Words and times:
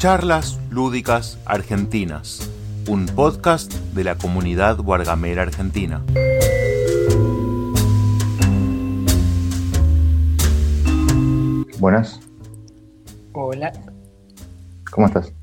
Charlas 0.00 0.58
Lúdicas 0.70 1.38
Argentinas, 1.44 2.50
un 2.88 3.04
podcast 3.04 3.70
de 3.92 4.02
la 4.02 4.14
comunidad 4.14 4.78
Guargamera 4.78 5.42
Argentina. 5.42 6.02
Buenas, 11.78 12.18
Hola, 13.34 13.72
¿cómo 14.90 15.06
estás? 15.06 15.34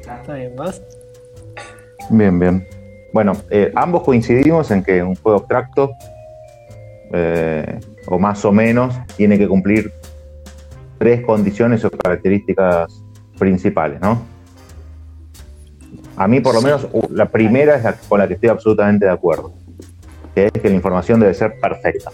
¿está 0.00 0.34
bien 0.34 0.56
vos? 0.56 0.82
Bien, 2.10 2.36
bien. 2.40 2.66
Bueno, 3.12 3.34
eh, 3.48 3.70
ambos 3.76 4.02
coincidimos 4.02 4.72
en 4.72 4.82
que 4.82 5.04
un 5.04 5.14
juego 5.14 5.38
abstracto, 5.38 5.92
eh, 7.12 7.78
o 8.08 8.18
más 8.18 8.44
o 8.44 8.50
menos, 8.50 8.92
tiene 9.16 9.38
que 9.38 9.46
cumplir 9.46 9.92
tres 10.98 11.24
condiciones 11.24 11.84
o 11.84 11.90
características 11.92 13.01
principales, 13.42 14.00
¿no? 14.00 14.22
A 16.16 16.28
mí, 16.28 16.38
por 16.38 16.54
lo 16.54 16.62
menos, 16.62 16.86
la 17.10 17.26
primera 17.26 17.74
es 17.74 17.82
la 17.82 17.94
con 17.94 18.20
la 18.20 18.28
que 18.28 18.34
estoy 18.34 18.50
absolutamente 18.50 19.04
de 19.06 19.10
acuerdo, 19.10 19.52
que 20.32 20.46
es 20.46 20.52
que 20.52 20.68
la 20.68 20.76
información 20.76 21.18
debe 21.18 21.34
ser 21.34 21.58
perfecta. 21.58 22.12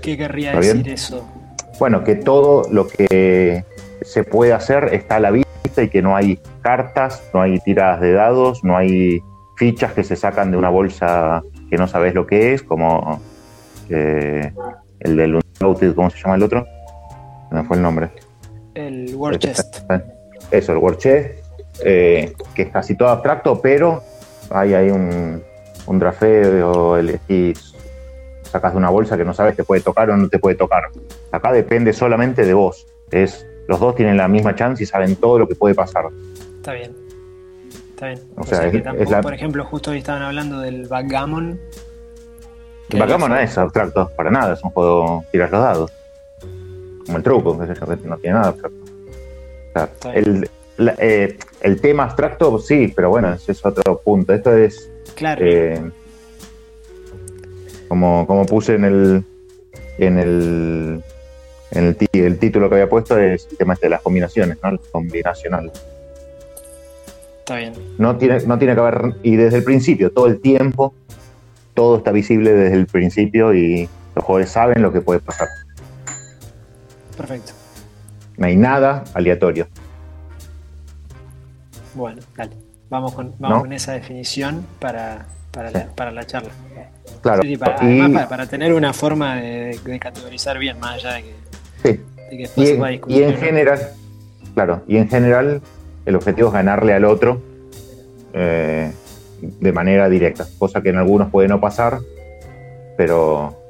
¿Qué 0.00 0.16
querría 0.16 0.54
decir 0.54 0.88
eso? 0.90 1.26
Bueno, 1.80 2.04
que 2.04 2.14
todo 2.14 2.62
lo 2.70 2.86
que 2.86 3.64
se 4.02 4.22
puede 4.22 4.52
hacer 4.52 4.90
está 4.92 5.16
a 5.16 5.20
la 5.20 5.32
vista 5.32 5.82
y 5.82 5.88
que 5.88 6.02
no 6.02 6.14
hay 6.14 6.38
cartas, 6.60 7.20
no 7.34 7.40
hay 7.40 7.58
tiradas 7.58 8.00
de 8.00 8.12
dados, 8.12 8.62
no 8.62 8.76
hay 8.76 9.20
fichas 9.56 9.92
que 9.92 10.04
se 10.04 10.14
sacan 10.14 10.52
de 10.52 10.56
una 10.56 10.68
bolsa 10.68 11.42
que 11.68 11.76
no 11.76 11.88
sabes 11.88 12.14
lo 12.14 12.28
que 12.28 12.52
es, 12.54 12.62
como 12.62 13.20
eh, 13.88 14.52
el 15.00 15.16
del 15.16 15.40
¿cómo 15.58 16.10
se 16.10 16.18
llama 16.22 16.36
el 16.36 16.44
otro? 16.44 16.64
No 17.52 17.64
fue 17.64 17.76
el 17.76 17.82
nombre. 17.82 18.10
El 18.74 19.14
War 19.14 19.38
Chest. 19.38 19.78
Eso, 20.50 20.72
el 20.72 20.78
War 20.78 20.96
Chest, 20.96 21.38
eh, 21.84 22.32
que 22.54 22.62
es 22.62 22.68
casi 22.70 22.94
todo 22.96 23.08
abstracto, 23.08 23.60
pero 23.60 24.02
hay 24.50 24.74
ahí 24.74 24.90
un, 24.90 25.42
un 25.86 25.98
drafeo, 25.98 26.96
elegís, 26.96 27.74
sacas 28.42 28.72
de 28.72 28.78
una 28.78 28.90
bolsa 28.90 29.16
que 29.16 29.24
no 29.24 29.34
sabes 29.34 29.56
te 29.56 29.64
puede 29.64 29.80
tocar 29.82 30.10
o 30.10 30.16
no 30.16 30.28
te 30.28 30.38
puede 30.38 30.56
tocar. 30.56 30.84
Acá 31.30 31.52
depende 31.52 31.92
solamente 31.92 32.44
de 32.44 32.54
vos. 32.54 32.86
Es, 33.10 33.46
los 33.68 33.78
dos 33.80 33.94
tienen 33.94 34.16
la 34.16 34.28
misma 34.28 34.54
chance 34.54 34.82
y 34.82 34.86
saben 34.86 35.16
todo 35.16 35.38
lo 35.38 35.46
que 35.48 35.54
puede 35.54 35.74
pasar. 35.74 36.06
Está 36.56 36.72
bien. 36.72 36.94
Está 37.90 38.06
bien. 38.08 38.20
O 38.36 38.40
O, 38.40 38.44
sea, 38.44 38.58
sea, 38.58 38.66
es- 38.66 38.72
que 38.72 38.78
es 38.78 38.84
tampoco, 38.84 39.10
la- 39.10 39.20
por 39.22 39.34
ejemplo, 39.34 39.64
justo 39.64 39.90
hoy 39.90 39.98
estaban 39.98 40.22
hablando 40.22 40.60
del 40.60 40.86
backgammon. 40.88 41.60
El 42.90 42.98
backgammon 42.98 43.30
no 43.30 43.38
es 43.38 43.56
abstracto 43.56 44.10
para 44.16 44.30
nada, 44.30 44.54
es 44.54 44.62
un 44.64 44.70
juego 44.70 45.24
tiras 45.32 45.50
los 45.50 45.62
dados. 45.62 45.92
Como 47.06 47.18
el 47.18 47.22
truco, 47.22 47.58
que 47.58 48.08
no 48.08 48.16
tiene 48.18 48.34
nada 48.38 48.48
abstracto. 48.48 48.78
O 48.84 49.72
sea, 50.02 50.12
el, 50.14 50.48
la- 50.76 50.94
eh, 50.98 51.36
el 51.60 51.80
tema 51.80 52.04
abstracto 52.04 52.58
sí, 52.58 52.92
pero 52.94 53.10
bueno, 53.10 53.32
ese 53.32 53.52
es 53.52 53.64
otro 53.64 54.00
punto. 54.04 54.32
Esto 54.32 54.56
es 54.56 54.90
Claro. 55.14 55.44
Eh, 55.44 55.80
como, 57.88 58.26
como 58.26 58.46
puse 58.46 58.74
en 58.74 58.84
el 58.84 59.24
en 59.98 60.18
el 60.18 61.02
en 61.72 61.84
el, 61.86 61.96
el 62.12 62.38
título 62.38 62.68
que 62.68 62.76
había 62.76 62.88
puesto 62.88 63.18
es 63.18 63.46
el 63.50 63.56
tema 63.56 63.74
este 63.74 63.86
de 63.86 63.90
las 63.90 64.02
combinaciones, 64.02 64.58
¿no? 64.62 64.70
El 64.70 64.80
combinacional. 64.90 65.70
Está 67.40 67.56
bien. 67.56 67.72
No 67.98 68.16
tiene, 68.16 68.38
no 68.46 68.58
tiene 68.58 68.74
que 68.74 68.80
haber, 68.80 69.14
y 69.22 69.36
desde 69.36 69.58
el 69.58 69.64
principio, 69.64 70.10
todo 70.12 70.26
el 70.26 70.40
tiempo, 70.40 70.94
todo 71.74 71.96
está 71.98 72.12
visible 72.12 72.52
desde 72.52 72.76
el 72.76 72.86
principio 72.86 73.52
y 73.54 73.88
los 74.14 74.24
jugadores 74.24 74.50
saben 74.50 74.80
lo 74.82 74.92
que 74.92 75.00
puede 75.00 75.20
pasar. 75.20 75.48
Perfecto. 77.22 77.52
No 78.36 78.46
hay 78.46 78.56
nada 78.56 79.04
aleatorio. 79.14 79.66
Bueno, 81.94 82.22
dale. 82.36 82.52
Vamos 82.90 83.14
con, 83.14 83.32
vamos 83.38 83.56
¿No? 83.58 83.60
con 83.62 83.72
esa 83.72 83.92
definición 83.92 84.66
para, 84.78 85.26
para, 85.50 85.68
Sí. 85.68 85.74
la, 85.74 85.86
para 85.94 86.10
la 86.10 86.24
charla. 86.26 86.50
Claro. 87.22 87.42
Sí, 87.42 87.48
sí, 87.48 87.56
para, 87.56 87.74
y, 87.84 88.00
además 88.00 88.12
para, 88.12 88.28
para 88.28 88.46
tener 88.46 88.72
una 88.74 88.92
forma 88.92 89.36
de, 89.36 89.78
de 89.84 89.98
categorizar 89.98 90.58
bien, 90.58 90.78
más 90.80 90.94
allá 90.96 91.14
de 91.14 91.22
que, 91.22 91.34
sí, 91.82 92.00
de 92.30 92.30
que 92.30 92.36
después 92.38 92.68
y, 92.68 92.72
se 92.72 92.78
en- 92.78 92.90
discutir. 92.90 93.16
y 93.18 93.22
en 93.22 93.30
¿no? 93.32 93.36
general, 93.38 93.78
claro, 94.54 94.82
y 94.88 94.96
en 94.96 95.08
general 95.08 95.62
el 96.04 96.16
objetivo 96.16 96.48
es 96.48 96.54
ganarle 96.54 96.94
al 96.94 97.04
otro 97.04 97.40
eh, 98.32 98.90
de 99.40 99.72
manera 99.72 100.08
directa, 100.08 100.46
cosa 100.58 100.82
que 100.82 100.88
en 100.88 100.96
algunos 100.96 101.30
puede 101.30 101.48
no 101.48 101.60
pasar, 101.60 101.98
pero 102.96 103.61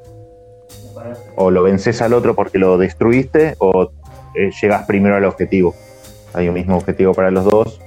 o 1.36 1.50
lo 1.50 1.62
vences 1.62 2.02
al 2.02 2.12
otro 2.12 2.34
porque 2.34 2.58
lo 2.58 2.78
destruiste 2.78 3.54
o 3.58 3.90
eh, 4.34 4.50
llegas 4.60 4.86
primero 4.86 5.16
al 5.16 5.24
objetivo. 5.24 5.74
Hay 6.34 6.48
un 6.48 6.54
mismo 6.54 6.76
objetivo 6.76 7.14
para 7.14 7.30
los 7.30 7.44
dos, 7.44 7.80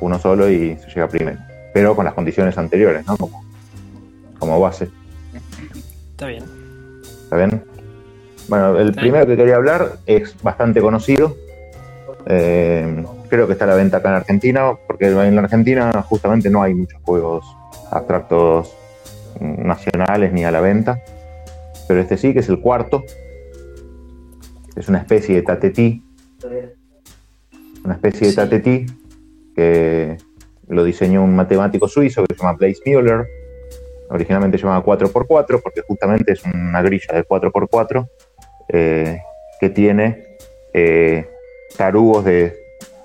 uno 0.00 0.18
solo 0.18 0.48
y 0.48 0.76
se 0.78 0.88
llega 0.88 1.08
primero, 1.08 1.38
pero 1.74 1.94
con 1.94 2.04
las 2.04 2.14
condiciones 2.14 2.56
anteriores, 2.56 3.06
¿no? 3.06 3.16
Como, 3.16 3.44
como 4.38 4.60
base. 4.60 4.88
Está 6.12 6.26
bien. 6.28 6.44
¿Está 7.24 7.36
bien? 7.36 7.64
Bueno, 8.48 8.78
el 8.78 8.92
primero 8.92 9.26
que 9.26 9.36
quería 9.36 9.56
hablar 9.56 9.98
es 10.06 10.34
bastante 10.42 10.80
conocido. 10.80 11.36
Eh, 12.26 13.04
creo 13.28 13.46
que 13.46 13.52
está 13.52 13.64
a 13.64 13.68
la 13.68 13.74
venta 13.76 13.98
acá 13.98 14.08
en 14.08 14.14
Argentina, 14.16 14.72
porque 14.86 15.06
en 15.06 15.36
la 15.36 15.42
Argentina 15.42 16.04
justamente 16.08 16.50
no 16.50 16.62
hay 16.62 16.74
muchos 16.74 17.00
juegos 17.02 17.44
abstractos 17.90 18.74
nacionales 19.38 20.32
ni 20.32 20.44
a 20.44 20.50
la 20.50 20.60
venta. 20.60 21.00
Pero 21.90 22.02
este 22.02 22.16
sí, 22.16 22.32
que 22.32 22.38
es 22.38 22.48
el 22.48 22.60
cuarto. 22.60 23.02
Es 24.76 24.88
una 24.88 24.98
especie 24.98 25.34
de 25.34 25.42
tatetí. 25.42 26.04
Una 27.84 27.94
especie 27.94 28.28
de 28.28 28.32
tatetí 28.32 28.86
que 29.56 30.16
lo 30.68 30.84
diseñó 30.84 31.24
un 31.24 31.34
matemático 31.34 31.88
suizo 31.88 32.24
que 32.24 32.36
se 32.36 32.40
llama 32.40 32.56
Blaise 32.56 32.80
Müller 32.86 33.26
originalmente 34.08 34.56
se 34.56 34.66
llamaba 34.66 34.84
4x4 34.84 35.60
porque 35.60 35.82
justamente 35.82 36.34
es 36.34 36.44
una 36.44 36.80
grilla 36.80 37.12
de 37.12 37.24
4x4 37.26 38.08
eh, 38.68 39.18
que 39.58 39.70
tiene 39.70 40.36
eh, 40.72 41.28
tarugos 41.76 42.24
de, 42.24 42.56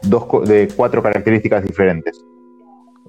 dos, 0.04 0.48
de 0.48 0.68
cuatro 0.76 1.02
características 1.02 1.64
diferentes. 1.64 2.24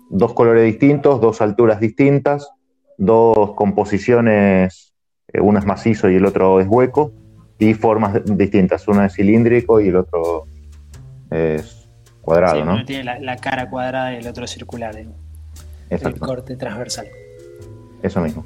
Dos 0.09 0.32
colores 0.32 0.65
distintos, 0.65 1.20
dos 1.20 1.42
alturas 1.42 1.81
distintas, 1.81 2.50
dos 2.97 3.54
composiciones, 3.56 4.85
uno 5.34 5.59
es 5.59 5.64
macizo 5.66 6.09
y 6.10 6.16
el 6.16 6.25
otro 6.26 6.60
es 6.60 6.66
hueco, 6.69 7.12
y 7.59 7.75
formas 7.75 8.20
distintas. 8.25 8.87
Uno 8.88 9.04
es 9.04 9.14
cilíndrico 9.14 9.81
y 9.81 9.88
el 9.88 9.97
otro 9.97 10.47
es 11.31 11.88
cuadrado, 12.22 12.56
Sí, 12.56 12.62
¿no? 12.64 12.75
uno 12.75 12.84
tiene 12.84 13.04
la, 13.04 13.19
la 13.19 13.36
cara 13.36 13.69
cuadrada 13.70 14.12
y 14.15 14.16
el 14.19 14.26
otro 14.28 14.47
circular, 14.47 14.97
el, 14.97 15.09
el 15.91 16.19
corte 16.19 16.56
transversal. 16.56 17.06
eso 18.03 18.20
mismo. 18.20 18.44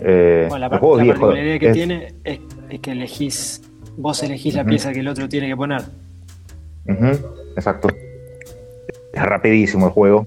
Eh, 0.00 0.46
Bueno, 0.48 0.68
la, 0.68 0.76
la 0.76 0.80
particularidad 0.80 1.60
que 1.60 1.66
es- 1.68 1.72
tiene 1.72 2.14
es, 2.24 2.40
es 2.70 2.80
que 2.80 2.92
elegís, 2.92 3.62
vos 3.96 4.22
elegís 4.22 4.54
la 4.54 4.64
pieza 4.64 4.92
que 4.92 5.00
el 5.00 5.08
otro 5.08 5.28
tiene 5.28 5.48
que 5.48 5.56
poner. 5.56 5.82
Exacto. 7.56 7.88
Es 9.12 9.22
rapidísimo 9.22 9.86
el 9.86 9.92
juego. 9.92 10.24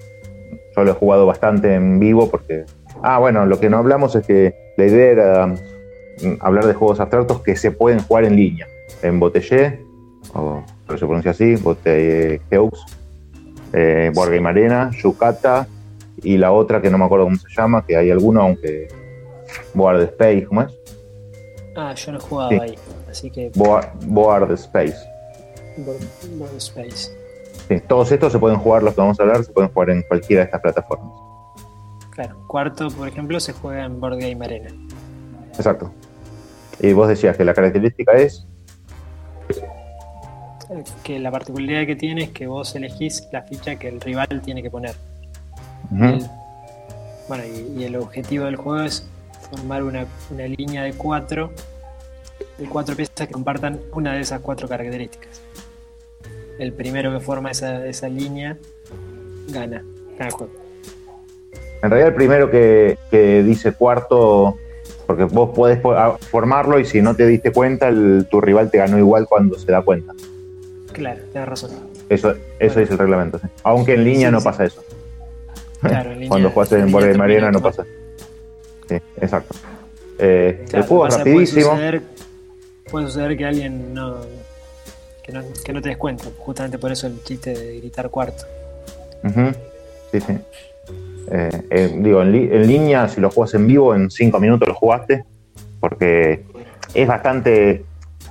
Yo 0.76 0.84
lo 0.84 0.92
he 0.92 0.94
jugado 0.94 1.26
bastante 1.26 1.74
en 1.76 2.00
vivo 2.00 2.30
porque. 2.30 2.66
Ah, 3.02 3.20
bueno, 3.20 3.46
lo 3.46 3.60
que 3.60 3.70
no 3.70 3.78
hablamos 3.78 4.16
es 4.16 4.26
que 4.26 4.54
la 4.78 4.86
idea 4.86 5.12
era 5.12 5.56
hablar 6.40 6.66
de 6.66 6.74
juegos 6.74 7.00
abstractos 7.00 7.42
que 7.42 7.56
se 7.56 7.72
pueden 7.72 8.00
jugar 8.02 8.26
en 8.26 8.36
línea. 8.36 8.68
En 9.02 9.20
Botellé, 9.20 9.86
o 10.34 10.64
pero 10.86 10.98
se 11.00 11.06
pronuncia 11.06 11.32
así, 11.32 11.56
Botelleux, 11.56 12.74
eh, 13.74 14.12
Board 14.14 14.32
Game 14.32 14.50
Arena, 14.50 14.92
Yucata 15.02 15.68
y 16.22 16.38
la 16.38 16.52
otra 16.52 16.82
que 16.82 16.90
no 16.90 16.98
me 16.98 17.06
acuerdo 17.06 17.26
cómo 17.26 17.38
se 17.38 17.48
llama, 17.56 17.86
que 17.86 17.96
hay 17.96 18.12
alguno, 18.12 18.42
aunque. 18.42 18.88
Board 19.74 20.02
Space, 20.04 20.46
¿cómo 20.46 20.62
es? 20.62 20.72
Ah, 21.76 21.94
yo 21.96 22.12
no 22.12 22.18
he 22.20 22.22
jugado 22.22 22.50
Sí. 22.52 22.60
ahí, 22.62 22.76
así 23.10 23.32
que 23.32 23.52
Board, 23.56 23.88
Board 24.06 24.52
Space. 24.54 24.96
Board- 25.78 26.38
Board 26.38 26.56
Space. 26.58 27.12
Sí, 27.68 27.80
todos 27.88 28.12
estos 28.12 28.32
se 28.32 28.38
pueden 28.40 28.58
jugar, 28.60 28.84
los 28.84 28.94
que 28.94 29.02
vamos 29.02 29.20
a 29.20 29.24
hablar, 29.24 29.44
se 29.44 29.52
pueden 29.52 29.72
jugar 29.72 29.90
en 29.92 30.02
cualquiera 30.04 30.42
de 30.42 30.46
estas 30.46 30.62
plataformas. 30.62 31.10
Claro, 32.12 32.36
cuarto, 32.48 32.90
por 32.90 33.08
ejemplo, 33.08 33.40
se 33.40 33.54
juega 33.54 33.86
en 33.86 34.00
Board 34.00 34.18
Game 34.20 34.44
Arena. 34.44 34.70
Exacto. 35.56 35.92
Y 36.80 36.94
vos 36.94 37.08
decías 37.08 37.36
que 37.38 37.44
la 37.44 37.54
característica 37.54 38.14
es. 38.14 38.46
Que 41.04 41.20
la 41.20 41.32
particularidad 41.32 41.86
que 41.88 41.96
tiene 41.96 42.24
es 42.26 42.30
que 42.30 42.46
vos 42.48 42.76
elegís 42.76 43.28
la 43.32 43.42
ficha 43.42 43.76
que 43.78 43.88
el 43.88 44.00
rival 44.00 44.42
tiene 44.44 44.62
que 44.62 44.70
poner. 44.70 44.96
El- 45.92 46.26
bueno, 47.28 47.44
y, 47.46 47.82
y 47.82 47.84
el 47.84 47.96
objetivo 47.96 48.46
del 48.46 48.56
juego 48.56 48.82
es 48.84 49.08
formar 49.52 49.84
una, 49.84 50.06
una 50.32 50.48
línea 50.48 50.84
de 50.84 50.94
cuatro, 50.94 51.52
de 52.58 52.66
cuatro 52.66 52.96
piezas 52.96 53.28
que 53.28 53.34
compartan 53.34 53.80
una 53.94 54.14
de 54.14 54.22
esas 54.22 54.42
cuatro 54.42 54.68
características. 54.68 55.42
El 56.60 56.74
primero 56.74 57.12
que 57.12 57.20
forma 57.20 57.52
esa, 57.52 57.86
esa 57.86 58.10
línea 58.10 58.58
gana, 59.50 59.84
gana 60.18 60.26
el 60.28 60.32
juego. 60.32 60.54
En 61.82 61.90
realidad, 61.90 62.10
el 62.10 62.16
primero 62.16 62.52
que, 62.52 62.98
que 63.10 63.42
dice 63.44 63.72
cuarto, 63.72 64.58
porque 65.10 65.24
vos 65.24 65.50
podés 65.56 65.80
po- 65.80 65.94
a- 65.94 66.20
formarlo 66.20 66.78
y 66.80 66.86
si 66.86 67.02
no 67.02 67.16
te 67.16 67.26
diste 67.26 67.52
cuenta, 67.52 67.88
el- 67.88 68.28
tu 68.30 68.40
rival 68.40 68.70
te 68.70 68.78
ganó 68.78 69.00
igual 69.00 69.26
cuando 69.28 69.58
se 69.58 69.72
da 69.72 69.82
cuenta. 69.82 70.14
Claro, 70.94 71.20
tienes 71.32 71.50
razón. 71.50 71.72
Eso, 72.10 72.30
eso 72.30 72.36
Bueno. 72.76 72.82
es 72.84 72.92
el 72.92 72.98
reglamento. 73.00 73.40
sí. 73.40 73.48
Aunque 73.64 73.96
en 73.96 74.04
línea 74.04 74.28
Sí, 74.28 74.34
no 74.34 74.40
sí. 74.40 74.44
pasa 74.46 74.66
eso. 74.66 74.84
Claro, 75.82 76.12
en 76.12 76.16
línea- 76.20 76.30
Cuando 76.30 76.50
jugaste 76.52 76.76
en 76.76 76.82
línea 76.82 76.92
Board 76.94 77.04
termina 77.06 77.24
Arena 77.24 77.52
no 77.52 77.60
pasa. 77.60 77.86
Sí, 78.88 78.96
exacto. 79.20 79.56
Eh, 80.20 80.66
Claro, 80.70 80.84
el 80.84 80.88
juego 80.88 81.08
es 81.08 81.14
pasa- 81.16 81.24
puede 81.24 81.36
rapidísimo. 81.38 81.72
suceder- 81.72 82.02
Puede 82.92 83.06
suceder 83.08 83.36
que 83.38 83.46
alguien 83.46 83.94
no 83.96 84.18
que, 85.24 85.32
no. 85.32 85.42
que 85.66 85.74
no 85.74 85.82
te 85.82 85.90
des 85.90 85.98
cuenta. 85.98 86.26
Justamente 86.38 86.78
por 86.78 86.92
eso 86.92 87.08
el 87.08 87.24
chiste 87.24 87.54
de 87.56 87.78
gritar 87.80 88.12
cuarto. 88.12 88.44
Ujú. 89.24 89.54
Sí, 90.12 90.22
sí. 90.22 90.38
Eh, 91.32 91.50
eh, 91.70 91.96
digo, 92.00 92.22
en, 92.22 92.32
li- 92.32 92.50
en 92.52 92.68
línea, 92.68 93.08
si 93.08 93.22
lo 93.22 93.30
juegas 93.30 93.54
en 93.54 93.68
vivo, 93.68 93.94
en 93.94 94.10
5 94.10 94.40
minutos 94.40 94.68
lo 94.68 94.74
jugaste, 94.74 95.24
porque 95.80 96.44
es 96.94 97.08
bastante. 97.08 97.86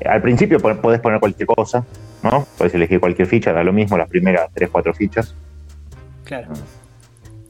Al 0.05 0.20
principio 0.22 0.58
po- 0.60 0.76
podés 0.76 1.00
poner 1.00 1.20
cualquier 1.20 1.46
cosa, 1.46 1.84
¿no? 2.22 2.46
Podés 2.56 2.75
elegir 2.75 3.00
cualquier 3.00 3.26
ficha, 3.28 3.52
da 3.52 3.62
lo 3.64 3.72
mismo 3.72 3.96
las 3.96 4.08
primeras 4.08 4.49
3-4 4.55 4.94
fichas, 4.94 5.34
Claro. 6.25 6.49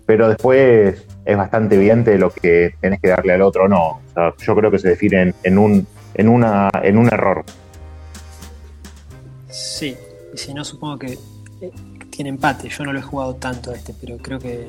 pero 0.06 0.28
después 0.28 1.05
es 1.25 1.37
bastante 1.37 1.75
evidente 1.76 2.16
lo 2.19 2.31
que 2.31 2.75
tenés 2.81 3.00
que 3.00 3.08
darle 3.08 3.32
al 3.34 3.43
otro 3.43 3.64
o 3.64 3.69
no. 3.69 3.87
O 3.88 4.00
sea, 4.14 4.34
yo 4.38 4.55
creo 4.56 4.70
que 4.70 4.78
se 4.78 4.88
define 4.88 5.20
en, 5.22 5.34
en 5.43 5.58
un, 5.58 5.87
en, 6.14 6.28
una, 6.28 6.70
en 6.82 6.96
un 6.99 7.06
error. 7.06 7.44
Sí. 9.49 9.96
Y 10.32 10.38
si 10.38 10.55
no, 10.55 10.64
supongo 10.64 10.99
que 10.99 11.19
eh, 11.60 11.70
tiene 12.19 12.31
empate. 12.31 12.69
Yo 12.69 12.82
no 12.85 12.93
lo 12.93 12.99
he 12.99 13.03
jugado 13.03 13.37
tanto 13.37 13.73
este, 13.73 13.94
pero 14.00 14.17
creo 14.19 14.41
que, 14.41 14.67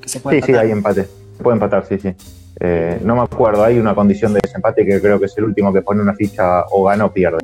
que 0.00 0.08
se 0.08 0.20
puede 0.20 0.36
Sí, 0.36 0.42
sí, 0.46 0.52
empatar. 0.52 0.66
hay 0.66 0.70
empate. 0.70 1.08
Se 1.36 1.42
puede 1.42 1.56
empatar, 1.56 1.84
sí, 1.84 1.98
sí. 1.98 2.14
Eh, 2.60 3.00
no 3.02 3.16
me 3.16 3.22
acuerdo, 3.22 3.64
hay 3.64 3.76
una 3.80 3.92
condición 3.92 4.32
de 4.32 4.38
desempate 4.40 4.86
que 4.86 5.00
creo 5.00 5.18
que 5.18 5.26
es 5.26 5.36
el 5.36 5.44
último 5.44 5.72
que 5.72 5.82
pone 5.82 6.00
una 6.00 6.14
ficha 6.14 6.62
o 6.70 6.84
gana 6.84 7.06
o 7.06 7.12
pierde. 7.12 7.38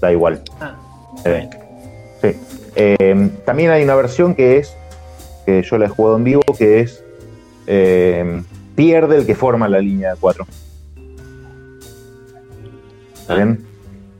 Da 0.00 0.10
igual. 0.10 0.42
Ah, 0.60 0.74
Eh, 1.24 1.48
sí. 2.20 2.36
Eh, 2.74 3.30
también 3.44 3.70
hay 3.70 3.84
una 3.84 3.94
versión 3.94 4.34
que 4.34 4.56
es, 4.58 4.74
que 5.46 5.62
yo 5.62 5.78
la 5.78 5.84
he 5.86 5.88
jugado 5.88 6.16
en 6.16 6.24
vivo, 6.24 6.42
que 6.58 6.80
es 6.80 7.00
pierde 8.74 9.18
el 9.18 9.24
que 9.24 9.36
forma 9.36 9.68
la 9.68 9.78
línea 9.78 10.14
de 10.14 10.16
4. 10.18 10.44
¿Está 13.20 13.34
bien? 13.36 13.64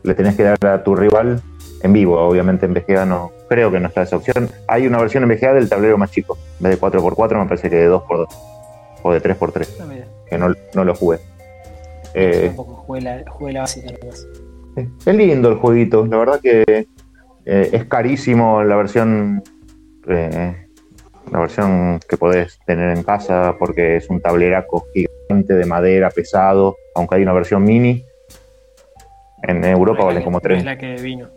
Le 0.05 0.15
tenés 0.15 0.37
que 0.37 0.45
dar 0.45 0.65
a 0.65 0.85
tu 0.85 0.95
rival 0.95 1.43
en 1.83 1.93
vivo, 1.93 2.19
obviamente 2.21 2.67
en 2.67 2.75
VGA 2.75 3.05
no, 3.07 3.33
creo 3.49 3.71
que 3.71 3.81
no 3.81 3.89
está 3.89 4.03
esa 4.03 4.17
opción. 4.17 4.49
Hay 4.69 4.87
una 4.87 4.99
versión 4.99 5.23
en 5.25 5.31
VGA 5.31 5.55
del 5.55 5.69
tablero 5.69 5.99
más 5.99 6.11
chico, 6.11 6.37
en 6.59 6.65
vez 6.71 6.81
de 6.81 6.87
4x4 6.87 7.39
me 7.39 7.47
parece 7.47 7.69
que 7.71 7.77
de 7.77 7.91
2x2 7.91 8.27
o 9.03 9.13
de 9.13 9.21
3x3, 9.23 9.69
ah, 9.81 9.85
mira. 9.89 10.07
que 10.29 10.39
no, 10.39 10.55
no 10.75 10.85
lo 10.85 10.95
jugué. 10.95 11.19
Eh, 12.15 12.45
Tampoco 12.47 12.75
jugué 12.87 13.01
la, 13.01 13.25
jugué 13.29 13.53
la 13.53 13.61
básica. 13.61 13.93
Es 14.77 15.15
lindo 15.15 15.49
el 15.51 15.57
jueguito, 15.57 16.07
la 16.07 16.17
verdad 16.19 16.41
que 16.41 16.65
eh, 17.45 17.69
es 17.73 17.85
carísimo 17.87 18.63
la 18.63 18.77
versión 18.77 19.43
eh, 20.09 20.57
la 21.31 21.39
versión 21.41 22.01
que 22.09 22.17
podés 22.17 22.59
tener 22.67 22.97
en 22.97 23.03
casa 23.03 23.57
porque 23.59 23.97
es 23.97 24.09
un 24.11 24.21
tableraco 24.21 24.85
gigante 24.95 25.55
de 25.55 25.65
madera 25.67 26.11
pesado, 26.11 26.77
aunque 26.95 27.17
hay 27.17 27.23
una 27.23 27.33
versión 27.33 27.65
mini. 27.65 28.05
En 29.43 29.65
Europa 29.65 30.01
No 30.01 30.07
vale 30.07 30.23
como 30.23 30.41
que- 30.41 30.49
no 30.51 30.55
es 30.55 30.63
30, 30.63 30.71
la 30.73 30.79
que 30.79 31.03
vino. 31.03 31.29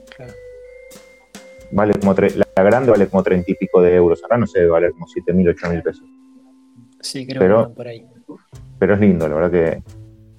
Vale 1.75 1.94
como 2.00 2.16
tre- 2.16 2.33
la 2.56 2.63
grande 2.63 2.89
vale 2.92 3.07
como 3.07 3.22
30 3.22 3.51
y 3.51 3.56
pico 3.56 3.81
de 3.81 3.95
euros, 3.95 4.24
acá 4.24 4.38
no 4.38 4.48
sé, 4.48 4.66
vale 4.66 4.92
como 4.92 5.07
7 5.07 5.33
mil, 5.33 5.48
8 5.50 5.69
mil 5.69 5.83
pesos. 5.83 6.06
Sí, 7.01 7.27
creo 7.27 7.39
Pero- 7.39 7.57
que 7.57 7.63
van 7.66 7.74
por 7.75 7.88
ahí. 7.88 8.06
Pero 8.80 8.94
es 8.95 9.00
lindo, 9.00 9.27
la 9.27 9.36
verdad 9.36 9.51
que, 9.51 9.83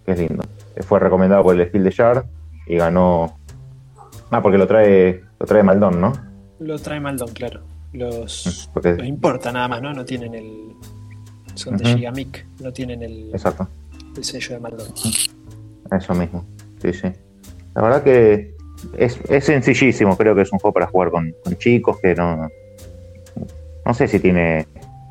que 0.05 0.13
es 0.13 0.19
lindo. 0.19 0.43
Fue 0.81 0.99
recomendado 0.99 1.43
por 1.43 1.55
el 1.59 1.69
Steel 1.69 1.85
de 1.85 1.91
Yard 1.91 2.25
y 2.67 2.77
ganó. 2.77 3.39
Ah, 4.31 4.43
porque 4.43 4.59
lo 4.59 4.67
trae, 4.67 5.23
lo 5.39 5.47
trae 5.47 5.63
Maldón, 5.63 6.01
¿no? 6.01 6.13
Lo 6.59 6.79
trae 6.79 7.01
Maldon, 7.01 7.29
claro. 7.33 7.63
Los, 7.93 8.69
Porque 8.75 8.95
los 8.95 9.07
importa 9.07 9.53
nada 9.53 9.69
más, 9.69 9.81
¿no? 9.83 9.93
No 9.95 10.05
tienen 10.05 10.35
el. 10.35 10.73
Son 11.55 11.77
de. 11.77 11.85
Gigamic, 11.95 12.45
no 12.61 12.73
tienen 12.73 13.03
el, 13.03 13.31
Exacto. 13.33 13.69
el 14.17 14.25
sello 14.25 14.55
de 14.57 14.61
Maldon. 14.61 14.89
Eso 15.93 16.15
mismo. 16.15 16.45
Sí, 16.83 16.93
sí. 16.93 17.09
La 17.75 17.83
verdad 17.83 18.03
que 18.03 18.56
es, 18.97 19.19
es 19.29 19.45
sencillísimo. 19.45 20.17
Creo 20.17 20.35
que 20.35 20.43
es 20.43 20.53
un 20.53 20.59
juego 20.59 20.75
para 20.75 20.87
jugar 20.87 21.11
con, 21.11 21.35
con 21.43 21.57
chicos 21.57 21.99
que 22.01 22.15
no. 22.15 22.49
No 23.85 23.95
sé 23.95 24.09
si 24.09 24.19
tiene 24.19 24.67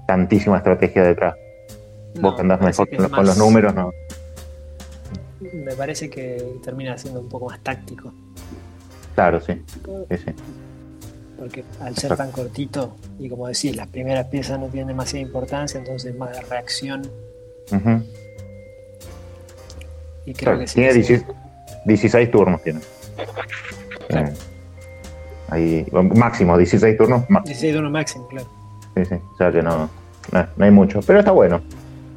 tantísima 0.08 0.58
estrategia 0.58 1.04
detrás. 1.04 1.36
Vos 2.16 2.22
No, 2.22 2.36
que 2.36 2.42
andás 2.42 2.62
mejor 2.62 2.90
que 2.90 2.98
con, 2.98 3.26
los 3.26 3.38
números, 3.38 3.74
no. 3.74 3.92
Me 5.54 5.74
parece 5.76 6.10
que 6.10 6.44
termina 6.64 6.98
siendo 6.98 7.20
un 7.20 7.30
poco 7.30 7.48
más 7.50 7.60
táctico. 7.62 8.14
Claro, 9.16 9.40
sí. 9.42 9.54
sí, 10.10 10.18
sí. 10.18 10.32
Porque 11.38 11.64
al 11.82 11.96
ser 11.98 12.16
tan 12.16 12.32
cortito, 12.32 12.96
y 13.20 13.30
como 13.30 13.48
decís, 13.48 13.76
las 13.76 13.88
primeras 13.88 14.28
piezas 14.28 14.60
no 14.60 14.68
tienen 14.68 14.88
demasiada 14.90 15.26
importancia, 15.26 15.78
entonces 15.78 16.16
más 16.16 16.32
de 16.32 16.42
reacción. 16.42 17.02
Ujú. 17.72 18.04
Y 20.26 20.34
creo 20.34 20.36
Claro, 20.54 20.60
que 20.60 20.68
sí. 20.68 20.76
tiene 20.76 20.88
que 20.94 21.04
sí. 21.04 21.14
16, 21.14 21.26
16 21.86 22.32
turnos. 22.32 22.62
Tiene. 22.64 22.80
Ahí, 25.50 25.86
máximo, 26.16 26.58
16 26.58 26.98
turnos. 26.98 27.24
ma- 27.30 27.42
16 27.42 27.74
de 27.74 27.80
uno 27.80 27.90
máximo, 27.90 28.28
claro. 28.28 28.48
Sí, 28.96 29.06
sí. 29.06 29.16
O 29.34 29.38
sea 29.38 29.52
que 29.52 29.62
no, 29.62 29.90
no, 30.32 30.48
no 30.56 30.66
hay 30.66 30.72
mucho. 30.72 31.00
Pero 31.06 31.20
está 31.20 31.32
bueno. 31.32 31.62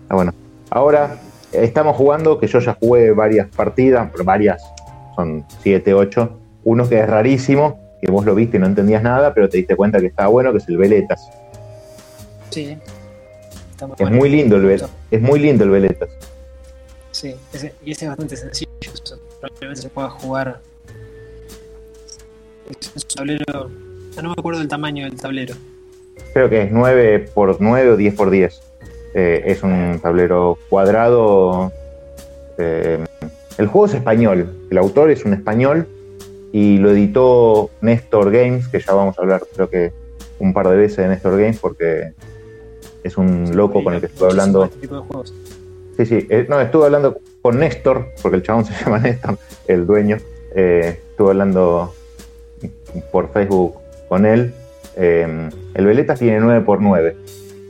Está 0.03 0.15
bueno. 0.15 0.33
Ahora 0.71 1.19
estamos 1.53 1.97
jugando, 1.97 2.39
que 2.39 2.47
yo 2.47 2.59
ya 2.61 2.77
jugué 2.81 3.13
varias 3.13 3.49
partidas, 3.49 4.11
varias, 4.25 4.63
son 5.17 5.45
7, 5.63 5.93
8. 5.95 6.39
Uno 6.65 6.89
que 6.89 7.01
es 7.01 7.09
rarísimo, 7.09 7.79
que 8.01 8.11
vos 8.11 8.25
lo 8.25 8.35
viste 8.35 8.57
y 8.57 8.61
no 8.61 8.67
entendías 8.67 9.03
nada, 9.03 9.35
pero 9.35 9.49
te 9.49 9.59
diste 9.59 9.77
cuenta 9.77 10.01
que 10.01 10.07
estaba 10.07 10.29
bueno, 10.29 10.53
que 10.53 10.59
es 10.59 10.69
el 10.69 10.77
Veletas. 10.79 11.29
Sí. 12.51 12.79
Está 13.73 13.87
Es 13.87 13.99
bueno. 14.01 14.17
muy 14.17 14.29
lindo 14.31 14.57
el 14.57 14.63
Veletas. 14.63 14.91
Es 15.11 15.21
muy 15.21 15.39
lindo 15.39 15.65
el 15.65 15.71
Veletas. 15.71 16.09
Sí, 17.11 17.35
ese- 17.53 17.75
y 17.85 17.93
ese 17.93 18.05
es 18.07 18.09
bastante 18.11 18.37
sencillo. 18.37 18.71
Probablemente 19.41 19.83
se 19.83 19.89
pueda 19.89 20.09
jugar. 20.11 20.61
Es 22.71 22.93
es 22.97 23.05
un 23.05 23.17
tablero. 23.17 23.71
ah, 24.17 24.23
No 24.23 24.29
me 24.31 24.35
acuerdo 24.39 24.61
del 24.61 24.69
tamaño 24.69 25.05
del 25.05 25.17
tablero. 25.21 25.55
Creo 26.33 26.49
que 26.49 26.63
es 26.63 26.73
9 26.73 27.31
por 27.35 27.57
9 27.61 27.91
o 27.91 27.97
10 27.97 28.15
por 28.15 28.31
10. 28.31 28.61
Eh, 29.15 29.43
es 29.47 29.63
un 29.63 29.99
tablero 30.03 30.59
cuadrado. 30.69 31.73
eh, 32.59 33.05
el 33.59 33.67
juego 33.67 33.87
es 33.87 33.95
español. 33.95 34.49
El 34.71 34.79
autor 34.79 35.11
es 35.11 35.25
un 35.25 35.33
español 35.35 35.87
y 36.53 36.79
lo 36.79 36.91
editó 36.91 37.71
Néstor 37.81 38.31
Games, 38.31 38.69
que 38.69 38.81
ya 38.81 38.93
vamos 38.95 39.19
a 39.19 39.23
hablar, 39.23 39.43
creo 39.55 39.69
que 39.69 39.93
un 40.39 40.53
par 40.55 40.69
de 40.69 40.77
veces 40.77 40.99
de 40.99 41.09
Néstor 41.09 41.33
Games, 41.39 41.59
porque 41.59 42.13
es 43.03 43.17
un 43.17 43.57
loco 43.57 43.83
con 43.83 43.95
el 43.95 44.01
que 44.01 44.07
estuve 44.07 44.29
hablando. 44.29 44.65
Este 44.65 44.79
tipo 44.81 44.95
de 44.97 45.01
juegos. 45.03 45.35
Sí, 45.97 46.07
sí, 46.07 46.27
eh, 46.31 46.47
no, 46.49 46.61
estuve 46.61 46.85
hablando 46.87 47.19
con 47.43 47.59
Néstor, 47.59 48.09
porque 48.23 48.37
el 48.37 48.43
chabón 48.45 48.65
se 48.65 48.73
llama 48.85 48.99
Néstor, 49.01 49.39
el 49.67 49.87
dueño. 49.87 50.19
Eh, 50.55 51.01
estuve 51.11 51.31
hablando 51.31 51.93
por 53.13 53.33
Facebook 53.33 53.75
con 54.09 54.27
él. 54.27 54.55
Eh, 54.97 55.51
el 55.75 55.87
Veletas 55.87 56.19
tiene 56.19 56.41
9 56.41 56.65
por 56.65 56.81
9 56.83 57.17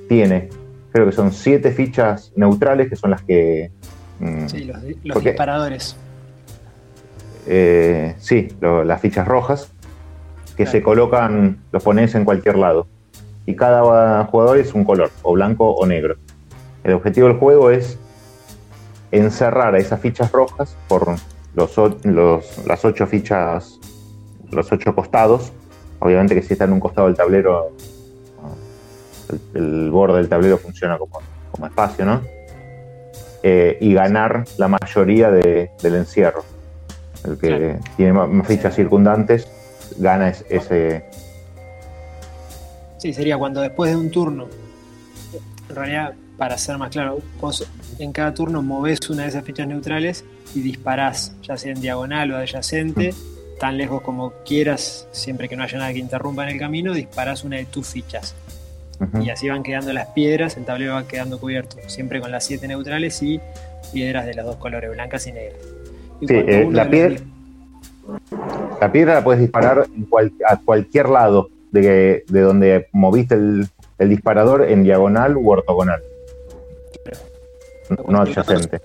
Tiene, 0.08 0.48
creo 0.92 1.04
que 1.06 1.12
son 1.12 1.32
7 1.32 1.70
fichas 1.72 2.32
neutrales, 2.36 2.88
que 2.88 2.96
son 2.96 3.10
las 3.10 3.22
que. 3.22 3.70
mm, 4.20 4.46
Sí, 4.48 4.64
los, 4.64 4.82
di- 4.82 4.96
los 5.04 5.14
Porque- 5.14 5.30
disparadores. 5.30 5.96
eh, 7.46 8.14
sí, 8.18 8.48
lo- 8.60 8.84
las 8.84 9.00
fichas 9.00 9.26
rojas, 9.28 9.68
que 10.56 10.64
Claro. 10.64 10.70
se 10.70 10.82
colocan, 10.82 11.58
los 11.72 11.82
pones 11.82 12.14
en 12.14 12.24
cualquier 12.24 12.56
lado. 12.56 12.86
Y 13.46 13.54
cada 13.56 14.24
jugador 14.24 14.58
es 14.58 14.74
un 14.74 14.84
color, 14.84 15.10
o 15.22 15.32
blanco 15.34 15.70
o 15.70 15.86
negro. 15.86 16.16
El 16.84 16.94
objetivo 16.94 17.28
del 17.28 17.36
juego 17.38 17.70
es 17.70 17.98
encerrar 19.10 19.74
a 19.74 19.78
esas 19.78 20.00
fichas 20.00 20.30
rojas 20.32 20.76
por 20.88 21.06
los- 21.54 22.66
las 22.66 22.84
ocho 22.84 23.06
fichas, 23.06 23.78
los 24.52 24.70
ocho 24.72 24.94
costados. 24.94 25.52
Obviamente 26.00 26.34
que 26.34 26.42
si 26.42 26.52
está 26.52 26.64
en 26.64 26.72
un 26.72 26.80
costado 26.80 27.06
del 27.08 27.16
tablero, 27.16 27.72
el, 29.54 29.60
el 29.62 29.90
borde 29.90 30.18
del 30.18 30.28
tablero 30.28 30.58
funciona 30.58 30.96
como, 30.98 31.20
como 31.50 31.66
espacio, 31.66 32.04
¿no? 32.04 32.22
Eh, 33.42 33.78
y 33.80 33.94
ganar 33.94 34.44
la 34.56 34.68
mayoría 34.68 35.30
de- 35.30 35.70
del 35.82 35.94
encierro. 35.96 36.44
El 37.24 37.38
que 37.38 37.48
Claro. 37.48 37.78
tiene 37.96 38.12
más, 38.12 38.46
fichas 38.46 38.74
circundantes 38.74 39.48
gana 39.96 40.28
es- 40.28 40.44
ese. 40.48 41.04
Sí, 42.98 43.12
sería 43.12 43.36
cuando 43.38 43.60
después 43.60 43.90
de 43.90 43.96
un 43.96 44.10
turno, 44.10 44.46
en 45.68 45.74
realidad, 45.74 46.14
para 46.36 46.56
ser 46.58 46.78
más 46.78 46.90
claro, 46.90 47.18
vos 47.40 47.66
en 47.98 48.12
cada 48.12 48.32
turno 48.34 48.62
movés 48.62 49.08
una 49.10 49.24
de 49.24 49.28
esas 49.28 49.44
fichas 49.44 49.66
neutrales 49.68 50.24
y 50.54 50.60
disparás, 50.60 51.32
ya 51.42 51.56
sea 51.56 51.72
en 51.72 51.80
diagonal 51.80 52.32
o 52.32 52.36
adyacente, 52.36 53.14
tan 53.58 53.76
lejos 53.76 54.00
como 54.02 54.32
quieras, 54.44 55.06
siempre 55.12 55.48
que 55.48 55.56
no 55.56 55.62
haya 55.64 55.78
nada 55.78 55.92
que 55.92 55.98
interrumpa 55.98 56.44
en 56.44 56.50
el 56.50 56.58
camino, 56.58 56.92
disparás 56.94 57.44
una 57.44 57.56
de 57.56 57.64
tus 57.66 57.86
fichas. 57.88 58.34
Y 59.22 59.30
así 59.30 59.48
van 59.48 59.62
quedando 59.62 59.92
las 59.92 60.08
piedras, 60.08 60.56
el 60.56 60.64
tablero 60.64 60.94
va 60.94 61.06
quedando 61.06 61.38
cubierto, 61.38 61.76
siempre 61.86 62.20
con 62.20 62.32
las 62.32 62.44
siete 62.44 62.66
neutrales 62.66 63.22
y 63.22 63.40
piedras 63.92 64.26
de 64.26 64.34
los 64.34 64.44
dos 64.44 64.56
colores, 64.56 64.90
blancas 64.90 65.24
y 65.28 65.32
negras. 65.32 65.60
Y 66.20 66.26
Sí, 66.26 66.34
eh, 66.34 66.68
la 66.72 66.82
los 66.84 66.90
piedra- 66.90 67.20
la 68.80 68.90
piedra 68.92 69.14
la 69.14 69.22
puedes 69.24 69.40
disparar 69.40 69.86
en 69.94 70.04
cual- 70.06 70.32
a 70.48 70.56
cualquier 70.56 71.08
lado 71.10 71.48
de, 71.70 72.24
de 72.28 72.40
donde 72.40 72.88
moviste 72.92 73.34
el, 73.36 73.68
el 73.98 74.08
disparador 74.08 74.62
en 74.68 74.82
diagonal 74.82 75.36
u 75.36 75.48
ortogonal. 75.48 76.02
No 78.08 78.20
adyacente. 78.22 78.80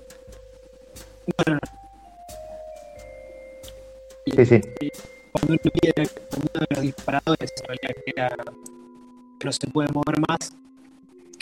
Sí, 4.25 4.45
sí. 4.45 4.61
Cuando 5.31 5.53
uno, 5.53 5.59
uno 6.37 6.49
de 6.59 6.67
los 6.75 6.81
disparadores 6.81 7.51
en 7.61 7.67
realidad 7.67 8.03
queda, 8.05 8.53
no 9.43 9.51
se 9.51 9.67
puede 9.67 9.89
mover 9.91 10.19
más, 10.27 10.53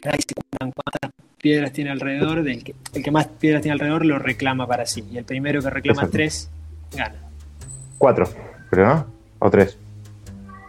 ahí 0.04 0.20
se 0.28 0.34
cuentan 0.34 0.72
cuántas 0.72 1.12
piedras 1.42 1.72
tiene 1.74 1.92
alrededor, 1.92 2.44
del 2.44 2.64
que, 2.64 2.74
el 2.94 3.04
que 3.04 3.12
más 3.12 3.28
piedras 3.28 3.62
tiene 3.62 3.74
alrededor 3.74 4.06
lo 4.06 4.18
reclama 4.20 4.66
para 4.68 4.86
sí, 4.86 5.04
y 5.12 5.18
el 5.18 5.26
primero 5.26 5.62
que 5.62 5.70
reclama 5.70 6.02
Exacto. 6.04 6.14
tres, 6.18 6.50
gana. 6.96 7.16
Cuatro, 7.98 8.26
creo, 8.70 8.86
¿no? 8.88 9.06
O 9.40 9.50
tres. 9.52 9.78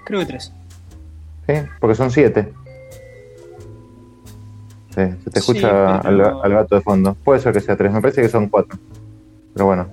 Creo 0.04 0.20
que 0.20 0.26
tres. 0.26 0.52
Sí, 1.46 1.54
porque 1.80 1.94
son 1.94 2.10
siete. 2.10 2.52
Sí, 4.90 5.00
se 5.24 5.30
te 5.30 5.40
Sí, 5.40 5.52
escucha 5.52 6.02
pero- 6.02 6.34
al, 6.34 6.42
al 6.44 6.52
gato 6.52 6.74
de 6.74 6.80
fondo. 6.82 7.14
Puede 7.14 7.40
ser 7.40 7.52
que 7.54 7.60
sea 7.60 7.76
tres, 7.76 7.92
me 7.92 8.00
parece 8.00 8.20
que 8.20 8.28
son 8.28 8.48
cuatro. 8.48 8.78
Pero 9.54 9.66
bueno. 9.66 9.88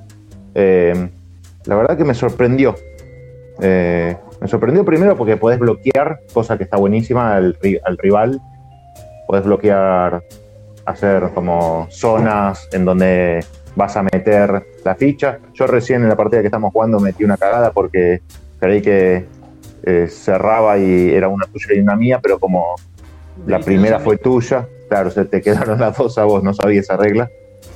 Eh, 0.56 1.10
la 1.70 1.76
verdad 1.76 1.96
que 1.98 2.04
me 2.04 2.16
sorprendió. 2.16 2.74
Eh, 3.62 4.18
me 4.42 4.48
sorprendió 4.48 4.84
primero 4.84 5.16
porque 5.16 5.38
podés 5.38 5.60
bloquear, 5.60 6.20
cosa 6.34 6.58
que 6.58 6.64
está 6.64 6.78
buenísima, 6.78 7.36
al, 7.36 7.58
ri- 7.60 7.80
al 7.84 7.98
rival. 7.98 8.42
Podés 9.28 9.46
bloquear, 9.46 10.24
hacer 10.86 11.30
como 11.36 11.88
zonas 11.92 12.68
en 12.74 12.86
donde 12.86 13.46
vas 13.76 13.96
a 13.98 14.02
meter 14.04 14.66
la 14.84 14.96
ficha. 14.96 15.38
Yo 15.54 15.68
recién 15.68 16.02
en 16.02 16.10
la 16.10 16.16
partida 16.16 16.42
que 16.42 16.48
estamos 16.48 16.74
jugando 16.74 17.00
metí 17.00 17.24
una 17.24 17.38
cagada 17.38 17.72
porque 17.72 18.22
creí 18.60 18.82
que 18.82 19.26
eh, 19.84 20.08
cerraba 20.10 20.78
y 20.80 21.12
era 21.12 21.28
una 21.28 21.46
tuya 21.46 21.76
y 21.76 21.80
una 21.80 21.96
mía, 21.96 22.20
pero 22.22 22.40
como 22.40 22.76
la 23.46 23.60
primera 23.60 24.00
fue 24.00 24.18
tuya, 24.18 24.68
claro, 24.90 25.12
se 25.12 25.26
te 25.26 25.40
quedaron 25.42 25.80
las 25.80 25.96
dos 25.96 26.18
a 26.18 26.24
vos, 26.26 26.44
no 26.44 26.54
sabía 26.56 26.80
esa 26.82 26.98
regla. 26.98 27.30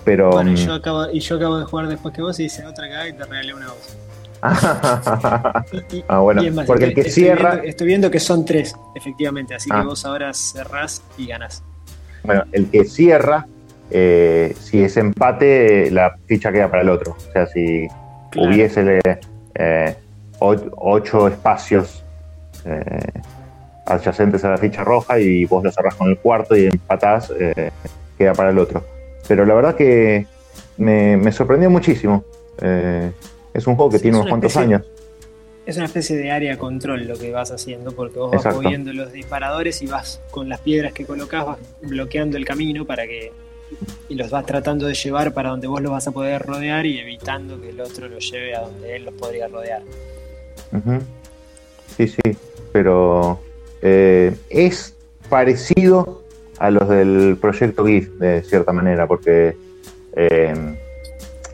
Pero. 0.06 0.32
Bueno, 0.32 0.52
y 0.52 0.54
mm, 0.54 0.58
yo, 0.58 0.74
acabo, 0.74 1.06
y 1.12 1.20
yo 1.20 1.36
acabo 1.38 1.58
de 1.60 1.66
jugar 1.66 1.88
después 1.88 2.14
que 2.16 2.22
vos 2.22 2.40
y 2.40 2.46
hice 2.46 2.66
otra 2.66 2.88
cagada 2.88 3.08
y 3.10 3.14
te 3.14 3.24
regalé 3.26 3.54
una 3.54 3.68
voz. 3.68 3.98
Ah, 6.10 6.20
bueno, 6.20 6.44
más, 6.52 6.66
porque 6.68 6.86
el 6.86 6.94
que 6.94 7.02
estoy 7.02 7.14
cierra- 7.24 7.52
viendo- 7.52 7.68
estoy 7.70 7.88
viendo 7.88 8.12
que 8.12 8.20
son 8.20 8.44
tres, 8.46 8.76
efectivamente, 8.96 9.56
así 9.56 9.70
Ah. 9.72 9.80
que 9.82 9.88
vos 9.88 10.06
ahora 10.06 10.34
cerrás 10.34 11.02
y 11.18 11.28
ganás. 11.28 11.64
bueno, 12.24 12.44
el 12.54 12.68
que 12.70 12.86
cierra, 12.86 13.46
eh, 13.92 14.56
si 14.60 14.82
es 14.84 14.96
empate, 14.98 15.92
la 15.92 16.16
ficha 16.26 16.52
queda 16.52 16.70
para 16.70 16.82
el 16.84 16.90
otro. 16.90 17.16
O 17.18 17.32
sea, 17.32 17.48
si 17.48 17.88
Claro. 18.32 18.50
hubiese 18.50 19.00
eh, 19.56 19.96
ocho 20.40 21.28
espacios 21.28 22.04
eh, 22.66 22.82
adyacentes 23.86 24.44
a 24.46 24.50
la 24.52 24.58
ficha 24.58 24.84
roja 24.84 25.20
y 25.20 25.44
vos 25.46 25.64
lo 25.64 25.72
cerrás 25.72 25.96
con 25.96 26.10
el 26.10 26.18
cuarto 26.18 26.56
y 26.56 26.66
empatás, 26.68 27.32
eh, 27.40 27.72
queda 28.18 28.34
para 28.34 28.50
el 28.52 28.60
otro. 28.60 28.84
Pero 29.28 29.46
la 29.46 29.54
verdad 29.54 29.76
que 29.76 30.26
me, 30.78 31.18
me 31.18 31.32
sorprendió 31.32 31.70
muchísimo. 31.70 32.24
Eh, 32.62 33.12
es 33.54 33.68
un 33.68 33.76
juego 33.76 33.92
que 33.92 33.98
Sí, 33.98 34.04
tiene 34.04 34.18
unos 34.18 34.30
cuantos 34.30 34.52
especie- 34.56 34.76
años. 34.76 34.88
Es 35.66 35.78
una 35.78 35.86
especie 35.86 36.18
de 36.18 36.30
área 36.30 36.58
control 36.58 37.08
lo 37.08 37.18
que 37.18 37.32
vas 37.32 37.50
haciendo, 37.52 37.94
porque 37.94 38.20
vos 38.20 38.32
vas 38.44 38.54
moviendo 38.54 38.92
los 38.92 39.14
disparadores 39.14 39.82
y 39.82 39.88
vas 39.88 40.20
con 40.30 40.50
las 40.50 40.60
piedras 40.60 40.92
que 40.92 41.06
colocás, 41.06 41.46
vas 41.46 41.58
bloqueando 41.82 42.36
el 42.36 42.44
camino 42.44 42.86
para 42.86 43.08
que. 43.08 43.32
y 44.10 44.16
los 44.16 44.30
vas 44.30 44.46
tratando 44.46 44.88
de 44.88 44.94
llevar 44.94 45.34
para 45.34 45.50
donde 45.52 45.68
vos 45.68 45.82
los 45.82 45.92
vas 45.94 46.06
a 46.06 46.12
poder 46.12 46.42
rodear 46.42 46.86
y 46.86 47.00
evitando 47.00 47.60
que 47.62 47.70
el 47.70 47.80
otro 47.80 48.10
los 48.10 48.30
lleve 48.30 48.56
a 48.56 48.62
donde 48.62 48.98
él 48.98 49.06
los 49.06 49.14
podría 49.14 49.48
rodear. 49.48 49.82
Sí, 51.96 52.08
sí, 52.08 52.22
pero 52.72 53.40
eh, 53.82 54.36
es 54.50 54.96
parecido 55.30 56.23
a 56.60 56.70
los 56.72 56.88
del 56.90 57.38
proyecto 57.40 57.86
GIF, 57.86 58.10
de 58.20 58.44
cierta 58.44 58.72
manera, 58.74 59.08
porque 59.08 59.56
eh, 60.16 60.54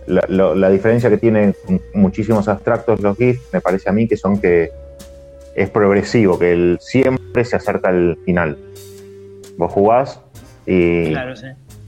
la, 0.08 0.24
lo- 0.28 0.56
la 0.56 0.70
diferencia 0.70 1.10
que 1.10 1.18
tienen 1.18 1.56
muchísimos 1.94 2.48
abstractos 2.48 3.00
los 3.02 3.18
GIF, 3.18 3.40
me 3.54 3.62
parece 3.62 3.90
a 3.90 3.94
mí 3.94 4.08
que 4.08 4.18
son 4.18 4.40
que 4.40 4.72
es 5.56 5.70
progresivo, 5.70 6.38
que 6.40 6.52
el 6.52 6.78
siempre 6.82 7.44
se 7.46 7.56
acerca 7.56 7.90
al 7.90 8.18
final. 8.26 8.58
Vos 9.58 9.72
jugás 9.72 10.22
y 10.66 11.10
Claro, 11.12 11.36
sí. 11.36 11.48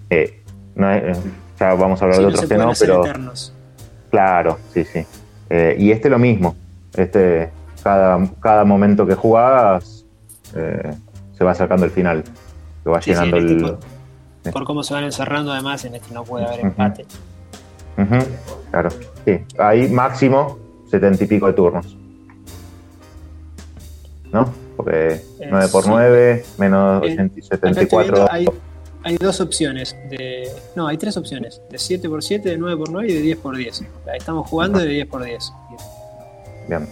eh, 0.10 0.42
no 0.76 0.92
es- 0.92 1.18
ya 1.60 1.74
vamos 1.76 2.02
a 2.02 2.06
hablar 2.06 2.18
Sí, 2.18 2.22
de 2.24 2.28
otros 2.30 2.50
que 2.50 2.58
no, 2.58 2.72
pero... 2.80 3.06
eternos. 3.06 3.54
Claro, 4.10 4.58
sí, 4.74 4.84
sí. 4.84 5.06
Eh, 5.50 5.76
y 5.80 5.92
este 5.92 6.10
lo 6.10 6.18
mismo. 6.20 6.56
Este, 6.98 7.50
cada, 7.84 8.20
cada 8.42 8.66
momento 8.66 9.06
que 9.08 9.16
jugás 9.16 10.06
eh, 10.56 10.92
se 11.38 11.44
va 11.44 11.52
acercando 11.52 11.86
el 11.86 11.92
final. 11.92 12.24
Se 12.84 12.90
va 12.90 13.02
Sí, 13.02 13.12
sí, 13.14 13.20
llenando 13.20 13.38
en 13.38 13.44
este 13.50 13.66
el. 13.66 13.78
por, 14.44 14.54
por 14.54 14.64
cómo 14.66 14.84
se 14.84 14.94
van 14.94 15.04
encerrando, 15.04 15.52
además, 15.52 15.84
en 15.86 15.96
este 15.96 16.14
no 16.14 16.24
puede 16.24 16.46
haber 16.46 16.62
empate. 16.62 17.06
Ujú, 17.98 18.16
claro. 18.72 18.90
Sí. 19.26 19.40
Ahí 19.60 19.88
máximo 19.90 20.58
setenta 20.90 21.24
y 21.24 21.28
pico 21.28 21.48
de 21.48 21.54
turnos. 21.54 21.96
¿No? 24.32 24.52
Porque 24.78 25.22
9 25.50 25.68
por 25.72 25.84
sí. 25.84 25.90
9 25.90 26.46
menos 26.58 27.04
Eh, 27.04 27.14
80 27.14 27.22
y 27.22 27.26
Acá 27.46 27.56
estoy 27.56 27.58
74. 27.74 28.14
viendo, 28.14 28.32
hay, 28.32 28.48
hay 29.04 29.18
dos 29.18 29.42
opciones. 29.42 29.96
de 30.10 30.50
No, 30.76 30.88
hay 30.88 30.98
tres 30.98 31.18
opciones. 31.18 31.62
De 31.70 31.78
7x7, 31.78 32.42
de 32.44 32.58
9x9 32.60 33.10
y 33.10 33.14
de 33.14 33.36
10x10. 33.36 33.82
Ahí 34.10 34.18
estamos 34.18 34.50
jugando 34.50 34.80
de 34.80 35.06
10x10. 35.06 35.54
Bien. 36.70 36.88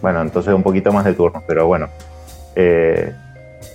Bueno, 0.00 0.22
entonces 0.22 0.54
un 0.54 0.62
poquito 0.62 0.92
más 0.92 1.04
de 1.04 1.12
turnos, 1.14 1.42
pero 1.46 1.66
bueno. 1.66 1.88
Eh, 2.54 3.12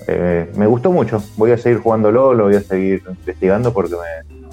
eh, 0.08 0.52
me 0.56 0.68
gustó 0.68 0.92
mucho. 0.92 1.24
Voy 1.38 1.52
a 1.52 1.58
seguir 1.58 1.80
jugándolo, 1.80 2.34
lo 2.34 2.46
voy 2.46 2.56
a 2.56 2.62
seguir 2.62 3.04
investigando 3.08 3.74
porque 3.74 3.96
me, 3.96 4.44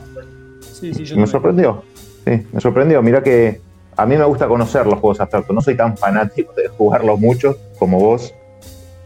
Sí, 0.80 0.94
sí, 0.94 1.04
yo 1.04 1.16
me 1.16 1.26
sorprendió. 1.26 1.82
Sí, 2.24 2.46
me 2.52 2.60
sorprendió. 2.60 3.02
Mira 3.02 3.22
que 3.22 3.60
a 3.96 4.06
mí 4.06 4.16
me 4.16 4.24
gusta 4.24 4.48
conocer 4.48 4.86
los 4.86 4.98
juegos 4.98 5.20
abstractos. 5.20 5.54
No 5.54 5.60
soy 5.60 5.76
tan 5.76 5.96
fanático 5.96 6.54
de 6.54 6.68
jugarlos 6.68 7.20
mucho 7.20 7.56
como 7.78 8.00
vos, 8.00 8.34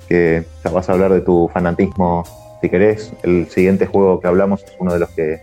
que 0.09 0.45
ya 0.65 0.71
vas 0.71 0.89
a 0.89 0.93
hablar 0.93 1.13
de 1.13 1.21
tu 1.21 1.51
fanatismo 1.53 2.23
si 2.61 2.71
querés. 2.71 3.13
El 3.25 3.49
siguiente 3.49 3.87
juego 3.87 4.21
que 4.21 4.29
hablamos 4.29 4.63
es 4.63 4.73
uno 4.79 4.93
de 4.93 5.01
los 5.01 5.11
que 5.11 5.41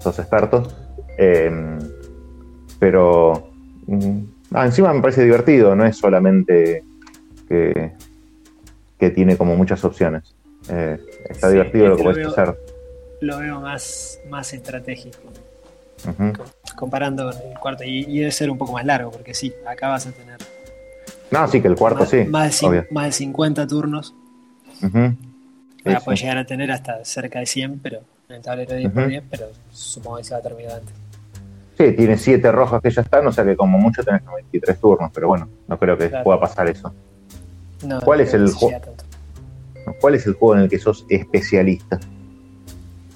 sos 0.00 0.18
expertos. 0.18 0.76
Eh, 1.16 1.50
pero 2.78 3.50
mm, 3.86 4.18
ah, 4.52 4.66
encima 4.66 4.92
me 4.92 5.00
parece 5.00 5.24
divertido, 5.24 5.74
no 5.74 5.84
es 5.84 5.96
solamente 5.96 6.84
que, 7.48 7.92
que 8.98 9.10
tiene 9.10 9.36
como 9.36 9.56
muchas 9.56 9.84
opciones. 9.84 10.34
Eh, 10.68 10.98
está 11.28 11.48
Sí, 11.48 11.52
divertido 11.54 11.88
lo 11.88 11.96
que 11.96 12.02
este 12.02 12.12
puedes 12.12 12.26
veo- 12.26 12.30
hacer. 12.44 12.58
Lo 13.20 13.38
veo 13.38 13.60
más, 13.60 14.20
más 14.28 14.52
estratégico. 14.52 15.18
Comparando 16.76 17.30
con 17.30 17.50
el 17.50 17.58
cuarto. 17.58 17.84
Y, 17.84 18.04
y 18.08 18.18
debe 18.20 18.30
ser 18.30 18.50
un 18.50 18.58
poco 18.58 18.72
más 18.72 18.84
largo, 18.84 19.10
porque 19.10 19.34
sí, 19.34 19.52
acá 19.66 19.88
vas 19.88 20.06
a 20.06 20.12
tener 20.12 20.36
No, 21.30 21.46
sí, 21.48 21.60
que 21.60 21.68
el 21.68 21.74
cuarto 21.76 22.00
más, 22.00 22.08
sí. 22.10 22.24
más, 22.24 22.60
de, 22.60 22.66
obvio. 22.66 22.86
más 22.90 23.06
de 23.06 23.12
50 23.12 23.66
turnos. 23.66 24.14
Ahora 24.82 26.00
sí. 26.00 26.04
puedes 26.04 26.20
llegar 26.20 26.38
a 26.38 26.44
tener 26.44 26.70
hasta 26.70 27.04
cerca 27.04 27.40
de 27.40 27.46
100, 27.46 27.78
pero 27.80 28.00
en 28.28 28.36
el 28.36 28.42
tablero 28.42 28.74
de 28.74 28.82
10x10, 28.84 29.22
pero 29.30 29.46
supongo 29.72 30.18
que 30.18 30.24
se 30.24 30.34
va 30.34 30.38
a 30.40 30.42
terminar 30.42 30.72
antes. 30.74 30.94
Sí, 31.76 31.92
tiene 31.92 32.16
siete 32.18 32.50
rojas 32.52 32.82
que 32.82 32.90
ya 32.90 33.02
están, 33.02 33.26
o 33.26 33.32
sea 33.32 33.44
que 33.44 33.56
como 33.56 33.78
mucho 33.78 34.02
tenés 34.02 34.22
23 34.24 34.78
turnos, 34.80 35.10
pero 35.14 35.28
bueno, 35.28 35.48
no 35.68 35.78
creo 35.78 35.96
que 35.96 36.08
Claro. 36.08 36.24
pueda 36.24 36.40
pasar 36.40 36.68
eso. 36.68 36.92
No, 37.84 38.00
¿Cuál 38.00 38.18
no 38.18 38.24
es 38.24 38.34
el 38.34 38.50
juego? 38.52 38.80
¿Cuál 40.00 40.14
es 40.14 40.26
el 40.26 40.34
juego 40.34 40.56
en 40.56 40.62
el 40.62 40.68
que 40.68 40.78
sos 40.78 41.06
especialista? 41.08 41.98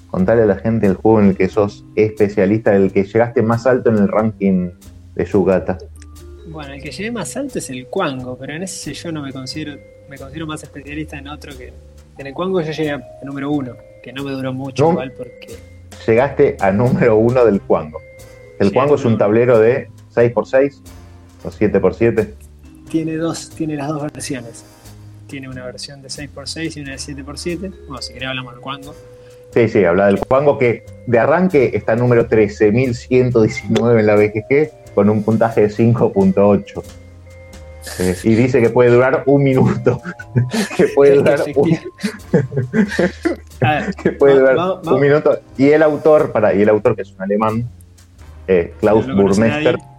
Contale 0.09 0.43
a 0.43 0.45
la 0.45 0.55
gente 0.55 0.85
el 0.87 0.95
juego 0.95 1.21
en 1.21 1.29
el 1.29 1.35
que 1.37 1.49
sos 1.49 1.83
especialista, 1.95 2.75
el 2.75 2.91
que 2.91 3.03
llegaste 3.03 3.41
más 3.41 3.65
alto 3.65 3.89
en 3.89 3.97
el 3.97 4.07
ranking 4.07 4.69
de 5.15 5.25
Yugata. 5.25 5.77
Bueno, 6.47 6.73
el 6.73 6.81
que 6.81 6.91
llegué 6.91 7.11
más 7.11 7.35
alto 7.35 7.59
es 7.59 7.69
el 7.69 7.87
Cuango, 7.87 8.37
pero 8.37 8.53
en 8.53 8.63
ese 8.63 8.93
yo 8.93 9.11
no 9.11 9.21
me 9.21 9.31
considero, 9.33 9.75
me 10.09 10.17
considero 10.17 10.45
más 10.45 10.61
especialista 10.63 11.17
en 11.17 11.27
otro 11.27 11.57
que. 11.57 11.73
En 12.17 12.27
el 12.27 12.33
Cuango 12.33 12.61
yo 12.61 12.71
llegué 12.71 12.91
a 12.91 13.03
número 13.23 13.49
uno, 13.49 13.73
que 14.03 14.13
no 14.13 14.23
me 14.23 14.31
duró 14.31 14.53
mucho 14.53 14.83
No. 14.83 14.91
igual 14.91 15.11
porque. 15.13 15.55
Llegaste 16.05 16.57
a 16.59 16.71
número 16.71 17.15
uno 17.17 17.45
del 17.45 17.61
Cuango. 17.61 17.99
El 18.59 18.71
Cuango 18.71 18.95
es 18.95 19.05
un 19.05 19.17
tablero 19.17 19.57
de 19.57 19.89
6x6 20.13 20.79
o 21.43 21.49
7x7. 21.49 22.33
Tiene 22.93 23.17
dos, 23.17 23.49
tiene 23.49 23.75
las 23.75 23.87
dos 23.87 24.03
versiones. 24.03 24.63
Tiene 25.25 25.49
una 25.49 25.65
versión 25.65 26.03
de 26.03 26.09
6x6 26.09 26.77
y 26.77 26.81
una 26.81 26.91
de 26.91 26.97
7x7. 26.97 27.73
Bueno, 27.87 28.01
si 28.03 28.13
querés 28.13 28.29
hablamos 28.29 28.53
del 28.53 28.61
Cuango. 28.61 28.93
Sí, 29.51 29.67
sí, 29.67 29.83
habla 29.83 30.05
del 30.05 30.19
Cuango 30.19 30.59
que 30.59 30.85
de 31.07 31.17
arranque 31.17 31.71
está 31.73 31.95
número 31.95 32.29
13.119 32.29 33.99
en 33.99 34.05
la 34.05 34.13
BGG 34.13 34.93
con 34.93 35.09
un 35.09 35.23
puntaje 35.23 35.61
de 35.61 35.69
5.8. 35.69 36.83
Eh, 37.97 38.15
y 38.25 38.35
dice 38.35 38.61
que 38.61 38.69
puede 38.69 38.91
durar 38.91 39.23
un 39.25 39.41
minuto. 39.41 39.99
que 40.77 40.89
puede 40.89 41.15
durar 41.15 41.41
un, 41.55 41.79
que 44.03 44.11
puede 44.11 44.35
durar 44.35 44.55
minuto. 44.99 45.39
Y 45.57 45.69
el 45.69 45.81
autor, 45.81 46.31
para, 46.31 46.53
y 46.53 46.61
el 46.61 46.69
autor 46.69 46.95
que 46.95 47.01
es 47.01 47.11
un 47.11 47.23
alemán, 47.23 47.67
eh, 48.47 48.75
Klaus 48.79 49.07
Burmester, 49.07 49.79
nadie. 49.79 49.92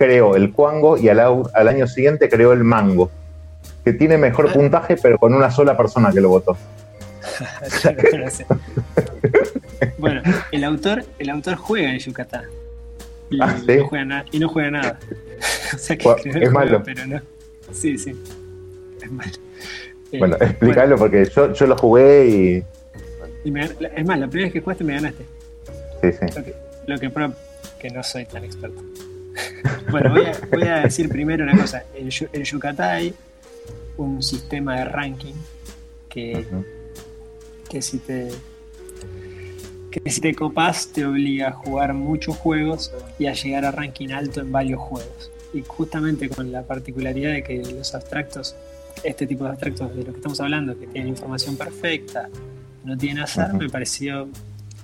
Creó 0.00 0.34
el 0.34 0.50
cuango 0.54 0.96
y 0.96 1.10
al, 1.10 1.20
año 1.68 1.86
siguiente 1.86 2.30
creó 2.30 2.54
el 2.54 2.64
mango, 2.64 3.10
que 3.84 3.92
tiene 3.92 4.16
mejor 4.16 4.46
Ah. 4.48 4.52
puntaje, 4.54 4.96
pero 4.96 5.18
con 5.18 5.34
una 5.34 5.50
sola 5.50 5.76
persona 5.76 6.10
que 6.10 6.22
lo 6.22 6.30
votó. 6.30 6.56
Bueno, 9.98 10.22
el 10.52 10.64
autor, 10.64 11.04
el 11.18 11.28
autor 11.30 11.56
juega 11.56 11.92
en 11.92 11.98
Yucatán. 11.98 12.44
Y, 13.30 13.38
Ah, 13.42 13.56
¿sí? 13.58 13.76
no 13.76 13.86
juega 13.88 14.04
na- 14.06 14.24
y 14.32 14.38
no 14.38 14.48
juega 14.48 14.70
nada. 14.70 14.98
o 15.74 15.78
sea 15.78 15.96
que 15.98 16.08
escribió 16.08 16.42
es 16.48 16.50
malo. 16.52 16.82
Pero 16.82 17.06
no. 17.06 17.20
Sí, 17.72 17.98
sí. 17.98 18.16
Es 19.02 19.10
malo. 19.10 19.30
Eh, 20.12 20.18
Bueno, 20.18 20.36
explícalo 20.40 20.96
porque 20.96 21.26
yo, 21.34 21.52
yo 21.52 21.66
lo 21.66 21.76
jugué 21.76 22.26
y. 22.26 22.64
y 23.44 23.50
me 23.50 23.68
gan- 23.68 23.90
es 23.94 24.06
más, 24.06 24.18
la 24.18 24.26
primera 24.28 24.46
vez 24.46 24.52
que 24.54 24.60
jugaste 24.60 24.84
me 24.84 24.94
ganaste. 24.94 25.24
Sí, 26.02 26.12
sí. 26.12 26.26
Lo 26.36 26.44
que, 26.44 26.54
lo 26.86 27.32
que 27.78 27.90
no 27.90 28.02
soy 28.02 28.24
tan 28.24 28.44
experto. 28.44 28.82
Bueno, 29.90 30.10
voy 30.10 30.24
a, 30.26 30.32
voy 30.50 30.62
a 30.64 30.80
decir 30.80 31.08
primero 31.08 31.44
una 31.44 31.56
cosa. 31.60 31.84
En, 31.94 32.08
Yu- 32.08 32.28
en 32.32 32.42
Yucatán 32.44 32.90
hay 32.90 33.14
un 33.96 34.22
sistema 34.22 34.78
de 34.78 34.84
ranking 34.86 35.34
que, 36.08 36.46
que 37.68 37.82
si 37.82 37.98
te 37.98 38.30
que 39.90 40.08
si 40.10 40.20
te 40.20 40.34
copas 40.34 40.88
te 40.92 41.04
obliga 41.04 41.48
a 41.48 41.52
jugar 41.52 41.94
muchos 41.94 42.36
juegos 42.36 42.92
y 43.18 43.26
a 43.26 43.32
llegar 43.32 43.64
a 43.64 43.72
ranking 43.72 44.10
alto 44.10 44.40
en 44.40 44.52
varios 44.52 44.80
juegos. 44.80 45.30
Y 45.52 45.62
justamente 45.66 46.28
con 46.28 46.52
la 46.52 46.62
particularidad 46.62 47.32
de 47.32 47.42
que 47.42 47.58
los 47.58 47.92
abstractos, 47.94 48.54
este 49.02 49.26
tipo 49.26 49.42
de 49.44 49.50
abstractos 49.50 49.90
de 49.96 50.04
los 50.04 50.12
que 50.12 50.18
estamos 50.20 50.40
hablando, 50.40 50.78
que 50.78 50.86
tienen 50.86 51.08
información 51.08 51.56
perfecta, 51.56 52.28
no 52.84 52.96
tienen 52.96 53.24
azar, 53.24 53.52
me 53.54 53.68
pareció, 53.68 54.28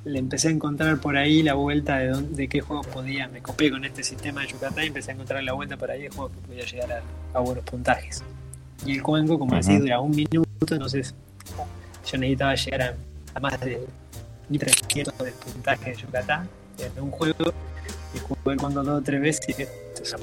le 0.06 0.18
empecé 0.20 0.48
a 0.48 0.50
encontrar 0.52 0.98
por 1.00 1.16
ahí 1.16 1.42
la 1.42 1.54
vuelta 1.54 1.98
de, 1.98 2.08
dónde- 2.08 2.36
de 2.36 2.48
qué 2.48 2.60
juegos 2.60 2.86
podía, 2.86 3.26
me 3.28 3.42
copé 3.42 3.70
con 3.72 3.84
este 3.84 4.02
sistema 4.04 4.42
de 4.42 4.46
Yucatán 4.48 4.84
y 4.84 4.86
empecé 4.86 5.10
a 5.10 5.14
encontrar 5.14 5.42
la 5.42 5.52
vuelta 5.52 5.76
por 5.76 5.90
ahí 5.90 6.02
de 6.02 6.10
juegos 6.10 6.32
que 6.32 6.46
podía 6.46 6.64
llegar 6.64 6.92
a, 7.34 7.38
a 7.38 7.40
buenos 7.40 7.64
puntajes. 7.64 8.22
Y 8.84 8.92
el 8.92 9.02
cuenco, 9.02 9.36
como 9.38 9.52
Ujú. 9.56 9.62
decís, 9.66 9.80
dura 9.80 9.98
un 10.00 10.12
minuto, 10.12 10.46
entonces 10.74 11.12
yo 12.06 12.18
necesitaba 12.18 12.54
llegar 12.54 12.82
a, 12.82 12.94
a 13.34 13.40
más 13.40 13.60
de 13.60 13.84
1300 14.48 15.18
de 15.18 15.32
puntaje 15.32 15.90
de 15.90 15.96
Yucatán 15.96 16.48
en 16.78 17.02
un 17.02 17.10
juego 17.10 17.52
y 18.14 18.18
jugué 18.20 18.52
el 18.54 18.56
cuando 18.58 18.84
dos 18.84 19.00
o 19.00 19.02
tres 19.02 19.20
veces 19.20 19.58
y 19.58 19.62
esto 19.62 20.02
es 20.04 20.14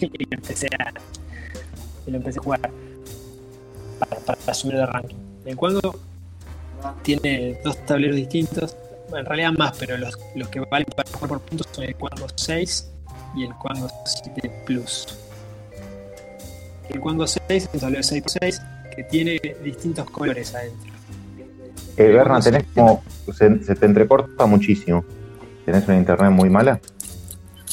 y 0.00 0.34
empecé 0.34 0.66
a 0.78 0.92
y 2.06 2.10
lo 2.10 2.16
empecé 2.16 2.40
a 2.40 2.42
jugar 2.42 2.70
para, 4.00 4.20
para 4.20 4.54
subir 4.54 4.74
de 4.76 4.86
ranking. 4.86 5.16
El 5.44 5.56
cuando 5.56 5.80
tiene 7.02 7.58
dos 7.62 7.76
tableros 7.86 8.16
distintos, 8.16 8.76
bueno, 9.08 9.20
en 9.20 9.26
realidad 9.26 9.52
más, 9.52 9.76
pero 9.78 9.96
los, 9.96 10.18
los 10.34 10.48
que 10.48 10.60
valen 10.60 10.86
para 10.94 11.10
jugar 11.10 11.28
por 11.28 11.40
puntos 11.40 11.68
son 11.72 11.84
el 11.84 11.94
Quango 11.94 12.26
6 12.34 12.90
y 13.36 13.44
el 13.44 13.54
Quango 13.54 13.88
7 14.04 14.62
Plus. 14.66 15.18
El 16.88 17.00
Quango 17.00 17.26
6 17.26 17.42
es 17.48 17.68
un 17.72 17.80
tablero 17.80 18.02
6x6 18.02 18.94
que 18.94 19.04
tiene 19.04 19.40
distintos 19.62 20.08
colores 20.10 20.54
adentro. 20.54 20.92
Eh, 21.96 22.08
Berna, 22.08 22.40
tenés 22.40 22.64
como. 22.74 23.02
Se, 23.32 23.62
se 23.62 23.74
te 23.74 23.86
entrecorta 23.86 24.46
muchísimo. 24.46 25.04
¿Tenés 25.64 25.86
una 25.86 25.96
internet 25.96 26.30
muy 26.30 26.50
mala? 26.50 26.80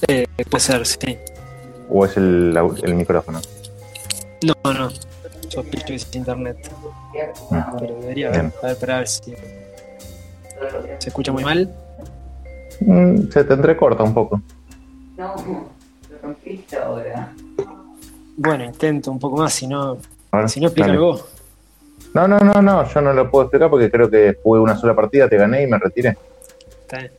Eh, 0.08 0.26
puede 0.50 0.64
ser, 0.64 0.86
sí. 0.86 1.18
¿O 1.90 2.06
es 2.06 2.16
el, 2.18 2.58
el 2.84 2.96
micrófono? 2.96 3.42
No, 4.44 4.74
no. 4.74 4.90
Sospecho 5.50 5.88
que 5.88 5.96
es 5.96 6.16
internet. 6.16 6.72
Mm. 7.50 7.78
Pero 7.80 7.96
debería 8.02 8.28
haber. 8.28 8.42
Bien. 8.42 8.54
A 8.64 8.68
ver, 8.68 8.78
para 8.78 8.98
ver 9.00 9.08
si. 9.08 9.34
¿Se 11.00 11.10
escucha 11.10 11.32
muy 11.32 11.44
mal? 11.44 11.74
Mm, 12.82 13.30
se 13.32 13.44
te 13.44 13.54
entrecorta 13.54 14.04
un 14.04 14.14
poco. 14.14 14.42
No, 15.18 15.36
lo 16.10 16.18
rompiste 16.22 16.78
ahora. 16.78 17.34
Bueno, 18.38 18.64
intento 18.64 19.12
un 19.12 19.20
poco 19.20 19.38
más, 19.38 19.54
si 19.54 19.68
no. 19.68 19.98
Ver, 20.32 20.50
Si 20.50 20.60
no, 20.60 20.70
vos. 21.00 21.26
No, 22.14 22.28
no, 22.28 22.40
no, 22.40 22.62
no, 22.62 22.88
yo 22.90 23.02
no 23.02 23.14
lo 23.14 23.30
puedo 23.30 23.46
explicar 23.46 23.70
porque 23.70 23.90
creo 23.92 24.10
que 24.10 24.38
jugué 24.44 24.60
una 24.60 24.78
sola 24.78 24.96
partida, 24.96 25.30
te 25.30 25.38
gané 25.38 25.64
y 25.64 25.68
me 25.68 25.78
retiré. 25.78 26.18
Está 26.82 26.98
bien. 27.00 27.12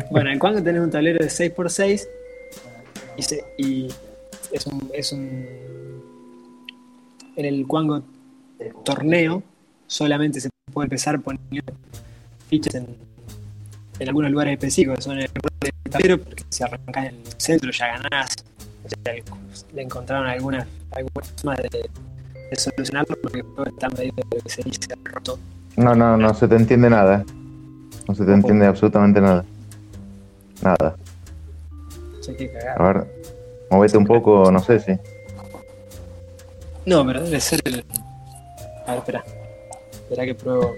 bueno, 0.10 0.30
en 0.30 0.38
Quango 0.38 0.62
tenés 0.62 0.82
un 0.82 0.90
tablero 0.90 1.18
de 1.18 1.26
6x6 1.30 2.06
y, 3.16 3.22
se- 3.22 3.44
y 3.58 3.88
es 4.50 4.66
un, 4.66 4.90
es 4.94 5.12
un. 5.12 5.46
En 7.36 7.44
el 7.44 7.66
Quango 7.66 8.02
torneo 8.84 9.42
solamente 9.86 10.40
se 10.40 10.48
puede 10.72 10.86
empezar 10.86 11.20
poniendo 11.20 11.72
fichas 12.48 12.74
en, 12.76 12.86
en 13.98 14.08
algunos 14.08 14.30
lugares 14.30 14.52
específicos, 14.54 15.04
son 15.04 15.18
en 15.18 15.22
el 15.24 15.90
tablero, 15.90 16.18
porque 16.18 16.44
si 16.48 16.62
arrancás 16.62 17.06
en 17.06 17.14
el 17.16 17.32
centro 17.38 17.70
ya 17.70 17.86
ganás. 17.98 18.34
Sea, 19.04 19.14
le- 19.72 19.82
encontraron 19.82 20.26
algunas 20.26 20.66
alguna 20.92 21.24
forma 21.36 21.56
de, 21.56 21.68
de 22.50 22.56
solucionarlo 22.56 23.16
porque 23.22 23.44
está 23.66 23.88
medio 23.90 24.12
de 24.16 24.24
lo 24.36 24.42
que 24.42 24.48
se 24.50 24.62
dice 24.62 24.80
roto. 25.04 25.38
No, 25.76 25.94
no, 25.94 26.16
no 26.16 26.34
se 26.34 26.48
te 26.48 26.56
entiende 26.56 26.90
nada. 26.90 27.24
No 28.08 28.14
se 28.14 28.24
te 28.24 28.32
entiende 28.32 28.66
absolutamente 28.66 29.20
nada. 29.20 29.44
Nada. 30.62 30.96
Cagar. 32.26 32.80
A 32.80 32.92
ver, 32.92 33.06
movete 33.70 33.96
un 33.98 34.06
poco, 34.06 34.50
no 34.50 34.60
sé 34.60 34.80
si. 34.80 34.92
No, 36.86 37.04
pero 37.06 37.22
debe 37.22 37.40
ser 37.40 37.60
el. 37.64 37.84
A 38.90 38.94
ver, 38.94 38.98
espera. 38.98 39.24
Espera 39.92 40.26
que 40.26 40.34
pruebo. 40.34 40.74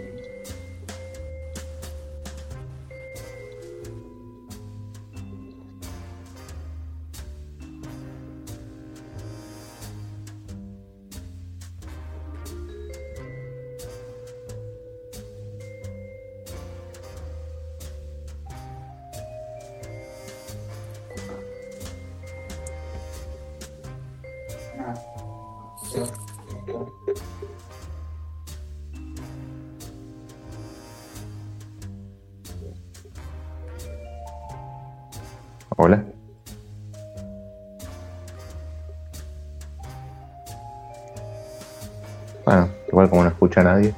Bueno, 42.45 42.69
igual 42.89 43.09
como 43.09 43.23
no 43.23 43.29
escucha 43.29 43.61
a 43.61 43.65
nadie. 43.65 43.95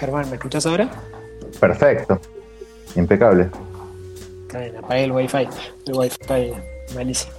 Germán, 0.00 0.30
¿me 0.30 0.36
escuchás 0.36 0.64
ahora? 0.64 0.88
Perfecto. 1.60 2.20
Impecable. 2.96 3.48
Bien, 4.52 4.76
apagué 4.76 5.04
el 5.04 5.12
wifi. 5.12 5.48
El 5.86 5.94
wifi 5.94 6.52
malísimo. 6.94 7.32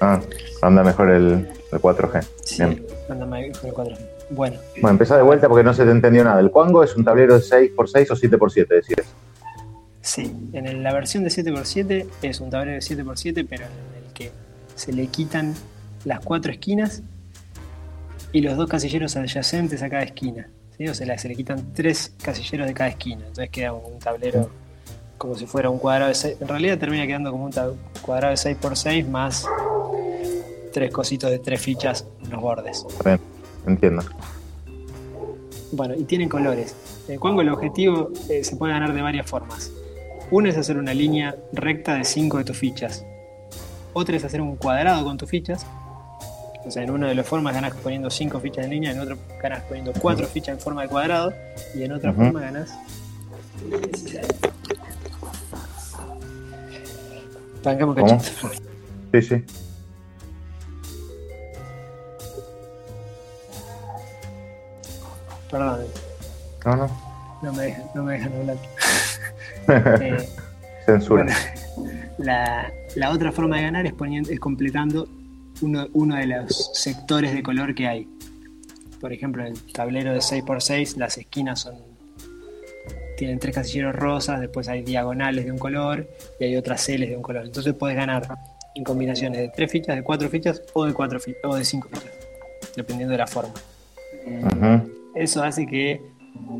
Ah, 0.00 0.20
anda 0.62 0.82
mejor 0.84 1.10
el, 1.10 1.48
el 1.72 1.78
4G. 1.80 2.26
Sí, 2.44 2.62
Bien. 2.64 2.86
anda 3.08 3.26
con 3.26 3.34
el 3.34 3.52
4. 3.72 3.96
Bueno, 4.30 4.58
Bueno, 4.76 4.88
empezá 4.90 5.16
de 5.16 5.22
vuelta 5.22 5.48
porque 5.48 5.62
no 5.64 5.74
se 5.74 5.84
te 5.84 5.90
entendió 5.90 6.24
nada. 6.24 6.40
El 6.40 6.50
Cuango 6.50 6.82
es 6.82 6.96
un 6.96 7.04
tablero 7.04 7.34
de 7.34 7.40
6x6 7.40 8.10
o 8.10 8.14
7x7, 8.16 8.66
decías. 8.68 9.06
sí, 10.00 10.34
en 10.52 10.82
la 10.82 10.92
versión 10.92 11.22
de 11.24 11.30
7x7 11.30 12.06
es 12.22 12.40
un 12.40 12.50
tablero 12.50 12.72
de 12.72 12.78
7x7, 12.78 13.46
pero 13.48 13.64
en 13.64 14.04
el 14.06 14.12
que 14.14 14.32
se 14.74 14.92
le 14.92 15.06
quitan 15.08 15.54
las 16.04 16.20
cuatro 16.20 16.50
esquinas 16.50 17.02
y 18.32 18.40
los 18.40 18.56
dos 18.56 18.68
casilleros 18.68 19.14
adyacentes 19.16 19.82
a 19.82 19.90
cada 19.90 20.02
esquina. 20.02 20.48
Se 20.94 21.28
le 21.28 21.34
quitan 21.34 21.72
tres 21.72 22.14
casilleros 22.22 22.66
de 22.66 22.74
cada 22.74 22.90
esquina. 22.90 23.20
Entonces 23.20 23.50
queda 23.50 23.72
un 23.72 23.98
tablero 23.98 24.50
como 25.18 25.36
si 25.36 25.46
fuera 25.46 25.70
un 25.70 25.78
cuadrado 25.78 26.08
de 26.08 26.14
6. 26.14 26.36
En 26.40 26.48
realidad 26.48 26.78
termina 26.78 27.06
quedando 27.06 27.30
como 27.30 27.44
un 27.44 27.52
cuadrado 28.02 28.30
de 28.30 28.36
6x6 28.36 29.08
más 29.08 29.46
tres 30.72 30.90
cositos 30.90 31.30
de 31.30 31.38
tres 31.38 31.60
fichas 31.60 32.06
en 32.24 32.30
los 32.30 32.40
bordes. 32.40 32.84
Bien, 33.04 33.20
entiendo. 33.66 34.02
Bueno, 35.70 35.94
y 35.94 36.04
tienen 36.04 36.28
colores. 36.28 36.74
En 37.08 37.20
Cuango 37.20 37.42
el 37.42 37.48
objetivo 37.50 38.10
eh, 38.28 38.42
se 38.42 38.56
puede 38.56 38.72
ganar 38.72 38.92
de 38.92 39.02
varias 39.02 39.28
formas. 39.28 39.70
Una 40.30 40.48
es 40.48 40.56
hacer 40.56 40.78
una 40.78 40.94
línea 40.94 41.36
recta 41.52 41.94
de 41.94 42.04
5 42.04 42.38
de 42.38 42.44
tus 42.44 42.56
fichas. 42.56 43.04
Otra 43.92 44.16
es 44.16 44.24
hacer 44.24 44.40
un 44.40 44.56
cuadrado 44.56 45.04
con 45.04 45.18
tus 45.18 45.28
fichas. 45.28 45.66
O 46.64 46.70
sea, 46.70 46.82
en 46.84 46.90
una 46.90 47.08
de 47.08 47.14
las 47.14 47.26
formas 47.26 47.54
ganas 47.54 47.74
poniendo 47.74 48.08
5 48.08 48.38
fichas 48.40 48.64
en 48.64 48.70
línea, 48.70 48.92
en 48.92 49.00
otro 49.00 49.18
ganas 49.42 49.62
poniendo 49.64 49.92
4 50.00 50.26
fichas 50.28 50.54
en 50.56 50.60
forma 50.60 50.82
de 50.82 50.88
cuadrado 50.88 51.32
y 51.74 51.82
en 51.82 51.92
otra 51.92 52.10
Ujú. 52.12 52.22
forma 52.24 52.40
ganas. 52.40 52.70
Bancamos 57.64 57.94
¿Cómo? 57.96 58.18
cachito. 58.18 58.50
Sí, 59.12 59.22
sí. 59.22 59.44
Perdón, 65.50 65.80
No, 66.64 66.76
no. 66.76 66.90
no 67.42 67.52
me 67.52 67.62
dejan, 67.64 67.84
no 67.94 68.02
me 68.04 68.12
dejan 68.14 68.32
hablar. 68.34 68.56
Eh, 69.68 70.28
Censura. 70.84 71.22
Bueno, 71.24 71.32
la, 72.18 72.72
la 72.96 73.10
otra 73.10 73.30
forma 73.30 73.56
de 73.58 73.62
ganar 73.62 73.86
es, 73.86 73.92
poniendo, 73.92 74.28
es 74.30 74.40
completando 74.40 75.06
uno, 75.60 75.86
uno 75.92 76.16
de 76.16 76.26
los 76.26 76.70
sectores 76.74 77.32
de 77.34 77.42
color 77.42 77.74
que 77.74 77.86
hay. 77.86 78.08
Por 79.00 79.12
ejemplo, 79.12 79.44
en 79.44 79.52
el 79.54 79.72
tablero 79.72 80.12
de 80.12 80.18
6x6 80.20 80.96
las 80.96 81.18
esquinas 81.18 81.60
son 81.60 81.74
tienen 83.16 83.38
tres 83.38 83.54
casilleros 83.54 83.94
rosas, 83.94 84.40
después 84.40 84.68
hay 84.68 84.82
diagonales 84.82 85.44
de 85.44 85.52
un 85.52 85.58
color 85.58 86.08
y 86.40 86.44
hay 86.44 86.56
otras 86.56 86.80
celes 86.82 87.08
de 87.10 87.16
un 87.16 87.22
color. 87.22 87.44
Entonces 87.44 87.72
puedes 87.74 87.96
ganar 87.96 88.26
en 88.74 88.82
combinaciones 88.84 89.38
de 89.38 89.48
tres 89.48 89.70
fichas, 89.70 89.94
de 89.94 90.02
cuatro 90.02 90.28
fichas 90.28 90.62
o 90.72 90.86
de 90.86 90.92
cuatro 90.94 91.20
fi- 91.20 91.34
o 91.44 91.54
de 91.54 91.64
cinco 91.64 91.88
fichas, 91.88 92.10
dependiendo 92.74 93.12
de 93.12 93.18
la 93.18 93.26
forma. 93.26 93.52
Eso 95.14 95.42
hace 95.44 95.66
que 95.66 96.00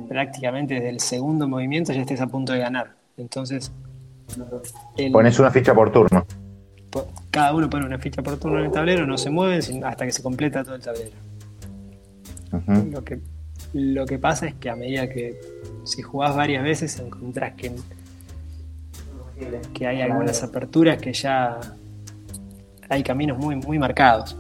prácticamente 0.08 0.74
desde 0.74 0.90
el 0.90 1.00
segundo 1.00 1.48
movimiento 1.48 1.92
ya 1.92 2.02
estés 2.02 2.20
a 2.20 2.26
punto 2.26 2.52
de 2.52 2.58
ganar. 2.60 2.94
Entonces, 3.16 3.72
el- 4.96 5.10
Pones 5.12 5.38
una 5.38 5.50
ficha 5.50 5.74
por 5.74 5.90
turno. 5.90 6.24
Cada 7.30 7.54
uno 7.54 7.68
pone 7.70 7.86
una 7.86 7.98
ficha 7.98 8.22
por 8.22 8.38
turno 8.38 8.58
en 8.58 8.66
el 8.66 8.70
tablero, 8.72 9.06
no 9.06 9.16
se 9.16 9.30
mueven 9.30 9.62
sin- 9.62 9.84
hasta 9.84 10.04
que 10.04 10.12
se 10.12 10.22
completa 10.22 10.62
todo 10.64 10.74
el 10.74 10.82
tablero. 10.82 11.10
Lo 12.92 13.02
que, 13.04 13.20
lo 13.72 14.04
que 14.06 14.18
pasa 14.18 14.46
es 14.46 14.54
que 14.54 14.68
a 14.68 14.76
medida 14.76 15.08
que 15.08 15.40
si 15.84 16.02
jugás 16.02 16.36
varias 16.36 16.62
veces 16.62 16.98
encontrás 16.98 17.54
que, 17.54 17.72
que 19.72 19.86
hay 19.86 20.02
algunas 20.02 20.42
aperturas 20.42 20.98
que 20.98 21.12
ya 21.12 21.58
hay 22.88 23.02
caminos 23.02 23.38
muy, 23.38 23.56
muy 23.56 23.78
marcados. 23.78 24.36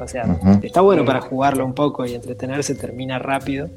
O 0.00 0.06
sea, 0.06 0.24
está 0.62 0.80
bueno 0.82 1.04
para 1.04 1.20
jugarlo 1.20 1.64
un 1.64 1.74
poco 1.74 2.04
y 2.06 2.14
entretenerse, 2.14 2.74
termina 2.74 3.18
rápido. 3.18 3.68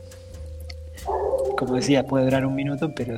Como 1.58 1.76
decía, 1.76 2.06
puede 2.06 2.26
durar 2.26 2.46
un 2.46 2.56
minuto, 2.56 2.94
pero, 2.96 3.15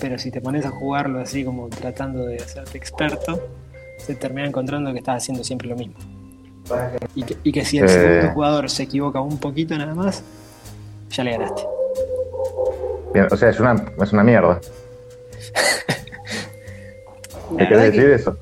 pero 0.00 0.18
si 0.18 0.30
te 0.30 0.40
pones 0.40 0.64
a 0.66 0.70
jugarlo 0.70 1.18
así 1.20 1.44
como 1.44 1.68
tratando 1.68 2.24
de 2.26 2.36
hacerte 2.36 2.78
experto, 2.78 3.40
se 4.06 4.14
termina 4.14 4.46
encontrando 4.46 4.92
que 4.92 4.98
estás 4.98 5.22
haciendo 5.22 5.42
siempre 5.44 5.68
lo 5.68 5.76
mismo. 5.76 5.94
Y 7.14 7.22
que, 7.24 7.36
y 7.42 7.52
que 7.52 7.64
si 7.64 7.78
el 7.78 7.84
Eh. 7.84 7.88
segundo 7.88 8.32
jugador 8.34 8.70
se 8.70 8.84
equivoca 8.84 9.20
un 9.20 9.38
poquito 9.38 9.76
nada 9.76 9.94
más, 9.94 10.22
ya 11.10 11.24
le 11.24 11.32
ganaste. 11.32 11.62
Bien, 13.12 13.26
o 13.30 13.36
sea, 13.36 13.50
es 13.50 13.60
una, 13.60 13.74
es 14.02 14.12
una 14.12 14.24
mierda. 14.24 14.60
La 17.50 17.58
¿Qué 17.58 17.64
verdad 17.64 17.68
querés 17.68 17.90
que- 17.90 17.96
decir 18.00 18.10
eso? 18.12 18.36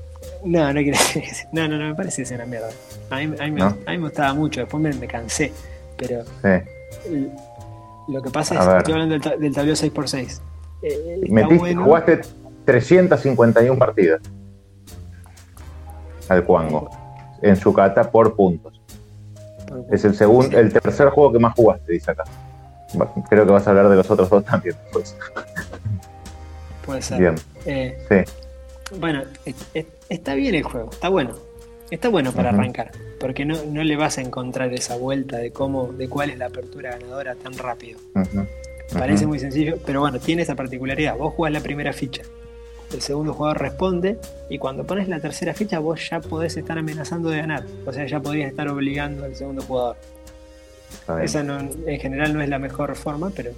No, 0.45 0.67
no 0.73 0.79
quiero 0.81 0.97
decir 0.97 1.23
eso. 1.23 1.47
No, 1.51 1.67
no, 1.67 1.77
no, 1.77 1.87
me 1.89 1.95
parece 1.95 2.21
que 2.21 2.25
sea 2.25 2.37
una 2.37 2.45
mierda. 2.45 2.69
A 3.09 3.15
mí, 3.17 3.23
a 3.23 3.43
mí 3.45 3.51
me, 3.51 3.59
¿No? 3.59 3.65
a 3.65 3.91
mí 3.91 3.97
me 3.97 4.03
gustaba 4.05 4.33
mucho, 4.33 4.61
después 4.61 4.81
me, 4.81 4.93
me 4.93 5.07
cansé. 5.07 5.51
Pero 5.97 6.23
Sí. 6.23 7.27
lo 8.07 8.21
que 8.21 8.29
pasa 8.31 8.55
A 8.55 8.61
es 8.61 8.67
que 8.69 8.77
estoy 8.79 8.93
hablando 8.93 9.19
del, 9.19 9.39
del 9.39 9.53
tablero 9.53 9.75
6x6. 9.75 10.39
Eh, 10.83 11.19
está 11.21 11.33
Metiste, 11.33 11.57
bueno. 11.59 11.83
jugaste 11.83 12.21
351 12.65 13.77
partidas 13.77 14.21
al 16.31 16.43
Cuango 16.45 16.89
en 17.41 17.55
su 17.55 17.73
cata 17.73 18.09
por 18.09 18.35
puntos. 18.35 18.79
Es 19.91 20.03
el 20.05 20.15
segundo, 20.15 20.57
el 20.59 20.71
tercer 20.71 21.09
juego 21.09 21.31
que 21.31 21.39
más 21.39 21.53
jugaste, 21.55 21.93
dice 21.93 22.11
acá. 22.11 22.23
Creo 23.29 23.45
que 23.45 23.51
vas 23.51 23.65
a 23.67 23.69
hablar 23.69 23.87
de 23.89 23.95
los 23.95 24.09
otros 24.11 24.29
dos 24.29 24.43
también. 24.43 24.75
Pues. 24.91 25.15
Puede 26.85 27.01
ser. 27.01 27.19
Bien, 27.19 27.35
Eh, 27.65 27.97
sí. 28.09 28.95
bueno, 28.99 29.23
es- 29.45 29.55
es- 29.73 29.85
está 30.09 30.33
bien 30.35 30.55
el 30.55 30.63
juego, 30.63 30.89
está 30.91 31.09
bueno. 31.09 31.31
Está 31.89 32.07
bueno 32.09 32.31
para 32.31 32.49
arrancar, 32.49 32.91
porque 33.19 33.43
no, 33.43 33.55
no 33.65 33.83
le 33.83 33.97
vas 33.97 34.17
a 34.17 34.21
encontrar 34.21 34.73
esa 34.73 34.95
vuelta 34.95 35.37
de 35.37 35.51
cómo, 35.51 35.91
de 35.91 36.07
cuál 36.07 36.29
es 36.29 36.37
la 36.37 36.45
apertura 36.45 36.91
ganadora 36.91 37.35
tan 37.35 37.57
rápido. 37.57 37.99
Parece 38.97 39.27
muy 39.27 39.39
sencillo, 39.39 39.75
pero 39.85 39.99
bueno, 39.99 40.17
tiene 40.19 40.41
esa 40.43 40.55
particularidad. 40.55 41.17
Vos 41.17 41.33
jugás 41.33 41.51
la 41.51 41.59
primera 41.59 41.91
ficha, 41.91 42.23
el 42.93 43.01
segundo 43.01 43.33
jugador 43.33 43.59
responde, 43.61 44.17
y 44.49 44.57
cuando 44.57 44.83
pones 44.85 45.07
la 45.07 45.19
tercera 45.19 45.53
ficha, 45.53 45.79
vos 45.79 46.09
ya 46.09 46.19
podés 46.19 46.57
estar 46.57 46.77
amenazando 46.77 47.29
de 47.29 47.37
ganar. 47.37 47.63
O 47.85 47.93
sea, 47.93 48.05
ya 48.05 48.19
podrías 48.19 48.49
estar 48.49 48.67
obligando 48.67 49.25
al 49.25 49.35
segundo 49.35 49.61
jugador. 49.61 49.95
Esa 51.23 51.41
no- 51.43 51.59
en 51.59 51.99
general 51.99 52.33
no 52.33 52.41
es 52.41 52.49
la 52.49 52.59
mejor 52.59 52.95
forma, 52.95 53.31
pero, 53.35 53.51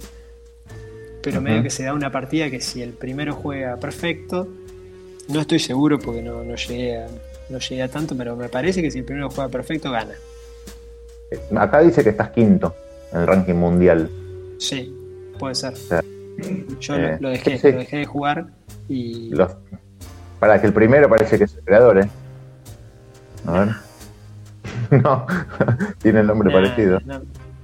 pero 1.22 1.40
medio 1.40 1.62
que 1.62 1.70
se 1.70 1.84
da 1.84 1.92
una 1.94 2.10
partida 2.10 2.48
que 2.50 2.60
si 2.60 2.80
el 2.82 2.90
primero 2.90 3.34
juega 3.34 3.76
perfecto, 3.76 4.46
no 5.28 5.40
estoy 5.40 5.58
seguro 5.58 5.98
porque 5.98 6.22
no, 6.22 6.44
no 6.44 6.54
llegué 6.54 6.98
a, 6.98 7.06
no 7.48 7.58
llegué 7.58 7.82
a 7.82 7.88
tanto, 7.88 8.16
pero 8.16 8.36
me 8.36 8.48
parece 8.48 8.82
que 8.82 8.90
si 8.90 8.98
el 9.00 9.04
primero 9.04 9.30
juega 9.30 9.50
perfecto, 9.50 9.90
gana. 9.90 10.14
Acá 11.56 11.80
dice 11.80 12.02
que 12.04 12.10
estás 12.10 12.30
quinto 12.30 12.74
en 13.12 13.20
el 13.20 13.26
ranking 13.26 13.54
mundial. 13.54 14.08
Sí, 14.58 14.94
puede 15.38 15.54
ser. 15.56 15.76
sea, 15.76 16.02
Yo 16.80 16.94
eh, 16.94 17.16
lo, 17.18 17.22
lo 17.22 17.28
dejé, 17.30 17.58
sí. 17.58 17.72
lo 17.72 17.78
dejé 17.78 17.96
de 17.98 18.04
jugar 18.06 18.46
y. 18.88 19.30
Los... 19.30 19.52
Para 20.40 20.60
que 20.60 20.66
el 20.66 20.72
primero 20.72 21.08
parece 21.08 21.38
que 21.38 21.44
es 21.44 21.54
el 21.54 21.64
creador, 21.64 21.98
¿eh? 22.00 22.08
A 23.46 23.52
ver. 23.52 23.68
No, 25.02 25.26
tiene 26.02 26.20
el 26.20 26.26
nombre 26.26 26.52
parecido. 26.52 27.00
no, 27.04 27.20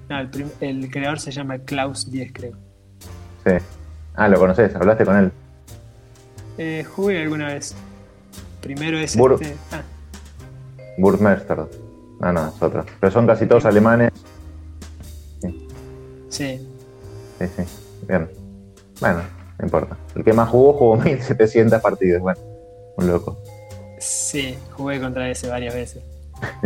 no, 0.09 0.19
el, 0.19 0.29
prim- 0.31 0.51
el 0.61 0.91
creador 0.91 1.21
se 1.21 1.31
llama 1.31 1.59
Klaus 1.59 2.11
10, 2.11 2.33
creo. 2.33 2.53
Sí. 3.45 3.53
Ah, 4.15 4.27
lo 4.29 4.39
conoces, 4.39 4.75
hablaste 4.75 5.05
con 5.05 5.17
él. 5.17 5.33
Eh, 6.59 6.85
jugué 6.91 7.23
alguna 7.23 7.49
vez. 7.49 7.75
Primero 8.63 8.99
es 8.99 9.17
Bur- 9.17 9.35
este. 9.41 9.55
Ah, 9.73 9.83
Burmester. 10.99 11.59
No, 12.21 12.33
no, 12.33 12.49
es 12.49 12.63
otro. 12.63 12.85
Pero 12.99 13.11
son 13.13 13.27
casi 13.27 13.47
todos 13.47 13.65
alemanes. 13.67 14.13
sí. 16.29 16.67
Sí, 17.39 17.47
sí. 17.57 17.63
Bien. 18.09 18.29
Bueno, 19.01 19.21
no 19.61 19.67
importa. 19.67 19.97
El 20.17 20.25
que 20.25 20.33
más 20.33 20.49
jugó 20.49 20.73
jugó 20.73 20.97
1700 20.97 21.81
partidas. 21.83 22.21
Bueno, 22.23 22.41
un 22.97 23.07
loco. 23.07 23.39
Sí, 23.99 24.57
jugué 24.73 25.01
contra 25.01 25.31
ese 25.31 25.49
varias 25.49 25.75
veces. 25.75 26.03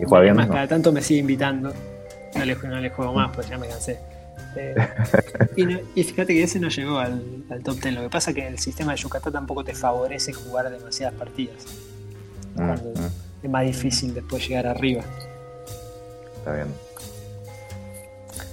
¿Y 0.00 0.04
juega 0.04 0.22
bien? 0.24 0.36
No. 0.36 0.48
cada 0.48 0.66
tanto 0.68 0.92
me 0.92 1.00
sigue 1.00 1.20
invitando. 1.20 1.72
No 2.34 2.44
le, 2.44 2.54
no 2.56 2.80
le 2.80 2.90
juego 2.90 3.14
más, 3.14 3.34
pues 3.34 3.48
ya 3.48 3.56
me 3.58 3.68
cansé. 3.68 3.98
Eh, 4.58 4.74
y, 5.54 5.66
no- 5.66 5.78
y 5.94 6.02
fíjate 6.02 6.32
que 6.32 6.42
ese 6.42 6.58
no 6.58 6.68
llegó 6.70 6.98
al, 6.98 7.44
al 7.50 7.62
top 7.62 7.74
10. 7.78 7.94
Lo 7.94 8.00
que 8.00 8.08
pasa 8.08 8.30
es 8.30 8.36
que 8.36 8.46
el 8.46 8.58
sistema 8.58 8.92
de 8.92 8.96
Yucatán 8.98 9.30
tampoco 9.34 9.62
te 9.62 9.74
favorece 9.74 10.32
jugar 10.32 10.70
demasiadas 10.70 11.14
partidas. 11.14 11.66
Mm, 12.54 12.70
mm, 12.70 13.10
es 13.42 13.50
más 13.50 13.64
difícil 13.66 14.14
después 14.14 14.48
llegar 14.48 14.66
arriba. 14.66 15.02
está 16.38 16.54
bien. 16.54 16.68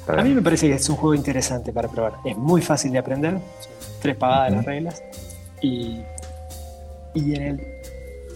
A 0.08 0.22
mí 0.24 0.30
me 0.34 0.42
parece 0.42 0.68
que 0.68 0.74
es 0.76 0.90
un 0.90 0.96
juego 0.98 1.16
interesante 1.16 1.72
para 1.72 1.88
probar. 1.88 2.14
Es 2.26 2.38
muy 2.38 2.62
fácil 2.62 2.92
de 2.92 3.00
aprender, 3.00 3.34
son 3.34 3.42
tres 4.02 4.16
pagadas 4.18 4.52
las 4.52 4.60
Ujú. 4.62 4.70
reglas. 4.70 5.04
Y, 5.62 6.02
y 7.14 7.36
en 7.36 7.42
el 7.44 7.68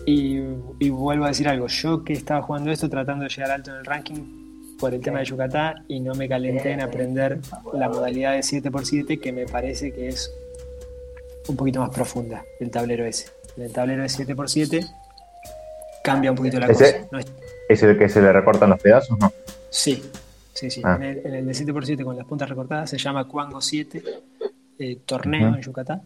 y, 0.06 0.40
y 0.80 0.90
vuelvo 0.90 1.26
a 1.26 1.28
decir 1.30 1.48
algo, 1.50 1.68
yo 1.68 2.04
que 2.06 2.14
estaba 2.14 2.42
jugando 2.42 2.72
esto 2.72 2.90
tratando 2.90 3.24
de 3.26 3.30
llegar 3.30 3.52
alto 3.52 3.72
en 3.72 3.78
el 3.78 3.86
ranking 3.86 4.78
por 4.80 4.94
el 4.94 5.02
tema 5.02 5.20
de 5.20 5.26
Yucatán 5.26 5.84
y 5.90 6.00
no 6.00 6.14
me 6.16 6.30
calenté 6.30 6.72
en 6.72 6.80
aprender 6.82 7.40
la 7.74 7.90
modalidad 7.90 8.32
de 8.32 8.40
7x7 8.40 9.20
que 9.20 9.34
me 9.34 9.46
parece 9.46 9.92
que 9.92 10.08
es 10.08 10.32
un 11.50 11.58
poquito 11.58 11.82
más 11.82 11.90
profunda 11.90 12.46
el 12.62 12.70
tablero 12.72 13.04
ese. 13.06 13.28
El 13.58 13.74
tablero 13.74 14.04
de 14.04 14.08
7x7 14.08 14.88
cambia 16.04 16.32
un 16.32 16.38
poquito 16.38 16.58
la 16.60 16.68
Ese- 16.68 16.94
cosa. 17.02 17.08
No 17.12 17.20
es- 17.20 17.26
¿Es 17.68 17.84
el 17.84 17.98
que 17.98 18.08
se 18.08 18.22
le 18.22 18.32
recortan 18.32 18.70
los 18.70 18.80
pedazos? 18.80 19.20
No. 19.20 19.34
Sí, 19.70 20.02
sí, 20.58 20.72
sí. 20.72 20.82
Ah. 20.84 20.96
En, 20.96 21.04
el, 21.04 21.26
en 21.26 21.36
el 21.36 21.46
de 21.46 21.54
7x7 21.54 22.04
con 22.04 22.18
las 22.18 22.26
puntas 22.26 22.50
recortadas 22.50 22.90
se 22.90 22.98
llama 22.98 23.28
Cuango 23.28 23.62
7 23.62 24.04
eh, 24.80 25.00
torneo 25.06 25.56
en 25.56 25.62
Yucatán. 25.62 26.02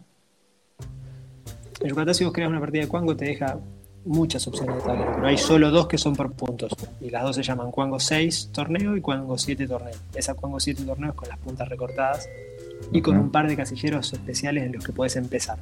En 1.80 1.88
Yucatán 1.88 2.14
si 2.14 2.24
vos 2.24 2.32
creas 2.32 2.50
una 2.50 2.60
partida 2.60 2.82
de 2.82 2.88
Cuango 2.88 3.16
te 3.16 3.26
deja 3.26 3.58
muchas 4.04 4.46
opciones 4.46 4.76
de 4.76 4.82
tablero, 4.82 5.12
pero 5.14 5.26
hay 5.26 5.38
solo 5.38 5.70
dos 5.70 5.86
que 5.86 5.98
son 5.98 6.16
por 6.16 6.32
puntos. 6.32 6.72
Y 7.00 7.10
las 7.10 7.22
dos 7.22 7.36
se 7.36 7.42
llaman 7.42 7.70
Cuango 7.70 8.00
6 8.00 8.50
torneo 8.52 8.96
y 8.96 9.00
Cuango 9.00 9.38
7 9.38 9.66
torneo. 9.66 9.94
Esa 10.14 10.34
Cuango 10.34 10.58
7 10.60 10.84
torneo 10.84 11.10
es 11.10 11.16
con 11.16 11.28
las 11.28 11.38
puntas 11.38 11.68
recortadas 11.68 12.28
y 12.92 13.00
con 13.00 13.16
un 13.16 13.30
par 13.30 13.48
de 13.48 13.56
casilleros 13.56 14.12
especiales 14.12 14.64
en 14.64 14.72
los 14.72 14.84
que 14.84 14.92
puedes 14.92 15.16
empezar. 15.16 15.58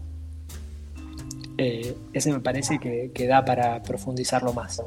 Eh, 1.58 1.94
ese 2.12 2.32
me 2.32 2.40
parece 2.40 2.78
que, 2.78 3.10
que 3.12 3.26
da 3.26 3.44
para 3.44 3.82
profundizarlo 3.82 4.54
más, 4.54 4.82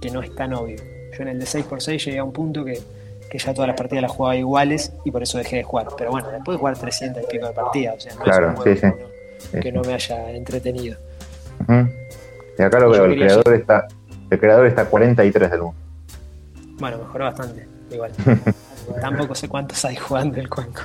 que 0.00 0.10
no 0.10 0.20
es 0.20 0.34
tan 0.34 0.52
obvio. 0.54 0.76
Yo 1.16 1.22
en 1.22 1.28
el 1.28 1.38
de 1.38 1.46
6x6 1.46 2.04
llegué 2.04 2.18
a 2.18 2.24
un 2.24 2.32
punto 2.32 2.64
que, 2.64 2.82
que 3.30 3.38
ya 3.38 3.52
todas 3.54 3.68
las 3.68 3.76
partidas 3.76 4.02
las 4.02 4.12
jugaba 4.12 4.36
iguales 4.36 4.92
y 5.04 5.10
por 5.10 5.22
eso 5.22 5.38
dejé 5.38 5.56
de 5.56 5.62
jugar. 5.64 5.88
Pero 5.96 6.10
bueno, 6.10 6.30
después 6.30 6.54
de 6.56 6.58
jugar 6.58 6.78
300 6.78 7.22
y 7.22 7.26
pico 7.26 7.46
de 7.46 7.52
partidas, 7.52 7.96
o 7.96 8.00
sea, 8.00 8.14
no 8.14 8.20
Claro, 8.22 8.46
es 8.46 8.50
un 8.50 8.56
juego 8.62 8.74
sí, 8.74 8.80
que, 8.80 8.88
sí. 8.88 9.52
no, 9.56 9.60
que 9.62 9.72
no 9.72 9.82
me 9.82 9.94
haya 9.94 10.30
entretenido. 10.30 10.98
Ujú. 11.68 11.88
Y 12.58 12.62
acá 12.62 12.78
lo 12.80 12.88
Y 12.88 12.92
veo, 12.92 13.04
el 13.06 13.16
creador 13.16 13.54
está. 13.54 13.86
El 14.30 14.38
creador 14.40 14.66
está 14.66 14.84
43 14.86 15.50
del 15.50 15.60
mundo. 15.60 15.76
Bueno, 16.78 16.98
mejoró 16.98 17.24
bastante, 17.26 17.66
igual. 17.90 18.12
Tampoco 19.00 19.34
sé 19.34 19.48
cuántos 19.48 19.84
hay 19.84 19.96
jugando 19.96 20.38
el 20.40 20.48
cuenco. 20.48 20.82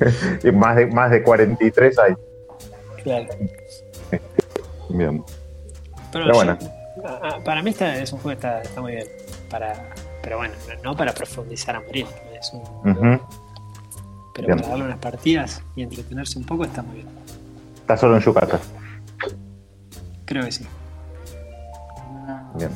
Y 0.44 0.52
más, 0.52 0.76
de, 0.76 0.86
más 0.86 1.10
de 1.10 1.22
43 1.22 1.98
hay. 1.98 2.14
Claro. 3.02 3.26
Bien. 4.90 5.22
Pero, 6.12 6.24
Pero 6.24 6.34
bueno. 6.34 6.58
yo- 6.60 7.06
a- 7.06 7.28
a- 7.36 7.40
para 7.44 7.62
mí 7.62 7.70
está, 7.70 7.96
es 7.96 8.12
un 8.12 8.18
juego 8.20 8.38
que 8.40 8.46
está, 8.46 8.62
está 8.62 8.80
muy 8.80 8.92
bien. 8.92 9.06
Para, 9.50 9.72
pero 10.22 10.38
bueno, 10.38 10.54
no 10.82 10.96
para 10.96 11.12
profundizar 11.12 11.76
a 11.76 11.80
morir. 11.80 12.06
Es 12.38 12.52
un, 12.52 13.20
pero 14.34 14.46
Bien. 14.46 14.58
para 14.58 14.68
darle 14.68 14.84
unas 14.84 14.98
partidas 14.98 15.62
y 15.74 15.82
entretenerse 15.82 16.38
un 16.38 16.44
poco 16.44 16.64
está 16.64 16.82
muy 16.82 16.96
bien. 16.96 17.08
Está 17.80 17.96
solo 17.96 18.16
en 18.16 18.22
Yucatán. 18.22 18.60
Creo 20.24 20.44
que 20.44 20.52
sí. 20.52 20.66
Bien. 22.54 22.70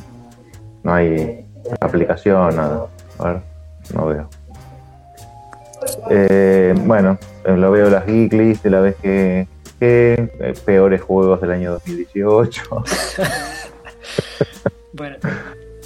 No 0.82 0.94
hay 0.94 1.46
aplicación, 1.80 2.56
nada. 2.56 2.86
A 3.18 3.24
ver, 3.24 3.42
no 3.94 4.06
veo. 4.06 4.28
Eh, 6.10 6.74
bueno, 6.78 7.18
eh, 7.44 7.56
lo 7.56 7.70
veo 7.70 7.90
las 7.90 8.06
geek 8.06 8.32
list 8.32 8.64
de 8.64 8.70
la 8.70 8.80
vez 8.80 8.96
que, 8.96 9.46
que 9.78 10.30
eh, 10.40 10.54
peores 10.64 11.02
juegos 11.02 11.40
del 11.40 11.52
año 11.52 11.72
2018. 11.72 12.62
Bueno, 14.94 15.16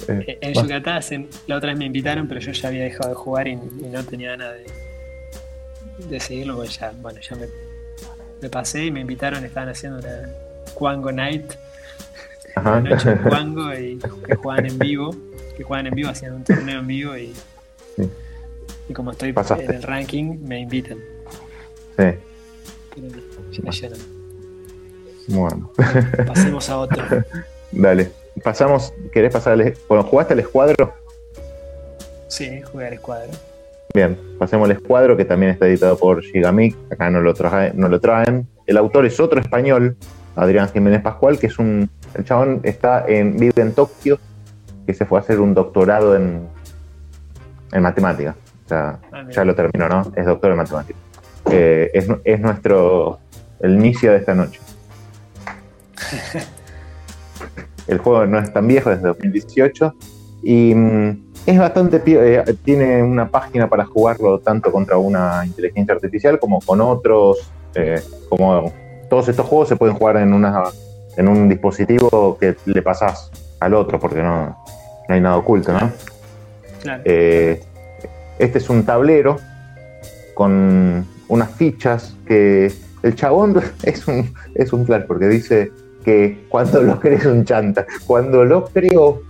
Eh, 0.07 0.37
en 0.41 0.53
bueno, 0.53 0.69
Yucatán 0.69 1.27
la 1.47 1.57
otra 1.57 1.69
vez 1.69 1.79
me 1.79 1.85
invitaron, 1.85 2.27
pero 2.27 2.39
yo 2.39 2.51
ya 2.51 2.67
había 2.69 2.83
dejado 2.83 3.09
de 3.09 3.15
jugar 3.15 3.47
y, 3.47 3.51
y 3.53 3.89
no 3.91 4.03
tenía 4.03 4.31
ganas 4.31 4.53
de, 4.53 6.05
de 6.07 6.19
seguirlo, 6.19 6.55
porque 6.55 6.69
ya, 6.71 6.93
bueno, 7.01 7.19
ya 7.19 7.35
me, 7.35 7.47
me 8.41 8.49
pasé 8.49 8.85
y 8.85 8.91
me 8.91 9.01
invitaron, 9.01 9.43
estaban 9.45 9.69
haciendo 9.69 9.99
una 9.99 10.29
Quango 10.73 11.11
Night, 11.11 11.53
ajá. 12.55 12.77
una 12.77 12.89
noche 12.89 13.09
de 13.09 13.17
Quango 13.17 13.73
y 13.79 13.97
que 14.25 14.35
jugaban 14.35 14.65
en 14.65 14.79
vivo, 14.79 15.15
que 15.55 15.63
jugaban 15.63 15.87
en 15.87 15.95
vivo, 15.95 16.09
hacían 16.09 16.33
un 16.33 16.43
torneo 16.43 16.79
en 16.79 16.87
vivo 16.87 17.17
y, 17.17 17.33
Sí. 17.95 18.09
y 18.89 18.93
como 18.93 19.11
estoy 19.11 19.33
Pasaste. 19.33 19.65
en 19.65 19.73
el 19.73 19.83
ranking, 19.83 20.37
me 20.43 20.59
invitan. 20.59 20.99
Sí, 21.97 22.03
Pero 22.93 23.07
no, 23.63 23.71
ya 23.71 23.89
no. 23.89 23.95
bueno. 25.29 25.71
Pasemos 26.27 26.69
a 26.69 26.77
otro. 26.77 27.03
Dale. 27.71 28.11
Pasamos, 28.43 28.93
¿querés 29.11 29.33
pasar 29.33 29.53
al, 29.53 29.73
bueno, 29.87 30.03
¿jugaste 30.03 30.33
al 30.33 30.39
escuadro? 30.39 30.93
Sí, 32.27 32.61
jugué 32.61 32.87
al 32.87 32.93
escuadro. 32.93 33.31
Bien, 33.93 34.17
pasemos 34.37 34.65
al 34.69 34.75
escuadro 34.75 35.15
que 35.17 35.25
también 35.25 35.51
está 35.51 35.65
editado 35.67 35.97
por 35.97 36.21
Gigamic, 36.21 36.75
acá 36.91 37.09
no 37.09 37.21
lo, 37.21 37.33
trae- 37.33 37.73
no 37.73 37.87
lo 37.89 37.99
traen. 37.99 38.47
El 38.67 38.77
autor 38.77 39.05
es 39.05 39.19
otro 39.19 39.39
español, 39.39 39.95
Adrián 40.35 40.69
Jiménez 40.69 41.01
Pascual, 41.01 41.39
que 41.39 41.47
es 41.47 41.57
un. 41.57 41.89
El 42.13 42.25
chabón 42.25 42.59
está 42.63 43.05
en, 43.07 43.37
vive 43.37 43.61
en 43.61 43.73
Tokio, 43.73 44.19
que 44.85 44.93
se 44.93 45.05
fue 45.05 45.17
a 45.19 45.21
hacer 45.21 45.39
un 45.39 45.53
doctorado 45.53 46.15
en, 46.15 46.47
en 47.71 47.81
matemáticas. 47.81 48.35
O 48.65 48.69
sea, 48.69 48.99
Ah, 49.11 49.23
ya 49.31 49.45
lo 49.45 49.55
terminó, 49.55 49.87
¿no? 49.87 50.11
Es 50.15 50.25
doctor 50.25 50.51
en 50.51 50.57
matemáticas. 50.57 51.01
Eh, 51.49 51.89
es, 51.93 52.07
es 52.25 52.39
nuestro. 52.41 53.19
el 53.61 53.73
inicio 53.75 54.11
de 54.11 54.17
esta 54.17 54.33
noche. 54.35 54.59
El 57.87 57.99
juego 57.99 58.25
no 58.25 58.39
es 58.39 58.51
tan 58.51 58.67
viejo, 58.67 58.91
es 58.91 59.01
de 59.01 59.07
2018. 59.09 59.93
Y 60.43 60.73
mm, 60.75 61.31
es 61.45 61.59
bastante. 61.59 62.01
eh, 62.05 62.43
tiene 62.63 63.03
una 63.03 63.29
página 63.29 63.67
para 63.69 63.85
jugarlo 63.85 64.39
tanto 64.39 64.71
contra 64.71 64.97
una 64.97 65.45
inteligencia 65.45 65.93
artificial 65.95 66.39
como 66.39 66.59
con 66.61 66.81
otros. 66.81 67.51
eh, 67.75 68.01
como 68.29 68.71
todos 69.09 69.29
estos 69.29 69.45
juegos 69.45 69.69
se 69.69 69.75
pueden 69.75 69.95
jugar 69.95 70.17
en, 70.17 70.33
una, 70.33 70.63
en 71.15 71.27
un 71.27 71.47
dispositivo 71.47 72.37
que 72.39 72.55
le 72.65 72.81
pasás 72.81 73.31
al 73.59 73.73
otro, 73.73 73.99
porque 73.99 74.21
no, 74.21 74.57
no 75.07 75.15
hay 75.15 75.21
nada 75.21 75.37
oculto, 75.37 75.71
¿no? 75.73 75.91
Claro. 76.81 77.01
Eh, 77.05 77.61
este 78.39 78.57
es 78.57 78.69
un 78.69 78.83
tablero 78.83 79.37
con 80.33 81.05
unas 81.27 81.51
fichas 81.51 82.15
que 82.25 82.71
el 83.03 83.15
chabón 83.15 83.61
es 83.83 84.07
un, 84.07 84.33
es 84.55 84.73
un 84.73 84.85
flash 84.85 85.03
porque 85.07 85.27
dice 85.27 85.71
que 86.07 86.45
cuando 86.47 86.81
lo 86.81 87.01
crees 87.01 87.25
un 87.25 87.43
chanta, 87.43 87.85
cuando 88.05 88.45
lo 88.45 88.63
creó, 88.67 89.21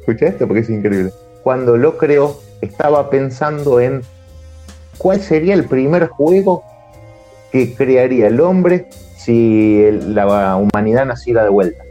escucha 0.00 0.26
esto 0.26 0.48
porque 0.48 0.62
es 0.62 0.68
increíble, 0.68 1.12
cuando 1.44 1.76
lo 1.76 1.96
creó 1.96 2.40
estaba 2.60 3.08
pensando 3.08 3.78
en 3.80 4.02
cuál 4.98 5.20
sería 5.20 5.54
el 5.54 5.64
primer 5.64 6.08
juego 6.08 6.64
que 7.52 7.72
crearía 7.74 8.26
el 8.26 8.40
hombre 8.40 8.88
si 9.16 9.88
la 10.08 10.56
humanidad 10.56 11.06
naciera 11.06 11.44
de 11.44 11.50
vuelta. 11.50 11.84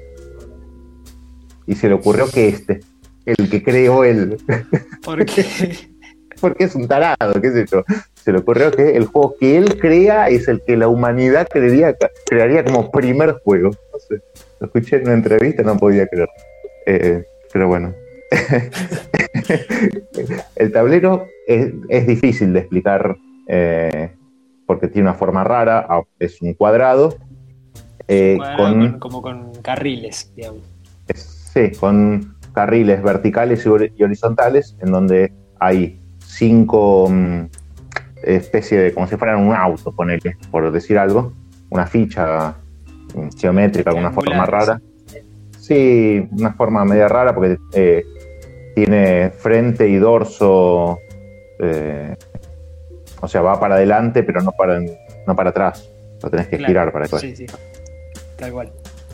Y 1.65 1.75
se 1.75 1.88
le 1.88 1.93
ocurrió 1.93 2.27
que 2.29 2.49
este, 2.49 2.82
el 3.25 3.49
que 3.49 3.63
creó 3.63 4.03
él, 4.03 4.38
Porque 5.06 5.77
porque 6.43 6.65
es 6.65 6.75
un 6.75 6.89
tarado, 6.89 7.39
qué 7.41 7.51
sé 7.51 7.65
yo. 7.71 7.86
Se 8.15 8.34
le 8.34 8.39
ocurrió 8.39 8.69
que 8.69 8.97
el 8.97 9.06
juego 9.06 9.34
que 9.39 9.56
él 9.58 9.79
crea 9.79 10.27
es 10.27 10.49
el 10.49 10.62
que 10.62 10.75
la 10.75 10.89
humanidad 10.89 11.47
crearía 11.47 12.65
como 12.65 12.91
primer 12.91 13.39
juego. 13.45 13.69
No 13.69 13.99
sé, 13.99 14.21
lo 14.60 14.65
escuché 14.67 14.97
en 14.97 15.03
una 15.03 15.13
entrevista, 15.13 15.63
no 15.63 15.77
podía 15.77 16.06
creer. 16.06 16.27
Eh, 16.86 17.23
pero 17.53 17.69
bueno. 17.69 17.93
el 20.58 20.71
tablero 20.73 21.27
es, 21.47 21.71
es 21.88 22.08
difícil 22.08 22.51
de 22.51 22.60
explicar 22.60 23.15
eh, 23.47 24.12
porque 24.65 24.89
tiene 24.89 25.08
una 25.10 25.17
forma 25.17 25.45
rara, 25.45 25.86
ah, 25.89 26.01
es 26.19 26.41
un 26.41 26.56
cuadrado. 26.56 27.15
eh, 28.10 28.38
con, 28.58 28.79
con- 28.89 28.99
como 28.99 29.21
con 29.21 29.53
carriles, 29.62 30.29
digamos. 30.36 30.62
es- 31.08 31.51
sí, 31.53 31.71
con 31.79 32.36
carriles 32.53 33.01
verticales 33.01 33.65
y 33.65 34.03
horizontales, 34.03 34.75
en 34.82 34.91
donde 34.91 35.32
hay 35.58 36.01
cinco 36.38 37.08
mm, 37.10 37.46
especie 38.24 38.80
de, 38.80 38.93
como 38.93 39.08
si 39.08 39.15
fueran 39.17 39.39
un 39.46 39.54
auto, 39.54 39.91
ponele, 39.91 40.38
por 40.50 40.72
decir 40.72 40.98
algo, 40.98 41.34
una 41.69 41.86
ficha 41.86 42.56
mm, 43.13 43.30
geométrica 43.38 43.91
con 43.91 44.00
una 44.00 44.12
forma 44.12 44.46
rara. 44.46 44.82
Sí, 45.60 46.28
una 46.32 46.54
forma 46.54 46.84
media 46.84 47.08
rara 47.08 47.34
porque 47.34 47.58
eh, 47.74 48.04
tiene 48.76 49.30
frente 49.30 49.88
y 49.88 49.96
dorso, 49.96 51.00
eh, 51.60 52.15
o 53.22 53.28
sea, 53.28 53.41
va 53.41 53.60
para 53.60 53.76
adelante, 53.76 54.24
pero 54.24 54.41
no 54.41 54.52
para, 54.52 54.80
no 55.26 55.36
para 55.36 55.52
atrás. 55.52 55.89
Lo 56.22 56.30
tenés 56.30 56.48
que 56.48 56.58
Claro. 56.58 56.67
girar 56.69 56.91
para 56.91 57.08
que 57.08 57.17
Sí, 57.19 57.36
sí. 57.36 57.46
Tal 58.38 58.52
cual. 58.52 58.72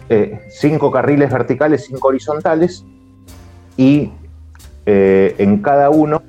eh, 0.10 0.40
cinco 0.50 0.90
carriles 0.92 1.32
verticales, 1.32 1.86
cinco 1.86 2.08
horizontales, 2.08 2.84
y 3.78 4.12
en 4.86 5.62
cada 5.62 5.92
uno, 5.92 6.24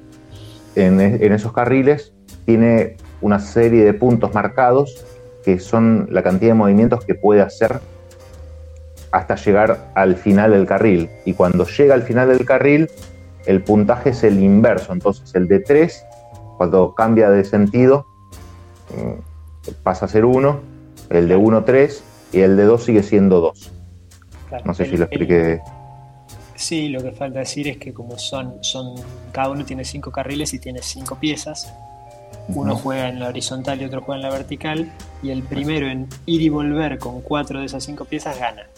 en, 0.76 1.00
en 1.00 1.32
esos 1.32 1.52
carriles, 1.52 2.12
tiene 2.46 2.96
una 3.20 3.38
serie 3.38 3.84
de 3.84 3.92
puntos 3.94 4.32
marcados 4.34 5.04
que 5.44 5.58
son 5.58 6.08
la 6.10 6.22
cantidad 6.22 6.50
de 6.50 6.54
movimientos 6.54 7.04
que 7.04 7.14
puede 7.14 7.40
hacer 7.42 7.80
hasta 9.12 9.34
llegar 9.36 9.90
al 9.94 10.16
final 10.16 10.52
del 10.52 10.66
carril. 10.66 11.10
Y 11.24 11.34
cuando 11.34 11.66
llega 11.66 11.94
al 11.94 12.02
final 12.02 12.28
del 12.28 12.44
carril, 12.44 12.88
el 13.46 13.62
puntaje 13.62 14.10
es 14.10 14.22
el 14.22 14.38
inverso. 14.40 14.92
Entonces 14.92 15.34
el 15.34 15.48
de 15.48 15.60
3, 15.60 16.04
cuando 16.58 16.94
cambia 16.94 17.30
de 17.30 17.42
sentido, 17.44 18.06
mm, 18.94 19.72
pasa 19.82 20.04
a 20.06 20.08
ser 20.08 20.24
1, 20.24 20.60
el 21.08 21.28
de 21.28 21.36
1, 21.36 21.64
3, 21.64 22.04
y 22.32 22.40
el 22.40 22.56
de 22.56 22.64
2 22.64 22.84
sigue 22.84 23.02
siendo 23.02 23.40
2. 23.40 23.72
Claro. 24.48 24.64
No 24.66 24.74
sé 24.74 24.84
El- 24.84 24.90
si 24.90 24.96
lo 24.96 25.04
el- 25.04 25.08
expliqué. 25.10 25.60
Sí, 26.60 26.90
lo 26.90 27.02
que 27.02 27.12
falta 27.12 27.38
decir 27.38 27.68
es 27.68 27.78
que 27.78 27.94
como 27.94 28.18
son, 28.18 28.62
son, 28.62 28.94
cada 29.32 29.48
uno 29.48 29.64
tiene 29.64 29.82
cinco 29.82 30.12
carriles 30.12 30.52
y 30.52 30.58
tiene 30.58 30.82
cinco 30.82 31.16
piezas, 31.16 31.72
uno 32.48 32.76
juega 32.76 33.08
en 33.08 33.18
la 33.18 33.28
horizontal 33.28 33.80
y 33.80 33.86
otro 33.86 34.02
juega 34.02 34.16
en 34.16 34.22
la 34.22 34.30
vertical, 34.30 34.92
y 35.22 35.30
el 35.30 35.42
primero 35.42 35.88
en 35.88 36.06
ir 36.26 36.42
y 36.42 36.50
volver 36.50 36.98
con 36.98 37.22
cuatro 37.22 37.60
de 37.60 37.64
esas 37.64 37.82
cinco 37.82 38.04
piezas 38.04 38.38
gana. 38.38 38.68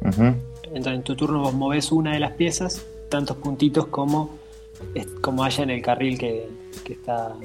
Entonces 0.00 0.94
en 0.94 1.02
tu 1.04 1.14
turno 1.14 1.42
vos 1.42 1.54
movés 1.54 1.92
una 1.92 2.12
de 2.12 2.18
las 2.18 2.32
piezas, 2.32 2.84
tantos 3.08 3.36
puntitos 3.36 3.86
como, 3.86 4.36
como 5.20 5.44
haya 5.44 5.62
en 5.62 5.70
el 5.70 5.82
carril 5.82 6.18
que, 6.18 6.48
que 6.84 6.94
está 6.94 7.36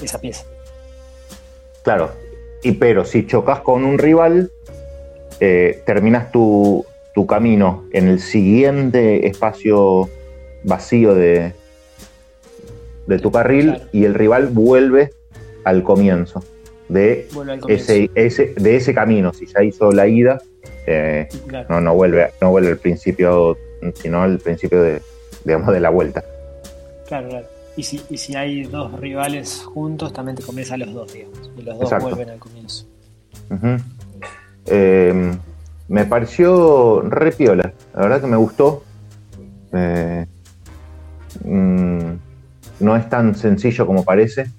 esa 0.00 0.20
pieza. 0.20 0.44
Claro. 1.82 2.12
Y 2.62 2.72
pero 2.72 3.04
si 3.04 3.26
chocas 3.26 3.58
con 3.58 3.84
un 3.84 3.98
rival, 3.98 4.52
eh, 5.40 5.82
terminas 5.84 6.30
tu, 6.30 6.86
tu 7.14 7.26
camino 7.26 7.84
en 7.92 8.08
el 8.08 8.20
siguiente 8.20 9.26
espacio 9.26 10.08
vacío 10.64 11.14
de, 11.14 11.52
de 13.06 13.18
tu 13.18 13.30
carril 13.30 13.74
Claro. 13.74 13.88
y 13.92 14.04
el 14.04 14.14
rival 14.14 14.48
vuelve 14.48 15.12
al 15.64 15.82
comienzo 15.82 16.42
de 16.88 17.28
Vuelve 17.32 17.52
al 17.54 17.60
comienzo. 17.60 17.92
ese, 17.92 18.10
ese, 18.14 18.54
de 18.56 18.76
ese 18.76 18.92
camino. 18.94 19.32
Si 19.32 19.46
ya 19.46 19.62
hizo 19.62 19.90
la 19.92 20.06
ida, 20.06 20.40
eh, 20.86 21.28
Claro. 21.46 21.66
no, 21.70 21.80
no 21.80 21.94
vuelve, 21.94 22.30
no 22.40 22.50
vuelve 22.50 22.68
al 22.70 22.78
principio, 22.78 23.56
sino 23.94 24.22
al 24.22 24.38
principio 24.38 24.82
de, 24.82 25.00
digamos, 25.44 25.72
de 25.72 25.80
la 25.80 25.90
vuelta. 25.90 26.24
Claro, 27.06 27.28
claro. 27.28 27.46
Y 27.76 27.82
si, 27.84 28.00
y 28.10 28.18
si 28.18 28.36
hay 28.36 28.64
dos 28.64 28.98
rivales 29.00 29.62
juntos, 29.64 30.12
también 30.12 30.36
te 30.36 30.42
comienza 30.42 30.76
los 30.76 30.92
dos, 30.92 31.12
digamos. 31.12 31.50
Y 31.56 31.62
los 31.62 31.74
dos 31.78 31.84
Exacto. 31.84 32.06
vuelven 32.08 32.30
al 32.30 32.38
comienzo. 32.38 32.86
Eh, 34.66 35.32
me 35.88 36.04
pareció 36.04 37.02
re 37.02 37.32
piola, 37.32 37.72
la 37.94 38.00
verdad 38.00 38.20
que 38.20 38.26
me 38.26 38.36
gustó. 38.36 38.84
Eh, 39.72 40.26
mm, 41.44 42.10
no 42.80 42.96
es 42.96 43.08
tan 43.08 43.34
sencillo 43.34 43.86
como 43.86 44.04
parece. 44.04 44.50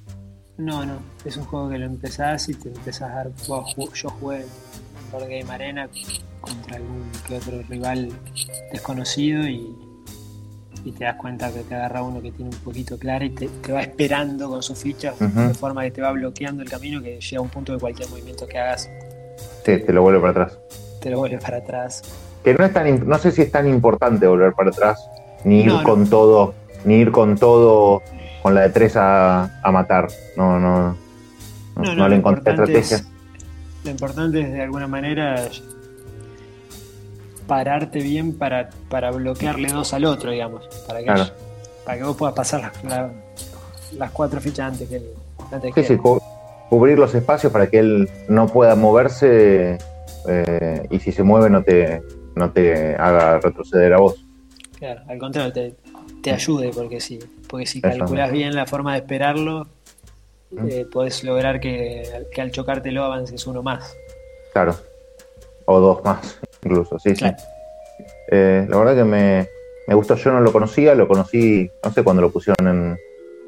No, 0.57 0.85
no, 0.85 0.99
es 1.25 1.35
un 1.37 1.45
juego 1.45 1.69
que 1.69 1.77
lo 1.77 1.85
empezás 1.85 2.47
y 2.49 2.53
te 2.53 2.69
empezás 2.69 3.09
a 3.09 3.15
dar. 3.15 3.31
yo 3.37 4.09
jugué 4.09 4.37
en 4.37 5.11
Board 5.11 5.27
Game 5.27 5.51
Arena 5.51 5.89
contra 6.39 6.77
algún 6.77 7.03
que 7.27 7.35
otro 7.35 7.61
rival 7.67 8.09
desconocido 8.71 9.47
y, 9.47 9.75
y 10.85 10.91
te 10.91 11.05
das 11.05 11.15
cuenta 11.15 11.51
que 11.51 11.61
te 11.61 11.75
agarra 11.75 12.03
uno 12.03 12.21
que 12.21 12.31
tiene 12.31 12.51
un 12.51 12.63
poquito 12.63 12.97
clara 12.97 13.25
y 13.25 13.31
te, 13.31 13.47
te 13.47 13.71
va 13.71 13.81
esperando 13.81 14.47
con 14.47 14.61
sus 14.61 14.77
fichas 14.77 15.17
de 15.19 15.53
forma 15.55 15.83
que 15.83 15.91
te 15.91 16.01
va 16.01 16.11
bloqueando 16.11 16.61
el 16.61 16.69
camino 16.69 17.01
que 17.01 17.19
llega 17.19 17.39
a 17.39 17.41
un 17.41 17.49
punto 17.49 17.73
de 17.73 17.79
cualquier 17.79 18.09
movimiento 18.09 18.47
que 18.47 18.59
hagas 18.59 18.89
Sí, 19.65 19.79
te 19.79 19.91
lo 19.91 20.03
vuelve 20.03 20.19
para 20.19 20.31
atrás. 20.31 20.84
Te 21.05 21.11
lo 21.11 21.19
vuelve 21.19 21.37
para 21.37 21.57
atrás. 21.57 22.01
Que 22.43 22.55
no 22.55 22.65
es 22.65 22.73
tan, 22.73 23.07
no 23.07 23.17
sé 23.19 23.31
si 23.31 23.43
es 23.43 23.51
tan 23.51 23.67
importante 23.69 24.25
volver 24.25 24.53
para 24.53 24.71
atrás, 24.71 25.07
ni 25.43 25.59
ir 25.61 25.67
No, 25.67 25.77
no. 25.77 25.83
con 25.83 26.09
todo, 26.09 26.55
ni 26.83 26.95
ir 26.95 27.11
con 27.11 27.37
todo 27.37 28.01
con 28.41 28.55
la 28.55 28.61
de 28.61 28.69
tres 28.71 28.95
a, 28.97 29.61
a 29.61 29.71
matar. 29.71 30.07
No, 30.35 30.59
no, 30.59 30.97
no, 31.75 31.95
no 31.95 32.07
le 32.07 32.15
encontré 32.15 32.51
estrategia. 32.53 32.97
es- 32.97 33.07
lo 33.83 33.91
importante 33.91 34.41
es 34.41 34.51
de 34.51 34.63
alguna 34.63 34.87
manera 34.87 35.35
pararte 37.45 37.99
bien 37.99 38.33
para, 38.35 38.71
para 38.89 39.11
bloquearle 39.11 39.69
dos 39.69 39.93
al 39.93 40.05
otro, 40.05 40.31
digamos. 40.31 40.67
Para 40.87 40.99
que, 40.99 41.05
Claro. 41.05 41.25
para 41.85 41.97
que 41.99 42.03
vos 42.03 42.17
puedas 42.17 42.33
pasar 42.33 42.61
las, 42.61 42.83
la- 42.83 43.11
las 43.95 44.09
cuatro 44.11 44.41
fichas 44.41 44.71
antes 44.71 44.89
que 44.89 44.95
él. 44.95 45.05
Antes 45.51 45.69
Sí, 45.69 45.71
que 45.73 45.83
sí, 45.83 45.93
él. 45.93 45.99
cu- 45.99 46.19
cubrir 46.69 46.97
los 46.97 47.13
espacios 47.13 47.53
para 47.53 47.67
que 47.67 47.77
él 47.77 48.09
no 48.27 48.47
pueda 48.47 48.75
moverse 48.75 49.77
eh, 50.27 50.87
y 50.89 50.99
si 50.99 51.11
se 51.11 51.23
mueve 51.23 51.49
no 51.49 51.63
te, 51.63 52.01
no 52.35 52.51
te 52.51 52.95
haga 52.95 53.39
retroceder 53.39 53.93
a 53.93 53.97
vos. 53.99 54.23
Claro, 54.77 55.01
al 55.07 55.17
contrario, 55.17 55.53
te, 55.53 55.75
te 56.21 56.31
ayude, 56.31 56.71
porque 56.73 56.99
si, 56.99 57.19
porque 57.49 57.65
si 57.65 57.81
calculas 57.81 58.31
bien 58.31 58.55
la 58.55 58.65
forma 58.65 58.93
de 58.93 58.99
esperarlo, 58.99 59.67
eh, 60.69 60.85
podés 60.91 61.23
lograr 61.23 61.59
que, 61.59 62.03
que 62.31 62.41
al 62.41 62.51
chocártelo 62.51 63.03
avances 63.03 63.45
uno 63.47 63.63
más. 63.63 63.95
Claro. 64.53 64.75
O 65.65 65.79
dos 65.79 66.03
más, 66.03 66.39
incluso, 66.63 66.99
sí, 66.99 67.13
Claro. 67.13 67.37
sí. 67.37 67.45
Eh, 68.31 68.65
la 68.69 68.77
verdad 68.77 68.95
que 68.95 69.03
me, 69.03 69.47
me 69.87 69.95
gustó, 69.95 70.15
yo 70.15 70.31
no 70.31 70.41
lo 70.41 70.51
conocía, 70.51 70.93
lo 70.95 71.07
conocí, 71.07 71.69
no 71.83 71.91
sé 71.91 72.03
cuándo 72.03 72.21
lo 72.21 72.31
pusieron 72.31 72.67
en, 72.67 72.97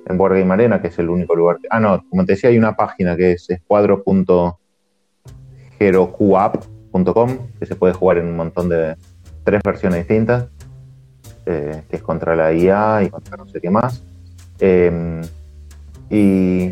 en 0.07 0.17
Board 0.17 0.37
Game 0.39 0.53
Arena, 0.53 0.81
que 0.81 0.87
es 0.87 0.97
el 0.99 1.09
único 1.09 1.35
lugar. 1.35 1.57
que- 1.61 1.67
ah, 1.69 1.79
no, 1.79 2.03
como 2.09 2.25
te 2.25 2.33
decía, 2.33 2.49
hay 2.49 2.57
una 2.57 2.75
página 2.75 3.15
que 3.15 3.33
es 3.33 3.47
que 7.59 7.65
se 7.65 7.75
puede 7.75 7.93
jugar 7.93 8.17
en 8.17 8.27
un 8.27 8.35
montón 8.35 8.69
de 8.69 8.95
tres 9.43 9.61
versiones 9.63 9.99
distintas, 9.99 10.45
eh, 11.45 11.83
que 11.89 11.95
es 11.97 12.01
contra 12.03 12.35
la 12.35 12.51
IA 12.53 13.03
y 13.03 13.09
contra 13.09 13.37
no 13.37 13.45
sé 13.47 13.61
qué 13.61 13.69
más. 13.69 14.03
Eh, 14.59 15.21
y 16.09 16.71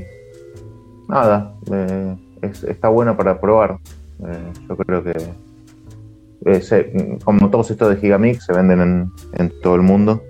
nada, 1.07 1.53
eh, 1.71 2.15
es- 2.41 2.63
está 2.63 2.89
bueno 2.89 3.15
para 3.15 3.39
probar. 3.39 3.77
Eh, 4.27 4.51
yo 4.67 4.77
creo 4.77 5.03
que 5.03 5.13
como 7.23 7.49
todos 7.49 7.71
estos 7.71 7.89
de 7.89 7.97
Gigamix 7.97 8.45
se 8.45 8.53
venden 8.53 8.81
en, 8.81 9.11
en 9.33 9.61
todo 9.61 9.75
el 9.75 9.81
mundo. 9.81 10.21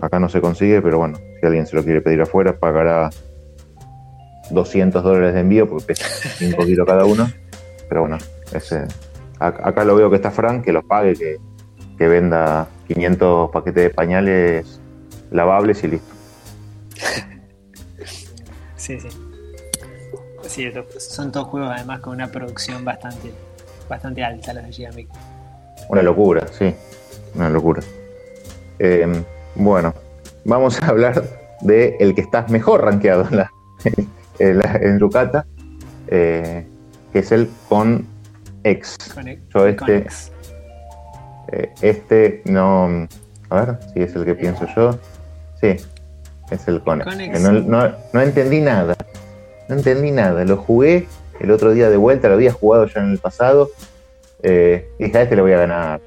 Acá 0.00 0.18
no 0.18 0.28
se 0.28 0.40
consigue, 0.40 0.80
pero 0.80 0.98
bueno, 0.98 1.18
si 1.40 1.46
alguien 1.46 1.66
se 1.66 1.76
lo 1.76 1.84
quiere 1.84 2.00
pedir 2.00 2.20
afuera, 2.22 2.56
pagará 2.58 3.10
200 4.50 5.02
dólares 5.02 5.34
de 5.34 5.40
envío 5.40 5.68
porque 5.68 5.84
pesa 5.86 6.06
5 6.38 6.64
kilos 6.64 6.86
cada 6.86 7.04
uno. 7.04 7.26
Pero 7.88 8.02
bueno, 8.02 8.18
ese, 8.52 8.84
ac- 9.38 9.60
acá 9.62 9.84
lo 9.84 9.94
veo 9.96 10.10
que 10.10 10.16
está 10.16 10.30
Frank, 10.30 10.64
que 10.64 10.72
los 10.72 10.84
pague, 10.84 11.14
que, 11.14 11.36
que 11.98 12.08
venda 12.08 12.66
500 12.88 13.50
paquetes 13.50 13.84
de 13.84 13.90
pañales 13.90 14.80
lavables 15.30 15.82
y 15.84 15.88
listo. 15.88 16.14
Sí, 18.76 19.00
sí. 19.00 19.08
Sí, 20.46 20.70
son 20.98 21.32
todos 21.32 21.46
juegos 21.48 21.70
además 21.74 22.00
con 22.00 22.12
una 22.14 22.28
producción 22.30 22.84
bastante, 22.84 23.32
bastante 23.88 24.22
alta 24.22 24.52
los 24.52 24.62
de 24.64 24.72
Gigamic. 24.72 25.08
Una 25.88 26.02
locura, 26.02 26.46
sí, 26.48 26.74
una 27.34 27.48
locura. 27.48 27.82
Eh, 28.78 29.24
bueno, 29.54 29.94
vamos 30.44 30.82
a 30.82 30.86
hablar 30.88 31.24
de 31.62 31.96
el 31.98 32.14
que 32.14 32.20
está 32.20 32.44
mejor 32.48 32.84
rankeado 32.84 33.26
en, 33.30 33.36
la, 33.38 33.50
en, 34.38 34.58
la- 34.58 34.76
en 34.82 34.98
Yucata, 34.98 35.46
eh, 36.08 36.66
que 37.14 37.20
es 37.20 37.32
el 37.32 37.48
con 37.70 38.06
X. 38.64 38.98
Con, 39.14 39.24
Yo 39.54 39.66
este- 39.66 39.76
Conex. 39.76 40.32
Eh, 41.52 41.70
este 41.80 42.42
no. 42.44 43.06
A 43.50 43.60
ver 43.64 43.78
si 43.94 44.02
es 44.02 44.14
el 44.16 44.24
que 44.24 44.34
pienso 44.34 44.66
yo. 44.76 44.98
Sí, 45.60 45.76
es 46.50 46.68
el 46.68 46.82
Conex. 46.82 47.08
Conex. 47.08 47.32
Que 47.38 47.40
No, 47.42 47.52
no- 47.52 47.92
no 48.12 48.20
entendí 48.20 48.60
nada. 48.60 48.96
No 49.68 49.76
entendí 49.76 50.10
nada. 50.10 50.44
Lo 50.44 50.56
jugué 50.56 51.06
el 51.40 51.50
otro 51.52 51.70
día 51.72 51.88
de 51.88 51.96
vuelta, 51.96 52.28
lo 52.28 52.34
había 52.34 52.52
jugado 52.52 52.86
ya 52.86 53.00
en 53.00 53.12
el 53.12 53.18
pasado. 53.18 53.70
Eh, 54.42 54.88
dije, 54.98 55.16
a 55.16 55.22
este 55.22 55.36
le 55.36 55.42
voy 55.42 55.52
a 55.52 55.58
ganar. 55.58 56.00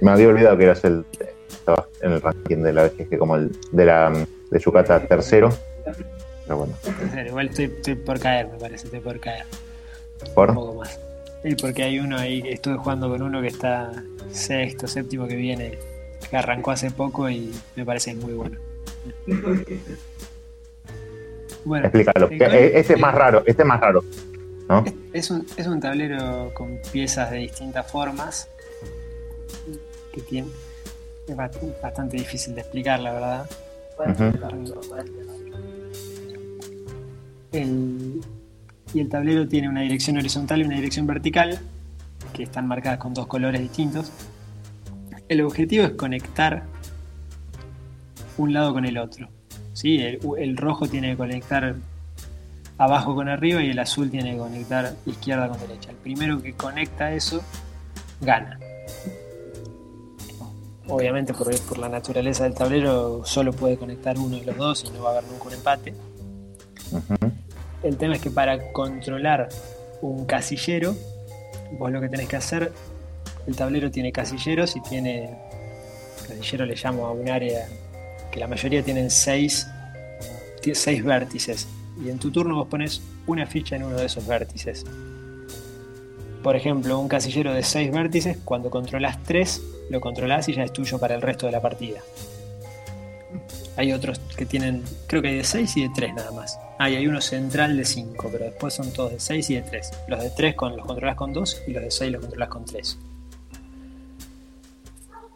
Me 0.00 0.10
había 0.10 0.28
olvidado 0.28 0.56
que 0.58 0.64
eras 0.64 0.84
el. 0.84 1.04
Estaba 1.48 1.86
en 2.02 2.12
el 2.12 2.20
ranking 2.20 2.58
de 2.58 2.72
la 2.72 2.84
BGG 2.88 3.18
como 3.18 3.36
el 3.36 3.56
de 3.72 3.86
la 3.86 4.10
de 4.50 4.58
Yucata 4.58 5.00
tercero. 5.06 5.50
Pero 6.44 6.58
bueno, 6.58 6.74
Igual 7.26 7.46
estoy, 7.48 7.64
estoy 7.66 7.94
por 7.94 8.20
caer, 8.20 8.48
me 8.48 8.58
parece, 8.58 8.86
estoy 8.86 9.00
por 9.00 9.18
caer. 9.20 9.44
Un 10.28 10.34
por. 10.34 10.54
poco 10.54 10.74
más. 10.74 10.98
Y 11.42 11.54
porque 11.56 11.82
hay 11.82 11.98
uno 11.98 12.16
ahí 12.18 12.42
estuve 12.46 12.76
jugando 12.76 13.08
con 13.10 13.20
uno 13.22 13.40
que 13.40 13.48
está 13.48 13.92
sexto, 14.30 14.86
séptimo 14.86 15.26
que 15.26 15.36
viene, 15.36 15.78
que 16.30 16.36
arrancó 16.36 16.70
hace 16.70 16.90
poco 16.90 17.28
y 17.28 17.52
me 17.76 17.84
parece 17.84 18.14
muy 18.14 18.32
bueno. 18.32 18.58
Bueno, 21.64 21.86
Explícalo. 21.86 22.28
eh, 22.30 22.72
Este 22.78 22.94
es 22.94 23.00
más 23.00 23.14
raro, 23.14 23.42
este 23.46 23.62
es 23.62 23.68
más 23.68 23.80
raro. 23.80 24.04
¿No? 24.68 24.82
Es 25.12 25.30
un, 25.30 25.46
es 25.58 25.66
un 25.66 25.78
tablero 25.80 26.50
con 26.54 26.78
piezas 26.90 27.30
de 27.30 27.38
distintas 27.38 27.90
formas 27.90 28.48
que 30.12 30.20
tiene. 30.22 30.48
Es 31.26 31.36
bast- 31.36 31.80
bastante 31.82 32.16
difícil 32.16 32.54
de 32.54 32.62
explicar, 32.62 33.00
la 33.00 33.12
verdad. 33.12 33.50
El- 37.54 38.20
y 38.92 39.00
el 39.00 39.08
tablero 39.08 39.48
tiene 39.48 39.68
una 39.68 39.80
dirección 39.80 40.16
horizontal 40.16 40.60
y 40.60 40.64
una 40.64 40.76
dirección 40.76 41.06
vertical, 41.06 41.58
que 42.32 42.44
están 42.44 42.66
marcadas 42.66 42.98
con 42.98 43.12
dos 43.12 43.26
colores 43.26 43.60
distintos. 43.60 44.12
El 45.28 45.40
objetivo 45.40 45.84
es 45.84 45.92
conectar 45.92 46.64
un 48.36 48.52
lado 48.52 48.72
con 48.72 48.84
el 48.84 48.98
otro. 48.98 49.28
¿sí? 49.72 49.98
El, 50.00 50.56
rojo 50.56 50.86
tiene 50.86 51.10
que 51.10 51.16
conectar 51.16 51.76
abajo 52.78 53.14
con 53.14 53.28
arriba 53.28 53.62
y 53.62 53.70
el 53.70 53.78
azul 53.78 54.10
tiene 54.10 54.32
que 54.32 54.38
conectar 54.38 54.94
izquierda 55.06 55.48
con 55.48 55.58
derecha. 55.60 55.90
El 55.90 55.96
primero 55.96 56.42
que 56.42 56.52
conecta 56.52 57.12
eso 57.12 57.42
gana. 58.20 58.58
Obviamente 60.86 61.32
por, 61.32 61.78
la 61.78 61.88
naturaleza 61.88 62.44
del 62.44 62.54
tablero 62.54 63.24
solo 63.24 63.52
puede 63.52 63.76
conectar 63.76 64.18
uno 64.18 64.36
de 64.36 64.44
los 64.44 64.56
dos 64.56 64.84
y 64.84 64.90
no 64.90 65.02
va 65.02 65.10
a 65.10 65.12
haber 65.18 65.30
nunca 65.30 65.44
un 65.44 65.54
empate. 65.54 65.94
El 67.84 67.98
tema 67.98 68.14
es 68.14 68.22
que 68.22 68.30
para 68.30 68.72
controlar 68.72 69.50
un 70.00 70.24
casillero, 70.24 70.96
vos 71.72 71.92
lo 71.92 72.00
que 72.00 72.08
tenés 72.08 72.28
que 72.28 72.36
hacer, 72.36 72.72
el 73.46 73.56
tablero 73.56 73.90
tiene 73.90 74.10
casilleros 74.10 74.74
y 74.74 74.80
tiene, 74.80 75.36
casillero 76.26 76.64
le 76.64 76.76
llamo 76.76 77.06
a 77.06 77.12
un 77.12 77.28
área 77.28 77.68
que 78.32 78.40
la 78.40 78.48
mayoría 78.48 78.82
tienen 78.82 79.10
seis, 79.10 79.68
seis 80.72 81.04
vértices. 81.04 81.68
Y 82.02 82.08
en 82.08 82.18
tu 82.18 82.30
turno 82.30 82.54
vos 82.54 82.68
pones 82.68 83.02
una 83.26 83.46
ficha 83.46 83.76
en 83.76 83.84
uno 83.84 83.96
de 83.96 84.06
esos 84.06 84.26
vértices. 84.26 84.86
Por 86.42 86.56
ejemplo, 86.56 86.98
un 86.98 87.08
casillero 87.08 87.52
de 87.52 87.62
seis 87.62 87.92
vértices, 87.92 88.38
cuando 88.46 88.70
controlas 88.70 89.22
tres, 89.24 89.60
lo 89.90 90.00
controlás 90.00 90.48
y 90.48 90.54
ya 90.54 90.64
es 90.64 90.72
tuyo 90.72 90.98
para 90.98 91.14
el 91.14 91.20
resto 91.20 91.44
de 91.46 91.52
la 91.52 91.60
partida. 91.60 92.00
Hay 93.76 93.92
otros 93.92 94.20
que 94.36 94.46
tienen, 94.46 94.82
creo 95.06 95.20
que 95.20 95.28
hay 95.28 95.36
de 95.36 95.44
6 95.44 95.76
y 95.76 95.82
de 95.82 95.90
3 95.94 96.14
nada 96.14 96.30
más. 96.30 96.58
Ah, 96.78 96.90
y 96.90 96.96
hay 96.96 97.06
uno 97.06 97.20
central 97.20 97.76
de 97.76 97.84
5, 97.84 98.28
pero 98.32 98.46
después 98.46 98.74
son 98.74 98.92
todos 98.92 99.12
de 99.12 99.20
6 99.20 99.50
y 99.50 99.54
de 99.54 99.62
3. 99.62 99.90
Los 100.08 100.22
de 100.22 100.30
3 100.30 100.54
con, 100.54 100.76
los 100.76 100.84
controlas 100.84 101.14
con 101.14 101.32
2 101.32 101.62
y 101.68 101.72
los 101.72 101.82
de 101.84 101.90
6 101.90 102.12
los 102.12 102.20
controlas 102.20 102.48
con 102.48 102.64
3. 102.64 102.98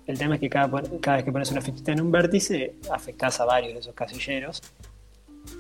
El 0.07 0.19
tema 0.19 0.35
es 0.35 0.41
que 0.41 0.49
cada, 0.49 0.67
vez 0.67 1.25
que 1.25 1.33
pones 1.33 1.51
una 1.53 1.61
fichita 1.61 1.93
en 1.93 2.01
un 2.01 2.11
vértice, 2.11 2.75
afectás 2.91 3.41
a 3.41 3.45
varios 3.45 3.75
de 3.75 3.81
esos 3.81 3.95
casilleros. 3.95 4.63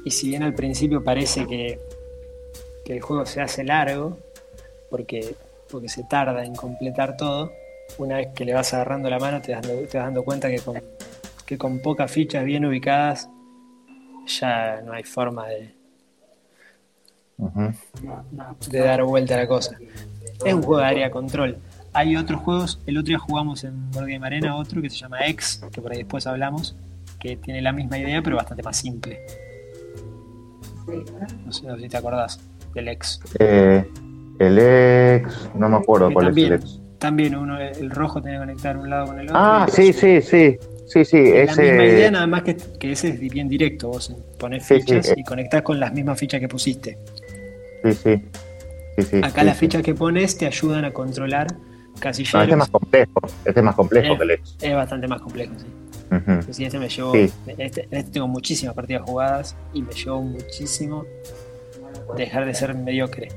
Y 0.04 0.10
si 0.10 0.30
bien 0.30 0.42
al 0.42 0.54
principio 0.54 1.04
parece 1.04 1.46
que, 1.46 1.78
que 2.84 2.94
el 2.94 3.00
juego 3.00 3.24
se 3.26 3.40
hace 3.40 3.62
largo, 3.62 4.18
porque, 4.90 5.34
porque 5.70 5.88
se 5.88 6.02
tarda 6.04 6.44
en 6.44 6.54
completar 6.54 7.16
todo, 7.16 7.52
una 7.98 8.16
vez 8.16 8.28
que 8.34 8.44
le 8.44 8.54
vas 8.54 8.74
agarrando 8.74 9.08
la 9.08 9.18
mano 9.18 9.40
te 9.40 9.52
das, 9.52 9.62
te 9.62 9.98
vas 9.98 10.06
dando 10.06 10.24
cuenta 10.24 10.48
que 10.48 10.58
con, 10.60 10.82
que 11.46 11.56
con 11.56 11.80
pocas 11.80 12.10
fichas 12.10 12.44
bien 12.44 12.64
ubicadas 12.64 13.28
ya 14.28 14.80
no 14.84 14.92
hay 14.92 15.02
forma 15.04 15.46
de, 15.48 15.74
de 18.70 18.78
dar 18.78 19.02
vuelta 19.04 19.34
a 19.34 19.38
la 19.38 19.46
cosa. 19.48 19.76
Es 20.44 20.54
un 20.54 20.62
juego 20.62 20.78
de 20.78 20.86
área 20.86 21.10
control. 21.10 21.58
hay 21.92 22.16
otros 22.16 22.40
juegos, 22.40 22.80
el 22.86 22.96
otro 22.98 23.08
día 23.08 23.18
jugamos 23.18 23.64
en 23.64 23.90
Board 23.90 24.06
Game 24.08 24.26
Arena 24.26 24.56
otro 24.56 24.80
que 24.82 24.90
se 24.90 24.96
llama 24.96 25.26
X, 25.26 25.62
que 25.72 25.80
por 25.80 25.92
ahí 25.92 25.98
después 25.98 26.26
hablamos, 26.26 26.76
que 27.18 27.36
tiene 27.36 27.60
la 27.62 27.72
misma 27.72 27.98
idea 27.98 28.22
pero 28.22 28.36
bastante 28.36 28.62
más 28.62 28.76
simple. 28.76 29.20
¿no? 31.44 31.52
Sé, 31.52 31.66
si 31.80 31.88
te 31.88 31.96
acordás 31.96 32.40
del 32.74 32.88
X. 32.88 33.20
Eh, 33.38 33.84
el 34.38 34.58
ex, 34.58 35.50
no 35.54 35.68
me 35.68 35.76
acuerdo 35.76 36.08
Que 36.08 36.14
cuál 36.14 36.26
también, 36.26 36.52
es 36.52 36.60
el 36.62 36.66
ex. 36.68 36.80
también 36.98 37.34
uno, 37.36 37.58
el 37.60 37.90
rojo 37.90 38.22
tiene 38.22 38.36
que 38.38 38.40
conectar 38.44 38.76
un 38.76 38.88
lado 38.88 39.06
con 39.08 39.18
el 39.18 39.26
otro. 39.26 39.36
Ah, 39.38 39.66
sí, 39.70 39.92
sí, 39.92 40.22
sí. 40.22 40.56
Sí, 40.88 41.04
sí, 41.04 41.16
Es 41.18 41.56
la 41.56 41.62
misma 41.62 41.84
idea, 41.84 42.10
nada 42.10 42.26
más 42.26 42.42
que, 42.42 42.56
que 42.56 42.92
ese 42.92 43.08
es 43.08 43.20
bien 43.20 43.48
directo. 43.48 43.88
Vos 43.88 44.14
pones 44.38 44.64
Sí, 44.64 44.76
fichas 44.76 45.08
eh. 45.10 45.14
y 45.18 45.24
conectás 45.24 45.62
con 45.62 45.78
las 45.78 45.92
mismas 45.92 46.18
fichas 46.18 46.40
que 46.40 46.48
pusiste. 46.48 46.96
Sí, 47.84 47.92
sí. 47.92 49.20
Acá 49.22 49.44
las 49.44 49.56
fichas 49.58 49.82
que 49.82 49.94
pones 49.94 50.36
te 50.36 50.46
ayudan 50.46 50.84
a 50.84 50.92
controlar 50.92 51.46
No, 51.52 52.00
casilleros. 52.00 52.42
este 52.42 52.52
es 52.52 52.58
más 52.58 52.68
complejo. 52.70 53.20
Este 53.44 53.60
es 53.60 53.64
más 53.64 53.74
complejo 53.74 54.14
Eh. 54.14 54.16
que 54.16 54.22
el 54.24 54.30
ex. 54.32 54.56
es 54.60 54.74
bastante 54.74 55.06
más 55.08 55.20
complejo, 55.20 55.52
sí. 55.58 55.66
Sí, 56.52 56.64
este 56.64 56.78
me 56.78 56.88
llevó. 56.88 57.14
En, 57.14 57.30
este, 57.58 57.86
este 57.90 58.10
tengo 58.12 58.26
muchísimas 58.28 58.74
partidas 58.74 59.02
jugadas 59.02 59.54
y 59.74 59.82
me 59.82 59.92
llevó 59.92 60.22
muchísimo 60.22 61.04
dejar 62.16 62.46
de 62.46 62.54
ser 62.54 62.74
mediocre. 62.74 63.28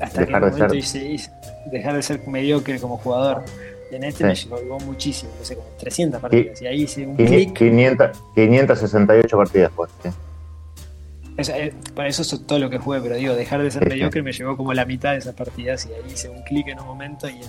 Hasta 0.00 0.20
Dejar 0.20 0.26
que 0.42 0.48
en 0.48 0.52
un 0.54 0.58
momento 0.60 0.68
ser- 0.68 0.78
hice- 1.06 1.10
hice- 1.12 1.30
dejar 1.70 1.94
de 1.94 2.02
ser 2.02 2.20
mediocre 2.28 2.78
como 2.78 2.98
jugador. 2.98 3.44
En 3.92 4.04
este 4.04 4.24
me 4.24 4.34
Sí. 4.34 4.48
llevó 4.48 4.80
muchísimo, 4.80 5.30
no 5.38 5.44
sé, 5.44 5.56
como 5.56 5.68
300 5.78 6.20
partidas. 6.20 6.60
Y 6.62 6.66
ahí 6.66 6.82
hice 6.82 7.06
un 7.06 7.16
Quini- 7.16 7.26
clic. 7.26 7.52
500 7.58 8.18
568 8.34 9.36
partidas, 9.36 9.70
pues. 9.76 9.90
sí. 10.02 10.08
O 11.38 11.44
sea, 11.44 11.58
eh, 11.58 11.72
para 11.94 12.08
eso 12.08 12.22
es 12.22 12.46
todo 12.46 12.58
lo 12.58 12.68
que 12.70 12.78
jugué, 12.78 13.00
pero 13.00 13.16
digo, 13.16 13.34
dejar 13.34 13.62
de 13.62 13.70
ser 13.70 13.84
Sí, 13.84 13.88
mediocre 13.90 14.22
me 14.22 14.32
llevó 14.32 14.56
como 14.56 14.74
la 14.74 14.84
mitad 14.84 15.12
de 15.12 15.18
esas 15.18 15.34
partidas 15.34 15.86
y 15.86 15.92
ahí 15.94 16.12
hice 16.12 16.28
un 16.28 16.42
clic 16.42 16.68
en 16.68 16.80
un 16.80 16.86
momento 16.86 17.28
y 17.28 17.40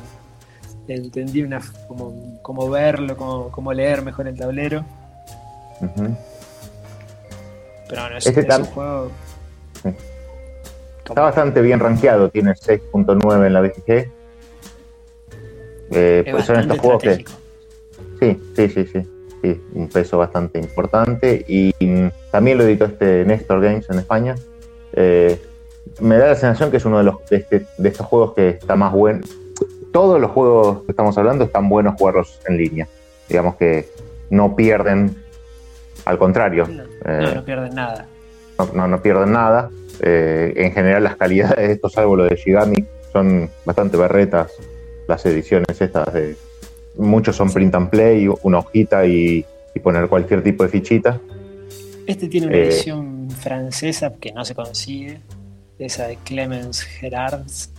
en- 0.88 1.04
entendí 1.06 1.44
una, 1.44 1.62
cómo, 1.88 2.39
cómo 2.41 2.70
verlo, 2.70 3.16
cómo, 3.18 3.50
cómo 3.52 3.74
leer 3.74 4.02
mejor 4.02 4.28
el 4.28 4.38
tablero. 4.38 4.86
Pero 5.80 5.96
bueno, 8.02 8.18
es, 8.18 8.26
Este 8.26 8.41
es 8.41 8.58
un 8.58 8.66
juego. 8.66 9.12
Está 11.06 11.22
bastante 11.22 11.62
bien 11.62 11.80
rankeado, 11.80 12.30
tiene 12.30 12.56
6.9 12.56 13.48
en 13.48 13.54
la 13.54 13.62
BGG. 13.62 14.10
Eh, 15.96 16.24
pues 16.32 16.46
son 16.46 16.56
bastante 16.56 16.76
estos 16.76 16.80
juegos 16.80 17.04
que. 17.04 17.26
Sí, 18.20 18.39
sí, 18.56 18.70
sí, 18.70 18.86
sí. 18.91 19.08
Sí, 19.41 19.62
un 19.74 19.89
peso 19.89 20.18
bastante 20.18 20.58
importante. 20.60 21.44
Y 21.48 21.74
mm, 21.80 22.08
también 22.32 22.58
lo 22.58 22.64
editó 22.64 22.86
este 22.86 23.26
Néstor 23.26 23.62
Games 23.62 23.89
en 23.89 24.00
España. 24.00 24.36
Eh, 24.94 25.39
me 26.00 26.18
da 26.18 26.28
la 26.28 26.36
sensación 26.36 26.72
que 26.72 26.78
es 26.78 26.86
uno 26.86 26.98
de, 27.00 27.04
los, 27.04 27.16
de, 27.30 27.38
este- 27.38 27.66
de 27.78 27.89
estos 27.89 28.08
juegos 28.08 28.34
que 28.34 28.50
está 28.50 28.76
más 28.76 28.94
bueno. 28.94 29.22
Todos 29.91 30.20
los 30.20 30.32
juegos 30.32 30.84
que 30.86 30.91
estamos 30.94 31.18
hablando 31.18 31.44
están 31.44 31.68
buenos 31.70 31.96
jugarlos 31.98 32.39
en 32.48 32.58
línea. 32.58 32.88
Digamos 33.28 33.56
que 33.58 33.89
no 34.30 34.56
pierden, 34.56 35.16
al 36.06 36.18
contrario, 36.18 36.66
No, 36.68 36.84
eh, 36.84 37.22
no, 37.22 37.36
no 37.36 37.44
pierden 37.46 37.76
nada. 37.76 38.08
no, 38.58 38.70
no, 38.74 38.88
no 38.88 39.02
pierden 39.02 39.32
nada. 39.34 39.70
Eh, 40.00 40.54
en 40.56 40.72
general 40.72 41.04
las 41.04 41.18
calidades 41.18 41.58
de 41.68 41.74
estos, 41.74 41.91
salvo 41.94 42.16
lo 42.16 42.24
de 42.24 42.36
Shigami, 42.36 42.84
son 43.12 43.50
bastante 43.66 43.96
berretas 43.98 44.54
las 45.14 45.26
ediciones 45.26 45.80
estas 45.80 46.11
de... 46.14 46.36
Muchos 46.97 47.36
son 47.36 47.51
print 47.51 47.74
and 47.76 47.89
play, 47.89 48.28
una 48.43 48.59
hojita 48.59 49.05
y, 49.05 49.43
y 49.74 49.80
poner 49.80 50.07
cualquier 50.07 50.43
tipo 50.43 50.64
de 50.64 50.70
fichita. 50.70 51.20
Este 52.05 52.28
tiene 52.28 52.47
una 52.47 52.55
eh, 52.57 52.66
edición 52.68 53.30
francesa 53.32 54.14
que 54.20 54.32
no 54.32 54.43
se 54.45 54.53
consigue. 54.53 55.20
Esa 55.80 56.07
de 56.07 56.18
Clemens 56.18 56.82
Gerards, 56.84 57.72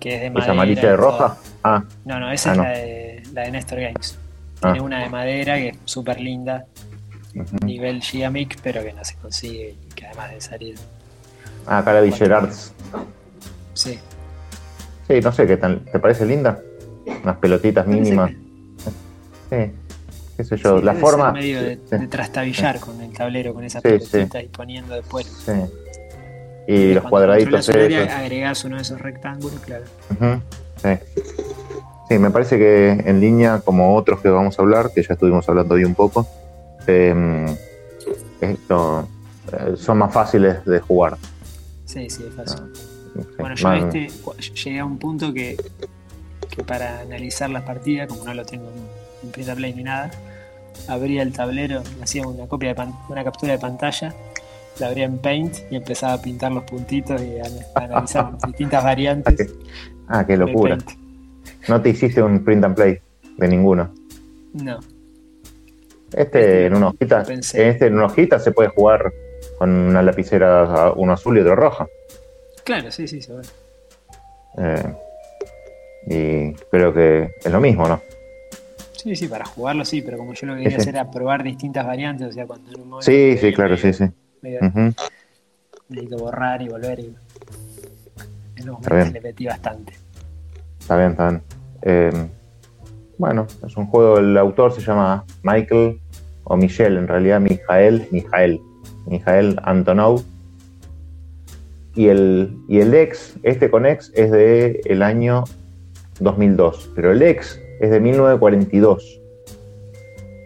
que 0.00 0.16
es 0.16 0.20
de 0.22 0.30
madera. 0.30 0.44
¿Esa 0.44 0.52
amarilla 0.52 0.82
de 0.90 0.96
roja? 0.96 1.36
Ah, 1.62 1.84
No, 2.04 2.18
no, 2.18 2.32
esa 2.32 2.50
Ah, 2.50 2.52
es 2.52 2.58
no. 2.58 2.64
La, 2.64 2.70
de, 2.70 3.22
la 3.32 3.42
de 3.42 3.50
Néstor 3.52 3.80
Games. 3.80 4.18
Ah. 4.60 4.72
Tiene 4.72 4.80
una 4.86 5.02
de 5.02 5.08
madera 5.08 5.56
que 5.56 5.68
es 5.68 5.76
súper 5.84 6.20
linda, 6.20 6.66
nivel 7.64 8.02
Gigamic, 8.02 8.58
pero 8.62 8.82
que 8.82 8.92
no 8.92 9.04
se 9.04 9.14
consigue 9.16 9.76
y 9.88 9.94
que 9.94 10.06
además 10.06 10.32
de 10.32 10.40
salir. 10.40 10.74
ah, 11.66 11.78
acá 11.78 11.92
la 11.92 12.00
vi 12.00 12.10
Gerards. 12.12 12.72
Sí, 13.74 13.98
Sí, 15.12 15.20
no 15.20 15.30
sé 15.30 15.46
qué 15.46 15.58
tal. 15.58 15.80
¿Te 15.92 15.98
parece 15.98 16.24
linda? 16.24 16.58
Unas 17.22 17.36
pelotitas 17.36 17.86
mínimas. 17.86 18.30
Sí, 19.50 19.70
qué 20.38 20.44
sé 20.44 20.56
yo. 20.56 20.78
sí, 20.78 20.84
la 20.84 20.94
forma. 20.94 21.32
medio 21.32 21.62
de, 21.62 21.76
sí, 21.76 21.96
de 21.98 22.06
trastabillar 22.06 22.80
con 22.80 22.98
el 23.02 23.12
tablero, 23.12 23.52
con 23.52 23.62
esa 23.62 23.80
Sí, 23.80 23.88
pelotita 23.88 24.40
y 24.42 24.48
poniendo 24.48 24.94
después. 24.94 25.26
sí. 25.26 25.52
Y 26.66 26.94
los 26.94 27.04
cuadraditos 27.04 27.68
área, 27.68 28.04
esos. 28.04 28.16
agregás 28.16 28.64
uno 28.64 28.76
de 28.76 28.82
esos 28.82 29.00
rectángulos, 29.00 29.60
claro. 29.60 29.84
Ujú, 30.12 30.40
Sí. 30.82 30.98
Sí, 32.08 32.18
me 32.18 32.30
parece 32.30 32.56
que 32.58 32.90
en 32.90 33.20
línea, 33.20 33.60
como 33.64 33.94
otros 33.96 34.20
que 34.20 34.28
vamos 34.30 34.58
a 34.58 34.62
hablar, 34.62 34.92
que 34.94 35.02
ya 35.02 35.14
estuvimos 35.14 35.46
hablando 35.48 35.74
hoy 35.74 35.84
un 35.84 35.94
poco, 35.94 36.26
eh, 36.86 37.46
esto, 38.40 39.08
eh, 39.52 39.74
son 39.76 39.98
más 39.98 40.12
fáciles 40.12 40.64
de 40.64 40.80
jugar. 40.80 41.16
Sí, 41.84 42.08
sí, 42.08 42.24
es 42.28 42.34
fácil. 42.34 42.62
Bueno, 43.38 43.54
yo 43.54 43.68
más- 43.68 43.94
este 43.94 44.08
llegué 44.64 44.78
a 44.80 44.84
un 44.84 44.98
punto 44.98 45.32
que, 45.32 45.56
que 46.50 46.62
para 46.64 47.00
analizar 47.00 47.50
las 47.50 47.62
partidas, 47.62 48.08
como 48.08 48.24
no 48.24 48.34
lo 48.34 48.44
tengo 48.44 48.68
en, 48.70 49.30
and 49.48 49.58
play 49.58 49.74
ni 49.74 49.82
nada, 49.82 50.10
abría 50.88 51.22
el 51.22 51.32
tablero, 51.32 51.82
hacía 52.02 52.26
una 52.26 52.46
copia 52.46 52.70
de 52.70 52.74
pan- 52.74 52.94
una 53.08 53.22
captura 53.24 53.52
de 53.52 53.58
pantalla, 53.58 54.14
la 54.80 54.86
abría 54.86 55.04
en 55.04 55.18
Paint 55.18 55.58
y 55.70 55.76
empezaba 55.76 56.14
a 56.14 56.22
pintar 56.22 56.50
los 56.52 56.64
puntitos 56.64 57.20
y 57.22 57.38
a, 57.38 57.44
a 57.80 57.84
analizar 57.84 58.36
distintas 58.46 58.82
variantes. 58.82 59.34
Ah, 59.40 59.44
qué, 59.44 59.52
ah, 60.08 60.26
qué 60.26 60.36
locura. 60.36 60.78
No 61.68 61.80
te 61.82 61.90
hiciste 61.90 62.22
un 62.22 62.42
print 62.44 62.64
and 62.64 62.74
play 62.74 62.98
de 63.36 63.48
ninguno. 63.48 63.90
No, 64.54 64.80
Este 66.12 66.40
Este 66.40 66.66
en 66.66 66.74
una 66.74 66.88
hojita, 66.88 67.22
este 67.22 67.86
en 67.86 67.94
una 67.94 68.06
hojita 68.06 68.38
se 68.38 68.52
puede 68.52 68.68
jugar 68.70 69.12
con 69.58 69.70
una 69.70 70.02
lapicera, 70.02 70.92
uno 70.96 71.12
azul 71.12 71.36
y 71.38 71.40
otro 71.40 71.54
roja. 71.56 71.86
Claro, 72.64 72.90
sí, 72.90 73.06
sí, 73.08 73.20
se 73.22 73.32
ve. 73.34 73.42
Eh, 74.58 74.94
y 76.06 76.52
creo 76.70 76.92
que 76.92 77.30
es 77.42 77.50
lo 77.52 77.60
mismo, 77.60 77.86
¿no? 77.88 78.00
Sí, 78.96 79.16
sí, 79.16 79.26
para 79.28 79.44
jugarlo 79.44 79.84
sí, 79.84 80.02
pero 80.02 80.18
como 80.18 80.32
yo 80.34 80.46
lo 80.46 80.54
que 80.54 80.62
quería 80.62 80.78
sí. 80.78 80.82
hacer 80.82 80.94
era 80.94 81.10
probar 81.10 81.42
distintas 81.42 81.86
variantes, 81.86 82.28
o 82.28 82.32
sea, 82.32 82.46
cuando 82.46 82.70
en 82.70 82.80
un 82.80 82.88
momento 82.90 83.04
Sí, 83.10 83.36
sí, 83.36 83.42
medio- 83.46 83.56
claro, 83.56 83.76
sí, 83.76 83.92
sí. 83.92 84.04
medio- 84.42 84.60
Ujú. 84.66 84.94
necesito 85.88 86.18
borrar 86.18 86.62
y 86.62 86.68
volver 86.68 87.00
y 87.00 87.16
en 88.56 88.66
los 88.66 88.80
momentos 88.80 89.12
le 89.12 89.20
metí 89.20 89.46
bastante. 89.46 89.94
Está 90.80 90.96
bien, 90.96 91.10
está 91.12 91.28
bien. 91.30 91.42
Eh, 91.82 92.28
bueno, 93.18 93.46
es 93.66 93.76
un 93.76 93.86
juego, 93.86 94.18
el 94.18 94.36
autor 94.38 94.72
se 94.72 94.80
llama 94.80 95.24
Michael 95.42 96.00
o 96.44 96.56
Michelle, 96.56 96.98
en 96.98 97.08
realidad 97.08 97.40
Mijael, 97.40 98.06
Mijael, 98.10 98.60
Mijael 99.06 99.58
Antonov. 99.64 100.22
Y 101.94 102.08
el, 102.08 102.56
y 102.68 102.80
el 102.80 102.94
ex, 102.94 103.34
este 103.42 103.70
con 103.70 103.84
ex 103.84 104.10
es 104.14 104.30
de 104.30 104.80
el 104.86 105.02
año 105.02 105.44
2002, 106.20 106.92
pero 106.94 107.12
el 107.12 107.22
ex 107.22 107.60
es 107.80 107.90
de 107.90 108.00
1942. 108.00 109.20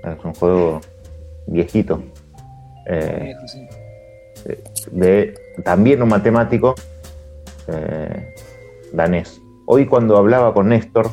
Es 0.04 0.24
un 0.24 0.34
juego 0.34 0.80
viejito. 1.46 2.02
Eh, 2.88 3.34
de 4.90 5.34
también 5.64 6.02
un 6.02 6.08
matemático 6.08 6.74
eh, 7.68 8.34
danés. 8.92 9.40
Hoy 9.66 9.86
cuando 9.86 10.16
hablaba 10.16 10.54
con 10.54 10.68
Néstor, 10.68 11.10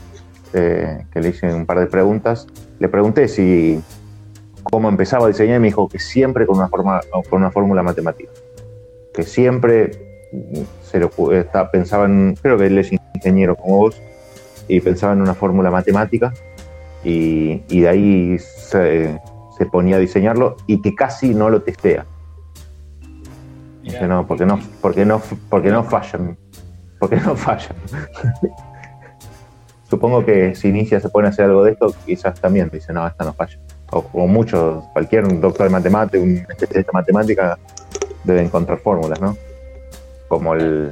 eh, 0.53 1.05
que 1.11 1.19
le 1.19 1.29
hice 1.29 1.53
un 1.53 1.65
par 1.65 1.79
de 1.79 1.87
preguntas, 1.87 2.47
le 2.79 2.87
pregunté 2.87 3.27
si 3.27 3.81
cómo 4.61 4.89
empezaba 4.89 5.25
a 5.25 5.27
diseñar 5.27 5.57
y 5.57 5.59
me 5.59 5.67
dijo 5.67 5.87
que 5.87 5.99
siempre 5.99 6.45
con 6.45 6.57
una 6.57 6.69
forma 6.69 7.01
con 7.29 7.41
una 7.41 7.51
fórmula 7.51 7.81
matemática. 7.81 8.31
Que 9.13 9.23
siempre 9.23 10.12
se 10.83 10.99
le 10.99 11.05
ocu- 11.09 11.33
está- 11.33 11.69
pensaba 11.71 12.05
en, 12.05 12.35
creo 12.41 12.57
que 12.57 12.65
él 12.67 12.77
es 12.77 12.91
ingeniero 13.15 13.55
como 13.55 13.77
vos, 13.77 14.01
y 14.67 14.79
pensaba 14.79 15.13
en 15.13 15.21
una 15.21 15.33
fórmula 15.33 15.69
matemática 15.71 16.33
y, 17.03 17.61
y 17.67 17.81
de 17.81 17.89
ahí 17.89 18.39
se, 18.39 19.19
se 19.57 19.65
ponía 19.65 19.97
a 19.97 19.99
diseñarlo 19.99 20.55
y 20.67 20.81
que 20.81 20.95
casi 20.95 21.33
no 21.33 21.49
lo 21.49 21.61
testea. 21.61 22.05
Dice, 23.83 24.07
no, 24.07 24.25
porque 24.25 24.45
no, 24.45 24.59
porque 24.81 25.05
no, 25.05 25.21
porque 25.49 25.69
no 25.69 25.83
fallan. 25.83 26.37
Porque 26.99 27.17
no 27.17 27.35
fallan. 27.35 27.75
Supongo 29.89 30.25
que 30.25 30.55
si 30.55 30.69
inicia 30.69 30.99
se 30.99 31.09
pone 31.09 31.27
a 31.27 31.31
hacer 31.31 31.45
algo 31.45 31.63
de 31.63 31.73
esto, 31.73 31.93
quizás 32.05 32.39
también 32.39 32.69
dice, 32.71 32.93
no, 32.93 33.05
esta 33.05 33.25
no 33.25 33.33
falla. 33.33 33.59
O, 33.91 34.03
o 34.13 34.25
muchos, 34.27 34.83
cualquier 34.93 35.39
doctor 35.39 35.67
de 35.67 35.69
matemática, 35.71 36.23
un 36.23 36.37
especialista 36.37 36.91
en 36.91 36.93
matemática, 36.93 37.59
debe 38.23 38.41
encontrar 38.41 38.79
fórmulas, 38.79 39.19
¿no? 39.21 39.35
Como 40.37 40.55
el. 40.55 40.91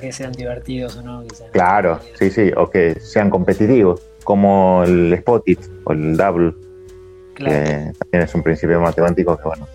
Que 0.00 0.12
sean 0.12 0.32
divertidos 0.32 0.96
o 0.96 1.02
no. 1.02 1.26
que 1.26 1.34
sean 1.34 1.50
Claro, 1.52 2.00
sí, 2.18 2.30
sí, 2.30 2.50
o 2.56 2.70
que 2.70 2.98
sean 3.00 3.30
competitivos, 3.30 4.00
como 4.24 4.82
el 4.84 5.16
Spotit 5.20 5.60
o 5.84 5.92
el 5.92 6.16
Double, 6.16 6.54
Claro. 7.34 7.52
que 7.52 7.92
también 7.98 8.22
es 8.22 8.34
un 8.34 8.42
principio 8.42 8.80
matemático 8.80 9.36
que, 9.36 9.42
bueno, 9.42 9.66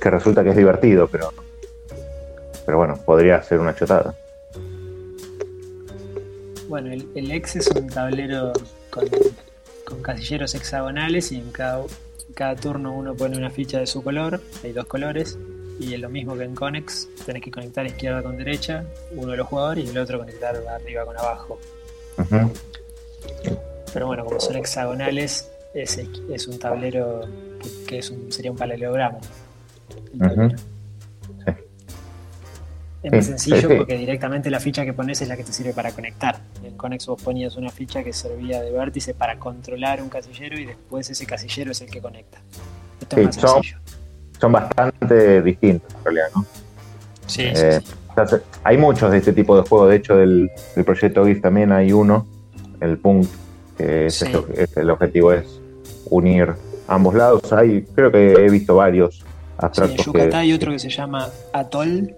que 0.00 0.10
resulta 0.10 0.42
que 0.42 0.50
es 0.50 0.56
divertido, 0.56 1.08
pero, 1.08 1.32
pero 2.64 2.78
bueno, 2.78 2.98
podría 3.04 3.42
ser 3.42 3.60
una 3.60 3.74
chotada. 3.74 4.14
Bueno, 6.68 6.92
el, 6.92 7.08
el 7.14 7.30
Ex 7.30 7.56
es 7.56 7.66
un 7.68 7.88
tablero 7.88 8.52
con, 8.90 9.04
con 9.84 10.02
casilleros 10.02 10.54
hexagonales 10.54 11.32
y 11.32 11.36
en 11.36 11.50
cada, 11.50 11.82
cada 12.34 12.56
turno 12.56 12.92
uno 12.92 13.14
pone 13.14 13.36
una 13.36 13.50
ficha 13.50 13.78
de 13.78 13.86
su 13.86 14.02
color, 14.02 14.40
hay 14.62 14.72
dos 14.72 14.86
colores, 14.86 15.38
y 15.78 15.94
es 15.94 16.00
lo 16.00 16.08
mismo 16.08 16.36
que 16.36 16.44
en 16.44 16.54
Conex, 16.54 17.08
tenés 17.24 17.42
que 17.42 17.50
conectar 17.50 17.86
izquierda 17.86 18.22
con 18.22 18.36
derecha, 18.36 18.84
uno 19.12 19.32
de 19.32 19.36
los 19.38 19.46
jugadores 19.46 19.84
y 19.84 19.88
el 19.88 19.98
otro 19.98 20.18
conectar 20.18 20.56
arriba 20.56 21.04
con 21.04 21.16
abajo. 21.16 21.58
Pero 23.92 24.06
bueno, 24.06 24.24
como 24.24 24.40
son 24.40 24.56
hexagonales, 24.56 25.50
es, 25.74 25.98
es 25.98 26.48
un 26.48 26.58
tablero 26.58 27.20
que, 27.60 27.84
que 27.86 27.98
es 27.98 28.10
un, 28.10 28.30
sería 28.30 28.50
un 28.50 28.56
paralelogramo. 28.56 29.20
Sí. 30.20 30.56
Es 33.02 33.12
más 33.12 33.24
Sí, 33.24 33.30
sencillo 33.30 33.68
sí, 33.68 33.74
porque 33.76 33.96
directamente 33.96 34.50
la 34.50 34.58
ficha 34.58 34.84
que 34.84 34.92
pones 34.92 35.20
es 35.22 35.28
la 35.28 35.36
que 35.36 35.44
te 35.44 35.52
sirve 35.52 35.72
para 35.72 35.92
conectar. 35.92 36.40
En 36.64 36.76
Conex 36.76 37.06
vos 37.06 37.22
ponías 37.22 37.56
una 37.56 37.70
ficha 37.70 38.02
que 38.02 38.12
servía 38.12 38.60
de 38.60 38.72
vértice 38.72 39.14
para 39.14 39.38
controlar 39.38 40.02
un 40.02 40.08
casillero 40.08 40.58
y 40.58 40.66
después 40.66 41.08
ese 41.08 41.24
casillero 41.24 41.70
es 41.70 41.80
el 41.80 41.90
que 41.90 42.00
conecta. 42.00 42.40
Esto 43.00 43.16
es 43.18 43.26
más 43.26 43.34
sencillo. 43.36 43.78
Son 44.40 44.52
bastante 44.52 45.42
distintos 45.42 45.92
en 45.98 46.04
realidad, 46.04 46.26
¿no? 46.34 46.46
Sí, 47.26 47.42
Eh, 47.44 47.80
o 48.16 48.26
sea, 48.26 48.40
hay 48.64 48.76
muchos 48.78 49.10
de 49.10 49.18
este 49.18 49.32
tipo 49.32 49.60
de 49.60 49.68
juegos. 49.68 49.90
De 49.90 49.96
hecho, 49.96 50.16
del, 50.16 50.50
del 50.74 50.84
proyecto 50.84 51.24
GIF 51.26 51.40
también 51.42 51.72
hay 51.72 51.92
uno, 51.92 52.26
el 52.80 52.98
Punkt, 52.98 53.30
que 53.76 54.10
Sí. 54.10 54.26
es- 54.54 54.76
el 54.76 54.90
objetivo 54.90 55.32
es 55.32 55.60
unir 56.10 56.54
ambos 56.86 57.14
lados. 57.14 57.52
Hay, 57.52 57.82
creo 57.94 58.10
que 58.10 58.32
he 58.32 58.50
visto 58.50 58.76
varios 58.76 59.16
Sí, 59.16 59.20
en 59.22 59.64
abstractos 59.64 59.96
que. 59.98 60.02
Yucatán 60.04 60.40
hay 60.40 60.52
otro 60.52 60.72
que 60.72 60.78
se 60.78 60.88
llama 60.88 61.28
Atoll, 61.52 62.14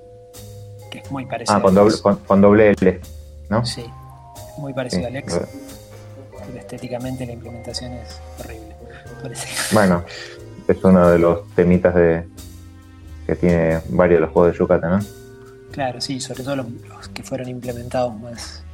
que 0.91 0.99
es 0.99 1.11
muy 1.11 1.27
parecido 1.27 1.59
Ah, 1.59 1.63
con 1.63 1.75
doble, 1.75 1.95
con, 2.03 2.17
con 2.17 2.41
doble 2.41 2.71
L, 2.81 3.01
¿no? 3.49 3.65
Sí, 3.67 3.85
muy 4.59 4.73
parecido 4.73 5.03
Sí. 5.03 5.09
al 5.09 5.17
Ex, 5.17 5.41
pero 6.47 6.59
estéticamente 6.59 7.27
la 7.27 7.33
implementación 7.33 7.93
es 7.93 8.21
horrible. 8.39 8.75
Parece. 9.23 9.49
Bueno, 9.75 10.05
es 10.73 10.85
uno 10.85 11.11
de 11.11 11.19
los 11.19 11.49
temitas 11.55 11.95
de 11.95 12.25
que 13.27 13.37
tiene 13.37 13.81
varios 13.91 14.19
de 14.19 14.27
los 14.27 14.31
juegos 14.31 14.53
de 14.53 14.59
Yucatán, 14.59 14.99
¿no? 14.99 15.07
Claro, 15.73 16.01
sí, 16.01 16.21
sobre 16.21 16.43
todo 16.43 16.57
los, 16.57 16.67
los 16.89 17.09
que 17.09 17.23
fueron 17.23 17.49
implementados 17.49 18.19
más, 18.19 18.65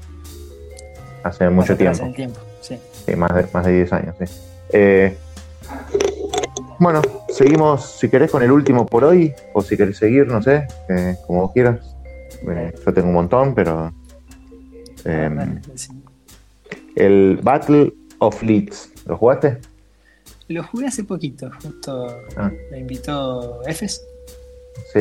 Hace 1.23 1.45
más 1.45 1.55
mucho 1.55 1.77
tiempo. 1.77 2.05
el 2.07 2.15
tiempo. 2.15 2.41
Sí. 2.61 2.79
Sí, 3.05 3.17
más 3.17 3.35
de, 3.35 3.47
más 3.53 3.67
de 3.67 3.73
10 3.73 3.93
años, 3.93 4.17
sí. 4.19 4.25
Eh, 4.73 5.17
bueno, 6.79 7.03
seguimos, 7.29 7.99
si 7.99 8.09
querés, 8.09 8.31
con 8.31 8.43
el 8.43 8.51
último 8.51 8.87
por 8.87 9.05
hoy, 9.05 9.33
o 9.53 9.63
si 9.63 9.77
querés 9.77 9.99
seguir, 9.99 10.27
no 10.27 10.43
sé, 10.43 10.67
eh, 10.89 11.17
como 11.27 11.43
vos 11.43 11.53
quieras. 11.53 11.97
Eh, 12.49 12.75
yo 12.85 12.95
tengo 12.95 13.09
un 13.09 13.15
montón, 13.15 13.55
pero... 13.55 13.93
Dale, 15.05 15.61
sí. 15.77 15.93
el 16.97 17.39
Battle 17.41 17.93
of 18.19 18.43
Leeds, 18.43 18.91
¿lo 19.07 19.17
jugaste? 19.17 19.59
Lo 20.49 20.63
jugué 20.63 20.87
hace 20.87 21.05
poquito, 21.05 21.51
justo 21.63 22.07
Ah. 22.37 22.51
me 22.71 22.79
invitó 22.79 23.63
Efes. 23.67 24.07
Sí. 24.93 25.01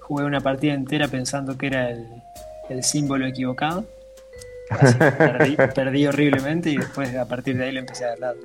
Jugué 0.00 0.24
una 0.24 0.40
partida 0.40 0.74
entera 0.74 1.08
pensando 1.08 1.56
que 1.58 1.66
era 1.68 1.90
el, 1.90 2.06
el 2.68 2.82
símbolo 2.84 3.26
equivocado. 3.26 3.84
Así, 4.70 4.96
perdí, 4.96 5.56
perdí 5.74 6.06
horriblemente 6.06 6.70
y 6.70 6.76
después 6.76 7.14
a 7.16 7.26
partir 7.26 7.56
de 7.56 7.64
ahí 7.64 7.72
lo 7.72 7.80
empecé 7.80 8.04
a 8.04 8.08
dar 8.10 8.18
lado. 8.20 8.36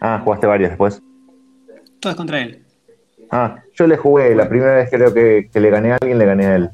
Ah, 0.00 0.20
jugaste 0.24 0.46
varias 0.46 0.70
después. 0.70 1.00
Todo 2.00 2.10
es 2.10 2.16
contra 2.16 2.40
él. 2.40 2.64
Ah, 3.30 3.62
yo 3.74 3.86
le 3.86 3.96
jugué, 3.96 4.34
la 4.34 4.48
primera 4.48 4.74
vez 4.74 4.90
creo 4.90 5.14
que, 5.14 5.48
que 5.52 5.60
le 5.60 5.70
gané 5.70 5.92
a 5.92 5.98
alguien, 6.00 6.18
le 6.18 6.26
gané 6.26 6.46
a 6.46 6.56
él. 6.56 6.70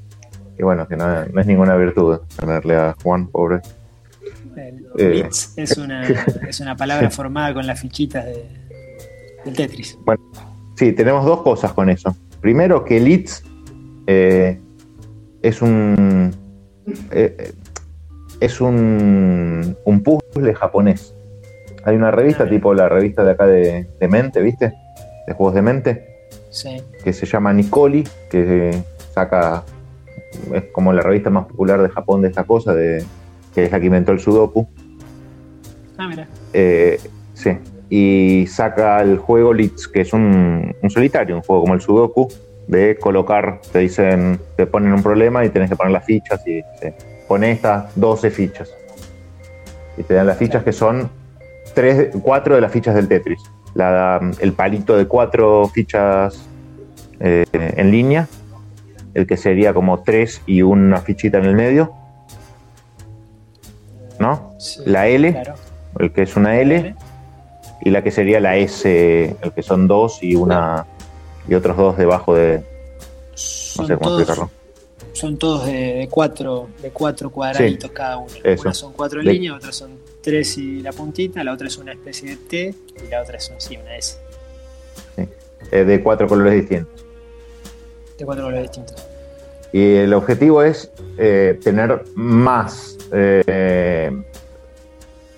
Y 0.58 0.62
bueno, 0.62 0.88
que 0.88 0.96
no, 0.96 1.24
no 1.26 1.40
es 1.40 1.46
ninguna 1.46 1.76
virtud 1.76 2.18
ganarle 2.40 2.76
a 2.76 2.96
Juan, 3.02 3.28
pobre. 3.28 3.60
Eh. 4.98 5.28
Es 5.56 5.76
una, 5.76 6.06
es 6.48 6.60
una 6.60 6.76
palabra 6.76 7.10
formada 7.10 7.54
con 7.54 7.66
las 7.66 7.80
fichitas 7.80 8.24
de, 8.24 8.44
del 9.44 9.54
Tetris. 9.54 9.98
Sí, 10.76 10.92
tenemos 10.92 11.24
dos 11.24 11.42
cosas 11.42 11.72
con 11.72 11.90
eso. 11.90 12.16
Primero, 12.40 12.84
que 12.84 13.00
Leeds 13.00 13.42
eh, 14.06 14.60
es 15.42 15.62
un. 15.62 16.34
eh, 17.10 17.36
eh, 17.38 17.52
es 18.40 18.60
un, 18.60 19.76
un 19.84 20.02
puzzle 20.02 20.54
japonés. 20.54 21.12
Hay 21.84 21.96
una 21.96 22.10
revista, 22.10 22.48
tipo 22.48 22.72
la 22.72 22.88
revista 22.88 23.24
de 23.24 23.32
acá 23.32 23.46
de, 23.46 23.88
de 23.98 24.08
Mente, 24.08 24.40
¿viste? 24.40 24.74
De 25.26 25.32
juegos 25.34 25.54
de 25.54 25.62
mente, 25.62 26.18
Sí, 26.50 26.82
que 27.04 27.12
se 27.12 27.26
llama 27.26 27.52
Nicoli, 27.52 28.06
que 28.30 28.82
saca. 29.12 29.64
Es 30.54 30.64
como 30.72 30.92
la 30.92 31.02
revista 31.02 31.30
más 31.30 31.46
popular 31.46 31.82
de 31.82 31.88
Japón 31.88 32.22
de 32.22 32.28
esta 32.28 32.44
cosa, 32.44 32.74
de, 32.74 33.04
que 33.54 33.64
es 33.64 33.72
la 33.72 33.80
que 33.80 33.86
inventó 33.86 34.12
el 34.12 34.20
Sudoku. 34.20 34.68
ah, 35.96 36.08
mira. 36.08 36.26
Eh, 36.52 37.00
sí. 37.34 37.50
Y 37.90 38.46
saca 38.48 39.00
el 39.00 39.18
juego 39.18 39.54
Leeds, 39.54 39.88
que 39.88 40.02
es 40.02 40.12
un, 40.12 40.74
un 40.82 40.90
solitario, 40.90 41.36
un 41.36 41.42
juego 41.42 41.62
como 41.62 41.74
el 41.74 41.80
Sudoku, 41.80 42.28
de 42.66 42.96
colocar, 42.98 43.60
te 43.72 43.78
dicen, 43.80 44.38
te 44.56 44.66
ponen 44.66 44.92
un 44.92 45.02
problema 45.02 45.44
y 45.44 45.48
tenés 45.48 45.70
que 45.70 45.76
poner 45.76 45.92
las 45.92 46.04
fichas 46.04 46.40
y 46.46 46.62
te 46.80 46.94
pone 47.26 47.50
estas 47.50 47.94
12 47.96 48.30
fichas. 48.30 48.70
Y 49.96 50.02
te 50.02 50.14
dan 50.14 50.26
las 50.26 50.36
fichas 50.36 50.62
que 50.62 50.72
son 50.72 51.10
tres, 51.74 52.10
cuatro 52.22 52.54
de 52.54 52.60
las 52.60 52.70
fichas 52.70 52.94
del 52.94 53.08
Tetris. 53.08 53.40
La, 53.74 54.20
el 54.40 54.52
palito 54.52 54.96
de 54.96 55.06
cuatro 55.06 55.68
fichas 55.68 56.46
eh, 57.20 57.44
en 57.52 57.90
línea, 57.90 58.28
el 59.14 59.26
que 59.26 59.36
sería 59.36 59.72
como 59.72 60.02
tres 60.02 60.42
y 60.46 60.62
una 60.62 60.98
fichita 60.98 61.38
en 61.38 61.44
el 61.46 61.54
medio. 61.54 61.92
¿No? 64.18 64.54
Sí, 64.58 64.80
La 64.84 65.06
L, 65.08 65.32
Claro. 65.32 65.54
el 65.98 66.12
que 66.12 66.22
es 66.22 66.36
una 66.36 66.58
L, 66.60 66.94
y 67.82 67.90
la 67.90 68.02
que 68.02 68.10
sería 68.10 68.40
la 68.40 68.56
S, 68.56 69.36
el 69.40 69.52
que 69.52 69.62
son 69.62 69.86
dos 69.86 70.22
y 70.22 70.34
una 70.34 70.86
y 71.48 71.54
otros 71.54 71.76
dos 71.76 71.96
debajo 71.96 72.34
de 72.34 72.58
no 72.58 72.64
Son, 73.34 73.86
sé 73.86 73.94
cómo 73.94 74.08
todos, 74.10 74.20
explicarlo. 74.22 74.50
son 75.12 75.38
todos 75.38 75.66
de, 75.66 75.72
de 75.72 76.08
cuatro, 76.10 76.68
de 76.82 76.90
cuatro 76.90 77.30
cuadraditos 77.30 77.90
cada 77.92 78.18
uno. 78.18 78.32
eso. 78.42 78.62
Unas 78.62 78.76
son 78.76 78.92
cuatro 78.92 79.20
en 79.20 79.26
De- 79.26 79.32
línea, 79.32 79.54
otras 79.54 79.76
son 79.76 79.92
tres 80.20 80.58
y 80.58 80.80
la 80.82 80.92
puntita, 80.92 81.42
la 81.44 81.52
otra 81.52 81.68
es 81.68 81.78
una 81.78 81.92
especie 81.92 82.30
de 82.30 82.36
T 82.36 82.74
y 83.04 83.08
la 83.10 83.22
otra 83.22 83.36
es 83.38 83.50
sí, 83.58 83.76
una 83.76 83.96
S. 83.96 84.18
Eh, 85.70 85.84
de 85.84 86.02
cuatro 86.02 86.26
colores 86.28 86.54
distintos. 86.54 87.04
De 88.18 88.24
cuatro 88.24 88.44
colores 88.44 88.62
distintos. 88.70 89.06
Y 89.72 89.96
el 89.96 90.14
objetivo 90.14 90.62
es 90.62 90.90
eh, 91.18 91.58
tener 91.62 92.04
más 92.14 92.96
eh, 93.12 94.10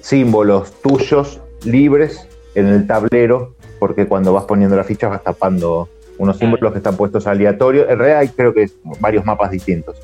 símbolos 0.00 0.72
tuyos 0.82 1.40
libres 1.64 2.26
en 2.54 2.66
el 2.66 2.86
tablero, 2.86 3.54
porque 3.78 4.06
cuando 4.06 4.32
vas 4.32 4.44
poniendo 4.44 4.76
las 4.76 4.86
fichas 4.86 5.10
vas 5.10 5.22
tapando 5.22 5.88
unos 6.18 6.36
Claro. 6.36 6.50
símbolos 6.52 6.72
que 6.72 6.78
están 6.78 6.96
puestos 6.96 7.26
aleatorios. 7.26 7.88
En 7.88 7.98
realidad 7.98 8.20
hay 8.20 8.28
creo 8.28 8.52
que 8.52 8.70
varios 9.00 9.24
mapas 9.24 9.50
distintos. 9.50 9.96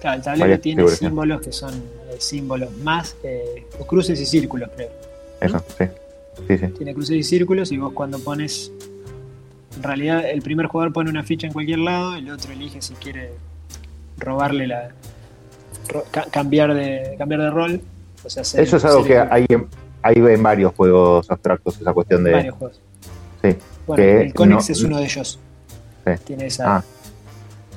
Claro, 0.00 0.18
el 0.18 0.22
tablero 0.22 0.40
Varias 0.44 0.60
tiene 0.60 0.88
símbolos 0.88 1.40
que 1.40 1.52
son 1.52 1.74
eh, 1.74 2.16
símbolos 2.18 2.70
más, 2.78 3.16
cruces 3.86 4.20
y 4.20 4.26
círculos, 4.26 4.70
creo. 4.76 4.90
Eso, 5.40 5.58
sí. 5.78 5.84
Sí, 6.48 6.58
sí. 6.58 6.66
Tiene 6.68 6.94
cruces 6.94 7.16
y 7.16 7.22
círculos 7.22 7.72
y 7.72 7.78
vos 7.78 7.92
cuando 7.92 8.18
pones... 8.18 8.72
En 9.76 9.82
realidad 9.82 10.28
el 10.28 10.42
primer 10.42 10.66
jugador 10.66 10.92
pone 10.92 11.10
una 11.10 11.24
ficha 11.24 11.46
en 11.46 11.52
cualquier 11.52 11.80
lado, 11.80 12.14
el 12.14 12.30
otro 12.30 12.52
elige 12.52 12.80
si 12.80 12.94
quiere 12.94 13.30
robarle 14.18 14.66
la... 14.66 14.90
ro- 15.88 16.04
ca- 16.10 16.26
cambiar, 16.30 16.74
de, 16.74 17.14
cambiar 17.18 17.40
de 17.42 17.50
rol. 17.50 17.80
O 18.24 18.30
sea, 18.30 18.42
Eso 18.42 18.76
es 18.76 18.84
algo 18.84 19.04
que 19.04 19.16
el- 19.16 19.28
hay 19.30 19.46
en, 19.48 19.66
hay 20.02 20.14
en 20.16 20.42
varios 20.42 20.74
juegos 20.74 21.30
abstractos, 21.30 21.80
esa 21.80 21.92
cuestión 21.92 22.24
de... 22.24 22.32
varios 22.32 22.54
juegos. 22.56 22.80
Sí. 23.42 23.56
Bueno, 23.86 24.02
el 24.02 24.34
Conex 24.34 24.68
no- 24.68 24.72
es 24.72 24.82
uno 24.82 24.96
de 24.98 25.04
ellos. 25.04 25.38
Sí. 26.06 26.12
Tiene 26.24 26.46
esa... 26.46 26.76
Ah, 26.76 26.84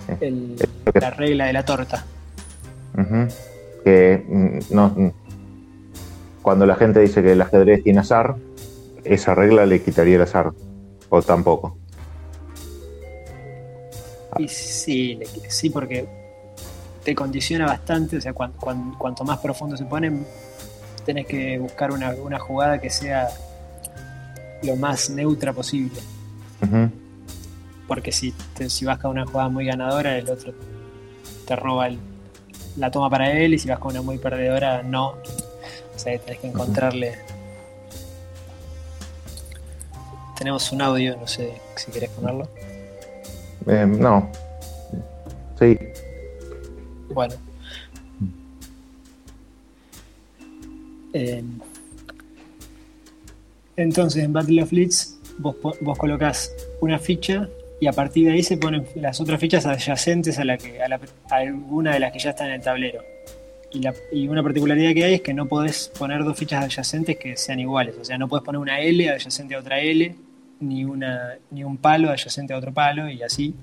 sí. 0.07 0.13
el- 0.21 0.55
que- 0.93 0.99
la 0.99 1.09
regla 1.11 1.45
de 1.47 1.53
la 1.53 1.65
torta. 1.65 2.05
Que 3.83 4.25
mm, 4.27 4.73
no, 4.75 4.89
mm, 4.89 5.11
cuando 6.41 6.65
la 6.65 6.75
gente 6.75 6.99
dice 7.01 7.21
que 7.21 7.33
el 7.33 7.41
ajedrez 7.41 7.83
tiene 7.83 7.99
azar, 7.99 8.35
esa 9.03 9.35
regla 9.35 9.65
le 9.65 9.81
quitaría 9.81 10.15
el 10.15 10.21
azar. 10.23 10.51
O 11.09 11.21
tampoco. 11.21 11.77
Y 14.37 14.47
sí, 14.49 15.19
sí, 15.47 15.69
porque 15.69 16.05
te 17.07 17.15
condiciona 17.15 17.65
bastante, 17.65 18.17
o 18.17 18.21
sea, 18.21 18.33
cuan- 18.33 18.51
cuan- 18.59 18.93
cuanto 18.97 19.23
más 19.23 19.37
profundo 19.39 19.77
se 19.77 19.85
ponen, 19.85 20.27
tenés 21.05 21.25
que 21.25 21.57
buscar 21.57 21.89
una, 21.93 22.09
una 22.15 22.37
jugada 22.37 22.81
que 22.81 22.89
sea 22.89 23.29
lo 24.63 24.75
más 24.75 25.09
neutra 25.09 25.53
posible. 25.53 26.01
Porque 27.87 28.11
si, 28.11 28.33
te- 28.55 28.69
si 28.69 28.83
vas 28.83 28.99
con 28.99 29.11
una 29.11 29.25
jugada 29.25 29.47
muy 29.47 29.65
ganadora, 29.65 30.17
el 30.17 30.29
otro 30.29 30.51
te 31.47 31.55
roba 31.55 31.87
el- 31.87 31.97
la 32.75 32.91
toma 32.91 33.09
para 33.09 33.31
él, 33.31 33.53
y 33.53 33.57
si 33.59 33.69
vas 33.69 33.79
con 33.79 33.91
una 33.91 34.01
muy 34.01 34.17
perdedora, 34.17 34.83
no. 34.83 35.11
O 35.95 35.99
sea, 35.99 36.19
tenés 36.19 36.41
que 36.41 36.47
encontrarle. 36.47 37.17
Tenemos 40.37 40.69
un 40.73 40.81
audio, 40.81 41.15
no 41.15 41.25
sé 41.25 41.53
si 41.77 41.89
querés 41.89 42.09
ponerlo. 42.09 42.49
Eh, 43.65 43.85
no. 43.87 44.29
Sí. 45.57 45.79
Bueno. 47.13 47.35
Eh, 51.13 51.43
entonces, 53.75 54.23
en 54.23 54.33
Battle 54.33 54.63
of 54.63 54.71
Leeds, 54.71 55.17
vos, 55.37 55.55
po- 55.55 55.75
vos 55.81 55.97
colocás 55.97 56.51
una 56.81 56.99
ficha 56.99 57.47
y 57.79 57.87
a 57.87 57.91
partir 57.93 58.25
de 58.27 58.33
ahí 58.33 58.43
se 58.43 58.57
ponen 58.57 58.85
las 58.95 59.21
otras 59.21 59.39
fichas 59.39 59.65
adyacentes 59.65 60.39
a, 60.39 60.43
la 60.45 60.57
que, 60.57 60.81
a, 60.81 60.87
la- 60.87 60.99
a 61.29 61.35
alguna 61.35 61.93
de 61.93 61.99
las 61.99 62.11
que 62.11 62.19
ya 62.19 62.31
están 62.31 62.47
en 62.47 62.53
el 62.55 62.61
tablero. 62.61 63.01
Y, 63.71 63.79
la- 63.81 63.93
y 64.11 64.27
una 64.27 64.41
particularidad 64.43 64.93
que 64.93 65.03
hay 65.03 65.13
es 65.15 65.21
que 65.21 65.33
no 65.33 65.45
podés 65.47 65.91
poner 65.97 66.23
dos 66.23 66.37
fichas 66.37 66.63
adyacentes 66.63 67.17
que 67.17 67.37
sean 67.37 67.59
iguales. 67.59 67.95
O 67.99 68.05
sea, 68.05 68.17
no 68.17 68.27
podés 68.27 68.43
poner 68.43 68.59
una 68.59 68.79
L 68.81 69.09
adyacente 69.09 69.55
a 69.55 69.59
otra 69.59 69.79
L, 69.79 70.15
ni, 70.59 70.85
una, 70.85 71.35
ni 71.51 71.63
un 71.63 71.77
palo 71.77 72.09
adyacente 72.09 72.53
a 72.53 72.57
otro 72.57 72.73
palo, 72.73 73.09
y 73.09 73.21
así. 73.21 73.53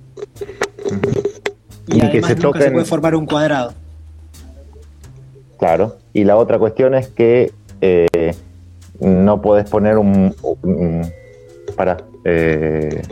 Y 1.87 2.01
que 2.01 2.23
se 2.23 2.35
nunca 2.35 2.59
se 2.59 2.67
toquen- 2.69 2.73
puede 2.73 2.85
formar 2.87 3.15
un 3.15 3.27
cuadrado. 3.27 3.75
Claro. 5.59 5.97
Y 6.13 6.25
la 6.25 6.37
otra 6.37 6.59
cuestión 6.59 6.95
es 6.95 7.09
que 7.09 7.53
eh, 7.81 8.35
no 9.01 9.41
podés 9.43 9.69
poner 9.69 9.99
un. 9.99 10.35
un- 10.63 11.11
para. 11.77 11.97
Eh, 12.25 13.03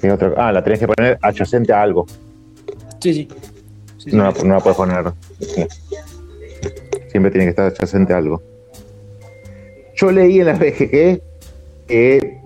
¿qué 0.00 0.12
otra? 0.12 0.32
Ah, 0.36 0.52
la 0.52 0.62
tenés 0.62 0.78
que 0.78 0.86
poner 0.88 1.18
adyacente 1.22 1.72
a 1.72 1.82
algo. 1.82 2.06
Sí, 3.00 3.14
sí. 3.14 3.28
Sí, 3.98 4.10
sí. 4.10 4.16
No, 4.16 4.24
la- 4.24 4.32
no 4.44 4.54
la 4.54 4.60
puedes 4.60 4.76
poner. 4.76 5.12
sí. 5.40 5.66
Siempre 7.10 7.30
tiene 7.30 7.46
que 7.46 7.50
estar 7.50 7.66
adyacente 7.66 8.12
a 8.12 8.18
algo. 8.18 8.42
Yo 9.96 10.12
leí 10.12 10.40
en 10.40 10.46
la 10.46 10.52
BGG 10.54 11.20
que. 11.88 12.38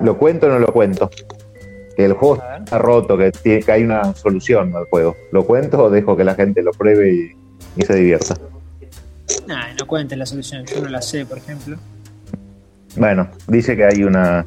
¿Lo 0.00 0.16
cuento 0.18 0.46
o 0.46 0.50
no 0.50 0.58
lo 0.58 0.72
cuento? 0.72 1.10
El 2.04 2.12
juego 2.14 2.42
está 2.58 2.78
roto, 2.78 3.16
que, 3.18 3.32
tiene- 3.32 3.60
que 3.62 3.72
hay 3.72 3.82
una 3.84 4.14
solución 4.14 4.74
al 4.76 4.84
juego. 4.86 5.16
¿Lo 5.32 5.44
cuento 5.44 5.84
o 5.84 5.90
dejo 5.90 6.16
que 6.16 6.24
la 6.24 6.34
gente 6.34 6.62
lo 6.62 6.72
pruebe 6.72 7.12
y, 7.12 7.30
y 7.76 7.82
se 7.82 7.94
divierta? 7.94 8.36
Nah, 9.46 9.72
no 9.78 9.86
cuentes 9.86 10.16
la 10.18 10.26
solución. 10.26 10.64
Yo 10.66 10.82
no 10.82 10.88
la 10.88 11.02
sé, 11.02 11.24
por 11.26 11.38
ejemplo. 11.38 11.76
Bueno, 12.96 13.28
dice 13.46 13.76
que 13.76 13.84
hay 13.84 14.04
una. 14.04 14.44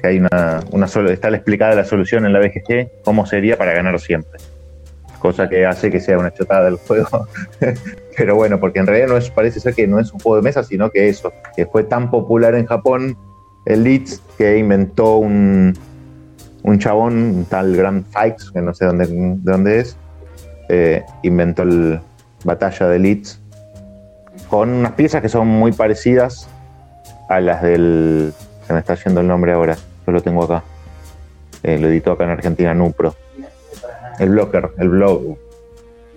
que 0.00 0.08
hay 0.08 0.18
una, 0.18 0.62
una 0.72 0.86
solo, 0.88 1.10
está 1.10 1.28
explicada 1.30 1.74
la 1.74 1.84
solución 1.84 2.26
en 2.26 2.32
la 2.32 2.38
BGG, 2.40 3.02
cómo 3.04 3.24
sería 3.26 3.56
para 3.56 3.72
ganar 3.72 3.98
siempre. 4.00 4.38
Cosa 5.18 5.48
que 5.48 5.64
hace 5.64 5.90
que 5.90 6.00
sea 6.00 6.18
una 6.18 6.32
chotada 6.34 6.64
del 6.64 6.76
juego. 6.76 7.26
Pero 8.16 8.34
bueno, 8.34 8.58
porque 8.60 8.80
en 8.80 8.86
realidad 8.86 9.08
no 9.08 9.16
es, 9.16 9.30
parece 9.30 9.60
ser 9.60 9.74
que 9.74 9.86
no 9.86 9.98
es 10.00 10.12
un 10.12 10.18
juego 10.20 10.36
de 10.36 10.42
mesa, 10.42 10.62
sino 10.64 10.90
que 10.90 11.08
eso, 11.08 11.32
que 11.56 11.64
fue 11.66 11.84
tan 11.84 12.10
popular 12.10 12.54
en 12.56 12.66
Japón, 12.66 13.16
el 13.64 13.84
Leeds, 13.84 14.20
que 14.36 14.58
inventó 14.58 15.16
un, 15.16 15.72
un 16.62 16.78
chabón, 16.78 17.14
un 17.14 17.44
tal 17.44 17.76
Grand 17.76 18.04
Fikes, 18.06 18.50
que 18.50 18.60
no 18.60 18.72
sé 18.74 18.86
dónde, 18.86 19.06
de 19.06 19.36
dónde 19.52 19.80
es, 19.80 19.96
eh, 20.68 21.02
inventó 21.22 21.62
el 21.62 22.00
Batalla 22.44 22.88
de 22.88 22.98
Leeds, 22.98 23.40
con 24.48 24.68
unas 24.70 24.92
piezas 24.92 25.22
que 25.22 25.28
son 25.28 25.46
muy 25.48 25.72
parecidas 25.72 26.48
a 27.28 27.40
las 27.40 27.62
del. 27.62 28.32
Se 28.66 28.72
me 28.72 28.78
está 28.78 28.94
yendo 28.94 29.20
el 29.20 29.26
nombre 29.28 29.52
ahora, 29.52 29.76
yo 30.06 30.12
lo 30.12 30.20
tengo 30.22 30.44
acá. 30.44 30.62
Eh, 31.62 31.78
lo 31.78 31.88
editó 31.88 32.12
acá 32.12 32.24
en 32.24 32.30
Argentina, 32.30 32.74
Nupro. 32.74 33.14
El 34.18 34.30
Blocker, 34.30 34.70
el 34.78 34.88
blog. 34.88 35.36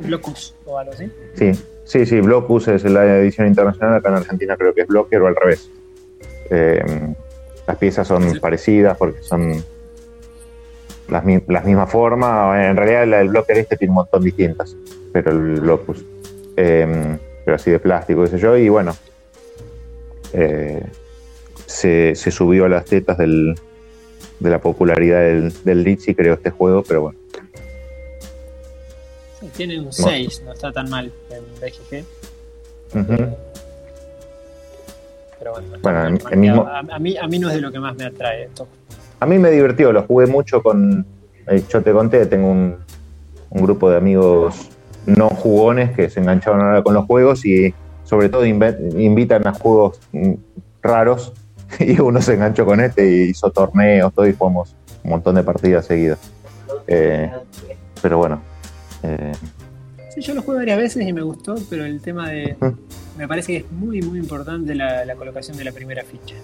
Locus 0.02 0.54
o 0.66 0.78
algo 0.78 0.92
así. 0.94 1.10
Sí, 1.36 1.52
sí, 1.86 2.06
sí, 2.06 2.20
Blocus 2.22 2.68
es 2.68 2.84
la 2.84 3.06
edición 3.20 3.48
internacional, 3.48 3.96
acá 3.96 4.10
en 4.10 4.16
Argentina 4.16 4.58
creo 4.58 4.74
que 4.74 4.82
es 4.82 4.88
Blocker 4.88 5.22
o 5.22 5.28
al 5.28 5.36
revés. 5.36 5.70
Eh, 6.50 6.84
las 7.66 7.78
piezas 7.78 8.08
son 8.08 8.30
Sí. 8.30 8.40
parecidas 8.40 8.98
porque 8.98 9.22
son 9.24 9.64
las, 11.10 11.24
las 11.48 11.66
mismas 11.66 11.90
formas. 11.92 12.66
En 12.66 12.76
realidad 12.78 13.08
la 13.08 13.18
del 13.18 13.30
Blocker 13.30 13.58
este 13.58 13.78
tiene 13.78 13.92
un 13.92 13.96
montón 13.96 14.24
distintas, 14.24 14.76
pero 15.14 15.32
el 15.32 15.60
Blocus. 15.62 16.04
Eh, 16.58 17.18
pero 17.44 17.56
así 17.56 17.70
de 17.72 17.80
plástico, 17.80 18.24
qué 18.24 18.30
sé 18.30 18.38
yo, 18.40 18.58
y 18.58 18.70
bueno. 18.70 18.96
eh, 20.34 20.84
se, 21.66 22.16
se 22.16 22.32
subió 22.32 22.66
a 22.66 22.70
las 22.70 22.86
tetas 22.86 23.18
del, 23.18 23.56
de 24.40 24.50
la 24.50 24.60
popularidad 24.60 25.20
del, 25.22 25.54
del 25.64 25.88
y 25.88 25.98
creó 26.16 26.36
este 26.36 26.50
juego, 26.52 26.84
pero 26.84 27.02
bueno. 27.02 27.20
Sí, 29.40 29.50
tiene 29.56 29.80
un 29.80 29.92
6, 29.92 30.44
no 30.46 30.54
está 30.54 30.72
tan 30.72 30.90
mal 30.90 31.12
en 31.30 31.44
BGG. 31.62 32.06
Ujú. 33.00 33.36
Pero 35.40 35.52
bueno, 35.52 35.68
Bueno, 35.82 36.08
el- 36.32 36.38
mismo- 36.38 36.66
a, 36.68 36.80
a 36.80 37.00
mí, 37.00 37.18
a 37.18 37.28
mí 37.28 37.40
no 37.40 37.50
es 37.50 37.56
de 37.56 37.62
lo 37.62 37.72
que 37.72 37.80
más 37.80 37.96
me 37.96 38.06
atrae 38.06 38.46
esto. 38.46 38.68
A 39.26 39.28
mí 39.28 39.40
me 39.40 39.50
divirtió, 39.50 39.92
lo 39.92 40.04
jugué 40.04 40.28
mucho 40.28 40.62
con. 40.62 41.04
eh, 41.48 41.64
yo 41.68 41.82
te 41.82 41.92
conté, 41.92 42.28
tengo 42.28 42.48
un, 42.48 42.76
un 43.50 43.64
grupo 43.64 43.90
de 43.90 43.98
amigos 43.98 44.70
no 45.08 45.30
jugones 45.30 45.96
que 45.96 46.12
se 46.12 46.20
engancharon 46.20 46.62
ahora 46.62 46.84
con 46.84 46.94
los 46.94 47.06
juegos 47.06 47.44
y 47.44 47.74
sobre 48.04 48.30
todo 48.30 48.46
invitan 48.46 49.48
a 49.48 49.54
juegos 49.54 50.00
mm, 50.12 50.34
raros 50.84 51.34
y 51.80 52.00
uno 52.00 52.22
se 52.22 52.36
enganchó 52.36 52.68
con 52.68 52.80
este 52.82 53.10
y 53.10 53.30
hizo 53.32 53.50
torneos, 53.50 54.14
todo 54.14 54.28
y 54.28 54.34
jugamos 54.34 54.76
un 55.04 55.10
montón 55.10 55.34
de 55.34 55.42
partidas 55.42 55.88
seguidas. 55.88 56.20
Eh, 56.86 57.32
pero 58.04 58.20
bueno, 58.20 58.44
eh, 59.02 59.32
Sí, 60.14 60.22
yo 60.22 60.36
lo 60.36 60.44
jugué 60.44 60.60
varias 60.60 60.78
veces 60.78 61.08
y 61.08 61.12
me 61.14 61.24
gustó, 61.24 61.56
pero 61.68 61.84
el 61.84 62.00
tema 62.00 62.30
de. 62.30 62.56
Me 63.18 63.28
parece 63.28 63.54
que 63.54 63.58
es 63.58 63.72
muy, 63.72 64.04
muy 64.04 64.20
importante 64.20 64.76
la, 64.76 65.04
la 65.04 65.16
colocación 65.16 65.58
de 65.58 65.64
la 65.64 65.72
primera 65.72 66.04
ficha. 66.04 66.36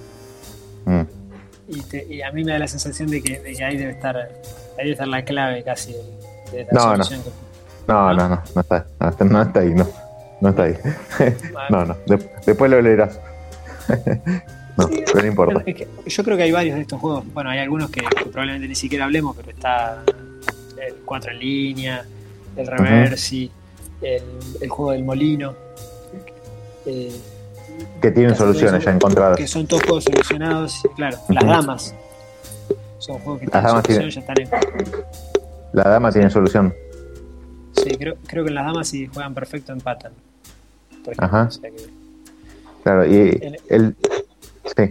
Y, 1.73 1.81
te- 1.83 2.05
y 2.09 2.21
a 2.21 2.31
mí 2.31 2.43
me 2.43 2.51
da 2.51 2.59
la 2.59 2.67
sensación 2.67 3.09
de 3.09 3.21
que, 3.23 3.39
de 3.39 3.53
que 3.53 3.63
ahí 3.63 3.77
debe 3.77 3.91
estar 3.91 4.17
ahí 4.17 4.29
debe 4.77 4.91
estar 4.91 5.07
la 5.07 5.23
clave 5.23 5.63
casi 5.63 5.93
de, 5.93 5.99
de 6.51 6.63
la 6.65 6.71
No, 6.73 6.97
no. 6.97 7.07
que- 7.07 7.15
no, 7.87 8.13
no, 8.13 8.29
no, 8.29 8.43
no 8.55 8.61
está, 8.61 8.85
no 8.99 9.09
está, 9.09 9.25
no 9.25 9.41
está 9.41 9.59
ahí, 9.61 9.73
no, 9.73 9.87
no 10.41 10.49
está 10.49 10.63
ahí. 10.63 10.75
no, 11.69 11.85
no, 11.85 11.97
de- 12.05 12.29
después 12.45 12.69
lo 12.69 12.81
leerás. 12.81 13.19
no, 14.77 14.87
Sí, 14.87 15.03
pero 15.05 15.21
no 15.21 15.27
importa. 15.27 15.63
Es 15.65 15.75
que 15.75 15.87
yo 16.05 16.23
creo 16.23 16.37
que 16.37 16.43
hay 16.43 16.51
varios 16.51 16.75
de 16.75 16.81
estos 16.81 16.99
juegos. 16.99 17.23
Bueno, 17.33 17.49
hay 17.49 17.59
algunos 17.59 17.89
que, 17.89 18.01
que 18.01 18.25
probablemente 18.25 18.67
ni 18.67 18.75
siquiera 18.75 19.05
hablemos, 19.05 19.35
pero 19.35 19.49
está 19.51 20.03
el 20.85 20.95
4 21.05 21.31
en 21.31 21.39
línea, 21.39 22.05
el 22.55 22.67
Reversi, 22.67 23.49
el, 24.01 24.23
el 24.61 24.69
juego 24.69 24.91
del 24.91 25.03
molino. 25.03 25.53
eh, 26.85 27.11
Que 28.01 28.11
tienen 28.11 28.31
casi 28.31 28.39
soluciones 28.41 28.83
son- 28.83 28.91
ya 28.91 28.95
encontradas. 28.95 29.37
Que 29.37 29.47
son 29.47 29.67
todos 29.67 29.83
juegos 29.83 30.03
solucionados. 30.05 30.81
Claro, 30.95 31.17
las 31.29 31.45
damas. 31.45 31.95
Son 32.99 33.17
juegos 33.19 33.39
que 33.41 33.45
Las 33.47 33.51
tienen 33.51 33.67
damas 33.67 33.85
solución, 33.85 34.09
ya 34.09 34.19
están 34.19 34.41
en- 34.41 35.03
La 35.73 35.83
dama 35.83 36.11
tiene 36.11 36.29
solución. 36.29 36.73
Sí, 37.73 37.89
creo, 37.97 38.15
creo 38.27 38.43
que 38.43 38.49
en 38.49 38.55
las 38.55 38.65
damas 38.65 38.87
si 38.89 39.07
juegan 39.07 39.33
perfecto 39.33 39.71
empatan. 39.71 40.11
Por 41.03 41.13
ejemplo, 41.13 41.25
Ajá. 41.25 41.47
o 41.47 41.51
sea 41.51 41.69
que 41.71 42.01
Claro, 42.83 43.05
y 43.05 43.37
En- 43.41 43.57
el. 43.69 43.95
Sí, 44.65 44.89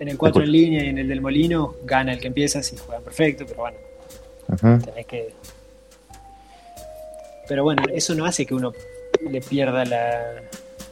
en 0.00 0.08
el 0.08 0.18
4 0.18 0.42
en 0.42 0.50
línea 0.52 0.84
y 0.84 0.88
en 0.88 0.98
el 0.98 1.08
del 1.08 1.20
molino 1.20 1.74
gana 1.84 2.12
el 2.12 2.20
que 2.20 2.26
empieza 2.26 2.60
si 2.62 2.76
juegan 2.76 3.02
perfecto, 3.04 3.44
pero 3.46 3.60
bueno, 3.60 3.76
ujú, 4.48 4.78
tenés 4.84 5.06
que. 5.06 5.32
Pero 7.48 7.62
bueno, 7.62 7.82
eso 7.92 8.14
no 8.14 8.24
hace 8.24 8.46
que 8.46 8.54
uno 8.54 8.72
le 9.28 9.40
pierda 9.40 9.84
la. 9.84 10.20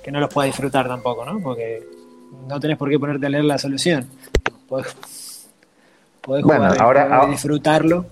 Que 0.02 0.10
no 0.10 0.20
los 0.20 0.32
pueda 0.32 0.46
disfrutar 0.46 0.88
tampoco, 0.88 1.24
¿no? 1.24 1.40
Porque 1.40 1.86
no 2.48 2.58
tenés 2.60 2.76
por 2.76 2.88
qué 2.90 2.98
ponerte 2.98 3.26
a 3.26 3.28
leer 3.28 3.44
la 3.44 3.58
solución. 3.58 4.06
Podés, 4.68 5.48
podés 6.20 6.44
Bueno, 6.44 6.64
jugar 6.64 6.80
ahora- 6.82 7.06
y 7.08 7.12
ahora- 7.12 7.30
disfrutarlo. 7.30 8.06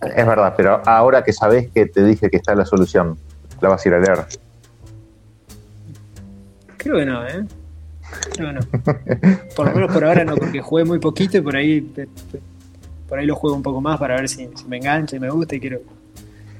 es 0.00 0.26
verdad, 0.26 0.54
pero 0.56 0.82
ahora 0.86 1.22
que 1.22 1.32
sabés 1.32 1.70
que 1.70 1.86
te 1.86 2.04
dije 2.04 2.30
que 2.30 2.36
está 2.38 2.54
la 2.54 2.64
solución, 2.64 3.18
la 3.60 3.68
vas 3.68 3.84
a 3.84 3.88
ir 3.88 3.94
a 3.94 3.98
leer. 4.00 4.26
Creo 6.76 6.96
que 6.96 7.06
no, 7.06 7.26
¿eh? 7.26 7.44
Creo 8.34 8.48
que 8.48 8.52
no. 8.54 8.60
Por 9.54 9.66
lo 9.68 9.74
menos 9.74 9.92
por 9.92 10.04
ahora 10.04 10.24
no, 10.24 10.36
porque 10.36 10.60
jugué 10.62 10.84
muy 10.84 10.98
poquito 10.98 11.36
y 11.38 11.40
por 11.40 11.56
ahí 11.56 11.80
por 13.08 13.18
ahí 13.18 13.26
lo 13.26 13.34
juego 13.36 13.56
un 13.56 13.62
poco 13.62 13.80
más 13.80 13.98
para 13.98 14.16
ver 14.16 14.28
si, 14.28 14.48
si 14.54 14.64
me 14.66 14.76
engancha 14.78 15.16
y 15.16 15.20
me 15.20 15.30
gusta 15.30 15.54
y 15.56 15.60
quiero 15.60 15.80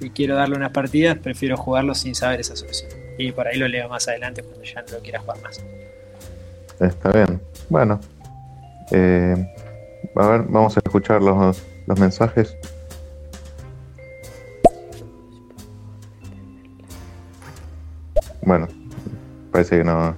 y 0.01 0.11
quiero 0.11 0.35
darle 0.37 0.57
unas 0.57 0.71
partidas, 0.73 1.19
prefiero 1.19 1.57
jugarlo 1.57 1.95
sin 1.95 2.15
saber 2.15 2.41
esa 2.41 2.55
solución. 2.57 2.91
Y 3.19 3.33
por 3.33 3.47
ahí 3.49 3.59
lo 3.59 3.67
leo 3.69 3.89
más 3.89 4.07
adelante 4.09 4.43
cuando 4.43 4.63
ya 4.63 4.81
no 4.83 4.93
lo 4.93 4.99
quiera 5.01 5.21
jugar 5.21 5.41
más. 5.43 5.61
Está 6.81 7.11
bien. 7.11 7.41
Bueno. 7.69 8.01
Eh, 8.93 9.35
a 10.15 10.27
ver, 10.29 10.43
vamos 10.43 10.77
a 10.77 10.81
escuchar 10.85 11.21
los, 11.21 11.63
los 11.87 11.99
mensajes. 11.99 12.57
Bueno, 18.43 18.69
parece 19.53 19.79
que 19.79 19.85
no. 19.85 20.15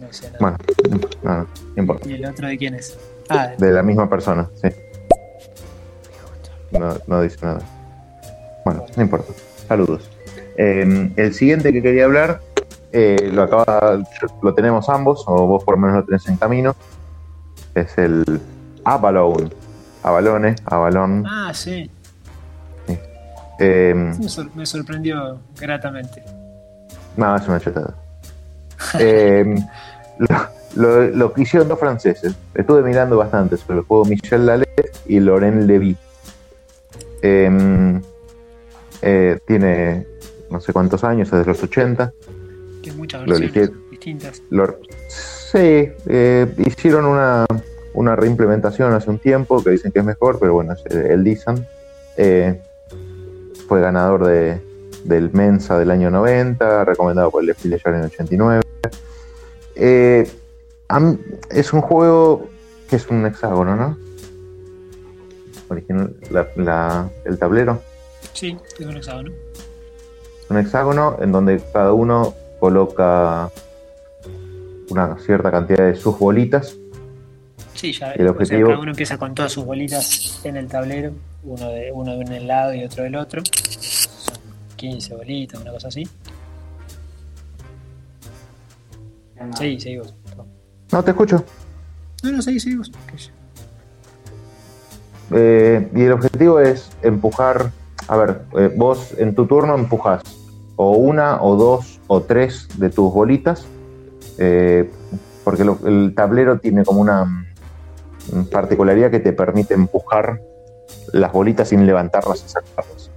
No 0.00 0.12
sé 0.12 0.30
nada. 0.32 0.38
Bueno, 0.40 0.58
no, 1.22 1.38
no 1.42 1.48
importa. 1.76 2.08
¿Y 2.08 2.14
el 2.14 2.24
otro 2.26 2.48
de 2.48 2.58
quién 2.58 2.74
es? 2.74 2.98
Ah, 3.28 3.52
De 3.58 3.70
la 3.70 3.82
misma 3.82 4.08
persona, 4.08 4.48
sí. 4.60 4.68
No, 6.72 6.96
no 7.06 7.22
dice 7.22 7.36
nada. 7.42 7.60
Bueno, 8.64 8.84
no 8.96 9.02
importa. 9.02 9.32
Saludos. 9.68 10.10
Eh, 10.56 11.12
el 11.16 11.34
siguiente 11.34 11.72
que 11.72 11.82
quería 11.82 12.04
hablar, 12.04 12.40
eh, 12.92 13.30
lo 13.32 13.42
acaba, 13.42 13.98
lo 14.42 14.54
tenemos 14.54 14.88
ambos, 14.88 15.24
o 15.26 15.46
vos 15.46 15.64
por 15.64 15.76
lo 15.76 15.80
menos 15.82 15.96
lo 15.98 16.04
tenés 16.04 16.26
en 16.28 16.36
camino. 16.36 16.74
Es 17.74 17.96
el 17.98 18.24
Avalon. 18.84 19.52
Avalone, 20.02 20.56
Avalon. 20.64 21.24
ah 21.26 21.52
Eh, 23.62 23.94
me, 23.94 24.28
sor- 24.28 24.50
me 24.54 24.64
sorprendió 24.64 25.38
gratamente. 25.60 26.24
No, 27.16 27.36
es 27.36 27.46
una 27.46 27.60
chetada. 27.60 27.94
Eh, 28.98 29.54
lo, 30.74 31.32
que 31.32 31.42
hicieron 31.42 31.68
dos 31.68 31.78
franceses. 31.78 32.34
Estuve 32.54 32.82
mirando 32.82 33.18
bastante 33.18 33.56
sobre 33.56 33.80
el 33.80 33.84
juego 33.84 34.04
Michel 34.06 34.46
Lallet 34.46 34.96
y 35.06 35.20
Laurent 35.20 35.62
Levy. 35.66 35.96
Eh, 37.22 38.00
eh, 39.02 39.38
tiene 39.46 40.06
no 40.50 40.60
sé 40.60 40.72
cuántos 40.72 41.04
años, 41.04 41.28
es 41.32 41.38
de 41.38 41.44
los 41.44 41.62
80. 41.62 42.12
Que 42.82 42.92
muchas 42.92 43.26
Lo 43.26 43.38
versiones 43.38 43.70
distintas. 43.90 44.42
Lo- 44.50 44.78
sí, 45.08 45.58
eh, 46.06 46.46
hicieron 46.58 47.04
una, 47.04 47.46
una 47.94 48.16
reimplementación 48.16 48.92
hace 48.92 49.10
un 49.10 49.18
tiempo 49.18 49.62
que 49.62 49.70
dicen 49.70 49.92
que 49.92 49.98
es 50.00 50.04
mejor, 50.04 50.38
pero 50.38 50.54
bueno, 50.54 50.72
es 50.74 50.84
el 50.94 51.22
Dizan. 51.24 51.66
Eh, 52.16 52.60
fue 53.68 53.80
ganador 53.80 54.26
de, 54.26 54.60
del 55.04 55.30
Mensa 55.32 55.78
del 55.78 55.90
año 55.90 56.10
90, 56.10 56.84
recomendado 56.84 57.30
por 57.30 57.42
el 57.42 57.48
Desfile 57.48 57.78
Yard 57.78 57.94
en 57.94 58.00
el 58.00 58.06
89. 58.06 58.62
Eh, 59.76 60.28
es 61.50 61.72
un 61.72 61.80
juego 61.80 62.48
que 62.88 62.96
es 62.96 63.06
un 63.08 63.24
hexágono, 63.26 63.76
¿no? 63.76 63.96
Original, 65.68 66.14
la- 66.30 66.48
la- 66.56 67.10
el 67.24 67.38
tablero. 67.38 67.80
Sí, 68.32 68.56
es 68.78 68.86
un 68.86 68.96
hexágono. 68.96 69.30
Un 70.50 70.58
hexágono 70.58 71.16
en 71.20 71.32
donde 71.32 71.62
cada 71.72 71.92
uno 71.92 72.34
coloca 72.58 73.50
una 74.90 75.16
cierta 75.24 75.50
cantidad 75.50 75.86
de 75.86 75.94
sus 75.94 76.18
bolitas. 76.18 76.76
Sí, 77.74 77.92
ya. 77.92 78.12
El 78.12 78.26
o 78.28 78.32
sea, 78.32 78.32
objetivo- 78.32 78.68
cada 78.70 78.80
uno 78.80 78.90
empieza 78.90 79.16
con 79.16 79.34
todas 79.34 79.52
sus 79.52 79.64
bolitas 79.64 80.40
en 80.44 80.56
el 80.56 80.66
tablero, 80.66 81.12
uno 81.44 81.70
de 81.70 81.92
uno 81.92 82.16
de 82.16 82.24
un 82.40 82.46
lado 82.46 82.74
y 82.74 82.84
otro 82.84 83.04
del 83.04 83.14
otro. 83.16 83.42
Son 83.44 84.34
15 84.76 85.14
bolitas, 85.14 85.60
una 85.60 85.70
cosa 85.70 85.88
así. 85.88 86.06
Sí, 89.56 89.80
seguí 89.80 89.98
vos. 89.98 90.14
No, 90.92 91.02
te 91.02 91.12
escucho. 91.12 91.42
No, 92.22 92.32
no, 92.32 92.42
seguí, 92.42 92.60
seguí 92.60 92.76
vos. 92.76 92.90
Eh, 95.32 95.88
y 95.94 96.02
el 96.02 96.12
objetivo 96.12 96.60
es 96.60 96.90
empujar. 97.02 97.70
A 98.08 98.16
ver, 98.16 98.42
eh, 98.58 98.72
vos 98.76 99.14
en 99.18 99.34
tu 99.36 99.46
turno 99.46 99.74
empujas 99.76 100.22
o 100.82 100.92
una, 100.92 101.42
o 101.42 101.56
dos, 101.56 102.00
o 102.06 102.22
tres 102.22 102.66
de 102.78 102.88
tus 102.88 103.12
bolitas. 103.12 103.66
eh, 104.38 104.90
porque 105.44 105.64
lo- 105.64 105.78
el 105.84 106.14
tablero 106.14 106.58
tiene 106.58 106.84
como 106.84 107.00
una 107.02 107.24
mm, 107.26 108.44
particularidad 108.50 109.10
que 109.10 109.20
te 109.20 109.34
permite 109.34 109.74
empujar 109.74 110.40
las 111.12 111.32
bolitas 111.32 111.68
sin 111.68 111.84
levantarlas 111.86 112.42
y 112.46 112.48
sacarlas. 112.48 113.10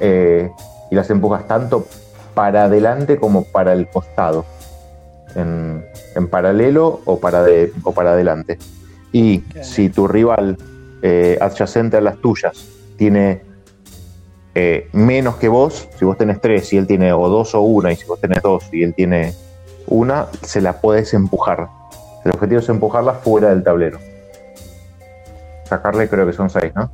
Eh, 0.00 0.50
y 0.90 0.94
las 0.94 1.10
empujas 1.10 1.46
tanto 1.46 1.86
para 2.34 2.64
adelante 2.64 3.18
como 3.18 3.44
para 3.44 3.72
el 3.74 3.88
costado. 3.90 4.46
En, 5.34 5.84
en 6.14 6.28
paralelo 6.28 7.00
o 7.04 7.18
para, 7.20 7.42
de- 7.42 7.72
o 7.82 7.92
para 7.92 8.12
adelante. 8.12 8.58
Y 9.12 9.44
si 9.62 9.90
tu 9.90 10.08
rival 10.08 10.56
eh, 11.02 11.36
adyacente 11.40 11.98
a 11.98 12.00
las 12.00 12.16
tuyas 12.18 12.56
tiene 12.96 13.42
eh, 14.54 14.88
menos 14.92 15.36
que 15.36 15.48
vos, 15.48 15.88
si 15.98 16.04
vos 16.04 16.16
tenés 16.18 16.40
tres 16.40 16.72
y 16.72 16.76
él 16.78 16.86
tiene 16.86 17.12
o 17.12 17.28
dos 17.28 17.54
o 17.54 17.60
una, 17.60 17.92
y 17.92 17.96
si 17.96 18.04
vos 18.06 18.20
tenés 18.20 18.42
dos 18.42 18.64
y 18.72 18.82
él 18.82 18.94
tiene 18.94 19.34
una, 19.86 20.26
se 20.42 20.60
la 20.60 20.80
puedes 20.80 21.14
empujar. 21.14 21.68
El 22.24 22.32
objetivo 22.32 22.60
es 22.60 22.68
empujarla 22.68 23.14
fuera 23.14 23.50
del 23.50 23.62
tablero. 23.62 23.98
Sacarle 25.64 26.08
creo 26.08 26.26
que 26.26 26.32
son 26.32 26.48
seis, 26.50 26.72
¿no? 26.74 26.90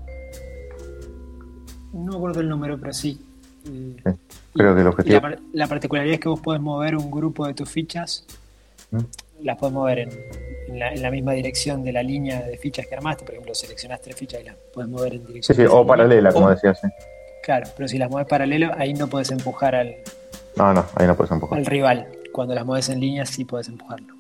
No 1.93 2.13
me 2.13 2.17
acuerdo 2.17 2.41
el 2.41 2.49
número, 2.49 2.79
pero 2.79 2.93
sí. 2.93 3.21
Sí, 3.65 3.97
creo 4.53 4.75
que 4.75 4.81
el 4.83 4.87
objetivo- 4.89 5.15
la, 5.15 5.21
par- 5.21 5.39
la 5.53 5.67
particularidad 5.67 6.15
es 6.15 6.21
que 6.21 6.29
vos 6.29 6.41
podés 6.41 6.61
mover 6.61 6.97
un 6.97 7.11
grupo 7.11 7.47
de 7.47 7.55
tus 7.55 7.69
fichas, 7.71 8.27
¿Mm? 8.91 8.99
las 9.43 9.57
podés 9.57 9.73
mover 9.73 9.99
en, 10.01 10.11
en 10.69 10.79
la, 10.79 10.93
en 10.93 11.01
la 11.03 11.11
misma 11.11 11.33
dirección 11.33 11.83
de 11.83 11.93
la 11.93 12.03
línea 12.03 12.43
de 12.43 12.57
fichas 12.59 12.87
que 12.87 12.95
armaste. 12.95 13.25
Por 13.25 13.33
ejemplo, 13.35 13.55
seleccionás 13.55 14.01
tres 14.03 14.17
fichas 14.17 14.41
y 14.43 14.45
las 14.45 14.57
podés 14.75 14.89
mover 14.91 15.15
en 15.15 15.21
Sí, 15.21 15.27
dirección. 15.29 15.57
sí, 15.57 15.63
esa 15.63 15.73
o 15.73 15.77
línea. 15.79 15.89
paralela, 15.89 16.33
como 16.33 16.51
decías. 16.51 16.79
sí. 16.81 16.89
Claro, 17.45 17.69
pero 17.77 17.87
si 17.89 17.99
las 17.99 18.09
mueves 18.11 18.27
paralelo, 18.29 18.71
ahí 18.79 18.95
no 18.95 19.07
podés 19.07 19.31
empujar 19.31 19.75
al, 19.75 19.95
No, 20.57 20.73
no, 20.73 20.85
ahí 20.97 21.07
no 21.07 21.15
puedes 21.15 21.31
empujar. 21.31 21.59
al 21.59 21.67
rival. 21.67 22.09
Cuando 22.33 22.55
las 22.55 22.65
mueves 22.65 22.89
en 22.89 23.01
línea, 23.01 23.27
sí 23.27 23.45
podés 23.45 23.69
empujarlo. 23.69 24.15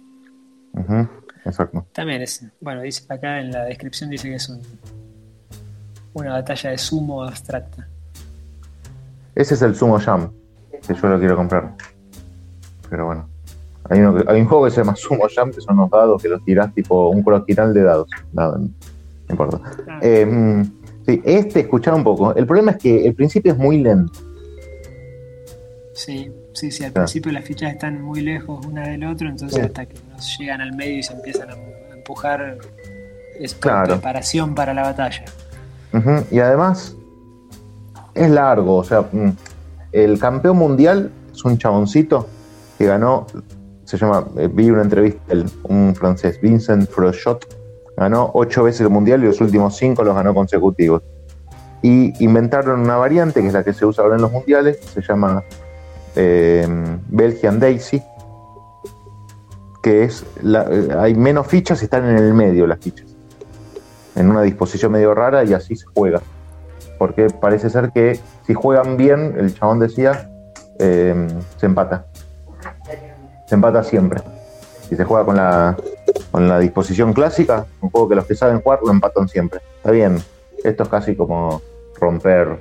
Ujú, 0.74 1.08
Exacto. 1.44 1.86
También 1.92 2.20
es, 2.22 2.44
bueno, 2.60 2.82
dice 2.82 3.04
acá 3.12 3.40
en 3.40 3.50
la 3.50 3.64
descripción 3.64 4.10
dice 4.10 4.28
que 4.28 4.34
es 4.36 4.48
un, 4.48 4.60
una 6.12 6.32
batalla 6.32 6.70
de 6.70 6.78
sumo 6.78 7.22
abstracta. 7.24 7.88
Ese 9.34 9.54
es 9.54 9.62
el 9.62 9.74
Sumo 9.74 9.98
Jam, 9.98 10.30
que 10.86 10.94
yo 10.94 11.08
lo 11.08 11.18
quiero 11.18 11.34
comprar. 11.36 11.74
Pero 12.88 13.06
bueno. 13.06 13.28
Hay, 13.90 13.98
uno 14.00 14.14
que- 14.16 14.30
hay 14.30 14.40
un 14.40 14.46
juego 14.46 14.64
que 14.66 14.70
se 14.70 14.76
llama 14.78 14.94
Sumo 14.96 15.24
Jam, 15.34 15.50
que 15.50 15.60
son 15.60 15.76
unos 15.78 15.90
dados 15.90 16.22
que 16.22 16.28
los 16.28 16.44
tirás 16.44 16.72
tipo 16.72 17.08
un 17.08 17.22
croquinal 17.22 17.74
de 17.74 17.82
dados. 17.82 18.08
Nada, 18.32 18.58
no 18.58 18.68
importa. 19.28 19.60
Ah, 19.88 19.98
Eh, 20.02 20.24
mm, 20.24 20.62
sí, 21.06 21.20
este, 21.24 21.60
escuchar 21.60 21.94
un 21.94 22.04
poco. 22.04 22.34
El 22.34 22.46
problema 22.46 22.72
es 22.72 22.78
que 22.78 23.06
el 23.06 23.14
principio 23.14 23.52
es 23.52 23.58
muy 23.58 23.78
lento. 23.78 24.12
sí, 25.92 26.30
sí, 26.52 26.70
sí, 26.70 26.84
al 26.84 26.92
claro. 26.92 27.04
principio 27.06 27.32
las 27.32 27.44
fichas 27.44 27.72
están 27.72 28.02
muy 28.02 28.20
lejos 28.20 28.64
una 28.66 28.88
del 28.88 29.04
otro, 29.04 29.28
entonces 29.28 29.58
Sí. 29.60 29.64
hasta 29.64 29.86
que 29.86 29.94
nos 30.10 30.38
llegan 30.38 30.60
al 30.60 30.74
medio 30.74 30.98
y 30.98 31.02
se 31.02 31.12
empiezan 31.12 31.50
a 31.50 31.54
empujar, 31.94 32.58
es 33.38 33.54
Claro. 33.54 33.94
preparación 33.94 34.54
para 34.54 34.74
la 34.74 34.82
batalla. 34.82 35.24
Y 36.32 36.40
además, 36.40 36.96
es 38.14 38.28
largo. 38.30 38.76
O 38.76 38.84
sea, 38.84 39.02
mm, 39.02 39.30
el 39.92 40.18
campeón 40.18 40.56
mundial 40.56 41.12
es 41.32 41.44
un 41.44 41.56
chaboncito 41.56 42.28
que 42.76 42.86
ganó. 42.86 43.26
Se 43.84 43.96
llama. 43.96 44.26
eh, 44.36 44.48
vi 44.52 44.70
una 44.70 44.82
entrevista, 44.82 45.20
el- 45.28 45.44
un 45.64 45.94
francés, 45.94 46.40
Vincent 46.40 46.88
Frochot. 46.90 47.46
Ganó 47.96 48.30
ocho 48.34 48.64
veces 48.64 48.82
el 48.82 48.90
mundial 48.90 49.22
y 49.22 49.26
los 49.26 49.40
últimos 49.40 49.76
cinco 49.76 50.04
los 50.04 50.14
ganó 50.14 50.34
consecutivos. 50.34 51.02
Y 51.82 52.24
inventaron 52.24 52.80
una 52.80 52.96
variante 52.96 53.40
que 53.40 53.48
es 53.48 53.52
la 53.52 53.62
que 53.62 53.72
se 53.72 53.84
usa 53.84 54.04
ahora 54.04 54.16
en 54.16 54.22
los 54.22 54.32
mundiales. 54.32 54.78
Se 54.80 55.02
llama 55.02 55.44
eh, 56.16 56.66
Belgian 57.08 57.60
Daisy. 57.60 58.02
Que 59.82 60.04
es. 60.04 60.24
eh, 60.42 60.88
hay 60.98 61.14
menos 61.14 61.46
fichas 61.46 61.82
y 61.82 61.84
están 61.84 62.08
en 62.08 62.16
el 62.16 62.32
medio 62.32 62.66
las 62.66 62.78
fichas 62.78 63.14
en 64.14 64.30
una 64.30 64.42
disposición 64.42 64.92
medio 64.92 65.14
rara 65.14 65.44
y 65.44 65.52
así 65.54 65.76
se 65.76 65.86
juega. 65.86 66.20
Porque 66.98 67.28
parece 67.28 67.70
ser 67.70 67.90
que 67.92 68.20
si 68.46 68.54
juegan 68.54 68.96
bien, 68.96 69.34
el 69.38 69.54
chabón 69.54 69.80
decía, 69.80 70.30
eh, 70.78 71.28
se 71.56 71.66
empata. 71.66 72.06
Se 73.46 73.54
empata 73.54 73.82
siempre. 73.82 74.22
Si 74.88 74.96
se 74.96 75.04
juega 75.04 75.24
con 75.24 75.36
la, 75.36 75.76
con 76.34 76.48
la 76.48 76.58
disposición 76.58 77.12
clásica, 77.12 77.64
un 77.80 77.90
juego 77.90 78.08
que 78.08 78.16
los 78.16 78.26
que 78.26 78.34
saben 78.34 78.60
jugar 78.60 78.80
lo 78.84 78.90
empatan 78.90 79.28
siempre. 79.28 79.60
Está 79.76 79.92
bien, 79.92 80.18
esto 80.64 80.82
es 80.82 80.88
casi 80.88 81.14
como 81.14 81.62
romper, 81.94 82.58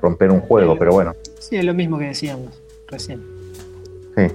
romper 0.00 0.30
un 0.30 0.40
juego, 0.40 0.78
pero 0.78 0.92
bueno. 0.92 1.14
Sí, 1.38 1.56
es 1.56 1.64
lo 1.66 1.74
mismo 1.74 1.98
que 1.98 2.06
decíamos 2.06 2.62
recién. 2.86 3.22
Sí. 4.16 4.28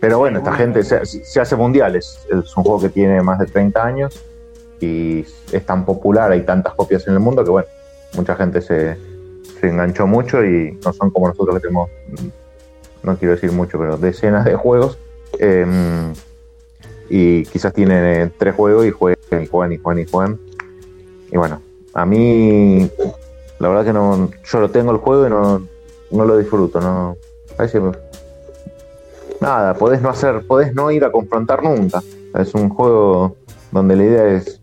Pero 0.00 0.16
bueno, 0.16 0.38
esta 0.38 0.54
gente 0.54 0.82
se, 0.82 1.04
se 1.04 1.40
hace 1.42 1.56
mundiales. 1.56 2.20
Es 2.30 2.56
un 2.56 2.64
juego 2.64 2.80
que 2.80 2.88
tiene 2.88 3.20
más 3.20 3.38
de 3.38 3.44
30 3.44 3.84
años 3.84 4.24
y 4.80 5.26
es 5.52 5.66
tan 5.66 5.84
popular, 5.84 6.32
hay 6.32 6.40
tantas 6.40 6.72
copias 6.72 7.06
en 7.08 7.12
el 7.12 7.20
mundo 7.20 7.44
que 7.44 7.50
bueno, 7.50 7.68
mucha 8.16 8.34
gente 8.34 8.62
se, 8.62 8.96
se 9.60 9.68
enganchó 9.68 10.06
mucho 10.06 10.42
y 10.42 10.78
no 10.82 10.94
son 10.94 11.10
como 11.10 11.28
nosotros 11.28 11.56
que 11.56 11.60
tenemos, 11.60 11.90
no 13.02 13.14
quiero 13.18 13.34
decir 13.34 13.52
mucho, 13.52 13.78
pero 13.78 13.98
decenas 13.98 14.46
de 14.46 14.54
juegos. 14.54 14.96
eh, 15.38 15.66
y 17.14 17.44
quizás 17.44 17.74
tienen 17.74 18.32
tres 18.38 18.54
juegos 18.54 18.86
y 18.86 18.90
juegan 18.90 19.18
y 19.42 19.46
juegan 19.46 19.72
y 19.74 19.76
juegan 19.76 19.98
y 19.98 20.10
juegan. 20.10 20.40
Y 21.30 21.36
bueno, 21.36 21.60
a 21.92 22.06
mí 22.06 22.90
la 23.58 23.68
verdad 23.68 23.84
que 23.84 23.92
no, 23.92 24.30
yo 24.50 24.60
lo 24.60 24.70
tengo 24.70 24.92
el 24.92 24.96
juego 24.96 25.26
y 25.26 25.30
no, 25.30 25.62
no 26.10 26.24
lo 26.24 26.38
disfruto, 26.38 26.80
no. 26.80 27.18
Parece 27.54 27.82
nada, 29.42 29.74
podés 29.74 30.00
no 30.00 30.08
hacer, 30.08 30.46
podés 30.46 30.74
no 30.74 30.90
ir 30.90 31.04
a 31.04 31.12
confrontar 31.12 31.62
nunca. 31.62 32.02
Es 32.34 32.54
un 32.54 32.70
juego 32.70 33.36
donde 33.72 33.94
la 33.94 34.04
idea 34.04 34.26
es 34.28 34.62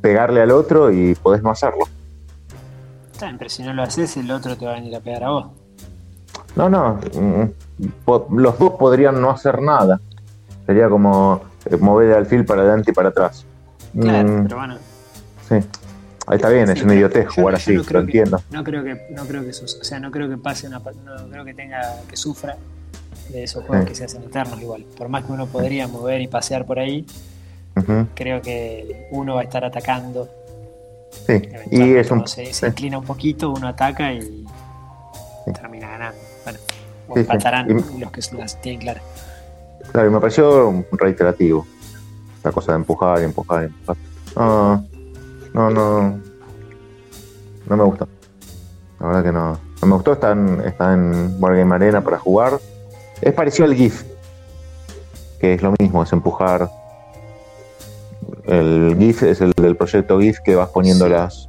pegarle 0.00 0.42
al 0.42 0.50
otro 0.50 0.90
y 0.90 1.14
podés 1.14 1.44
no 1.44 1.50
hacerlo. 1.50 1.84
Está 3.12 3.26
bien, 3.26 3.38
pero 3.38 3.50
si 3.50 3.62
no 3.62 3.72
lo 3.72 3.84
haces, 3.84 4.16
el 4.16 4.28
otro 4.32 4.56
te 4.56 4.66
va 4.66 4.72
a 4.72 4.74
venir 4.74 4.96
a 4.96 5.00
pegar 5.00 5.22
a 5.22 5.30
vos. 5.30 5.46
No, 6.56 6.68
no, 6.68 6.98
mm, 7.14 8.36
los 8.36 8.58
dos 8.58 8.72
podrían 8.72 9.20
no 9.20 9.30
hacer 9.30 9.62
nada. 9.62 10.00
Sería 10.66 10.88
como 10.88 11.42
eh, 11.70 11.76
mover 11.76 12.08
el 12.10 12.14
alfil 12.16 12.44
para 12.44 12.62
adelante 12.62 12.90
y 12.90 12.94
para 12.94 13.10
atrás. 13.10 13.44
Claro, 13.98 14.28
Mm, 14.28 14.42
pero 14.44 14.56
bueno. 14.56 14.78
sí. 15.48 15.54
Ahí 16.28 16.36
está 16.36 16.48
bien, 16.48 16.66
Sí, 16.66 16.72
es 16.72 16.82
una 16.82 16.94
idiotez 16.96 17.28
jugar 17.28 17.54
así, 17.54 17.72
no 17.74 17.82
lo 17.82 17.86
que- 17.86 17.96
entiendo. 17.98 18.42
No 18.50 18.64
creo 18.64 18.82
que, 18.82 19.06
no 19.10 19.24
creo 19.26 19.42
que 19.44 19.50
o 19.50 19.52
sea, 19.84 20.00
no 20.00 20.10
creo 20.10 20.28
que 20.28 20.36
pase 20.36 20.66
una, 20.66 20.80
no 20.80 21.28
creo 21.30 21.44
que 21.44 21.54
tenga, 21.54 21.80
que 22.08 22.16
sufra 22.16 22.56
de 23.30 23.44
esos 23.44 23.64
juegos 23.64 23.84
Sí. 23.84 23.90
que 23.90 23.94
se 23.94 24.04
hacen 24.06 24.22
eternos 24.24 24.60
igual. 24.60 24.84
Por 24.98 25.08
más 25.08 25.24
que 25.24 25.30
uno 25.32 25.46
podría 25.46 25.86
mover 25.86 26.20
y 26.20 26.26
pasear 26.26 26.66
por 26.66 26.80
ahí, 26.80 27.06
creo 28.14 28.42
que 28.42 29.06
uno 29.12 29.36
va 29.36 29.42
a 29.42 29.44
estar 29.44 29.64
atacando. 29.64 30.28
Sí, 31.26 31.42
y 31.70 31.94
es 31.94 32.10
un. 32.10 32.26
se, 32.26 32.50
inclina 32.66 32.98
un 32.98 33.04
poquito, 33.04 33.50
uno 33.50 33.68
ataca 33.68 34.12
y 34.12 34.20
Sí. 34.20 35.52
termina 35.52 35.88
ganando. 35.90 36.18
Bueno, 36.44 36.58
O 37.08 37.16
empatarán 37.18 37.68
los 38.00 38.10
que 38.10 38.20
las 38.36 38.60
tienen 38.60 38.80
claras. 38.80 39.02
Claro, 39.96 40.10
y 40.10 40.12
me 40.12 40.20
pareció 40.20 40.84
reiterativo. 40.92 41.66
La 42.44 42.52
cosa 42.52 42.72
de 42.72 42.76
empujar 42.76 43.18
y 43.22 43.24
empujar 43.24 43.62
y 43.62 43.66
empujar. 43.68 43.96
No, 44.36 44.84
no, 45.54 45.70
no. 45.70 46.20
No 47.66 47.76
me 47.78 47.82
gustó. 47.82 48.06
La 49.00 49.06
verdad 49.06 49.24
que 49.24 49.32
no. 49.32 49.58
No 49.80 49.88
me 49.88 49.94
gustó. 49.94 50.12
Está 50.12 50.32
en, 50.32 50.60
está 50.66 50.92
en 50.92 51.42
Wargame 51.42 51.74
Arena 51.76 52.04
para 52.04 52.18
jugar. 52.18 52.60
Es 53.22 53.32
parecido 53.32 53.64
al 53.64 53.74
GIF. 53.74 54.04
Que 55.40 55.54
es 55.54 55.62
lo 55.62 55.72
mismo, 55.80 56.02
es 56.02 56.12
empujar. 56.12 56.68
El 58.44 58.96
GIF 58.98 59.22
es 59.22 59.40
el 59.40 59.52
del 59.52 59.76
proyecto 59.78 60.20
GIF 60.20 60.40
que 60.40 60.56
vas 60.56 60.68
poniéndolas 60.68 61.48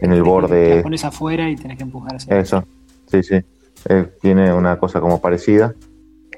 en 0.00 0.12
el 0.12 0.20
Las 0.20 0.28
borde. 0.28 0.82
pones 0.82 1.04
afuera 1.04 1.46
y 1.50 1.56
tenés 1.56 1.76
que 1.76 1.82
empujar 1.82 2.16
hacia 2.16 2.38
Eso, 2.38 2.64
sí, 3.10 3.22
sí. 3.22 3.44
Eh, 3.90 4.06
tiene 4.22 4.50
una 4.54 4.78
cosa 4.78 4.98
como 4.98 5.20
parecida. 5.20 5.74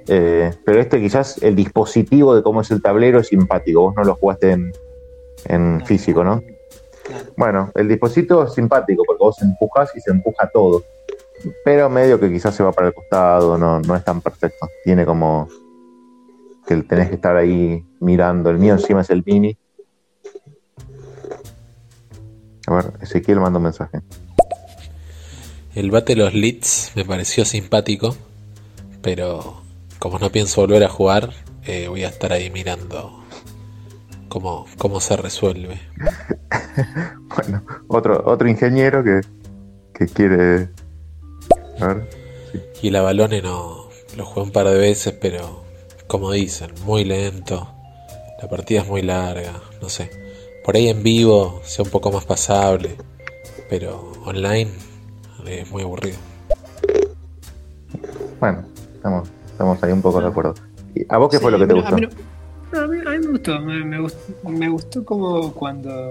Eh, 0.07 0.53
pero 0.65 0.81
este 0.81 1.01
quizás 1.01 1.43
el 1.43 1.57
dispositivo 1.57 2.35
de 2.35 2.43
cómo 2.43 2.61
es 2.61 2.71
el 2.71 2.83
tablero 2.83 3.21
es 3.21 3.29
simpático. 3.29 3.83
Vos 3.83 3.95
no 3.97 4.05
lo 4.05 4.17
jugaste 4.17 4.57
en, 5.47 5.87
físico, 5.87 6.25
¿no? 6.25 6.43
Claro. 7.05 7.25
Bueno, 7.37 7.73
el 7.75 7.89
dispositivo 7.89 8.45
es 8.45 8.55
simpático 8.55 9.03
porque 9.07 9.23
vos 9.23 9.43
empujas 9.43 9.91
y 9.95 10.01
se 10.01 10.11
empuja 10.11 10.49
todo. 10.53 10.83
Pero 11.65 11.91
medio 11.91 12.19
que 12.19 12.31
quizás 12.31 12.55
se 12.55 12.63
va 12.63 12.73
para 12.73 12.89
el 12.89 12.95
costado, 12.95 13.59
no, 13.59 13.81
no 13.81 13.97
es 13.97 14.05
tan 14.05 14.21
perfecto. 14.21 14.69
Tiene 14.85 15.05
como 15.05 15.49
que 16.67 16.77
tenés 16.77 17.09
que 17.09 17.17
estar 17.17 17.37
ahí 17.37 17.85
mirando. 18.01 18.51
El 18.51 18.59
mío 18.59 18.75
encima 18.75 19.03
es 19.03 19.11
el 19.11 19.23
mini. 19.25 19.57
A 22.67 22.75
ver, 22.75 22.93
Ezequiel 23.03 23.41
manda 23.41 23.59
un 23.59 23.65
mensaje. 23.65 24.01
El 25.75 25.91
bate 25.91 26.15
de 26.15 26.23
los 26.23 26.33
leads 26.33 26.93
me 26.95 27.05
pareció 27.05 27.45
simpático, 27.45 28.17
pero 29.03 29.64
como 30.05 30.19
no 30.19 30.31
pienso 30.31 30.61
volver 30.61 30.85
a 30.85 30.91
jugar, 30.91 31.31
eh, 31.65 31.89
voy 31.89 32.05
a 32.05 32.09
estar 32.09 32.31
ahí 32.31 32.51
mirando 32.51 33.25
cómo, 34.29 34.67
cómo 34.77 35.01
se 35.01 35.17
resuelve. 35.17 35.81
Bueno, 37.35 37.63
otro, 37.89 38.23
otro 38.27 38.49
ingeniero 38.49 39.03
que, 39.03 39.21
que 39.95 40.07
quiere. 40.07 40.69
A 41.81 41.87
ver. 41.87 42.11
Y 42.83 42.89
el 42.89 42.97
Avalone 42.97 43.41
no 43.43 43.89
lo 44.17 44.27
jugué 44.27 44.43
un 44.43 44.53
par 44.53 44.69
de 44.69 44.77
veces, 44.79 45.15
pero 45.21 45.65
como 46.07 46.31
dicen, 46.33 46.71
muy 46.85 47.05
lento. 47.05 47.67
La 48.43 48.49
partida 48.49 48.83
es 48.83 48.87
muy 48.87 49.03
larga, 49.03 49.55
no 49.81 49.89
sé. 49.89 50.11
Por 50.65 50.77
ahí 50.77 50.89
en 50.89 51.03
vivo 51.03 51.61
sea 51.65 51.85
un 51.85 51.91
poco 51.91 52.13
más 52.13 52.25
pasable, 52.25 52.97
pero 53.71 54.13
online 54.25 54.71
es 55.47 55.71
muy 55.71 55.83
aburrido. 55.83 56.19
Bueno, 58.39 58.65
estamos, 58.95 59.29
estamos 59.55 59.83
ahí 59.83 59.93
un 59.93 60.03
poco 60.03 60.21
de 60.21 60.27
acuerdo. 60.29 60.55
¿Y 60.95 61.05
¿A 61.09 61.17
vos 61.19 61.31
qué 61.31 61.39
fue 61.41 61.51
lo 61.51 61.59
que 61.59 61.67
te 61.67 61.75
gustó? 61.75 61.95
A 61.95 61.99
mí, 61.99 62.07
no- 62.73 62.79
a 62.81 62.87
mí- 62.87 62.99
a 63.07 63.11
mí 63.11 63.19
me 63.19 63.31
gustó, 63.33 63.61
me, 63.61 63.85
me 63.85 64.01
gustó, 64.01 64.49
me 64.49 64.69
gustó 64.69 65.05
como 65.05 65.53
cuando, 65.53 66.11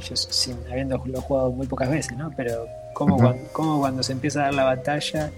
yo 0.00 0.16
sin 0.16 0.56
habiendo 0.70 0.98
jugado 0.98 1.50
muy 1.52 1.66
pocas 1.66 1.88
veces, 1.90 2.16
¿no? 2.16 2.30
Pero 2.36 2.66
como, 2.94 3.16
cuando, 3.16 3.42
como 3.52 3.78
cuando 3.80 4.02
se 4.02 4.12
empieza 4.12 4.40
a 4.40 4.42
dar 4.44 4.54
la 4.54 4.64
batalla 4.64 5.30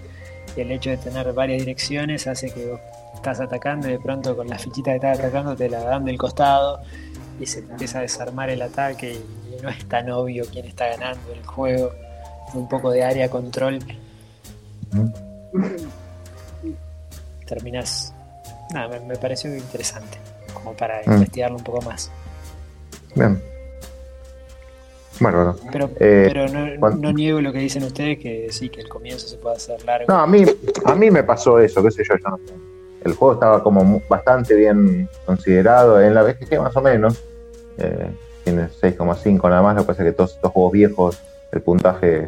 y 0.55 0.61
el 0.61 0.71
hecho 0.71 0.89
de 0.89 0.97
tener 0.97 1.31
varias 1.33 1.59
direcciones 1.59 2.27
hace 2.27 2.51
que 2.51 2.65
vos 2.71 2.79
estás 3.15 3.39
atacando 3.39 3.87
y 3.87 3.91
de 3.93 3.99
pronto 3.99 4.35
con 4.35 4.47
la 4.49 4.57
fichita 4.59 4.91
que 4.91 4.95
estás 4.97 5.19
atacando 5.19 5.55
te 5.55 5.69
la 5.69 5.81
dan 5.81 6.03
del 6.03 6.17
costado 6.17 6.81
y 7.39 7.45
se 7.45 7.61
te 7.61 7.71
empieza 7.71 7.99
a 7.99 8.01
desarmar 8.01 8.49
el 8.49 8.61
ataque 8.61 9.13
y 9.13 9.61
no 9.63 9.69
es 9.69 9.85
tan 9.85 10.09
obvio 10.11 10.43
quién 10.51 10.65
está 10.65 10.87
ganando 10.87 11.31
el 11.31 11.45
juego. 11.45 11.91
Un 12.53 12.67
poco 12.67 12.91
de 12.91 13.03
área 13.03 13.29
control 13.29 13.79
terminás. 17.45 18.13
Nada, 18.73 18.87
me, 18.87 18.99
me 19.01 19.15
pareció 19.15 19.55
interesante, 19.55 20.17
como 20.53 20.73
para 20.73 21.01
Mm. 21.05 21.13
investigarlo 21.13 21.57
un 21.57 21.63
poco 21.63 21.81
más. 21.81 22.09
Bien. 23.15 23.41
Bueno, 25.19 25.37
bueno. 25.37 25.55
Pero, 25.71 25.85
Eh, 25.99 26.25
pero 26.33 26.47
no, 26.47 26.89
no 26.95 27.13
niego 27.13 27.39
lo 27.39 27.53
que 27.53 27.59
dicen 27.59 27.83
ustedes, 27.83 28.17
que 28.17 28.47
sí, 28.51 28.69
que 28.69 28.81
el 28.81 28.89
comienzo 28.89 29.27
se 29.27 29.37
puede 29.37 29.55
hacer 29.57 29.83
largo. 29.85 30.05
No, 30.07 30.19
a 30.19 30.27
mí, 30.27 30.43
a 30.85 30.95
mí 30.95 31.11
me 31.11 31.23
pasó 31.23 31.59
eso, 31.59 31.83
qué 31.83 31.91
sé 31.91 32.03
yo. 32.03 32.15
El 33.03 33.13
juego 33.15 33.33
estaba 33.35 33.61
como 33.61 34.01
bastante 34.09 34.55
bien 34.55 35.07
considerado 35.25 36.01
en 36.01 36.13
la 36.15 36.23
BGG 36.23 36.59
más 36.59 36.75
o 36.75 36.81
menos. 36.81 37.21
Eh, 37.77 38.07
tiene 38.43 38.67
6,5 38.81 39.49
nada 39.49 39.61
más, 39.61 39.75
lo 39.75 39.81
que 39.83 39.87
pasa 39.87 40.03
es 40.03 40.09
que 40.09 40.13
todos 40.15 40.33
estos 40.33 40.51
juegos 40.51 40.71
viejos, 40.71 41.19
el 41.51 41.61
puntaje 41.61 42.27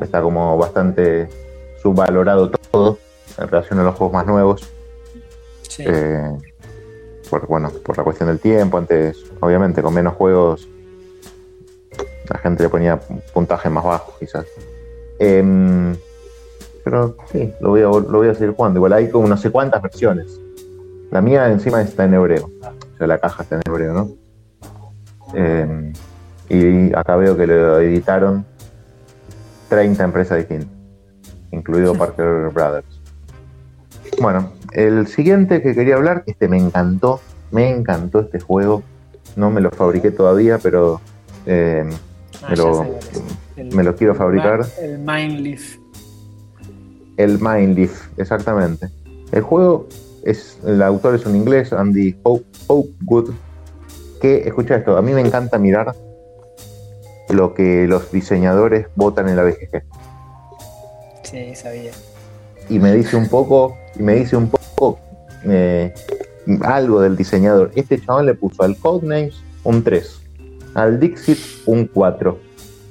está 0.00 0.20
como 0.20 0.58
bastante 0.58 1.28
subvalorado 1.80 2.50
todo 2.50 2.98
en 3.38 3.48
relación 3.48 3.78
a 3.80 3.84
los 3.84 3.94
juegos 3.94 4.14
más 4.14 4.26
nuevos. 4.26 4.68
Sí, 5.68 5.84
Eh, 5.86 6.30
por, 7.30 7.46
bueno, 7.46 7.70
por 7.84 7.96
la 7.96 8.04
cuestión 8.04 8.28
del 8.28 8.38
tiempo, 8.38 8.78
antes, 8.78 9.24
obviamente, 9.40 9.82
con 9.82 9.94
menos 9.94 10.14
juegos, 10.14 10.68
la 12.28 12.38
gente 12.38 12.62
le 12.62 12.68
ponía 12.68 12.98
puntaje 13.32 13.68
más 13.70 13.84
bajo, 13.84 14.14
quizás. 14.18 14.46
Em, 15.18 15.96
pero 16.84 17.16
sí, 17.32 17.52
lo 17.60 17.70
voy, 17.70 17.80
a, 17.80 17.84
lo 17.84 18.18
voy 18.18 18.28
a 18.28 18.34
seguir 18.34 18.54
jugando. 18.54 18.78
Igual 18.78 18.92
hay 18.92 19.10
como 19.10 19.26
no 19.26 19.36
sé 19.36 19.50
cuántas 19.50 19.82
versiones. 19.82 20.38
La 21.10 21.20
mía 21.20 21.48
encima 21.50 21.80
está 21.80 22.04
en 22.04 22.14
hebreo. 22.14 22.50
O 22.60 22.98
sea, 22.98 23.06
la 23.06 23.18
caja 23.18 23.42
está 23.42 23.56
en 23.56 23.62
hebreo, 23.66 23.94
¿no? 23.94 24.10
Em, 25.34 25.92
y 26.48 26.94
acá 26.94 27.16
veo 27.16 27.36
que 27.36 27.46
lo 27.46 27.80
editaron 27.80 28.44
30 29.68 30.04
empresas 30.04 30.38
distintas, 30.38 30.68
incluido 31.50 31.94
Parker 31.94 32.50
Brothers. 32.52 32.93
Bueno, 34.20 34.52
el 34.72 35.06
siguiente 35.06 35.62
que 35.62 35.74
quería 35.74 35.96
hablar, 35.96 36.24
este 36.26 36.48
me 36.48 36.58
encantó, 36.58 37.20
me 37.50 37.68
encantó 37.70 38.20
este 38.20 38.40
juego. 38.40 38.82
No 39.36 39.50
me 39.50 39.60
lo 39.60 39.70
fabriqué 39.70 40.10
todavía, 40.10 40.58
pero 40.58 41.00
eh, 41.46 41.84
Ah, 42.42 42.48
me, 42.50 42.56
lo. 42.56 42.84
El- 43.56 43.74
me 43.74 43.82
lo 43.84 43.96
quiero 43.96 44.14
fabricar. 44.14 44.66
El 44.80 44.98
Mindleaf. 44.98 45.76
El 47.16 47.38
Mindleaf, 47.40 48.08
exactamente. 48.18 48.88
El 49.32 49.42
juego 49.42 49.88
es, 50.24 50.58
el 50.66 50.82
autor 50.82 51.14
es 51.14 51.26
un 51.26 51.36
inglés, 51.36 51.72
Andy 51.72 52.16
Hope, 52.22 52.44
Hopewood, 52.66 53.30
que, 54.20 54.38
escucha 54.46 54.76
esto, 54.76 54.96
a 54.96 55.02
mí 55.02 55.12
me 55.12 55.20
encanta 55.20 55.58
mirar 55.58 55.94
lo 57.30 57.54
que 57.54 57.86
los 57.86 58.10
diseñadores 58.12 58.86
votan 58.96 59.28
en 59.28 59.36
la 59.36 59.44
BGG. 59.44 59.82
Sí, 61.22 61.54
sabía. 61.54 61.92
Y 62.68 62.78
me 62.78 62.92
dice 62.94 63.16
un 63.16 63.28
poco, 63.28 63.76
y 63.98 64.02
me 64.02 64.14
dice 64.14 64.36
un 64.36 64.48
poco 64.50 64.98
eh, 65.44 65.92
algo 66.62 67.00
del 67.00 67.16
diseñador. 67.16 67.70
Este 67.74 68.00
chaval 68.00 68.26
le 68.26 68.34
puso 68.34 68.62
al 68.62 68.76
Codenames 68.76 69.34
un 69.64 69.82
3, 69.82 70.20
al 70.74 70.98
Dixit 71.00 71.38
un 71.66 71.86
4, 71.86 72.38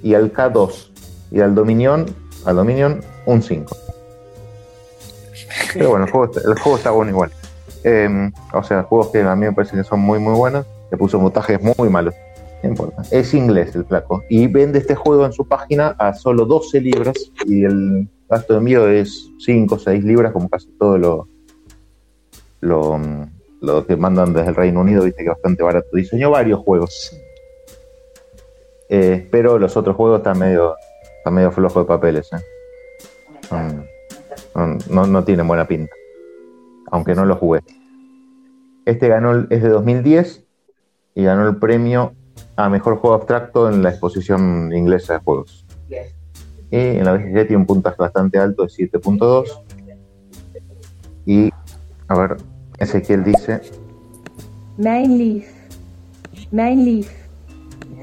y 0.03 0.13
al 0.13 0.31
K2, 0.33 0.89
y 1.31 1.39
al 1.41 1.55
Dominion, 1.55 2.05
al 2.45 2.55
Dominion 2.55 3.01
un 3.25 3.41
5. 3.41 3.75
Pero 5.73 5.89
bueno, 5.91 6.05
el 6.05 6.11
juego, 6.11 6.25
está- 6.33 6.49
el 6.49 6.59
juego 6.59 6.77
está 6.77 6.91
bueno 6.91 7.11
igual. 7.11 7.31
Eh, 7.83 8.31
o 8.53 8.63
sea, 8.63 8.83
juegos 8.83 9.07
que 9.09 9.21
a 9.21 9.35
mí 9.35 9.45
me 9.45 9.51
parece 9.53 9.75
que 9.75 9.83
son 9.83 9.99
muy 9.99 10.19
muy 10.19 10.33
buenos. 10.35 10.65
Le 10.91 10.97
puso 10.97 11.19
montajes 11.19 11.59
muy 11.61 11.89
malos. 11.89 12.13
Importa. 12.63 13.03
Es 13.11 13.33
inglés 13.33 13.75
el 13.75 13.85
flaco. 13.85 14.23
Y 14.29 14.47
vende 14.47 14.79
este 14.79 14.95
juego 14.95 15.25
en 15.25 15.33
su 15.33 15.45
página 15.47 15.95
a 15.99 16.13
solo 16.13 16.45
12 16.45 16.79
libras. 16.81 17.15
Y 17.45 17.65
el 17.65 18.07
gasto 18.29 18.53
de 18.53 18.59
envío 18.59 18.87
es 18.87 19.29
5 19.39 19.75
o 19.75 19.79
6 19.79 20.03
libras, 20.03 20.31
como 20.31 20.49
casi 20.49 20.67
todo 20.79 20.97
lo, 20.97 21.27
lo, 22.61 22.99
lo 23.61 23.85
que 23.85 23.95
mandan 23.97 24.33
desde 24.33 24.49
el 24.49 24.55
Reino 24.55 24.79
Unido. 24.81 25.03
Viste 25.03 25.23
que 25.23 25.29
es 25.29 25.35
bastante 25.35 25.61
barato. 25.63 25.87
Diseñó 25.93 26.31
varios 26.31 26.59
juegos. 26.61 27.15
Eh, 28.89 29.27
pero 29.31 29.59
los 29.59 29.75
otros 29.75 29.95
juegos 29.95 30.19
están 30.19 30.39
medio, 30.39 30.75
están 31.17 31.33
medio 31.33 31.51
flojos 31.51 31.83
de 31.83 31.87
papeles. 31.87 32.29
eh. 32.31 32.37
Son- 33.49 34.77
no, 34.89 35.05
no, 35.07 35.23
tienen 35.23 35.47
buena 35.47 35.67
pinta. 35.67 35.93
Aunque 36.91 37.15
no 37.15 37.25
lo 37.25 37.35
jugué. 37.35 37.61
Este 38.85 39.07
ganó, 39.07 39.47
es 39.49 39.63
de 39.63 39.69
2010 39.69 40.43
y 41.15 41.23
ganó 41.23 41.47
el 41.47 41.57
premio 41.57 42.13
a 42.55 42.69
mejor 42.69 42.97
juego 42.97 43.15
abstracto 43.15 43.69
en 43.69 43.81
la 43.83 43.89
exposición 43.89 44.71
inglesa 44.75 45.13
de 45.13 45.19
juegos. 45.19 45.65
Y 46.71 46.77
en 46.77 47.05
la 47.05 47.13
BGG 47.13 47.47
tiene 47.47 47.57
un 47.57 47.65
puntaje 47.65 47.97
bastante 47.99 48.39
alto 48.39 48.63
de 48.63 48.69
7.2. 48.69 49.45
Y, 51.25 51.49
a 52.07 52.15
ver, 52.15 52.37
Ezequiel 52.79 53.23
dice: 53.23 53.61
Mijn 54.77 55.17
lief. 55.17 55.51
Mijn 56.51 56.83
lief. 56.83 57.11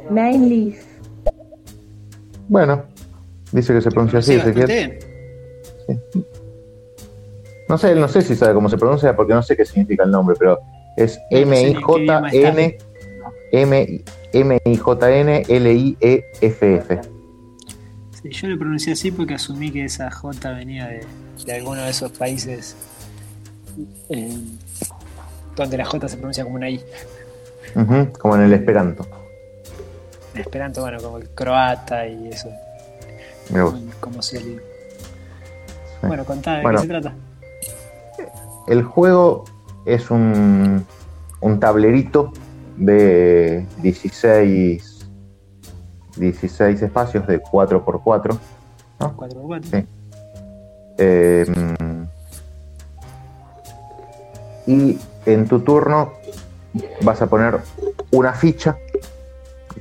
Mijn 0.08 0.48
lief. 0.48 0.84
Bueno, 2.48 2.84
dice 3.52 3.74
que 3.74 3.80
se 3.80 3.90
pronuncia 3.90 4.20
así, 4.20 4.34
Ezequiel. 4.34 4.98
No 7.68 7.78
sé, 7.78 7.94
no 7.94 8.08
sé 8.08 8.22
si 8.22 8.34
sabe 8.34 8.54
cómo 8.54 8.68
se 8.68 8.76
pronuncia 8.76 9.14
porque 9.14 9.34
no 9.34 9.42
sé 9.42 9.56
qué 9.56 9.64
significa 9.64 10.02
el 10.04 10.10
nombre, 10.10 10.34
pero 10.38 10.58
es 10.96 11.20
M-I-J-N 11.30 12.78
M- 13.52 14.02
M-I-J-N-L-I-E-F-F. 14.32 17.00
Sí, 18.22 18.30
yo 18.30 18.48
lo 18.48 18.58
pronuncié 18.58 18.92
así 18.92 19.10
porque 19.10 19.34
asumí 19.34 19.70
que 19.70 19.84
esa 19.84 20.10
J 20.10 20.50
venía 20.52 20.86
de, 20.88 21.06
de 21.44 21.52
alguno 21.54 21.82
de 21.82 21.90
esos 21.90 22.12
países 22.12 22.76
eh, 24.08 24.36
donde 25.56 25.76
la 25.76 25.84
J 25.84 26.08
se 26.08 26.16
pronuncia 26.16 26.44
como 26.44 26.56
una 26.56 26.68
I. 26.68 26.80
Ujú, 27.74 28.12
como 28.18 28.36
en 28.36 28.42
el 28.42 28.52
Esperanto. 28.52 29.06
En 30.34 30.40
Esperanto, 30.40 30.82
bueno, 30.82 31.00
como 31.00 31.18
el 31.18 31.28
croata 31.30 32.06
y 32.06 32.28
eso. 32.28 32.48
Vos. 33.50 33.74
Como 34.00 34.22
si 34.22 34.36
el... 34.36 34.62
Bueno, 36.02 36.24
contá 36.24 36.56
de 36.56 36.62
Bueno. 36.62 36.78
qué 36.78 36.82
se 36.82 36.88
trata. 36.88 37.14
El 38.68 38.82
juego 38.82 39.44
es 39.84 40.10
un, 40.10 40.86
un 41.40 41.60
tablerito 41.60 42.32
de 42.80 43.66
16, 43.82 45.06
16 46.16 46.82
espacios 46.82 47.26
de 47.26 47.40
4x4. 47.40 48.38
¿no? 49.00 49.16
4x4. 49.16 49.64
Sí. 49.64 49.86
Eh, 50.98 51.46
y 54.66 54.98
en 55.26 55.46
tu 55.46 55.60
turno 55.60 56.12
vas 57.02 57.20
a 57.20 57.26
poner 57.26 57.60
una 58.10 58.32
ficha. 58.32 58.76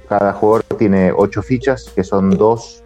Cada 0.07 0.33
jugador 0.33 0.63
tiene 0.77 1.11
8 1.15 1.41
fichas, 1.41 1.91
que 1.95 2.03
son 2.03 2.31
dos 2.31 2.83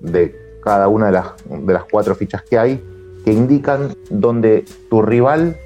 de 0.00 0.60
cada 0.62 0.88
una 0.88 1.06
de 1.06 1.12
las, 1.12 1.26
de 1.46 1.72
las 1.72 1.84
cuatro 1.90 2.14
fichas 2.14 2.42
que 2.42 2.58
hay, 2.58 2.84
que 3.24 3.32
indican 3.32 3.96
donde 4.10 4.64
tu 4.90 5.02
rival 5.02 5.56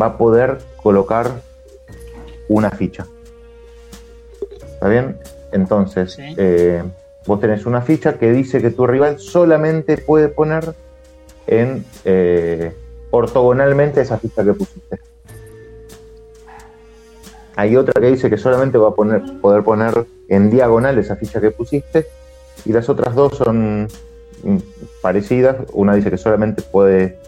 va 0.00 0.06
a 0.06 0.18
poder 0.18 0.58
colocar 0.82 1.42
una 2.48 2.70
ficha. 2.70 3.06
¿Está 4.74 4.88
bien? 4.88 5.16
Entonces, 5.52 6.12
Sí. 6.14 6.34
eh, 6.36 6.82
vos 7.26 7.40
tenés 7.40 7.66
una 7.66 7.82
ficha 7.82 8.18
que 8.18 8.32
dice 8.32 8.60
que 8.60 8.70
tu 8.70 8.86
rival 8.86 9.18
solamente 9.18 9.96
puede 9.98 10.28
poner 10.28 10.74
en 11.46 11.84
eh, 12.04 12.72
ortogonalmente 13.10 14.00
esa 14.00 14.18
ficha 14.18 14.44
que 14.44 14.52
pusiste. 14.52 14.98
Hay 17.54 17.76
otra 17.76 18.00
que 18.00 18.08
dice 18.08 18.28
que 18.28 18.36
solamente 18.36 18.76
va 18.76 18.88
a 18.88 18.94
poner, 18.94 19.22
poder 19.40 19.62
poner 19.62 20.04
en 20.28 20.50
diagonal 20.50 20.98
esa 20.98 21.16
ficha 21.16 21.40
que 21.40 21.50
pusiste. 21.50 22.06
Y 22.66 22.72
las 22.72 22.88
otras 22.88 23.14
dos 23.14 23.36
son 23.36 23.88
mm, 24.42 24.56
parecidas. 25.00 25.56
Una 25.72 25.94
dice 25.94 26.10
que 26.10 26.18
solamente 26.18 26.60
puede 26.62 27.18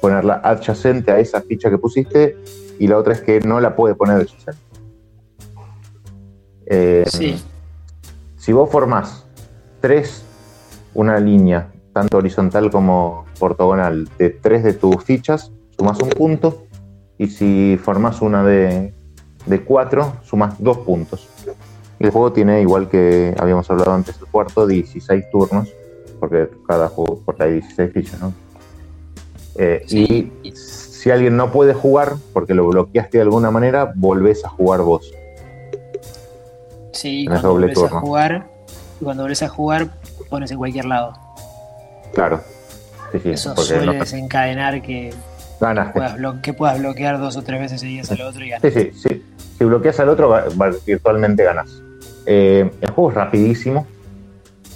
ponerla 0.00 0.40
adyacente 0.42 1.10
a 1.10 1.18
esa 1.18 1.42
ficha 1.42 1.68
que 1.68 1.76
pusiste. 1.76 2.36
Y 2.78 2.86
la 2.86 2.96
otra 2.98 3.12
es 3.14 3.20
que 3.20 3.40
no 3.40 3.60
la 3.60 3.74
puede 3.76 3.94
poner 3.94 4.16
adyacente. 4.16 4.52
Eh, 6.66 7.04
Sí. 7.08 7.42
si 8.36 8.52
vos 8.52 8.70
formás 8.70 9.24
tres, 9.80 10.22
una 10.94 11.18
línea, 11.18 11.70
tanto 11.92 12.18
horizontal 12.18 12.70
como 12.70 13.24
ortogonal, 13.40 14.08
de 14.18 14.30
tres 14.30 14.62
de 14.64 14.74
tus 14.74 15.02
fichas, 15.02 15.50
sumas 15.76 15.98
un 16.00 16.10
punto. 16.10 16.64
Y 17.18 17.28
si 17.28 17.78
formás 17.82 18.20
una 18.22 18.44
de, 18.44 18.92
de 19.46 19.64
cuatro, 19.64 20.14
sumas 20.22 20.54
dos 20.58 20.78
puntos. 20.78 21.28
Y 21.98 22.04
el 22.04 22.10
juego 22.10 22.32
tiene, 22.32 22.60
igual 22.62 22.88
que 22.88 23.34
habíamos 23.38 23.68
hablado 23.70 23.92
antes, 23.92 24.16
el 24.20 24.26
cuarto, 24.28 24.66
16 24.68 25.24
turnos, 25.32 25.68
porque 26.20 26.48
cada 26.66 26.88
juego, 26.88 27.20
porque 27.24 27.42
hay 27.42 27.52
16 27.54 27.92
fichas, 27.92 28.20
¿no? 28.20 28.32
Eh, 29.56 29.82
Sí. 29.86 30.32
Y 30.44 30.52
si 31.08 31.12
alguien 31.12 31.38
no 31.38 31.50
puede 31.50 31.72
jugar, 31.72 32.16
porque 32.34 32.52
lo 32.52 32.66
bloqueaste 32.68 33.16
de 33.16 33.22
alguna 33.22 33.50
manera, 33.50 33.92
volvés 33.94 34.44
a 34.44 34.50
jugar 34.50 34.82
vos. 34.82 35.10
Sí, 36.92 37.24
Tenés 37.24 37.40
cuando 37.40 37.48
doble 37.48 37.66
volvés 37.74 37.92
a 37.92 38.00
jugar, 38.00 38.46
y 39.00 39.04
cuando 39.04 39.22
volvés 39.22 39.42
a 39.42 39.48
jugar, 39.48 39.88
pones 40.28 40.50
en 40.50 40.58
cualquier 40.58 40.84
lado. 40.84 41.14
Claro. 42.12 42.42
Sí, 43.12 43.20
sí, 43.20 43.30
Eso 43.30 43.56
suele 43.56 43.86
no- 43.86 43.92
desencadenar 43.94 44.82
que 44.82 45.14
ganaste. 45.58 45.98
puedas, 45.98 46.40
que 46.42 46.52
puedas 46.52 46.78
bloquear 46.78 47.18
dos 47.18 47.38
o 47.38 47.42
tres 47.42 47.58
veces 47.58 47.80
seguidas 47.80 48.10
al 48.10 48.20
otro 48.20 48.44
y 48.44 48.50
ganar. 48.50 48.70
Sí, 48.70 48.78
sí, 48.78 48.90
sí. 49.08 49.24
Si 49.56 49.64
bloqueas 49.64 49.98
al 50.00 50.10
otro, 50.10 50.30
virtualmente 50.84 51.42
ganas. 51.42 51.70
Eh, 52.26 52.70
el 52.82 52.90
juego 52.90 53.08
es 53.08 53.16
rapidísimo. 53.16 53.86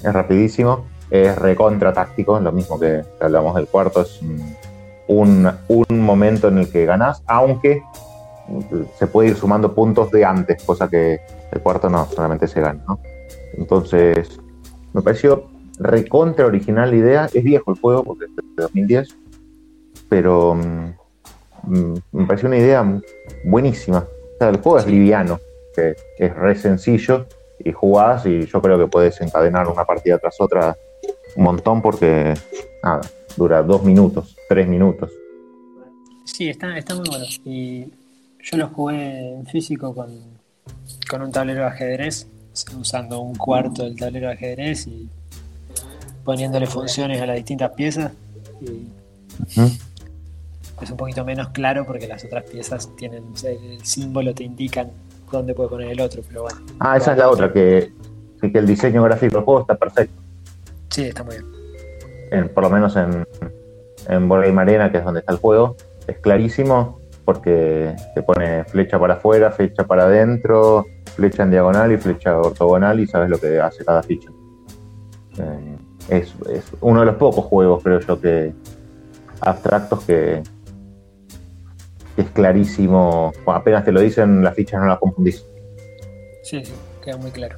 Es 0.02 0.10
rapidísimo. 0.14 0.86
Es 1.10 1.36
recontra 1.36 1.92
táctico, 1.92 2.40
lo 2.40 2.52
mismo 2.52 2.80
que 2.80 3.02
hablamos 3.20 3.54
del 3.54 3.66
cuarto. 3.66 4.00
Es 4.00 4.22
un, 4.22 4.56
un 5.12 6.00
momento 6.00 6.48
en 6.48 6.58
el 6.58 6.70
que 6.70 6.84
ganás, 6.84 7.22
aunque 7.26 7.82
se 8.98 9.06
puede 9.06 9.30
ir 9.30 9.36
sumando 9.36 9.74
puntos 9.74 10.10
de 10.10 10.24
antes, 10.24 10.62
cosa 10.64 10.88
que 10.88 11.20
el 11.50 11.60
cuarto 11.60 11.88
no, 11.88 12.06
solamente 12.06 12.46
se 12.46 12.60
gana. 12.60 12.82
¿no? 12.86 13.00
Entonces, 13.56 14.40
me 14.92 15.02
pareció 15.02 15.48
recontra 15.78 16.46
original 16.46 16.90
la 16.90 16.96
idea. 16.96 17.28
Es 17.32 17.42
viejo 17.42 17.72
el 17.72 17.80
juego, 17.80 18.04
porque 18.04 18.26
es 18.26 18.36
de 18.36 18.62
2010, 18.62 19.16
pero 20.08 20.54
mm, 20.54 21.94
me 22.12 22.26
pareció 22.26 22.48
una 22.48 22.58
idea 22.58 23.00
buenísima. 23.44 23.98
O 23.98 24.38
sea, 24.38 24.48
el 24.48 24.58
juego 24.58 24.78
es 24.78 24.86
liviano, 24.86 25.38
que 25.74 25.94
es 26.18 26.34
re 26.34 26.54
sencillo 26.54 27.26
y 27.64 27.72
jugás 27.72 28.26
y 28.26 28.46
yo 28.46 28.60
creo 28.60 28.78
que 28.78 28.86
puedes 28.86 29.20
encadenar 29.20 29.68
una 29.68 29.84
partida 29.84 30.18
tras 30.18 30.40
otra 30.40 30.76
un 31.36 31.44
montón 31.44 31.80
porque 31.80 32.34
nada, 32.82 33.00
dura 33.36 33.62
dos 33.62 33.82
minutos, 33.84 34.36
tres 34.52 34.68
minutos. 34.68 35.10
Sí, 36.24 36.48
está, 36.50 36.76
está 36.76 36.94
muy 36.94 37.08
bueno. 37.08 37.24
Y 37.44 37.86
yo 38.42 38.56
lo 38.58 38.68
jugué 38.68 39.34
en 39.34 39.46
físico 39.46 39.94
con, 39.94 40.10
con 41.08 41.22
un 41.22 41.32
tablero 41.32 41.60
de 41.60 41.66
ajedrez, 41.66 42.26
usando 42.78 43.20
un 43.20 43.34
cuarto 43.34 43.84
del 43.84 43.96
tablero 43.96 44.28
de 44.28 44.34
ajedrez 44.34 44.86
y 44.86 45.08
poniéndole 46.24 46.66
funciones 46.66 47.20
a 47.20 47.26
las 47.26 47.36
distintas 47.36 47.70
piezas. 47.72 48.12
Y 48.60 48.86
es 50.82 50.90
un 50.90 50.96
poquito 50.96 51.24
menos 51.24 51.48
claro 51.48 51.86
porque 51.86 52.06
las 52.06 52.24
otras 52.24 52.44
piezas 52.44 52.88
tienen 52.96 53.24
o 53.32 53.36
sea, 53.36 53.50
el 53.50 53.84
símbolo, 53.84 54.34
te 54.34 54.44
indican 54.44 54.90
dónde 55.30 55.54
puede 55.54 55.70
poner 55.70 55.90
el 55.90 56.00
otro, 56.00 56.22
pero 56.28 56.42
bueno. 56.42 56.58
Ah, 56.78 56.96
esa 56.98 57.12
es 57.12 57.18
la 57.18 57.30
otra, 57.30 57.52
que, 57.52 57.90
que 58.40 58.58
el 58.58 58.66
diseño 58.66 59.02
gráfico 59.02 59.36
del 59.36 59.44
juego 59.44 59.60
está 59.62 59.76
perfecto. 59.76 60.14
Sí, 60.90 61.04
está 61.04 61.22
muy 61.24 61.36
bien. 61.36 61.46
En- 62.30 62.48
por 62.50 62.64
lo 62.64 62.70
menos 62.70 62.94
en, 62.96 63.26
en 64.08 64.28
Game 64.28 64.60
Arena, 64.60 64.90
que 64.90 64.98
es 64.98 65.04
donde 65.04 65.20
está 65.20 65.32
el 65.32 65.38
juego, 65.38 65.76
es 66.06 66.18
clarísimo 66.18 67.00
porque 67.24 67.94
te 68.14 68.22
pone 68.22 68.64
flecha 68.64 68.98
para 68.98 69.14
afuera, 69.14 69.50
flecha 69.52 69.84
para 69.84 70.04
adentro, 70.04 70.86
flecha 71.14 71.44
en 71.44 71.50
diagonal 71.52 71.92
y 71.92 71.96
flecha 71.96 72.36
ortogonal 72.38 72.98
y 73.00 73.06
sabes 73.06 73.28
lo 73.30 73.38
que 73.38 73.60
hace 73.60 73.84
cada 73.84 74.02
ficha. 74.02 74.30
Eh, 75.38 75.76
es, 76.08 76.34
es 76.50 76.64
uno 76.80 77.00
de 77.00 77.06
los 77.06 77.14
pocos 77.16 77.44
juegos, 77.44 77.82
creo 77.82 78.00
yo, 78.00 78.20
que 78.20 78.52
abstractos 79.40 80.04
que, 80.04 80.42
que 82.16 82.22
es 82.22 82.30
clarísimo. 82.30 83.32
Apenas 83.46 83.84
te 83.84 83.92
lo 83.92 84.00
dicen, 84.00 84.42
las 84.42 84.54
fichas 84.54 84.80
no 84.80 84.86
las 84.88 84.98
confundís. 84.98 85.44
Sí, 86.42 86.64
sí, 86.64 86.72
queda 87.04 87.16
muy 87.18 87.30
claro. 87.30 87.56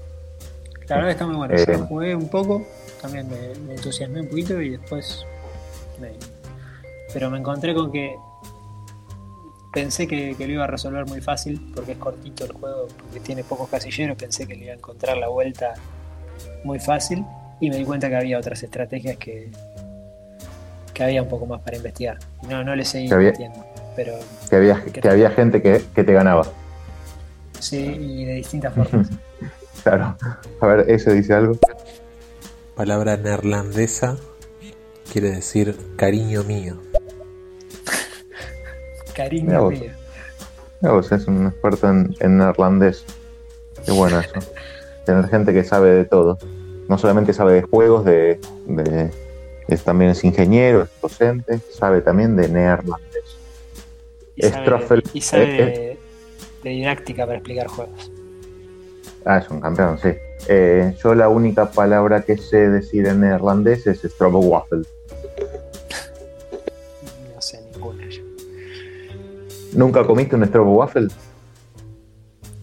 La 0.89 0.97
verdad 0.97 1.11
está 1.13 1.27
muy 1.27 1.37
bueno. 1.37 1.57
Yo 1.57 1.63
Eh. 1.63 1.79
lo 1.79 1.87
jugué 1.87 2.15
un 2.15 2.29
poco, 2.29 2.63
también 3.01 3.27
me, 3.31 3.59
me 3.67 3.75
entusiasmé 3.77 4.21
un 4.21 4.29
poquito 4.29 4.61
y 4.61 4.71
después. 4.77 5.25
me- 5.99 6.13
Pero 7.15 7.31
me 7.31 7.39
encontré 7.39 7.73
con 7.75 7.91
que. 7.91 8.17
Pensé 9.73 10.07
que, 10.07 10.37
que 10.37 10.47
lo 10.47 10.53
iba 10.53 10.65
a 10.65 10.67
resolver 10.69 11.05
muy 11.07 11.21
fácil 11.21 11.73
porque 11.75 11.93
es 11.93 11.99
cortito 11.99 12.45
el 12.45 12.53
juego, 12.53 12.87
porque 13.03 13.19
tiene 13.21 13.43
pocos 13.43 13.69
casilleros. 13.69 14.17
Pensé 14.17 14.47
que 14.47 14.55
le 14.55 14.65
iba 14.67 14.73
a 14.73 14.77
encontrar 14.77 15.17
la 15.17 15.29
vuelta 15.29 15.75
muy 16.63 16.79
fácil 16.79 17.25
y 17.61 17.71
me 17.71 17.77
di 17.79 17.85
cuenta 17.85 18.09
que 18.09 18.17
había 18.17 18.39
otras 18.39 18.63
estrategias 18.63 19.17
que, 19.17 19.51
que 20.93 21.03
había 21.03 21.23
un 21.23 21.29
poco 21.29 21.47
más 21.47 21.61
para 21.63 21.77
investigar. 21.77 22.19
No, 22.49 22.63
no 22.63 22.77
le 22.77 22.85
seguí 22.85 23.09
metiendo, 23.13 23.65
pero 23.97 24.13
Que 24.49 24.57
había, 24.57 24.81
que 24.85 25.09
había 25.09 25.31
gente 25.31 25.61
que, 25.61 25.83
que 25.93 26.05
te 26.05 26.13
ganaba. 26.13 26.47
sí, 27.59 27.79
y 27.79 28.25
de 28.27 28.35
distintas 28.35 28.75
formas. 28.75 29.09
Claro. 29.83 30.17
A 30.63 30.67
ver, 30.67 30.89
¿ese 30.89 31.13
dice 31.13 31.35
algo? 31.35 31.59
Palabra 32.75 33.19
neerlandesa 33.19 34.17
quiere 35.13 35.31
decir 35.33 35.77
cariño 35.97 36.43
mío. 36.43 36.79
Cariño 39.15 39.63
vos. 39.65 39.73
mío. 39.81 39.91
Vos 40.81 41.07
sos 41.07 41.27
un 41.27 41.47
experto 41.47 41.89
en, 41.89 42.15
en 42.21 42.39
neerlandés. 42.39 43.05
Qué 43.85 43.93
bueno 43.93 44.21
eso. 44.21 44.33
Tener 45.07 45.29
gente 45.29 45.53
que 45.53 45.65
sabe 45.65 45.91
de 45.91 46.05
todo. 46.05 46.39
No 46.89 46.99
solamente 46.99 47.33
sabe 47.33 47.55
de 47.55 47.63
juegos, 47.63 48.05
de, 48.05 48.39
de- 48.67 49.11
es, 49.69 49.83
también 49.83 50.11
es 50.11 50.23
ingeniero, 50.25 50.83
es 50.83 50.91
docente, 51.01 51.59
sabe 51.73 52.03
también 52.03 52.37
de 52.37 52.49
neerlandés. 52.49 53.39
Y 54.37 54.43
sabe, 54.43 54.63
Stroffel, 54.63 55.03
y 55.15 55.21
sabe 55.23 55.45
eh, 55.45 55.57
de, 55.57 55.99
de 56.65 56.71
didáctica 56.71 57.25
para 57.25 57.39
explicar 57.39 57.69
juegos. 57.69 58.11
Ah, 59.25 59.39
es 59.39 59.49
un 59.49 59.61
campeón, 59.61 59.99
sí. 60.03 60.11
Eh, 60.49 60.95
yo 61.03 61.15
la 61.15 61.31
única 61.31 61.71
palabra 61.71 62.23
que 62.23 62.37
sé 62.37 62.69
decir 62.69 63.07
en 63.07 63.21
neerlandés 63.21 63.87
es 63.87 64.03
strobowaffle. 64.03 64.79
No 64.81 64.85
¿Nunca 69.75 70.05
comiste 70.05 70.37
un 70.37 70.45
strobowaffle? 70.47 71.09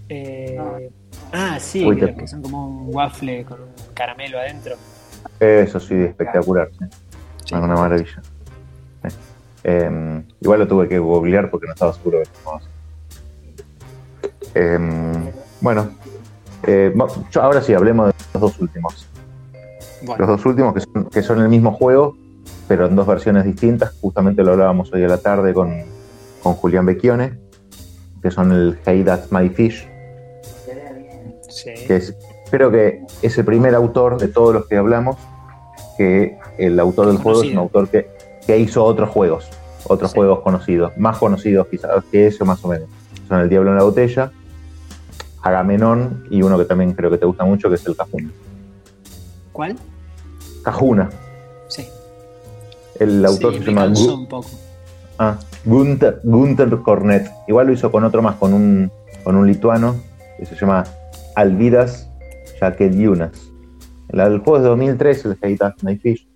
Eh, 0.09 0.89
ah, 1.31 1.57
sí, 1.59 1.85
Uy, 1.85 1.97
que, 1.99 2.13
que 2.13 2.27
son 2.27 2.41
como 2.41 2.67
un 2.67 2.95
waffle 2.95 3.45
con 3.45 3.61
un 3.61 3.69
caramelo 3.93 4.39
adentro. 4.39 4.75
Eso 5.39 5.79
sí, 5.79 5.95
espectacular. 5.95 6.69
sí. 6.77 6.85
Sí. 7.45 7.55
Es 7.55 7.61
una 7.61 7.75
maravilla. 7.75 8.21
Eh, 9.63 10.23
igual 10.39 10.59
lo 10.59 10.67
tuve 10.67 10.87
que 10.87 10.97
googlear 10.97 11.49
porque 11.51 11.67
no 11.67 11.73
estaba 11.73 11.93
seguro 11.93 12.19
de 12.19 12.25
cómo. 12.43 12.59
Eh, 14.55 15.31
bueno, 15.61 15.91
eh, 16.63 16.93
yo- 17.31 17.41
ahora 17.41 17.61
sí, 17.61 17.73
hablemos 17.73 18.07
de 18.07 18.13
los 18.33 18.41
dos 18.41 18.59
últimos. 18.59 19.07
Los 20.17 20.27
dos 20.27 20.45
últimos 20.45 20.73
que 20.73 20.79
son, 20.81 21.05
que 21.09 21.21
son 21.21 21.39
el 21.41 21.49
mismo 21.49 21.73
juego, 21.73 22.15
pero 22.67 22.87
en 22.87 22.95
dos 22.95 23.05
versiones 23.05 23.43
distintas. 23.45 23.93
Justamente 24.01 24.43
lo 24.43 24.51
hablábamos 24.53 24.91
hoy 24.93 25.03
a 25.03 25.07
la 25.07 25.19
tarde 25.19 25.53
con, 25.53 25.71
con 26.43 26.53
Julián 26.55 26.85
Becchione, 26.85 27.37
que 28.21 28.31
son 28.31 28.51
el 28.51 28.79
Hey 28.85 29.03
That's 29.03 29.31
My 29.31 29.49
Fish, 29.49 29.87
sí. 31.49 31.71
que 31.87 31.95
es, 31.97 32.15
creo 32.49 32.71
que 32.71 33.01
es 33.21 33.37
el 33.37 33.45
primer 33.45 33.75
autor 33.75 34.19
de 34.19 34.27
todos 34.27 34.53
los 34.53 34.67
que 34.67 34.77
hablamos, 34.77 35.17
que 35.97 36.37
el 36.57 36.79
autor 36.79 37.07
del 37.07 37.17
juego 37.17 37.43
es 37.43 37.51
un 37.51 37.57
autor 37.57 37.89
que, 37.89 38.09
que 38.45 38.57
hizo 38.57 38.83
otros 38.83 39.09
juegos, 39.09 39.49
otros 39.87 40.11
Sí. 40.11 40.17
juegos 40.17 40.39
conocidos, 40.41 40.91
más 40.97 41.17
conocidos 41.17 41.67
quizás 41.67 42.03
que 42.11 42.27
eso 42.27 42.45
más 42.45 42.63
o 42.63 42.67
menos. 42.67 42.87
Son 43.27 43.39
El 43.39 43.49
Diablo 43.49 43.71
en 43.71 43.77
la 43.77 43.83
Botella, 43.83 44.31
Agamenón 45.41 46.25
y 46.29 46.41
uno 46.43 46.57
que 46.57 46.65
también 46.65 46.93
creo 46.93 47.09
que 47.09 47.17
te 47.17 47.25
gusta 47.25 47.43
mucho, 47.45 47.69
que 47.69 47.75
es 47.75 47.85
el 47.85 47.95
Cajuna. 47.95 48.29
¿Cuál? 49.51 49.75
Cajuna. 50.63 51.09
Sí. 51.67 51.87
El 52.99 53.25
autor 53.25 53.53
Sí, 53.53 53.59
se 53.63 53.65
llama 53.71 53.85
un 53.87 54.27
poco. 54.27 54.49
ah, 55.17 55.37
Gunther, 55.65 56.21
Gunther 56.23 56.69
Cornet. 56.81 57.29
Igual 57.47 57.67
lo 57.67 57.73
hizo 57.73 57.91
con 57.91 58.03
otro 58.03 58.21
más, 58.21 58.35
con 58.35 58.53
un, 58.53 58.91
con 59.23 59.35
un 59.35 59.47
lituano 59.47 59.95
que 60.37 60.45
se 60.45 60.55
llama 60.55 60.83
Alvidas 61.35 62.09
Jakediunas. 62.59 63.51
El, 64.09 64.19
el 64.19 64.39
juego 64.39 64.57
es 64.57 64.63
de 64.63 64.69
2003, 64.69 65.25
el 65.25 65.37
Hey 65.41 65.57
That's 65.57 65.83
My 65.83 65.97
Fish. 65.97 66.27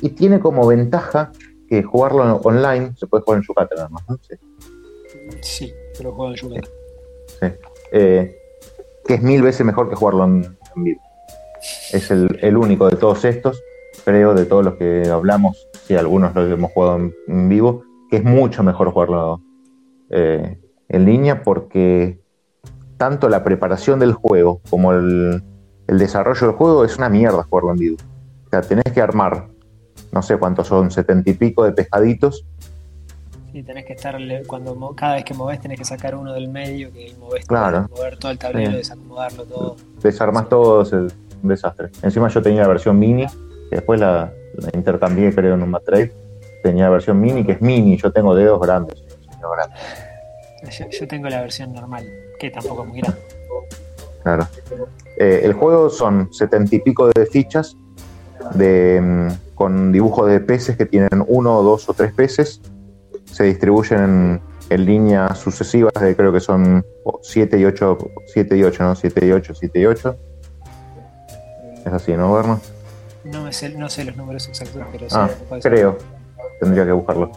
Y 0.00 0.10
tiene 0.10 0.40
como 0.40 0.66
ventaja 0.66 1.32
que 1.68 1.82
jugarlo 1.82 2.36
online 2.36 2.92
se 2.96 3.06
puede 3.06 3.24
jugar 3.24 3.38
en 3.38 3.44
Yucatán 3.46 3.76
nada 3.76 3.88
más, 3.88 4.08
¿no? 4.08 4.18
Sí. 4.22 4.34
Sí, 5.40 5.72
pero 5.96 6.12
juego 6.12 6.32
en 6.32 6.36
Yucatán. 6.36 6.70
Sí. 7.40 7.46
Eh, 7.92 8.38
que 9.06 9.14
es 9.14 9.22
mil 9.22 9.42
veces 9.42 9.64
mejor 9.64 9.88
que 9.88 9.96
jugarlo 9.96 10.24
en, 10.24 10.56
en 10.76 10.84
vivo. 10.84 11.00
Es 11.92 12.10
el, 12.10 12.38
el 12.42 12.56
único 12.56 12.88
de 12.88 12.96
todos 12.96 13.24
estos, 13.24 13.62
creo, 14.04 14.34
de 14.34 14.44
todos 14.44 14.64
los 14.64 14.74
que 14.74 15.08
hablamos, 15.08 15.68
si 15.86 15.96
algunos 15.96 16.34
lo 16.34 16.42
hemos 16.42 16.72
jugado 16.72 16.96
en, 16.96 17.14
en 17.28 17.48
vivo, 17.48 17.84
que 18.10 18.16
es 18.18 18.24
mucho 18.24 18.62
mejor 18.62 18.90
jugarlo 18.92 19.40
eh, 20.10 20.58
en 20.88 21.04
línea 21.04 21.42
porque 21.42 22.20
tanto 22.96 23.28
la 23.28 23.42
preparación 23.44 23.98
del 23.98 24.12
juego 24.12 24.60
como 24.70 24.92
el, 24.92 25.42
el 25.86 25.98
desarrollo 25.98 26.46
del 26.48 26.56
juego 26.56 26.84
es 26.84 26.96
una 26.96 27.08
mierda 27.08 27.42
jugarlo 27.42 27.72
en 27.72 27.78
vivo. 27.78 27.96
O 28.46 28.50
sea, 28.50 28.62
tenés 28.62 28.84
que 28.94 29.00
armar, 29.00 29.48
no 30.12 30.22
sé 30.22 30.36
cuántos 30.38 30.68
son, 30.68 30.90
setenta 30.90 31.28
y 31.30 31.34
pico 31.34 31.64
de 31.64 31.72
pescaditos 31.72 32.46
Sí, 33.52 33.62
tenés 33.62 33.86
que 33.86 33.94
estar, 33.94 34.18
cuando 34.46 34.94
cada 34.94 35.14
vez 35.14 35.24
que 35.24 35.32
movés 35.32 35.58
tenés 35.60 35.78
que 35.78 35.84
sacar 35.86 36.14
uno 36.14 36.34
del 36.34 36.48
medio, 36.48 36.92
que 36.92 37.14
movés 37.18 37.46
Claro. 37.46 37.88
mover 37.90 38.18
todo 38.18 38.30
el 38.30 38.38
tablero, 38.38 38.72
Sí. 38.72 38.76
desacomodarlo 38.76 39.44
todo. 39.44 39.76
desarmas 40.02 40.46
todo, 40.50 40.82
es 40.82 40.92
un 40.92 41.08
desastre. 41.42 41.88
Encima 42.02 42.28
yo 42.28 42.42
tenía 42.42 42.62
la 42.62 42.68
versión 42.68 42.98
mini, 42.98 43.26
que 43.70 43.76
después 43.76 43.98
la, 43.98 44.30
la 44.58 44.68
intercambié 44.74 45.34
creo 45.34 45.54
en 45.54 45.62
un 45.62 45.70
Matrade. 45.70 46.12
Tenía 46.66 46.86
la 46.86 46.90
versión 46.90 47.20
mini, 47.20 47.44
que 47.46 47.52
es 47.52 47.62
mini, 47.62 47.96
yo 47.96 48.10
tengo 48.10 48.34
dedos 48.34 48.60
grandes. 48.60 49.00
Yo, 50.68 50.84
yo 50.90 51.06
tengo 51.06 51.28
la 51.28 51.40
versión 51.42 51.72
normal, 51.72 52.04
que 52.40 52.50
tampoco 52.50 52.82
es 52.82 52.88
muy 52.88 53.00
grande. 53.00 53.20
Claro. 54.24 54.48
Eh, 55.16 55.42
el 55.44 55.52
juego 55.52 55.88
son 55.88 56.32
setenta 56.32 56.74
y 56.74 56.80
pico 56.80 57.08
de 57.08 57.24
fichas 57.26 57.76
de, 58.54 59.00
mm, 59.00 59.54
con 59.54 59.92
dibujos 59.92 60.28
de 60.28 60.40
peces 60.40 60.76
que 60.76 60.86
tienen 60.86 61.24
uno, 61.28 61.62
dos 61.62 61.88
o 61.88 61.94
tres 61.94 62.12
peces. 62.12 62.60
Se 63.26 63.44
distribuyen 63.44 64.00
en, 64.00 64.40
en 64.68 64.84
líneas 64.84 65.38
sucesivas 65.38 65.92
de 66.00 66.16
creo 66.16 66.32
que 66.32 66.40
son 66.40 66.84
7 67.22 67.60
y 67.60 67.64
8, 67.64 67.98
7 68.26 68.56
y 68.56 68.64
8, 68.64 68.82
¿no? 68.82 68.96
7 68.96 69.24
y 69.24 69.30
8, 69.30 69.54
7 69.54 69.78
y 69.78 69.86
8. 69.86 70.16
Es 71.86 71.92
así, 71.92 72.12
¿no, 72.14 72.34
Berno? 72.34 72.60
No, 73.22 73.44
me 73.44 73.52
sé, 73.52 73.68
no 73.70 73.88
sé 73.88 74.04
los 74.04 74.16
números 74.16 74.48
exactos, 74.48 74.82
pero 74.90 75.08
sí, 75.08 75.16
Ah, 75.16 75.30
puede 75.48 75.62
ser. 75.62 75.96
Tendría 76.60 76.84
que 76.84 76.92
buscarlo. 76.92 77.30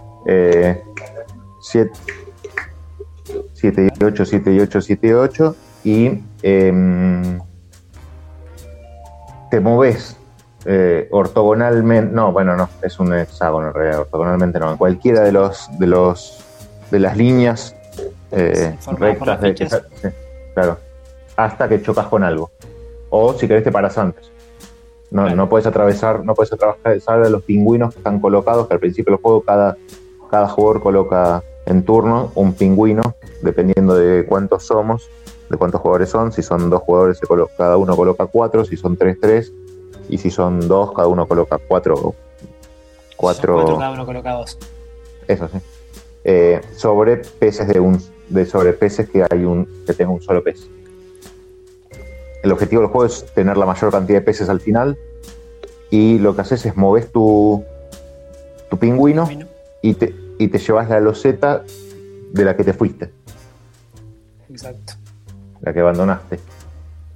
7 3.59 3.91
y 3.99 4.03
8, 4.03 4.26
7 4.26 4.53
y 4.53 4.59
8, 4.59 4.82
7 4.82 5.07
y 5.07 5.11
8. 5.11 5.55
Y 5.84 6.24
em, 6.41 7.39
te 9.49 9.59
moves 9.59 10.17
eh, 10.65 11.07
ortogonalmente. 11.11 12.13
No, 12.13 12.32
bueno, 12.32 12.55
no, 12.55 12.70
es 12.82 12.99
un 12.99 13.13
hexágono 13.13 13.67
en 13.67 13.74
realidad. 13.74 14.01
Ortogonalmente 14.01 14.59
no. 14.59 14.72
En 14.72 14.78
cualquiera 14.78 15.22
de 15.22 15.32
los 15.32 15.70
de 15.80 15.88
los 15.88 16.43
de 16.91 16.99
las 16.99 17.17
líneas 17.17 17.76
eh, 18.32 18.76
rectas 18.97 19.41
de 19.41 19.49
fichas. 19.49 19.82
sí, 20.01 20.07
claro. 20.53 20.78
Hasta 21.36 21.70
que 21.70 21.82
chocas 21.82 22.07
con 22.07 22.24
algo. 22.24 22.51
O 23.09 23.34
si 23.34 23.47
querés 23.47 23.63
te 23.63 23.72
paras 23.72 23.97
antes. 23.97 24.32
No, 25.12 25.24
Claro. 25.24 25.36
no 25.36 25.49
puedes 25.49 25.66
atravesar, 25.66 26.24
no 26.24 26.36
puedes 26.36 26.53
atravesar 26.53 27.24
a 27.24 27.30
los 27.30 27.41
pingüinos 27.43 27.93
que 27.93 27.99
están 27.99 28.20
colocados, 28.20 28.68
que 28.68 28.76
al 28.76 28.80
principio 28.80 29.14
del 29.16 29.22
juego 29.22 29.41
cada, 29.41 29.76
cada 30.30 30.47
jugador 30.47 30.82
coloca 30.84 31.43
en 31.66 31.84
turno 31.84 32.32
un 32.36 32.53
pingüino, 32.53 33.16
dependiendo 33.41 33.95
de 33.95 34.26
cuántos 34.26 34.64
somos, 34.64 35.10
de 35.49 35.57
cuántos 35.57 35.82
jugadores 35.82 36.10
son. 36.10 36.32
Si 36.32 36.43
son 36.43 36.70
dos 36.70 36.82
jugadores, 36.84 37.18
se 37.18 37.26
colo- 37.26 37.49
cada 37.57 37.78
uno 37.78 37.95
coloca 37.95 38.28
cuatro, 38.28 38.66
si 38.66 38.78
son 38.78 38.97
tres, 38.97 39.18
tres, 39.20 39.51
y 40.10 40.18
si 40.20 40.30
son 40.30 40.68
dos, 40.68 40.91
cada 40.93 41.07
uno 41.07 41.28
coloca 41.28 41.57
Cuatro, 41.68 42.14
cuatro 43.16 43.78
cada 43.78 43.91
uno 43.91 44.05
coloca 44.05 44.32
dos. 44.34 44.57
eso 45.28 45.47
sí. 45.51 45.57
Eh, 46.24 46.62
sobre 46.76 47.18
peces 47.18 47.68
de 47.68 47.80
un, 47.80 47.99
de 48.30 48.45
sobre 48.45 48.74
peces 48.74 49.10
que 49.10 49.26
hay 49.30 49.43
un, 49.45 49.68
que 49.86 49.93
tenga 49.93 50.12
un 50.12 50.22
solo 50.22 50.43
pez. 50.43 50.68
El 52.43 52.51
objetivo 52.51 52.81
del 52.81 52.91
juego 52.91 53.05
es 53.05 53.25
tener 53.33 53.57
la 53.57 53.65
mayor 53.65 53.91
cantidad 53.91 54.19
de 54.19 54.25
peces 54.25 54.49
al 54.49 54.59
final. 54.59 54.97
Y 55.91 56.19
lo 56.19 56.35
que 56.35 56.41
haces 56.41 56.65
es 56.65 56.77
moves 56.77 57.11
tu, 57.11 57.63
tu 58.69 58.77
pingüino 58.77 59.27
y 59.81 59.93
te, 59.95 60.13
y 60.37 60.47
te 60.47 60.59
llevas 60.59 60.89
la 60.89 60.99
loseta 60.99 61.63
de 62.31 62.45
la 62.45 62.55
que 62.55 62.63
te 62.63 62.73
fuiste, 62.73 63.11
Exacto. 64.49 64.93
la 65.61 65.74
que 65.74 65.79
abandonaste. 65.79 66.39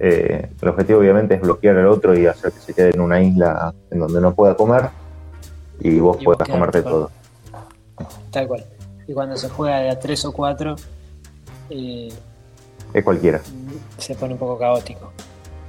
Eh, 0.00 0.50
el 0.60 0.68
objetivo 0.68 0.98
obviamente 0.98 1.34
es 1.34 1.40
bloquear 1.40 1.76
al 1.76 1.86
otro 1.86 2.18
y 2.18 2.26
hacer 2.26 2.50
que 2.52 2.60
se 2.60 2.74
quede 2.74 2.90
en 2.90 3.00
una 3.00 3.22
isla 3.22 3.72
en 3.90 4.00
donde 4.00 4.20
no 4.20 4.34
pueda 4.34 4.56
comer 4.56 4.90
y 5.80 5.98
vos 6.00 6.18
Y 6.20 6.24
puedas 6.24 6.48
comerte 6.48 6.82
todo. 6.82 7.10
Tal 8.30 8.48
cual. 8.48 8.64
Y 9.06 9.12
cuando 9.12 9.36
se 9.36 9.48
juega 9.48 9.78
de 9.78 9.90
a 9.90 9.98
tres 9.98 10.24
o 10.24 10.32
cuatro, 10.32 10.74
eh, 11.70 12.12
Es 12.94 13.04
cualquiera. 13.04 13.40
se 13.98 14.14
pone 14.14 14.32
un 14.34 14.38
poco 14.38 14.58
caótico. 14.58 15.12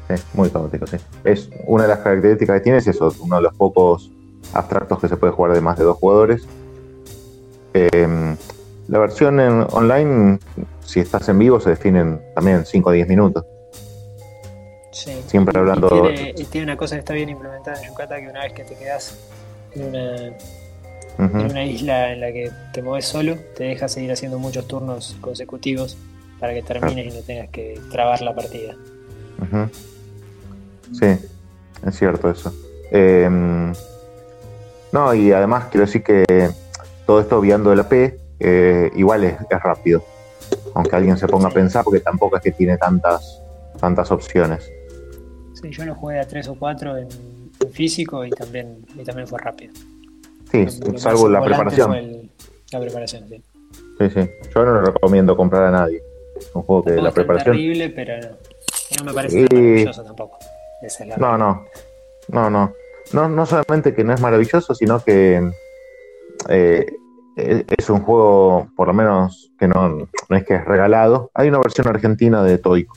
Es 0.07 0.23
muy 0.33 0.49
caótico, 0.49 0.85
sí. 0.87 0.97
Es 1.23 1.49
una 1.65 1.83
de 1.83 1.89
las 1.89 1.99
características 1.99 2.57
que 2.57 2.63
tiene, 2.63 2.77
es 2.77 2.87
eso, 2.87 3.11
uno 3.19 3.37
de 3.37 3.41
los 3.41 3.55
pocos 3.55 4.11
abstractos 4.53 4.99
que 4.99 5.07
se 5.07 5.17
puede 5.17 5.33
jugar 5.33 5.53
de 5.53 5.61
más 5.61 5.77
de 5.77 5.83
dos 5.83 5.97
jugadores. 5.97 6.43
Eh, 7.73 8.35
la 8.87 8.99
versión 8.99 9.39
en 9.39 9.65
online, 9.71 10.39
si 10.85 10.99
estás 10.99 11.27
en 11.29 11.39
vivo, 11.39 11.59
se 11.59 11.71
definen 11.71 12.21
también 12.35 12.65
5 12.65 12.89
o 12.89 12.93
10 12.93 13.07
minutos. 13.07 13.43
Sí. 14.91 15.11
Siempre 15.27 15.57
hablando- 15.59 15.87
Y 15.87 16.13
tiene, 16.13 16.33
y 16.37 16.43
tiene 16.45 16.65
una 16.65 16.77
cosa 16.77 16.95
que 16.95 16.99
está 16.99 17.13
bien 17.13 17.29
implementada 17.29 17.81
en 17.81 17.89
Yucatán, 17.89 18.21
que 18.21 18.29
una 18.29 18.43
vez 18.43 18.53
que 18.53 18.63
te 18.63 18.75
quedas 18.75 19.17
en 19.73 19.85
una, 19.87 20.15
Ujú, 21.17 21.39
en 21.39 21.45
una 21.51 21.65
isla 21.65 22.13
en 22.13 22.21
la 22.21 22.27
que 22.31 22.51
te 22.73 22.81
mueves 22.81 23.05
solo, 23.05 23.35
te 23.57 23.63
deja 23.65 23.87
seguir 23.87 24.11
haciendo 24.11 24.37
muchos 24.39 24.67
turnos 24.67 25.17
consecutivos 25.19 25.97
para 26.45 26.53
que 26.53 26.61
termines 26.61 27.11
y 27.11 27.17
no 27.17 27.23
tengas 27.23 27.49
que 27.49 27.81
trabar 27.89 28.21
la 28.21 28.35
partida. 28.35 28.75
Sí, 30.91 31.07
es 31.87 31.97
cierto 31.97 32.29
eso. 32.29 32.53
Eh, 32.91 33.27
no, 34.91 35.13
y 35.15 35.31
además 35.31 35.65
quiero 35.71 35.87
decir 35.87 36.03
que 36.03 36.23
todo 37.07 37.19
esto 37.19 37.41
viando 37.41 37.73
el 37.73 37.79
AP, 37.79 38.19
eh, 38.39 38.91
igual 38.95 39.23
es, 39.23 39.33
es 39.49 39.59
rápido. 39.63 40.03
Aunque 40.75 40.95
alguien 40.95 41.17
se 41.17 41.27
ponga 41.27 41.47
a 41.47 41.51
pensar, 41.51 41.83
porque 41.83 41.99
tampoco 42.01 42.37
es 42.37 42.43
que 42.43 42.51
tiene 42.51 42.77
tantas, 42.77 43.41
tantas 43.79 44.11
opciones. 44.11 44.69
Sí, 45.59 45.71
yo 45.71 45.83
lo 45.85 45.95
jugué 45.95 46.19
a 46.19 46.27
tres 46.27 46.47
o 46.47 46.53
cuatro 46.53 46.95
en, 46.95 47.07
en 47.59 47.71
físico 47.71 48.23
y 48.23 48.29
también, 48.29 48.85
y 48.95 49.03
también 49.03 49.27
fue 49.27 49.39
rápido. 49.39 49.73
Sí, 50.51 50.67
salvo 50.97 51.27
la 51.27 51.43
preparación. 51.43 51.95
el- 51.95 52.29
la 52.71 52.79
preparación, 52.79 53.27
sí. 53.29 53.41
Sí, 53.97 54.09
sí. 54.09 54.29
Yo 54.53 54.65
no 54.65 54.73
lo 54.73 54.81
recomiendo 54.81 55.35
comprar 55.37 55.63
a 55.63 55.71
nadie. 55.71 56.01
Es 56.37 56.51
un 56.53 56.63
juego 56.63 56.83
que 56.83 56.89
Tampoco 56.91 57.03
la 57.03 57.09
es 57.09 57.15
preparación. 57.15 57.55
terrible, 57.55 57.89
pero 57.89 58.13
no, 58.17 58.27
no 58.99 59.03
me 59.05 59.13
parece 59.13 59.47
tan 59.47 59.57
maravilloso 59.59 60.03
tampoco. 60.03 60.37
Esa 60.81 61.03
es 61.03 61.09
la 61.09 61.17
No, 61.17 61.37
no. 61.37 61.65
No, 62.29 62.49
no. 62.49 62.73
No, 63.13 63.29
no 63.29 63.45
solamente 63.45 63.93
que 63.93 64.03
no 64.03 64.13
es 64.13 64.21
maravilloso, 64.21 64.73
sino 64.75 64.99
que 65.03 65.51
eh, 66.49 66.85
es 67.37 67.89
un 67.89 68.01
juego, 68.01 68.67
por 68.75 68.87
lo 68.87 68.93
menos, 68.93 69.51
que 69.59 69.67
no, 69.67 69.89
no 69.89 70.35
es 70.37 70.43
que 70.45 70.55
es 70.55 70.65
regalado. 70.65 71.29
Hay 71.33 71.47
una 71.49 71.59
versión 71.59 71.87
argentina 71.87 72.43
de 72.43 72.57
Toico. 72.57 72.95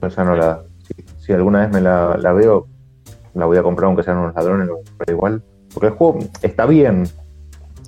Yo 0.00 0.06
esa 0.06 0.24
no 0.24 0.34
la. 0.36 0.62
Si, 0.86 1.04
si 1.26 1.32
alguna 1.32 1.60
vez 1.60 1.70
me 1.70 1.80
la, 1.80 2.16
la 2.18 2.32
veo, 2.32 2.66
la 3.34 3.46
voy 3.46 3.58
a 3.58 3.62
comprar 3.62 3.86
aunque 3.86 4.02
sean 4.02 4.18
unos 4.18 4.34
ladrones, 4.34 4.68
compraré 4.68 5.12
igual. 5.12 5.42
Porque 5.74 5.86
el 5.88 5.92
juego 5.94 6.18
está 6.42 6.66
bien, 6.66 7.02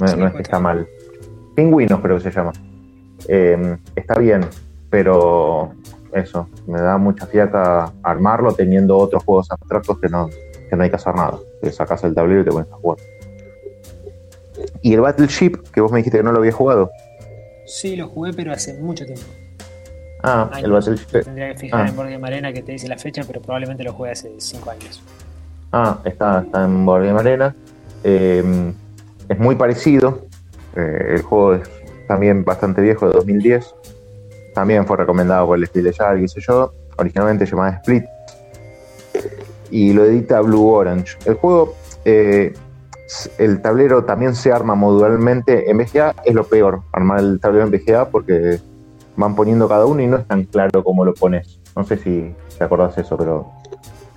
No, 0.01 0.09
Sí, 0.09 0.17
no 0.17 0.27
es 0.27 0.33
que 0.33 0.39
cuatro. 0.39 0.41
está 0.41 0.59
mal. 0.59 0.87
Pingüinos 1.55 2.01
creo 2.01 2.17
que 2.17 2.23
se 2.23 2.31
llama. 2.31 2.53
Eh, 3.29 3.77
está 3.97 4.19
bien, 4.19 4.43
pero 4.91 5.73
eso, 6.13 6.49
me 6.67 6.81
da 6.81 6.97
mucha 6.99 7.27
fiaca 7.27 7.93
armarlo 8.03 8.53
teniendo 8.53 8.97
otros 8.97 9.25
juegos 9.25 9.51
abstractos 9.51 9.99
que 9.99 10.09
no, 10.09 10.31
que 10.71 10.77
no 10.77 10.83
hay 10.83 10.91
que 10.91 10.97
hacer 10.97 11.15
nada. 11.15 11.39
Te 11.61 11.73
sacas 11.73 12.05
el 12.05 12.15
tablero 12.15 12.43
y 12.43 12.45
te 12.45 12.51
pones 12.51 12.71
a 12.71 12.77
jugar. 12.77 12.99
Y 14.83 14.95
el 14.95 15.01
Battleship, 15.01 15.57
que 15.73 15.81
vos 15.81 15.91
me 15.91 15.99
dijiste 15.99 16.19
que 16.19 16.25
no 16.25 16.33
lo 16.33 16.39
había 16.39 16.53
jugado. 16.53 16.91
Sí, 17.67 17.97
lo 17.97 18.09
jugué, 18.09 18.33
pero 18.33 18.53
hace 18.53 18.75
mucho 18.75 19.05
tiempo. 19.05 19.25
Ah, 20.23 20.49
Años. 20.53 20.65
el 20.65 20.73
Battleship. 20.73 21.25
Tendría 21.25 21.49
que 21.53 21.59
fijar 21.59 21.87
ah. 21.87 21.89
en 21.89 21.97
Board 21.97 22.11
Game 22.11 22.27
Arena 22.27 22.53
que 22.53 22.63
te 22.63 22.73
dice 22.73 22.89
la 22.89 22.99
fecha, 22.99 23.23
pero 23.27 23.41
probablemente 23.41 23.83
lo 23.83 23.93
jugué 23.93 24.13
hace 24.13 24.33
5 24.39 24.71
años. 24.71 25.03
Ah, 25.73 25.99
está, 26.05 26.43
está 26.47 26.65
en 26.65 26.87
Board 26.87 27.07
Game 27.07 27.19
Arena. 27.19 27.55
Eh, 28.05 28.73
es 29.29 29.39
muy 29.39 29.57
parecido. 29.57 30.27
Eh, 30.77 31.15
el 31.15 31.23
juego 31.23 31.55
es 31.55 31.69
también 32.07 32.45
bastante 32.45 32.81
viejo, 32.81 33.07
de 33.09 33.15
2010. 33.15 33.75
También 34.55 34.87
fue 34.87 34.97
recomendado 34.97 35.47
por 35.47 35.59
el 35.59 35.67
Steel 35.67 35.93
Yard, 35.93 36.21
qué 36.21 36.29
sé 36.29 36.41
yo. 36.41 36.73
Originalmente 36.97 37.45
llamado 37.47 37.73
Split. 37.79 38.05
Y 39.71 39.93
lo 39.93 40.05
edita 40.05 40.41
Blue 40.41 40.69
Orange. 40.69 41.17
El 41.25 41.35
juego, 41.35 41.75
eh, 42.05 42.53
el 43.39 43.61
tablero 43.61 44.05
también 44.05 44.35
se 44.35 44.53
arma 44.53 44.75
modularmente. 44.75 45.71
En 45.71 45.79
VGA 45.79 46.15
es 46.25 46.35
lo 46.35 46.45
peor, 46.45 46.83
armar 46.93 47.21
el 47.21 47.41
tablero 47.41 47.65
en 47.67 47.71
VGA 47.73 48.09
porque 48.09 48.59
van 49.17 49.35
poniendo 49.35 49.69
cada 49.69 49.87
uno 49.87 50.03
y 50.03 50.07
no 50.07 50.17
es 50.19 50.27
tan 50.27 50.45
claro 50.45 50.83
como 50.85 51.05
lo 51.05 51.15
pones. 51.15 51.59
No 51.75 51.85
sé 51.85 51.97
si 51.97 52.35
te 52.57 52.65
acordás 52.65 52.97
eso, 52.99 53.17
pero 53.17 53.51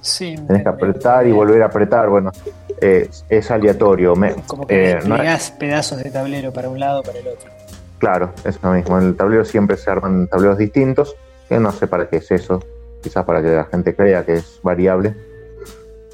Sí, 0.02 0.36
tenés 0.48 0.64
que 0.64 0.70
me- 0.70 0.76
apretar 0.76 1.26
y 1.28 1.32
volver 1.32 1.64
a 1.64 1.66
apretar. 1.68 2.10
Bueno, 2.10 2.32
eh, 2.80 3.10
es 3.30 3.52
aleatorio. 3.52 4.16
Me- 4.16 4.36
Como 4.46 4.68
que 4.68 4.92
eh, 4.92 5.00
no- 5.06 5.18
pedazos 5.58 6.04
de 6.04 6.12
tablero 6.12 6.54
para 6.54 6.70
un 6.70 6.80
lado 6.80 7.02
para 7.04 7.18
el 7.20 7.28
otro. 7.28 7.50
Claro, 8.00 8.32
es 8.44 8.62
lo 8.62 8.72
mismo. 8.72 8.98
En 8.98 9.08
el 9.08 9.16
tablero 9.16 9.46
siempre 9.46 9.78
se 9.78 9.90
arman 9.90 10.28
tableros 10.28 10.58
distintos. 10.58 11.16
Que 11.50 11.60
no 11.60 11.72
sé 11.72 11.88
para 11.88 12.10
qué 12.10 12.18
es 12.18 12.32
eso. 12.32 12.64
Quizás 13.02 13.24
para 13.26 13.42
que 13.42 13.50
la 13.50 13.66
gente 13.66 13.96
crea 13.96 14.26
que 14.26 14.36
es 14.36 14.60
variable. 14.64 15.16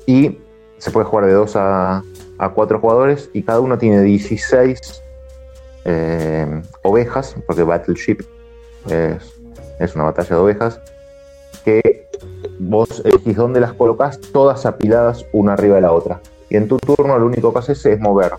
Y 0.05 0.39
se 0.77 0.91
puede 0.91 1.05
jugar 1.05 1.25
de 1.25 1.33
2 1.33 1.55
a, 1.55 2.03
a 2.37 2.49
4 2.49 2.79
jugadores. 2.79 3.29
Y 3.33 3.43
cada 3.43 3.59
uno 3.59 3.77
tiene 3.77 4.01
16 4.01 5.03
eh, 5.85 6.61
ovejas. 6.83 7.35
Porque 7.47 7.63
Battleship 7.63 8.19
es, 8.89 9.39
es 9.79 9.95
una 9.95 10.05
batalla 10.05 10.29
de 10.29 10.41
ovejas. 10.41 10.79
Que 11.65 12.07
vos 12.59 13.01
elegís 13.05 13.35
dónde 13.35 13.59
las 13.59 13.73
colocas, 13.73 14.19
todas 14.19 14.65
apiladas 14.65 15.25
una 15.31 15.53
arriba 15.53 15.75
de 15.75 15.81
la 15.81 15.91
otra. 15.91 16.21
Y 16.49 16.57
en 16.57 16.67
tu 16.67 16.77
turno 16.77 17.17
lo 17.17 17.25
único 17.25 17.51
que 17.53 17.59
haces 17.59 17.85
es 17.85 17.99
mover. 17.99 18.33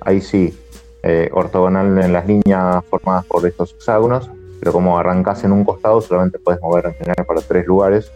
Ahí 0.00 0.20
sí, 0.20 0.58
eh, 1.02 1.30
ortogonal 1.32 1.98
en 2.02 2.12
las 2.12 2.26
líneas 2.26 2.84
formadas 2.90 3.24
por 3.26 3.46
estos 3.46 3.72
hexágonos, 3.72 4.30
pero 4.58 4.72
como 4.72 4.98
arrancás 4.98 5.42
en 5.44 5.52
un 5.52 5.64
costado, 5.64 6.00
solamente 6.00 6.38
puedes 6.38 6.60
mover 6.60 6.86
en 6.86 6.94
general 6.94 7.24
para 7.26 7.40
tres 7.40 7.66
lugares. 7.66 8.10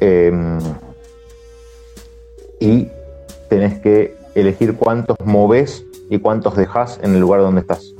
Eh, 0.00 0.32
y 2.60 2.88
tenés 3.48 3.78
que 3.80 4.16
elegir 4.34 4.76
cuántos 4.76 5.16
moves 5.24 5.84
y 6.10 6.18
cuántos 6.18 6.56
dejas 6.56 6.98
en 7.02 7.14
el 7.14 7.20
lugar 7.20 7.40
donde 7.40 7.60
estás. 7.62 7.92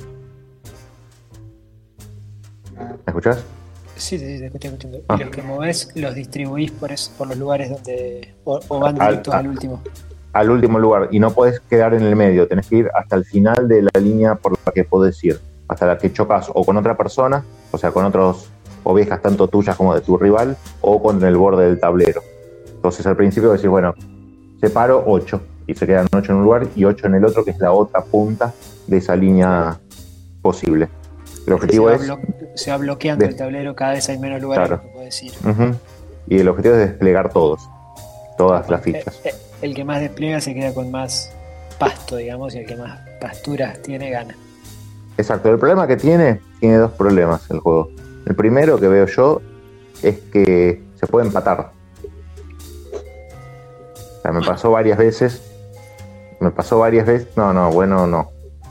¿Me 2.77 2.87
escuchás? 3.07 3.43
Sí, 3.95 4.17
sí, 4.17 4.37
sí, 4.37 4.39
te 4.39 4.45
estoy 4.47 4.67
escuchando. 4.69 5.01
Ah. 5.09 5.17
Y 5.19 5.23
los 5.25 5.29
que 5.29 5.41
movés 5.41 5.91
los 5.95 6.15
distribuís 6.15 6.71
por, 6.71 6.91
los 7.27 7.37
lugares 7.37 7.69
donde. 7.69 8.33
O, 8.45 8.59
o 8.69 8.79
van 8.79 9.01
Al- 9.01 9.09
directos 9.09 9.33
al- 9.33 9.39
al 9.41 9.47
último. 9.47 9.81
Al 10.33 10.49
último 10.49 10.79
lugar 10.79 11.07
y 11.11 11.19
no 11.19 11.31
podés 11.31 11.59
quedar 11.61 11.93
en 11.93 12.03
el 12.03 12.15
medio, 12.15 12.47
tenés 12.47 12.67
que 12.67 12.75
ir 12.77 12.91
hasta 12.93 13.15
el 13.15 13.25
final 13.25 13.67
de 13.67 13.81
la 13.83 13.99
línea 13.99 14.35
por 14.35 14.53
la 14.65 14.71
que 14.71 14.83
podés 14.83 15.23
ir, 15.23 15.39
hasta 15.67 15.85
la 15.85 15.97
que 15.97 16.11
chocas 16.13 16.49
o 16.53 16.63
con 16.63 16.77
otra 16.77 16.95
persona, 16.95 17.43
o 17.71 17.77
sea, 17.77 17.91
con 17.91 18.05
otras 18.05 18.47
ovejas 18.83 19.21
tanto 19.21 19.47
tuyas 19.47 19.75
como 19.75 19.93
de 19.95 20.01
tu 20.01 20.17
rival, 20.17 20.55
o 20.81 21.01
con 21.01 21.23
el 21.23 21.35
borde 21.35 21.65
del 21.65 21.79
tablero. 21.79 22.21
Entonces 22.75 23.05
al 23.07 23.15
principio 23.17 23.51
decís, 23.51 23.67
bueno, 23.69 23.93
separo 24.61 25.03
8 25.05 25.41
y 25.67 25.75
se 25.75 25.85
quedan 25.85 26.07
8 26.15 26.31
en 26.31 26.37
un 26.37 26.43
lugar 26.43 26.67
y 26.75 26.85
8 26.85 27.07
en 27.07 27.15
el 27.15 27.25
otro, 27.25 27.43
que 27.43 27.51
es 27.51 27.59
la 27.59 27.71
otra 27.71 28.01
punta 28.03 28.53
de 28.87 28.97
esa 28.97 29.15
línea 29.15 29.77
posible. 30.41 30.87
El 31.45 31.53
objetivo 31.53 31.89
se, 31.89 31.95
es... 31.95 32.09
va 32.11 32.17
se 32.55 32.71
va 32.71 32.77
bloqueando 32.77 33.25
de- 33.25 33.31
el 33.31 33.37
tablero, 33.37 33.75
cada 33.75 33.93
vez 33.93 34.07
hay 34.09 34.17
menos 34.19 34.41
lugares 34.41 34.67
Claro. 34.67 34.81
en 34.81 34.87
los 34.87 34.91
que 34.93 34.97
podés 34.99 35.23
ir. 35.23 35.31
Ujú. 35.49 35.75
Y 36.27 36.39
el 36.39 36.47
objetivo 36.47 36.75
es 36.75 36.79
desplegar 36.81 37.31
todos, 37.33 37.67
todas 38.37 38.69
las 38.69 38.79
Eh, 38.81 38.83
fichas. 38.83 39.21
eh, 39.25 39.33
El 39.61 39.75
que 39.75 39.83
más 39.83 39.99
despliega 39.99 40.39
se 40.41 40.53
queda 40.53 40.73
con 40.73 40.89
más 40.91 41.31
pasto, 41.77 42.15
digamos, 42.17 42.55
y 42.55 42.59
el 42.59 42.65
que 42.65 42.75
más 42.75 42.99
pasturas 43.19 43.81
tiene 43.81 44.09
gana. 44.09 44.35
Exacto, 45.17 45.49
el 45.51 45.59
problema 45.59 45.85
que 45.87 45.97
tiene, 45.97 46.39
tiene 46.59 46.77
dos 46.77 46.91
problemas 46.91 47.49
el 47.51 47.59
juego. 47.59 47.89
El 48.25 48.35
primero 48.35 48.79
que 48.79 48.87
veo 48.87 49.05
yo 49.05 49.41
es 50.01 50.19
que 50.31 50.81
se 50.95 51.07
puede 51.07 51.25
empatar. 51.27 51.71
O 54.17 54.21
sea, 54.21 54.31
me 54.31 54.41
pasó 54.45 54.71
varias 54.71 54.97
veces. 54.97 55.41
Me 56.39 56.51
pasó 56.51 56.79
varias 56.79 57.05
veces. 57.05 57.27
No, 57.35 57.53
no, 57.53 57.71
bueno, 57.71 58.07
no. 58.07 58.29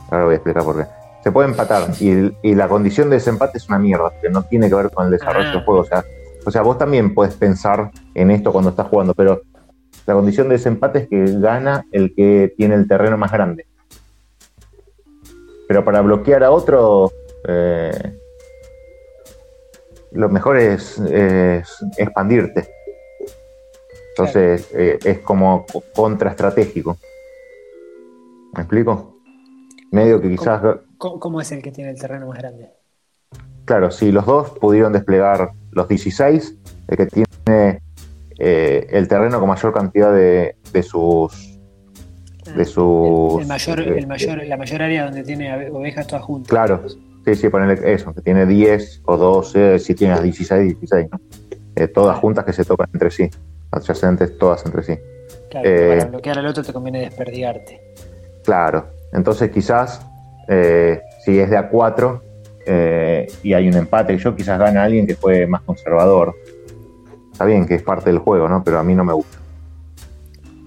Ahora 0.09 0.25
voy 0.25 0.33
a 0.33 0.35
explicar 0.37 0.63
por 0.63 0.77
qué. 0.77 0.85
Se 1.23 1.31
puede 1.31 1.49
empatar 1.49 1.89
y, 1.99 2.35
y 2.41 2.55
la 2.55 2.67
condición 2.67 3.09
de 3.09 3.17
desempate 3.17 3.57
es 3.57 3.67
una 3.67 3.77
mierda, 3.77 4.11
que 4.21 4.29
no 4.29 4.43
tiene 4.43 4.69
que 4.69 4.75
ver 4.75 4.89
con 4.89 5.05
el 5.05 5.11
desarrollo 5.11 5.49
Ah. 5.49 5.53
del 5.53 5.63
juego. 5.65 5.81
O 5.81 5.85
sea, 5.85 6.03
o 6.45 6.51
sea, 6.51 6.61
vos 6.61 6.77
también 6.77 7.13
puedes 7.13 7.35
pensar 7.35 7.91
en 8.15 8.31
esto 8.31 8.51
cuando 8.51 8.69
estás 8.71 8.87
jugando, 8.87 9.13
pero 9.13 9.41
la 10.09 10.15
condición 10.15 10.49
de 10.49 10.53
desempate 10.55 10.99
es 10.99 11.07
que 11.07 11.39
gana 11.39 11.85
el 11.91 12.15
que 12.15 12.51
tiene 12.57 12.73
el 12.73 12.87
terreno 12.87 13.15
más 13.15 13.31
grande. 13.31 13.67
Pero 15.67 15.85
para 15.85 16.01
bloquear 16.01 16.43
a 16.43 16.49
otro, 16.49 17.11
eh, 17.47 17.91
lo 20.13 20.27
mejor 20.29 20.57
es, 20.57 20.97
es 20.97 21.69
expandirte. 21.95 22.67
Entonces 24.09 24.67
eh, 24.73 24.97
es 25.03 25.19
como 25.19 25.67
co- 25.71 25.83
contraestratégico. 25.93 26.97
¿Me 28.53 28.61
explico? 28.63 29.15
Medio 29.91 30.19
que 30.19 30.29
quizás, 30.29 30.59
¿Cómo, 30.97 31.19
cómo 31.19 31.39
es 31.39 31.51
el 31.51 31.61
que 31.61 31.71
tiene 31.71 31.91
el 31.91 31.99
terreno 31.99 32.25
más 32.25 32.39
grande? 32.39 32.71
claro, 33.65 33.91
si 33.91 34.11
los 34.11 34.25
dos 34.25 34.49
pudieron 34.57 34.91
desplegar 34.91 35.51
los 35.69 35.87
16, 35.87 36.55
el 36.87 36.97
que 36.97 37.05
tiene 37.05 37.83
eh, 38.39 38.87
el 38.91 39.07
terreno 39.07 39.39
con 39.39 39.49
mayor 39.49 39.73
cantidad 39.73 40.13
de, 40.13 40.55
de 40.71 40.83
sus... 40.83 41.59
De 42.55 42.65
sus 42.65 43.35
El, 43.35 43.41
el 43.41 43.47
mayor, 43.47 43.79
eh, 43.79 43.99
el 43.99 44.07
mayor, 44.07 44.43
la 44.43 44.57
mayor 44.57 44.81
área 44.81 45.05
donde 45.05 45.23
tiene 45.23 45.69
ovejas 45.69 46.07
todas 46.07 46.23
juntas. 46.23 46.49
Claro. 46.49 46.81
Sí, 47.25 47.35
sí, 47.35 47.49
ponerle 47.49 47.93
eso, 47.93 48.13
que 48.13 48.21
tiene 48.21 48.45
10 48.45 49.03
o 49.05 49.17
12, 49.17 49.77
si 49.77 49.93
tienes 49.93 50.23
16, 50.23 50.79
16, 50.79 51.07
¿no? 51.11 51.19
Eh, 51.75 51.87
todas 51.87 52.17
juntas 52.17 52.43
que 52.43 52.53
se 52.53 52.65
tocan 52.65 52.89
entre 52.91 53.11
sí, 53.11 53.29
adyacentes 53.71 54.37
todas 54.37 54.65
entre 54.65 54.83
sí. 54.83 54.97
Claro, 55.49 55.69
eh, 55.69 55.97
para 55.97 56.05
bloquear 56.09 56.39
al 56.39 56.47
otro 56.47 56.63
te 56.63 56.73
conviene 56.73 57.01
desperdigarte. 57.01 57.81
Claro, 58.43 58.87
entonces 59.13 59.49
quizás 59.51 60.05
eh, 60.47 61.01
si 61.23 61.39
es 61.39 61.49
de 61.49 61.57
a 61.57 61.69
4 61.69 62.23
y 63.41 63.53
hay 63.53 63.67
un 63.67 63.75
empate, 63.75 64.15
yo 64.17 64.35
quizás 64.35 64.59
gana 64.59 64.83
alguien 64.83 65.07
que 65.07 65.15
fue 65.15 65.47
más 65.47 65.61
conservador. 65.61 66.35
Está 67.39 67.47
bien 67.47 67.65
que 67.65 67.75
es 67.75 67.83
parte 67.83 68.09
del 68.09 68.19
juego, 68.19 68.49
¿no? 68.49 68.65
Pero 68.65 68.79
a 68.79 68.83
mí 68.83 68.93
no 68.93 69.05
me 69.05 69.13
gusta. 69.13 69.37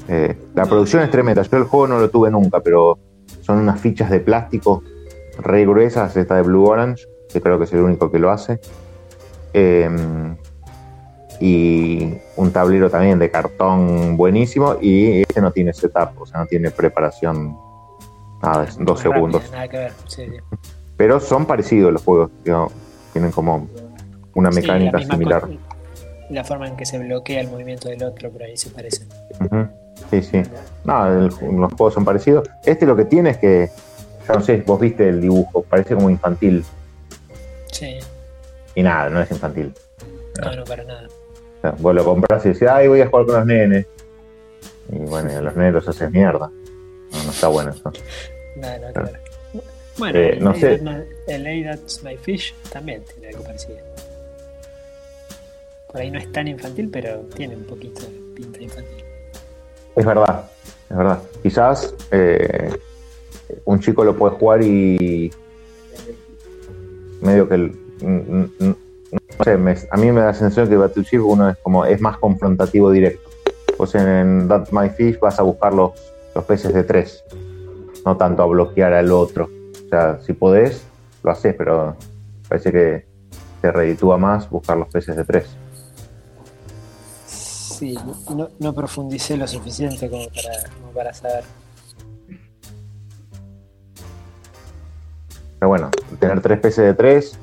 Eh, 0.08 0.34
la 0.54 0.64
producción 0.64 1.02
es 1.02 1.10
tremenda, 1.10 1.42
yo 1.42 1.58
el 1.58 1.64
juego 1.64 1.86
no 1.86 1.98
lo 1.98 2.08
tuve 2.08 2.30
nunca, 2.30 2.60
pero 2.60 2.98
son 3.42 3.58
unas 3.58 3.78
fichas 3.78 4.08
de 4.08 4.20
plástico 4.20 4.82
re 5.38 5.66
gruesas, 5.66 6.16
esta 6.16 6.36
de 6.36 6.40
Blue 6.40 6.64
Orange, 6.64 7.04
que 7.30 7.42
creo 7.42 7.58
que 7.58 7.64
es 7.64 7.72
el 7.74 7.80
único 7.80 8.10
que 8.10 8.18
lo 8.18 8.30
hace. 8.30 8.58
Eh, 9.52 10.34
y 11.40 12.14
un 12.36 12.52
tablero 12.52 12.88
también 12.88 13.18
de 13.18 13.30
cartón 13.30 14.16
buenísimo 14.16 14.76
y 14.80 15.20
este 15.20 15.42
no 15.42 15.50
tiene 15.50 15.74
setup, 15.74 16.22
o 16.22 16.24
sea, 16.24 16.40
no 16.40 16.46
tiene 16.46 16.70
preparación 16.70 17.54
nada, 18.42 18.64
es 18.64 18.78
dos 18.78 19.04
Muy 19.04 19.12
segundos. 19.12 19.42
rápido, 19.42 19.56
Nada 19.56 19.68
que 19.68 19.76
ver. 19.76 19.92
Sí, 20.06 20.24
sí. 20.24 20.58
Pero 20.96 21.20
son 21.20 21.44
parecidos 21.44 21.92
los 21.92 22.02
juegos, 22.02 22.30
digo, 22.42 22.72
tienen 23.12 23.30
como 23.30 23.68
una 24.32 24.48
mecánica 24.50 25.02
similar. 25.02 25.46
La 26.30 26.44
forma 26.44 26.66
en 26.68 26.76
que 26.76 26.86
se 26.86 26.98
bloquea 26.98 27.40
el 27.40 27.48
movimiento 27.48 27.88
del 27.88 28.02
otro, 28.04 28.30
por 28.30 28.42
ahí 28.42 28.56
se 28.56 28.70
parecen. 28.70 29.08
Ujú. 29.40 29.66
Sí, 30.10 30.22
sí. 30.22 30.42
No, 30.84 31.06
el- 31.06 31.26
los 31.26 31.72
juegos 31.74 31.94
son 31.94 32.04
parecidos. 32.04 32.48
Este 32.64 32.86
lo 32.86 32.96
que 32.96 33.04
tiene 33.04 33.30
es 33.30 33.38
que, 33.38 33.70
ya 34.26 34.34
no 34.34 34.40
sé, 34.40 34.56
vos 34.66 34.80
viste 34.80 35.08
el 35.08 35.20
dibujo, 35.20 35.62
parece 35.62 35.94
como 35.94 36.08
infantil. 36.10 36.64
Sí, 37.70 37.98
Y 38.74 38.82
nada, 38.82 39.10
no 39.10 39.20
es 39.20 39.30
infantil. 39.30 39.72
no, 40.42 40.56
no, 40.56 40.64
para 40.64 40.84
nada. 40.84 41.06
O 41.08 41.60
sea, 41.60 41.70
vos 41.78 41.94
lo 41.94 42.04
compras 42.04 42.44
y 42.46 42.48
decís, 42.48 42.68
ay, 42.68 42.88
voy 42.88 43.00
a 43.02 43.06
jugar 43.08 43.26
con 43.26 43.34
los 43.36 43.46
nenes. 43.46 43.86
Y 44.90 44.96
bueno, 44.98 45.30
a 45.30 45.40
los 45.42 45.56
nenes 45.56 45.74
los 45.74 45.88
haces 45.88 46.10
mierda. 46.10 46.50
No, 47.12 47.22
no 47.24 47.30
está 47.30 47.48
bueno 47.48 47.70
eso. 47.70 47.92
Nada 48.56 48.92
que 48.92 49.00
ver. 49.00 49.20
Bueno, 49.98 50.18
Eh, 50.18 50.30
el, 50.30 50.42
no 50.44 50.52
Hey 50.54 50.60
sé. 50.60 50.80
El 51.28 51.64
That's 51.64 52.02
My 52.02 52.16
Fish 52.16 52.54
también 52.72 53.02
tiene 53.04 53.28
algo 53.28 53.44
parecido. 53.44 53.78
Por 55.92 56.00
ahí 56.00 56.10
no 56.10 56.18
es 56.18 56.30
tan 56.32 56.48
infantil, 56.48 56.88
pero 56.90 57.20
tiene 57.36 57.54
un 57.56 57.64
poquito 57.64 58.00
de 58.02 58.08
pinta 58.34 58.60
infantil. 58.62 59.04
Es 59.94 60.06
verdad, 60.06 60.50
es 60.90 60.96
verdad. 60.96 61.22
Quizás 61.42 61.94
eh, 62.10 62.74
un 63.66 63.78
chico 63.80 64.02
lo 64.04 64.16
puede 64.16 64.34
jugar 64.36 64.62
y 64.62 65.30
medio 67.20 67.48
que 67.48 67.54
el- 67.54 67.78
no 68.00 69.44
sé, 69.44 69.56
me- 69.58 69.76
a 69.90 69.96
mí 69.96 70.10
me 70.10 70.20
da 70.20 70.26
la 70.28 70.34
sensación 70.34 70.68
que 70.68 70.76
Battleship 70.76 71.20
uno 71.20 71.50
es 71.50 71.56
como 71.58 71.84
es 71.84 72.00
más 72.00 72.16
confrontativo 72.18 72.90
directo. 72.90 73.28
Pues 73.76 73.94
en 73.94 74.48
That 74.48 74.68
My 74.72 74.88
Fish 74.90 75.18
vas 75.20 75.38
a 75.38 75.42
buscar 75.42 75.74
los, 75.74 75.92
los 76.34 76.44
peces 76.44 76.72
de 76.72 76.84
tres, 76.84 77.22
no 78.06 78.16
tanto 78.16 78.42
a 78.42 78.46
bloquear 78.46 78.92
al 78.94 79.12
otro. 79.12 79.50
O 79.84 79.88
sea, 79.88 80.20
si 80.22 80.32
podés, 80.32 80.84
lo 81.22 81.30
haces, 81.30 81.54
pero 81.54 81.96
parece 82.48 82.72
que 82.72 83.04
te 83.60 83.70
reditúa 83.70 84.16
más 84.16 84.48
buscar 84.48 84.76
los 84.78 84.88
peces 84.88 85.16
de 85.16 85.24
tres. 85.24 85.46
Sí, 87.82 87.98
no, 88.36 88.48
no 88.60 88.72
profundicé 88.72 89.36
lo 89.36 89.48
suficiente 89.48 90.08
como 90.08 90.28
para, 90.28 90.70
como 90.72 90.92
para 90.92 91.12
saber. 91.12 91.42
Pero 95.58 95.68
bueno, 95.68 95.90
tener 96.20 96.40
tres 96.40 96.60
peces 96.60 96.84
de 96.84 96.94
tres 96.94 97.38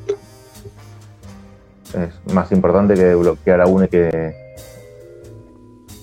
es 1.93 2.33
más 2.33 2.49
importante 2.53 2.93
que 2.93 3.15
bloquear 3.15 3.59
a 3.59 3.65
uno 3.65 3.83
y 3.83 3.87
que, 3.89 4.55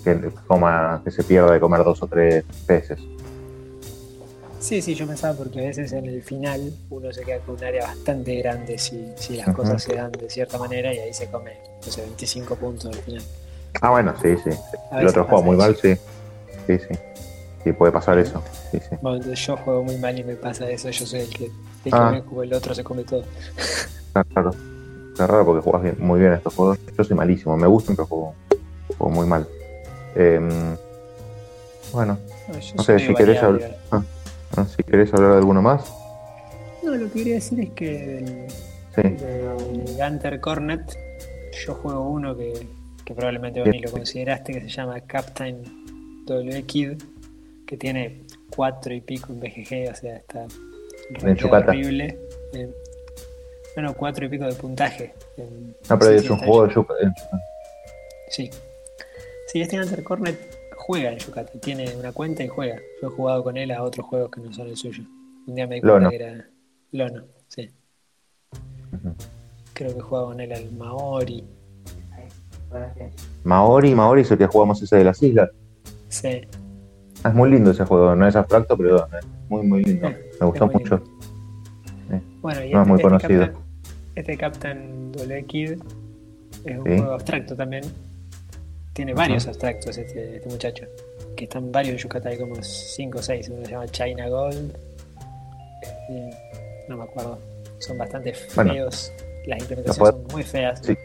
que, 0.04 0.30
coma, 0.46 1.00
que 1.02 1.10
se 1.10 1.24
pierda 1.24 1.52
de 1.52 1.58
comer 1.58 1.82
dos 1.82 2.02
o 2.02 2.06
tres 2.06 2.44
peces. 2.66 3.00
Sí, 4.60 4.82
sí, 4.82 4.94
yo 4.94 5.06
pensaba 5.06 5.34
porque 5.34 5.60
a 5.60 5.68
veces 5.68 5.92
en 5.92 6.04
el 6.04 6.22
final 6.22 6.74
uno 6.90 7.10
se 7.10 7.22
queda 7.22 7.38
con 7.38 7.54
un 7.54 7.64
área 7.64 7.86
bastante 7.86 8.34
grande 8.34 8.76
si, 8.76 9.14
si 9.16 9.38
las 9.38 9.56
cosas 9.56 9.82
se 9.82 9.94
dan 9.94 10.12
de 10.12 10.28
cierta 10.28 10.58
manera 10.58 10.92
y 10.92 10.98
ahí 10.98 11.14
se 11.14 11.30
come, 11.30 11.54
no 11.82 11.90
sé, 11.90 12.02
25 12.02 12.54
puntos 12.56 12.94
al 12.94 13.02
final. 13.02 13.22
Ah, 13.80 13.90
bueno, 13.90 14.14
sí, 14.22 14.36
sí. 14.44 14.50
A 14.90 15.00
El 15.00 15.08
otro 15.08 15.24
juega 15.24 15.36
pasa 15.36 15.44
muy 15.46 15.56
eso. 15.56 15.64
mal, 15.66 15.76
sí. 15.76 15.94
Sí, 16.66 16.78
sí. 16.78 16.98
Sí, 17.64 17.72
puede 17.72 17.92
pasar 17.92 18.18
eso. 18.18 18.42
Sí, 18.70 18.78
sí. 18.80 18.96
Bueno, 19.00 19.32
yo 19.32 19.56
juego 19.56 19.82
muy 19.82 19.96
mal 19.98 20.18
y 20.18 20.24
me 20.24 20.36
pasa 20.36 20.68
eso, 20.70 20.88
yo 20.90 21.04
soy 21.06 21.20
el 21.20 21.30
que 21.30 21.50
te 21.84 21.90
Ah. 21.92 22.20
el 22.42 22.52
otro 22.54 22.74
se 22.74 22.84
come 22.84 23.02
todo. 23.04 23.24
Está 24.06 24.24
raro. 24.34 24.50
Está 25.12 25.26
raro 25.26 25.44
porque 25.46 25.62
juegas 25.62 25.82
bien- 25.82 25.96
muy 25.98 26.20
bien 26.20 26.32
estos 26.32 26.54
juegos. 26.54 26.78
Yo 26.96 27.04
soy 27.04 27.16
malísimo. 27.16 27.56
Me 27.56 27.66
gustan, 27.66 27.96
pero 27.96 28.06
juego, 28.06 28.34
juego 28.98 29.10
muy 29.14 29.26
mal. 29.26 29.46
Em, 30.14 30.76
bueno, 31.92 32.18
No, 32.48 32.58
yo 32.58 32.74
no 32.76 32.82
sé, 32.82 32.98
si 32.98 33.14
querés, 33.14 33.42
hablar, 33.42 33.76
ah, 33.90 34.02
ah, 34.56 34.64
si 34.76 34.82
querés 34.82 35.12
hablar 35.14 35.32
de 35.32 35.36
alguno 35.38 35.62
más. 35.62 35.92
No, 36.82 36.94
lo 36.94 37.06
que 37.06 37.12
quería 37.18 37.34
decir 37.34 37.60
es 37.60 37.70
que 37.70 37.90
del, 37.90 38.46
Sí. 38.94 39.02
del 39.24 39.96
Gunter 39.98 40.40
Cornet 40.40 40.96
yo 41.66 41.74
juego 41.74 42.08
uno 42.08 42.36
que, 42.36 42.66
que 43.06 43.14
probablemente 43.14 43.60
vos 43.60 43.68
ni 43.70 43.78
lo 43.78 43.90
consideraste, 43.90 44.52
que 44.52 44.60
se 44.60 44.68
llama 44.68 45.00
Captain 45.00 45.62
W 46.26 46.62
Kid, 46.64 47.02
que 47.66 47.76
tiene 47.78 48.22
cuatro 48.54 48.92
y 48.92 49.00
pico 49.00 49.32
en 49.32 49.40
BGG, 49.40 49.90
o 49.90 49.94
sea, 49.94 50.16
está 50.16 50.46
horrible. 51.70 52.18
Eh, 52.52 52.70
bueno, 53.74 53.94
cuatro 53.94 54.26
y 54.26 54.28
pico 54.28 54.44
de 54.44 54.52
puntaje. 54.54 55.14
en- 55.36 55.74
No, 55.88 55.98
pero 55.98 56.10
es 56.12 56.28
un 56.28 56.38
juego 56.38 56.66
de 56.66 56.74
Yucata. 56.74 57.14
Sí. 58.28 58.50
Sí, 59.48 59.60
este 59.60 59.78
Hunter 59.80 60.02
Cornet 60.02 60.38
juega 60.76 61.12
en 61.12 61.18
Yucata, 61.18 61.52
tiene 61.60 61.94
una 61.96 62.12
cuenta 62.12 62.42
y 62.42 62.48
juega. 62.48 62.76
Yo 63.00 63.08
he 63.08 63.10
jugado 63.10 63.44
con 63.44 63.56
él 63.56 63.70
a 63.70 63.82
otros 63.82 64.06
juegos 64.06 64.30
que 64.32 64.40
no 64.40 64.52
son 64.52 64.66
el 64.68 64.76
suyo. 64.76 65.04
Un 65.46 65.54
día 65.54 65.66
me 65.68 65.76
di 65.76 65.80
cuenta 65.82 65.98
Lono. 65.98 66.10
que 66.10 66.16
era 66.16 66.48
Lono, 66.92 67.24
sí. 67.48 67.70
Creo 69.74 69.94
que 69.94 70.00
jugaba 70.00 70.28
con 70.28 70.40
él 70.40 70.52
al 70.52 70.72
Maori. 70.72 71.44
Maori, 73.44 73.94
Maori 73.94 74.22
es 74.22 74.30
el 74.30 74.38
que 74.38 74.46
jugamos 74.46 74.82
ese 74.82 74.96
de 74.96 75.04
las 75.04 75.22
islas. 75.22 75.50
Sí. 76.08 76.40
Ah, 77.22 77.28
es 77.30 77.34
muy 77.34 77.50
lindo 77.50 77.70
ese 77.70 77.84
juego. 77.84 78.14
No 78.14 78.26
es 78.26 78.36
abstracto, 78.36 78.76
pero 78.76 78.96
es 79.06 79.26
muy, 79.48 79.66
muy 79.66 79.84
lindo. 79.84 80.08
Me 80.40 80.46
gustó 80.46 80.66
mucho. 80.66 81.02
Bueno, 82.40 82.64
y 82.64 82.70
No 82.72 82.82
es 82.82 82.88
muy 82.88 82.96
este, 82.96 83.02
conocido. 83.08 83.40
Captain, 83.46 83.64
este 84.14 84.36
Captain 84.36 85.12
W 85.12 85.44
Kid 85.46 85.70
es 86.64 86.78
un 86.78 86.84
Sí. 86.84 86.98
juego 86.98 87.12
abstracto 87.12 87.56
también. 87.56 87.84
Tiene 88.92 89.12
varios 89.14 89.46
abstractos 89.46 89.98
este, 89.98 90.36
este 90.36 90.48
muchacho. 90.48 90.84
Que 91.36 91.44
están 91.44 91.70
varios 91.70 91.92
en 91.94 91.98
Yucatán, 91.98 92.32
hay 92.32 92.38
como 92.38 92.62
5 92.62 93.18
o 93.18 93.22
6. 93.22 93.48
Uno 93.50 93.64
se 93.66 93.70
llama 93.72 93.86
China 93.88 94.28
Gold. 94.28 94.74
Eh, 96.10 96.30
no 96.88 96.96
me 96.96 97.04
acuerdo. 97.04 97.38
Son 97.78 97.98
bastante 97.98 98.32
Bueno. 98.54 98.72
feos. 98.72 99.12
Las 99.46 99.60
implementaciones 99.60 100.14
son 100.14 100.24
muy 100.32 100.42
feas. 100.42 100.80
Sí. 100.82 100.96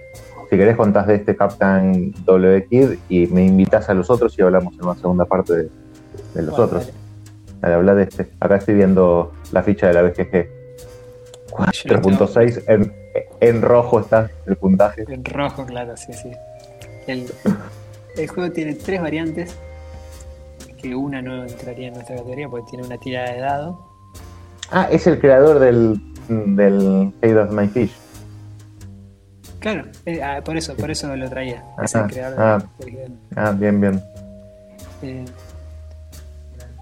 Si 0.51 0.57
querés 0.57 0.75
contás 0.75 1.07
de 1.07 1.15
este 1.15 1.33
Captain 1.37 2.13
W 2.25 2.65
Kid 2.67 2.89
y 3.07 3.25
me 3.27 3.45
invitas 3.45 3.87
a 3.89 3.93
los 3.93 4.09
otros 4.09 4.37
y 4.37 4.41
hablamos 4.41 4.73
en 4.75 4.83
una 4.83 4.95
segunda 4.95 5.23
parte 5.23 5.53
de, 5.55 5.63
de 6.33 6.41
los 6.41 6.49
Bueno, 6.51 6.65
otros. 6.65 6.87
dale. 6.87 6.93
Dale, 7.61 7.73
habla 7.75 7.95
de 7.95 8.03
este. 8.03 8.27
Acá 8.41 8.57
estoy 8.57 8.75
viendo 8.75 9.31
la 9.53 9.63
ficha 9.63 9.87
de 9.87 9.93
la 9.93 10.01
BGG. 10.01 10.49
Yo 11.85 11.93
lo 11.93 12.01
tengo 12.01 12.27
3.6 12.27 12.63
en, 12.67 12.93
en 13.39 13.61
rojo 13.61 14.01
está 14.01 14.29
el 14.45 14.57
puntaje. 14.57 15.05
En 15.07 15.23
rojo, 15.23 15.65
claro, 15.65 15.95
sí, 15.95 16.11
sí. 16.11 16.31
El, 17.07 17.31
el 18.17 18.27
juego 18.27 18.51
tiene 18.51 18.73
tres 18.75 19.01
variantes. 19.01 19.55
Que 20.81 20.93
una 20.95 21.21
no 21.21 21.43
entraría 21.45 21.87
en 21.87 21.93
nuestra 21.93 22.17
categoría 22.17 22.49
porque 22.49 22.65
tiene 22.71 22.85
una 22.85 22.97
tirada 22.97 23.31
de 23.31 23.39
dado. 23.39 23.79
Ah, 24.69 24.89
es 24.91 25.07
el 25.07 25.17
creador 25.17 25.59
del, 25.59 25.97
del 26.27 27.13
Fate 27.21 27.37
of 27.37 27.51
My 27.51 27.67
Fish. 27.69 27.95
Claro, 29.61 29.85
eh, 30.05 30.21
ah, 30.21 30.41
por 30.43 30.57
eso, 30.57 30.75
por 30.75 30.91
eso 30.91 31.15
lo 31.15 31.29
traía. 31.29 31.63
Es 31.81 31.95
Ah, 31.95 32.01
el 32.05 32.11
creador 32.11 32.39
ah. 32.41 32.63
del 32.79 33.11
Ah, 33.35 33.51
bien, 33.51 33.79
bien. 33.79 34.03
eh, 35.03 35.23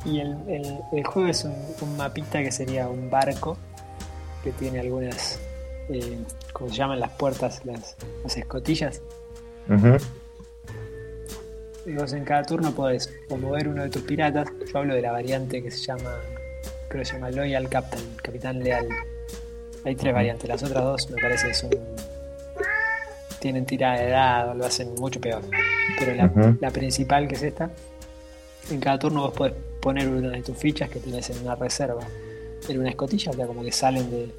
y 0.06 0.20
el, 0.22 0.38
el- 0.48 0.80
el 0.94 1.04
juego 1.06 1.28
es 1.30 1.44
un, 1.44 1.54
un 1.82 1.98
mapita 1.98 2.40
que 2.42 2.52
sería 2.52 2.88
un 2.88 3.10
barco 3.10 3.58
que 4.44 4.52
tiene 4.54 4.80
algunas, 4.80 5.38
eh, 5.90 6.18
¿cómo 6.54 6.70
se 6.70 6.76
llaman 6.78 7.00
las 7.02 7.12
puertas? 7.12 7.66
Las, 7.66 7.98
las 8.24 8.38
escotillas. 8.38 9.02
Ujú. 9.70 9.98
Y 11.86 11.94
vos 11.96 12.14
en 12.14 12.24
cada 12.24 12.44
turno 12.44 12.72
podés 12.72 13.14
o 13.30 13.36
mover 13.38 13.68
uno 13.68 13.84
de 13.84 13.90
tus 13.90 14.04
piratas. 14.04 14.48
Yo 14.72 14.80
hablo 14.80 14.94
de 14.96 15.02
la 15.02 15.12
variante 15.12 15.62
que 15.62 15.70
se 15.72 15.80
llama, 15.86 16.16
creo 16.88 17.02
que 17.02 17.06
se 17.06 17.14
llama 17.16 17.30
Loyal 17.32 17.68
Captain, 17.68 18.04
Capitán 18.24 18.60
Leal. 18.60 18.88
Hay 19.86 19.96
tres 19.96 20.14
variantes, 20.14 20.48
las 20.48 20.64
otras 20.64 20.84
dos 20.84 21.10
me 21.10 21.22
parece 21.22 21.54
son. 21.54 21.72
Tienen 23.40 23.66
tirada 23.66 24.00
de 24.00 24.10
dado, 24.10 24.54
lo 24.54 24.66
hacen 24.66 24.94
mucho 24.96 25.20
peor. 25.20 25.42
Pero 25.98 26.30
la, 26.60 26.72
principal, 26.72 27.28
que 27.28 27.36
es 27.36 27.44
esta, 27.44 27.72
en 28.70 28.80
cada 28.80 29.00
turno 29.00 29.22
vos 29.22 29.34
podés 29.34 29.54
poner 29.82 30.08
una 30.08 30.32
de 30.32 30.44
tus 30.44 30.58
fichas 30.58 30.90
que 30.90 31.00
tenés 31.00 31.30
en 31.30 31.42
una 31.44 31.56
reserva 31.56 32.06
en 32.68 32.80
una 32.80 32.90
escotilla, 32.90 33.32
o 33.32 33.34
sea, 33.34 33.48
como 33.48 33.64
que 33.64 33.72
salen 33.72 34.10
de, 34.12 34.30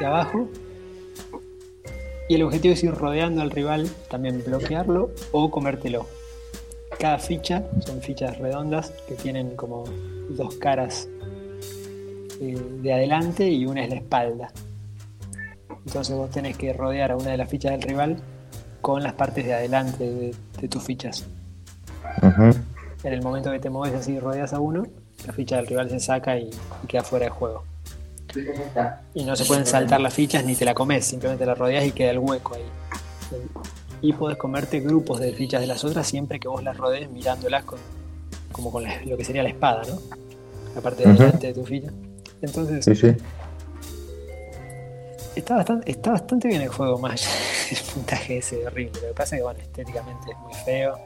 de 0.00 0.06
abajo. 0.06 0.48
Y 2.28 2.34
el 2.34 2.42
objetivo 2.42 2.74
es 2.74 2.82
ir 2.82 2.92
rodeando 2.92 3.42
al 3.42 3.50
rival, 3.50 3.88
también 4.08 4.42
bloquearlo 4.44 5.10
o 5.32 5.50
comértelo. 5.50 6.06
Cada 6.98 7.18
ficha 7.18 7.64
son 7.84 8.00
fichas 8.00 8.38
redondas 8.38 8.92
que 9.06 9.14
tienen 9.14 9.56
como 9.56 9.84
dos 10.30 10.54
caras 10.56 11.08
eh, 12.40 12.56
de 12.82 12.92
adelante 12.92 13.48
y 13.48 13.66
una 13.66 13.84
es 13.84 13.90
la 13.90 13.96
espalda. 13.96 14.52
Entonces 15.86 16.16
vos 16.16 16.30
tenés 16.30 16.56
que 16.56 16.72
rodear 16.72 17.12
a 17.12 17.16
una 17.16 17.30
de 17.30 17.36
las 17.36 17.48
fichas 17.48 17.72
del 17.72 17.82
rival 17.82 18.16
con 18.80 19.02
las 19.02 19.12
partes 19.14 19.44
de 19.44 19.54
adelante 19.54 20.04
de, 20.04 20.34
de 20.60 20.68
tus 20.68 20.82
fichas. 20.82 21.24
En 23.02 23.12
el 23.12 23.22
momento 23.22 23.50
que 23.50 23.58
te 23.58 23.70
mueves 23.70 23.98
así 24.00 24.12
y 24.12 24.18
rodeas 24.20 24.52
a 24.52 24.60
uno, 24.60 24.86
la 25.26 25.32
ficha 25.32 25.56
del 25.56 25.66
rival 25.66 25.90
se 25.90 26.00
saca 26.00 26.38
y, 26.38 26.50
y 26.82 26.86
queda 26.86 27.02
fuera 27.02 27.24
de 27.26 27.30
juego. 27.30 27.64
Y 29.14 29.24
no 29.24 29.36
se 29.36 29.44
pueden 29.44 29.64
saltar 29.66 30.00
las 30.00 30.12
fichas 30.14 30.44
ni 30.44 30.54
te 30.56 30.64
la 30.64 30.74
comes, 30.74 31.04
simplemente 31.04 31.44
la 31.46 31.54
rodeas 31.54 31.84
y 31.84 31.92
queda 31.92 32.10
el 32.10 32.18
hueco 32.18 32.54
ahí. 32.54 32.62
Y 34.00 34.12
podés 34.12 34.36
comerte 34.36 34.80
grupos 34.80 35.20
de 35.20 35.32
fichas 35.32 35.60
de 35.60 35.66
las 35.66 35.84
otras 35.84 36.06
siempre 36.06 36.38
que 36.40 36.48
vos 36.48 36.62
las 36.62 36.76
rodees 36.76 37.08
mirándolas 37.10 37.64
con, 37.64 37.78
como 38.52 38.70
con 38.72 38.82
la- 38.82 39.02
lo 39.04 39.16
que 39.16 39.24
sería 39.24 39.42
la 39.42 39.48
espada, 39.50 39.82
¿no? 39.88 39.98
La 40.74 40.80
parte 40.80 41.04
de 41.06 41.12
delante 41.24 41.46
de 41.48 41.54
tu 41.54 41.64
ficha. 41.64 41.90
Entonces, 42.42 42.84
Sí, 42.84 42.94
sí. 42.94 43.16
Está 45.36 45.56
bastante, 45.56 45.90
está 45.90 46.12
bastante 46.12 46.48
bien 46.48 46.62
el 46.62 46.68
juego, 46.68 46.98
más 46.98 47.22
del 47.70 47.78
puntaje 47.94 48.38
ese 48.38 48.66
horrible. 48.66 49.00
Lo 49.02 49.08
que 49.08 49.14
pasa 49.14 49.36
es 49.36 49.40
que, 49.40 49.44
bueno, 49.44 49.60
estéticamente 49.60 50.30
es 50.32 50.38
muy 50.38 50.54
feo. 50.64 50.98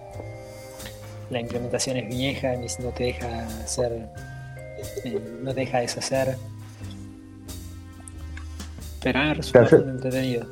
La 1.30 1.40
implementación 1.40 1.96
es 1.98 2.08
vieja, 2.08 2.54
no 2.80 2.88
te 2.90 3.04
deja 3.04 3.46
hacer. 3.64 4.08
eh, 5.04 5.38
no 5.42 5.52
te 5.54 5.60
deja 5.60 5.80
deshacer. 5.80 6.36
Pero 9.02 9.18
a 9.18 9.22
mí 9.22 9.28
me 9.28 9.34
resulta 9.34 9.66
Claro, 9.68 9.84
yo- 9.84 9.90
entretenido. 9.90 10.46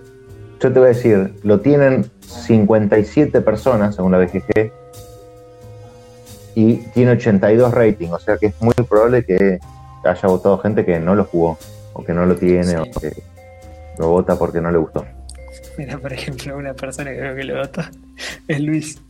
Yo 0.60 0.72
te 0.72 0.78
voy 0.78 0.86
a 0.86 0.88
decir, 0.92 1.34
lo 1.42 1.60
tienen 1.60 2.10
57 2.22 3.40
personas 3.42 3.94
según 3.94 4.12
la 4.12 4.18
BGG 4.18 4.72
y 6.54 6.76
tiene 6.94 7.10
82 7.12 7.74
rating, 7.74 8.08
o 8.08 8.18
sea 8.18 8.38
que 8.38 8.46
es 8.46 8.54
muy 8.62 8.72
probable 8.88 9.22
que 9.26 9.58
haya 10.02 10.28
votado 10.28 10.56
gente 10.58 10.86
que 10.86 10.98
no 10.98 11.14
lo 11.14 11.24
jugó 11.24 11.58
o 11.92 12.02
que 12.02 12.14
no 12.14 12.24
lo 12.24 12.36
tiene 12.36 12.64
Sí. 12.64 12.74
o 12.76 12.84
que 13.00 13.22
lo 13.98 14.08
vota 14.08 14.36
porque 14.38 14.60
no 14.60 14.70
le 14.70 14.78
gustó. 14.78 15.04
Mira, 15.78 15.98
por 15.98 16.12
ejemplo, 16.12 16.56
una 16.56 16.74
persona 16.74 17.10
que 17.10 17.18
creo 17.18 17.36
que 17.36 17.44
lo 17.44 17.56
votó 17.60 17.82
es 18.48 18.60
Luis. 18.60 19.00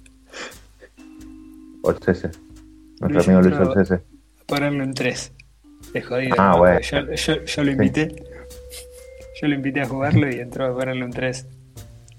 Olcese. 1.83 2.31
Nuestro 3.01 3.09
Luis 3.09 3.29
amigo 3.29 3.43
Luis 3.43 3.57
Olcese. 3.57 4.03
Ponerlo 4.47 4.85
en 4.85 4.95
3. 4.95 5.33
Es 5.95 6.07
jodido. 6.07 6.35
Ah, 6.39 6.53
¿no? 6.53 6.59
bueno. 6.59 6.81
Yo, 6.81 7.13
yo- 7.15 7.45
yo 7.45 7.65
lo 7.65 7.71
invité. 7.73 8.25
Yo 9.41 9.49
lo 9.49 9.55
invité 9.55 9.83
a 9.83 9.87
jugarlo 9.87 10.29
y 10.31 10.41
entró 10.41 10.67
a 10.67 10.75
ponerle 10.75 11.05
un 11.05 11.11
3. 11.13 11.47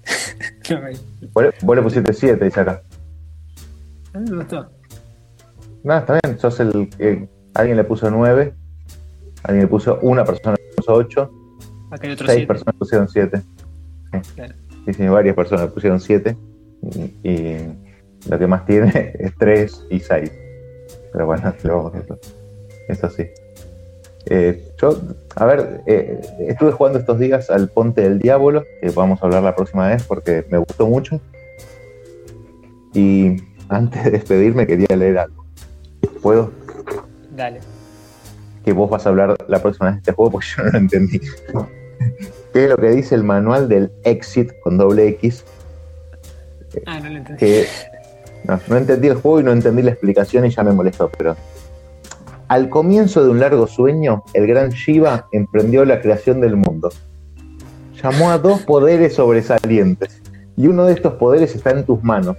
no, 0.70 0.80
me, 0.82 0.92
Vos, 1.62 1.76
le- 1.76 1.82
pusiste 1.82 2.12
7, 2.12 2.44
dice 2.44 2.60
acá. 2.60 2.82
a 4.14 4.18
mí 4.18 4.30
me 4.30 4.36
gustó. 4.38 4.70
No, 5.84 5.96
está 5.98 6.18
bien, 6.22 6.38
sos 6.38 6.60
el 6.60 6.88
que. 6.96 7.28
Alguien 7.54 7.76
le 7.76 7.84
puso 7.84 8.10
9, 8.10 8.54
alguien 9.42 9.62
le 9.64 9.68
puso. 9.68 9.98
Una 10.02 10.24
persona 10.24 10.54
le 10.56 10.74
puso 10.76 10.92
8, 10.94 11.30
Acá 11.90 12.06
hay 12.06 12.12
otro 12.12 12.26
6 12.26 12.36
7. 12.38 12.46
personas 12.46 12.74
pusieron 12.78 13.08
7. 13.08 13.42
Claro. 14.34 14.54
Sí, 14.86 14.94
sí, 14.94 15.06
varias 15.08 15.34
personas 15.36 15.70
pusieron 15.72 16.00
7. 16.00 16.36
Y, 17.22 17.28
y 17.28 17.58
lo 18.28 18.38
que 18.38 18.46
más 18.46 18.64
tiene 18.66 19.12
es 19.18 19.32
3 19.38 19.86
y 19.90 20.00
6. 20.00 20.32
Pero 21.12 21.26
bueno, 21.26 21.54
lo- 21.64 21.92
eso, 21.94 22.18
eso 22.88 23.10
sí. 23.10 23.26
Eh, 24.30 24.62
yo, 24.80 25.00
a 25.36 25.46
ver, 25.46 25.80
eh, 25.86 26.20
estuve 26.40 26.72
jugando 26.72 26.98
estos 26.98 27.18
días 27.18 27.48
al 27.50 27.68
Ponte 27.70 28.02
del 28.02 28.18
Diablo, 28.18 28.62
que 28.82 28.90
vamos 28.90 29.22
a 29.22 29.26
hablar 29.26 29.42
la 29.42 29.56
próxima 29.56 29.88
vez 29.88 30.02
porque 30.02 30.44
me 30.50 30.58
gustó 30.58 30.86
mucho. 30.86 31.20
Y 32.94 33.36
antes 33.68 34.04
de 34.04 34.10
despedirme 34.10 34.66
quería 34.66 34.94
leer 34.96 35.18
algo. 35.18 35.44
¿Puedo? 36.22 36.50
Dale. 37.34 37.60
Que 38.68 38.74
vos 38.74 38.90
vas 38.90 39.06
a 39.06 39.08
hablar 39.08 39.34
la 39.48 39.62
próxima 39.62 39.86
vez 39.86 39.94
de 39.94 39.98
este 40.00 40.12
juego 40.12 40.32
porque 40.32 40.46
yo 40.56 40.62
no 40.64 40.70
lo 40.72 40.78
entendí. 40.78 41.20
¿Qué 42.52 42.64
es 42.64 42.68
lo 42.70 42.76
que 42.76 42.90
dice 42.90 43.14
el 43.14 43.24
manual 43.24 43.66
del 43.66 43.90
Exit 44.04 44.52
con 44.60 44.76
doble 44.76 45.08
X? 45.08 45.42
Ah, 46.84 47.00
no 47.00 47.08
lo 47.08 47.16
entendí. 47.16 47.40
Que 47.40 47.66
no, 48.44 48.60
no 48.68 48.76
entendí 48.76 49.08
el 49.08 49.14
juego 49.14 49.40
y 49.40 49.44
no 49.44 49.52
entendí 49.52 49.80
la 49.80 49.92
explicación 49.92 50.44
y 50.44 50.50
ya 50.50 50.62
me 50.62 50.72
molestó, 50.72 51.10
pero 51.16 51.34
al 52.48 52.68
comienzo 52.68 53.24
de 53.24 53.30
un 53.30 53.40
largo 53.40 53.66
sueño, 53.66 54.22
el 54.34 54.46
gran 54.46 54.68
Shiva 54.68 55.28
emprendió 55.32 55.86
la 55.86 56.02
creación 56.02 56.42
del 56.42 56.56
mundo. 56.56 56.90
Llamó 58.02 58.30
a 58.30 58.36
dos 58.36 58.62
poderes 58.62 59.14
sobresalientes 59.14 60.20
y 60.58 60.66
uno 60.66 60.84
de 60.84 60.92
estos 60.92 61.14
poderes 61.14 61.54
está 61.54 61.70
en 61.70 61.86
tus 61.86 62.02
manos. 62.02 62.36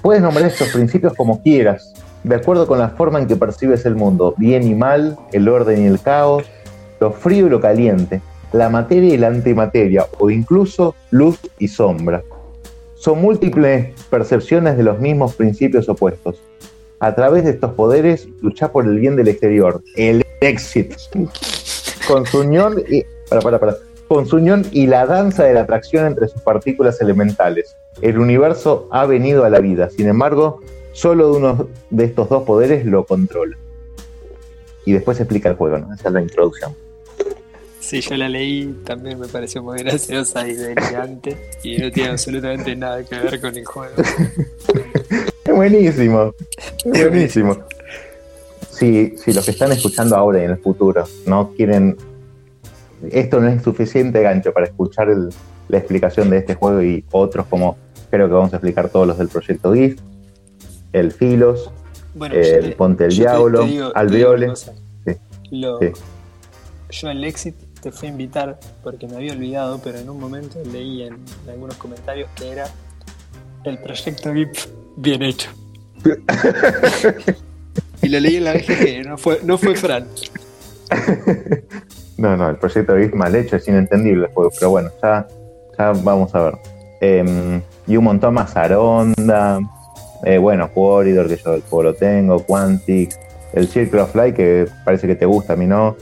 Puedes 0.00 0.22
nombrar 0.22 0.46
estos 0.46 0.68
principios 0.68 1.12
como 1.12 1.42
quieras, 1.42 1.92
de 2.24 2.34
acuerdo 2.34 2.66
con 2.66 2.78
la 2.78 2.90
forma 2.90 3.18
en 3.18 3.26
que 3.26 3.36
percibes 3.36 3.86
el 3.86 3.94
mundo, 3.94 4.34
bien 4.36 4.62
y 4.62 4.74
mal, 4.74 5.16
el 5.32 5.48
orden 5.48 5.82
y 5.82 5.86
el 5.86 6.00
caos, 6.00 6.44
lo 7.00 7.12
frío 7.12 7.46
y 7.46 7.50
lo 7.50 7.60
caliente, 7.60 8.20
la 8.52 8.68
materia 8.68 9.14
y 9.14 9.16
la 9.16 9.28
antimateria, 9.28 10.06
o 10.18 10.30
incluso 10.30 10.94
luz 11.10 11.38
y 11.58 11.68
sombra. 11.68 12.22
Son 12.94 13.20
múltiples 13.20 13.94
percepciones 14.10 14.76
de 14.76 14.82
los 14.82 14.98
mismos 14.98 15.34
principios 15.34 15.88
opuestos. 15.88 16.42
A 16.98 17.14
través 17.14 17.44
de 17.44 17.52
estos 17.52 17.72
poderes, 17.72 18.28
lucha 18.42 18.70
por 18.72 18.84
el 18.84 18.98
bien 18.98 19.16
del 19.16 19.28
exterior, 19.28 19.82
el 19.96 20.26
éxito. 20.42 20.96
Con 22.06 22.26
su 22.26 22.40
unión 22.40 22.82
y, 22.90 23.04
con 24.08 24.26
su 24.26 24.36
unión 24.36 24.66
y 24.72 24.86
la 24.86 25.06
danza 25.06 25.44
de 25.44 25.54
la 25.54 25.62
atracción 25.62 26.04
entre 26.04 26.28
sus 26.28 26.42
partículas 26.42 27.00
elementales. 27.00 27.76
El 28.02 28.18
universo 28.18 28.88
ha 28.90 29.06
venido 29.06 29.44
a 29.44 29.50
la 29.50 29.60
vida, 29.60 29.88
sin 29.88 30.08
embargo, 30.08 30.60
solo 30.92 31.32
uno 31.34 31.68
de 31.90 32.04
estos 32.04 32.28
dos 32.28 32.42
poderes 32.44 32.84
lo 32.84 33.04
controla. 33.04 33.56
Y 34.84 34.92
después 34.92 35.16
se 35.18 35.24
explica 35.24 35.48
el 35.50 35.56
juego, 35.56 35.78
¿no? 35.78 35.92
Esa 35.94 36.08
es 36.08 36.14
la 36.14 36.22
introducción. 36.22 36.74
Sí, 37.80 38.00
yo 38.00 38.16
la 38.16 38.28
leí, 38.28 38.80
también 38.84 39.18
me 39.18 39.26
pareció 39.26 39.62
muy 39.62 39.78
graciosa 39.78 40.46
y 40.46 40.54
delirante. 40.54 41.36
Y 41.62 41.78
no 41.78 41.90
tiene 41.90 42.10
absolutamente 42.12 42.74
nada 42.76 43.02
que 43.04 43.18
ver 43.18 43.40
con 43.40 43.56
el 43.56 43.64
juego. 43.64 43.94
Es 45.44 45.54
buenísimo. 45.54 46.34
Es 46.92 47.08
buenísimo. 47.10 47.56
Si, 48.70 49.14
si 49.16 49.32
los 49.32 49.44
que 49.44 49.50
están 49.50 49.72
escuchando 49.72 50.16
ahora 50.16 50.40
y 50.40 50.44
en 50.44 50.50
el 50.52 50.58
futuro 50.58 51.04
no 51.26 51.52
quieren. 51.56 51.96
Esto 53.10 53.40
no 53.40 53.48
es 53.48 53.62
suficiente 53.62 54.22
gancho 54.22 54.52
para 54.52 54.66
escuchar 54.66 55.08
el- 55.08 55.30
la 55.68 55.78
explicación 55.78 56.28
de 56.30 56.38
este 56.38 56.54
juego 56.54 56.82
y 56.82 57.04
otros, 57.12 57.46
como 57.46 57.76
creo 58.10 58.26
que 58.28 58.34
vamos 58.34 58.52
a 58.52 58.56
explicar 58.56 58.88
todos 58.90 59.06
los 59.06 59.16
del 59.18 59.28
proyecto 59.28 59.72
GIF, 59.72 59.98
el 60.92 61.12
Filos, 61.12 61.70
Bueno, 62.14 62.34
El 62.34 62.70
te- 62.70 62.76
Ponte 62.76 63.08
te- 63.08 63.14
Diablo, 63.14 63.66
Alveole. 63.94 64.54
Sí, 64.56 64.70
sí. 65.50 65.92
Yo 66.90 67.08
al 67.08 67.22
Exit 67.24 67.54
te 67.80 67.92
fui 67.92 68.08
a 68.08 68.10
invitar 68.10 68.58
porque 68.82 69.06
me 69.06 69.16
había 69.16 69.32
olvidado, 69.32 69.80
pero 69.82 69.98
en 69.98 70.10
un 70.10 70.18
momento 70.20 70.58
leí 70.72 71.02
en, 71.02 71.14
en 71.44 71.50
algunos 71.50 71.76
comentarios 71.76 72.28
que 72.34 72.50
era 72.50 72.66
el 73.64 73.78
proyecto 73.78 74.32
VIP 74.32 74.56
bien 74.96 75.22
hecho. 75.22 75.50
y 78.02 78.08
lo 78.08 78.20
leí 78.20 78.36
en 78.36 78.44
la 78.44 78.52
BGG, 78.54 79.06
no 79.06 79.18
fue, 79.18 79.40
no 79.44 79.58
fue 79.58 79.74
Fran. 79.76 80.06
No, 82.18 82.36
no, 82.36 82.50
el 82.50 82.56
proyecto 82.56 82.98
GIF 82.98 83.14
mal 83.14 83.34
hecho 83.34 83.56
es 83.56 83.66
inentendible 83.66 84.26
el 84.26 84.32
pero 84.58 84.68
bueno, 84.68 84.90
ya, 85.02 85.26
ya 85.78 85.92
vamos 85.92 86.34
a 86.34 86.42
ver. 86.42 86.54
Em, 87.00 87.62
y 87.86 87.96
un 87.96 88.04
montón 88.04 88.34
más 88.34 88.54
Aronda, 88.58 89.58
eh, 90.24 90.38
bueno, 90.38 90.70
Corridor, 90.72 91.28
que 91.28 91.36
yo 91.36 91.54
el 91.54 91.62
juego 91.62 91.82
lo 91.84 91.94
tengo, 91.94 92.44
Quantic, 92.44 93.14
el 93.52 93.68
Circle 93.68 94.02
of 94.02 94.14
Light, 94.14 94.36
que 94.36 94.68
parece 94.84 95.06
que 95.06 95.14
te 95.14 95.26
gusta, 95.26 95.54
a 95.54 95.56
mí 95.56 95.66
no. 95.66 95.96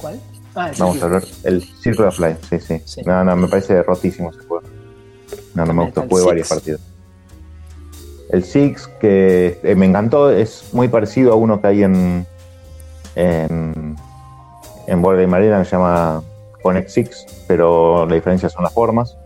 ¿Cuál? 0.00 0.20
Ah, 0.54 0.70
el 0.70 0.76
Vamos 0.78 1.02
a 1.02 1.04
hablar. 1.04 1.22
El 1.44 1.62
Circle 1.62 2.06
of 2.06 2.18
Light, 2.18 2.38
sí, 2.48 2.58
sí, 2.60 2.80
Sí. 2.84 3.02
No, 3.04 3.24
no, 3.24 3.36
me 3.36 3.48
parece 3.48 3.82
rotísimo 3.82 4.30
ese 4.30 4.40
juego. 4.40 4.66
No, 5.54 5.64
no 5.64 5.74
me 5.74 5.84
gustó, 5.84 6.02
jugué 6.02 6.24
varios 6.24 6.48
partidos. 6.48 6.80
El 8.30 8.44
Six, 8.44 8.88
que 9.00 9.60
eh, 9.62 9.74
me 9.76 9.86
encantó, 9.86 10.30
es 10.30 10.64
muy 10.72 10.88
parecido 10.88 11.32
a 11.32 11.36
uno 11.36 11.60
que 11.60 11.66
hay 11.68 11.82
en. 11.84 12.26
en. 13.14 13.96
en 14.86 15.02
Board 15.02 15.20
Game 15.20 15.36
Arena, 15.36 15.60
que 15.60 15.64
se 15.66 15.72
llama 15.72 16.22
Connect 16.62 16.88
Six, 16.88 17.44
pero 17.46 18.06
la 18.06 18.14
diferencia 18.14 18.48
son 18.48 18.64
las 18.64 18.72
formas. 18.72 19.16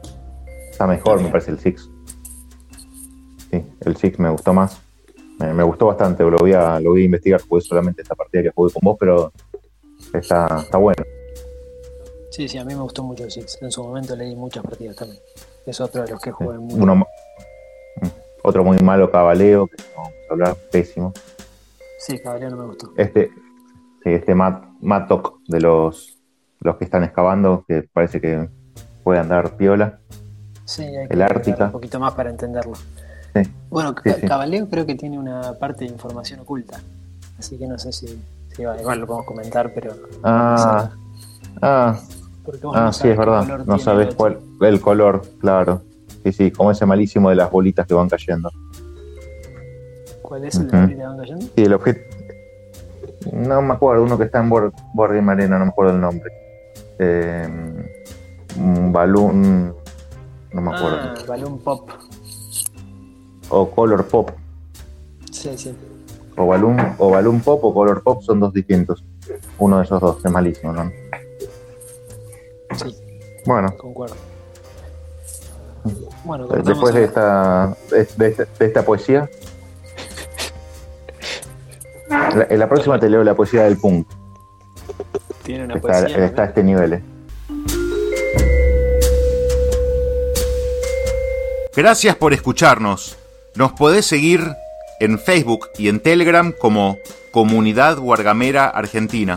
Está 0.71 0.87
mejor, 0.87 1.23
me 1.23 1.31
parece, 1.31 1.53
el 1.53 1.59
Six. 1.59 1.89
Sí, 3.51 3.65
el 3.81 3.97
Six 3.97 4.19
me 4.19 4.31
gustó 4.31 4.53
más. 4.53 4.81
Me, 5.39 5.53
me 5.55 5.63
gustó 5.63 5.87
bastante, 5.87 6.25
lo 6.25 6.37
voy, 6.39 6.53
a, 6.53 6.81
lo 6.81 6.91
voy 6.91 7.03
a 7.03 7.05
investigar, 7.05 7.41
jugué 7.49 7.61
solamente 7.63 8.03
esta 8.03 8.15
partida 8.15 8.43
que 8.43 8.51
jugué 8.51 8.73
con 8.73 8.81
vos, 8.83 8.97
pero 8.99 9.33
está, 10.13 10.59
está 10.63 10.79
bueno. 10.79 11.03
Sí, 12.31 12.49
sí, 12.49 12.59
a 12.59 12.65
mí 12.65 12.75
me 12.75 12.81
gustó 12.83 13.03
mucho 13.03 13.25
el 13.25 13.31
Six. 13.31 13.59
En 13.63 13.71
su 13.71 13.83
momento 13.83 14.15
leí 14.17 14.35
muchas 14.37 14.63
partidas 14.65 14.97
también. 14.97 15.21
Es 15.67 15.81
otro 15.81 16.03
de 16.05 16.11
los 16.11 16.21
que 16.21 16.31
jugué 16.31 16.59
mucho. 16.59 16.77
Uno, 16.77 16.95
mm, 16.97 17.03
otro 18.43 18.65
muy 18.65 18.79
malo, 18.79 19.11
Cabaleo, 19.11 19.67
que 19.67 19.77
vamos 19.97 20.13
a 20.29 20.33
hablar, 20.33 20.57
pésimo. 20.71 21.13
Sí, 21.99 22.19
Caballero 22.19 22.51
no 22.51 22.57
me 22.59 22.67
gustó. 22.67 22.93
Este, 22.97 23.31
sí, 24.03 24.11
este 24.11 24.35
Mat, 24.35 24.65
Matok 24.81 25.41
de 25.49 25.61
los, 25.61 26.17
los 26.61 26.77
que 26.77 26.85
están 26.85 27.05
excavando, 27.05 27.65
que 27.67 27.83
parece 27.93 28.21
que 28.21 28.49
puede 29.03 29.21
andar 29.21 29.57
piola. 29.57 30.01
Sí, 30.65 30.83
hay 30.83 31.07
El 31.09 31.19
que 31.19 31.23
Ártica. 31.25 31.57
ver 31.57 31.67
un 31.67 31.73
poquito 31.73 31.99
más 31.99 32.15
para 32.15 32.31
entenderlo. 32.31 32.75
Sí. 33.35 33.43
Bueno, 33.71 33.95
Sí, 34.03 34.11
Ca- 34.11 34.17
sí. 34.21 34.27
Cabaleo 34.27 34.69
creo 34.69 34.87
que 34.87 34.95
tiene 34.95 35.19
una 35.19 35.53
parte 35.55 35.85
de 35.85 35.91
información 35.93 36.41
oculta. 36.41 36.81
Así 37.39 37.57
que 37.59 37.67
no 37.67 37.79
sé 37.79 37.93
si, 37.93 38.07
va- 38.65 38.81
igual 38.81 39.01
lo 39.01 39.07
podemos 39.07 39.27
comentar, 39.27 39.73
pero. 39.75 39.95
Ah, 40.25 40.91
ah, 41.63 42.01
vos 42.45 42.75
ah 42.75 42.85
no 42.87 42.93
sí, 42.93 43.09
es 43.09 43.17
verdad. 43.17 43.47
No 43.67 43.79
sabes 43.79 44.15
cuál, 44.15 44.39
el 44.63 44.81
color, 44.81 45.23
claro. 45.41 45.83
Sí, 46.25 46.33
sí, 46.33 46.51
como 46.51 46.71
ese 46.73 46.85
malísimo 46.87 47.31
de 47.31 47.37
las 47.37 47.51
bolitas 47.51 47.87
que 47.87 47.95
van 47.95 48.09
cayendo. 48.09 48.51
¿Cuál 50.23 50.45
es 50.45 50.57
el 50.57 50.69
de 50.71 50.79
ahorita 50.79 51.09
van 51.09 51.19
cayendo? 51.19 51.47
Sí, 51.47 51.63
el 51.63 51.73
objeto. 51.75 52.01
No 53.33 53.63
me 53.63 53.75
acuerdo, 53.75 54.03
uno 54.03 54.17
que 54.19 54.25
está 54.25 54.41
en 54.41 54.49
Board 54.49 54.73
Game 55.15 55.31
Arena, 55.33 55.59
no 55.59 55.67
me 55.67 55.71
acuerdo 55.71 55.93
el 55.95 56.01
nombre. 56.01 56.31
Eh, 56.99 57.49
un 58.59 58.93
balloon. 58.93 59.75
No 60.53 60.61
me 60.63 60.71
acuerdo. 60.75 60.99
Ah, 61.01 61.15
Balloon 61.29 61.59
Pop. 61.59 61.91
O 63.51 63.71
Color 63.71 64.07
Pop. 64.07 64.31
Sí, 65.31 65.51
sí. 65.57 65.75
O 66.37 66.47
Balloon, 66.47 66.95
o 66.99 67.11
Balloon 67.11 67.41
Pop 67.41 67.65
o 67.65 67.75
Color 67.75 68.03
Pop 68.03 68.23
son 68.23 68.41
dos 68.41 68.53
distintos. 68.53 69.05
Uno 69.59 69.79
de 69.79 69.85
esos 69.85 70.01
dos, 70.01 70.25
es 70.25 70.31
malísimo, 70.31 70.73
¿no? 70.73 70.91
Sí, 72.77 72.95
Bueno, 73.47 73.75
concuerdo. 73.77 74.15
Bueno, 76.25 76.45
eh, 76.55 76.63
después 76.65 76.95
de 76.95 77.05
esta, 77.05 77.77
de, 77.91 78.05
de 78.17 78.29
esta, 78.29 78.45
de 78.59 78.67
esta 78.67 78.85
poesía. 78.85 79.29
la- 82.09 82.47
en 82.49 82.59
la 82.59 82.69
próxima 82.69 82.99
te 83.01 83.09
leo 83.09 83.25
la 83.25 83.35
poesía 83.35 83.65
del 83.65 83.77
punk. 83.79 84.07
Tiene 85.43 85.65
una 85.65 85.75
Está, 85.77 85.89
poesía. 86.01 86.25
está 86.25 86.43
a 86.43 86.47
este 86.47 86.63
nivel. 86.63 86.93
eh. 86.95 87.03
Gracias 91.75 92.17
por 92.17 92.33
escucharnos. 92.33 93.18
Nos 93.59 93.73
podés 93.73 94.07
seguir 94.07 94.55
en 95.01 95.19
Facebook 95.19 95.71
y 95.79 95.89
en 95.89 95.99
Telegram 95.99 96.53
como 96.53 96.97
Comunidad 97.33 97.99
Guargamera 97.99 98.69
Argentina. 98.69 99.37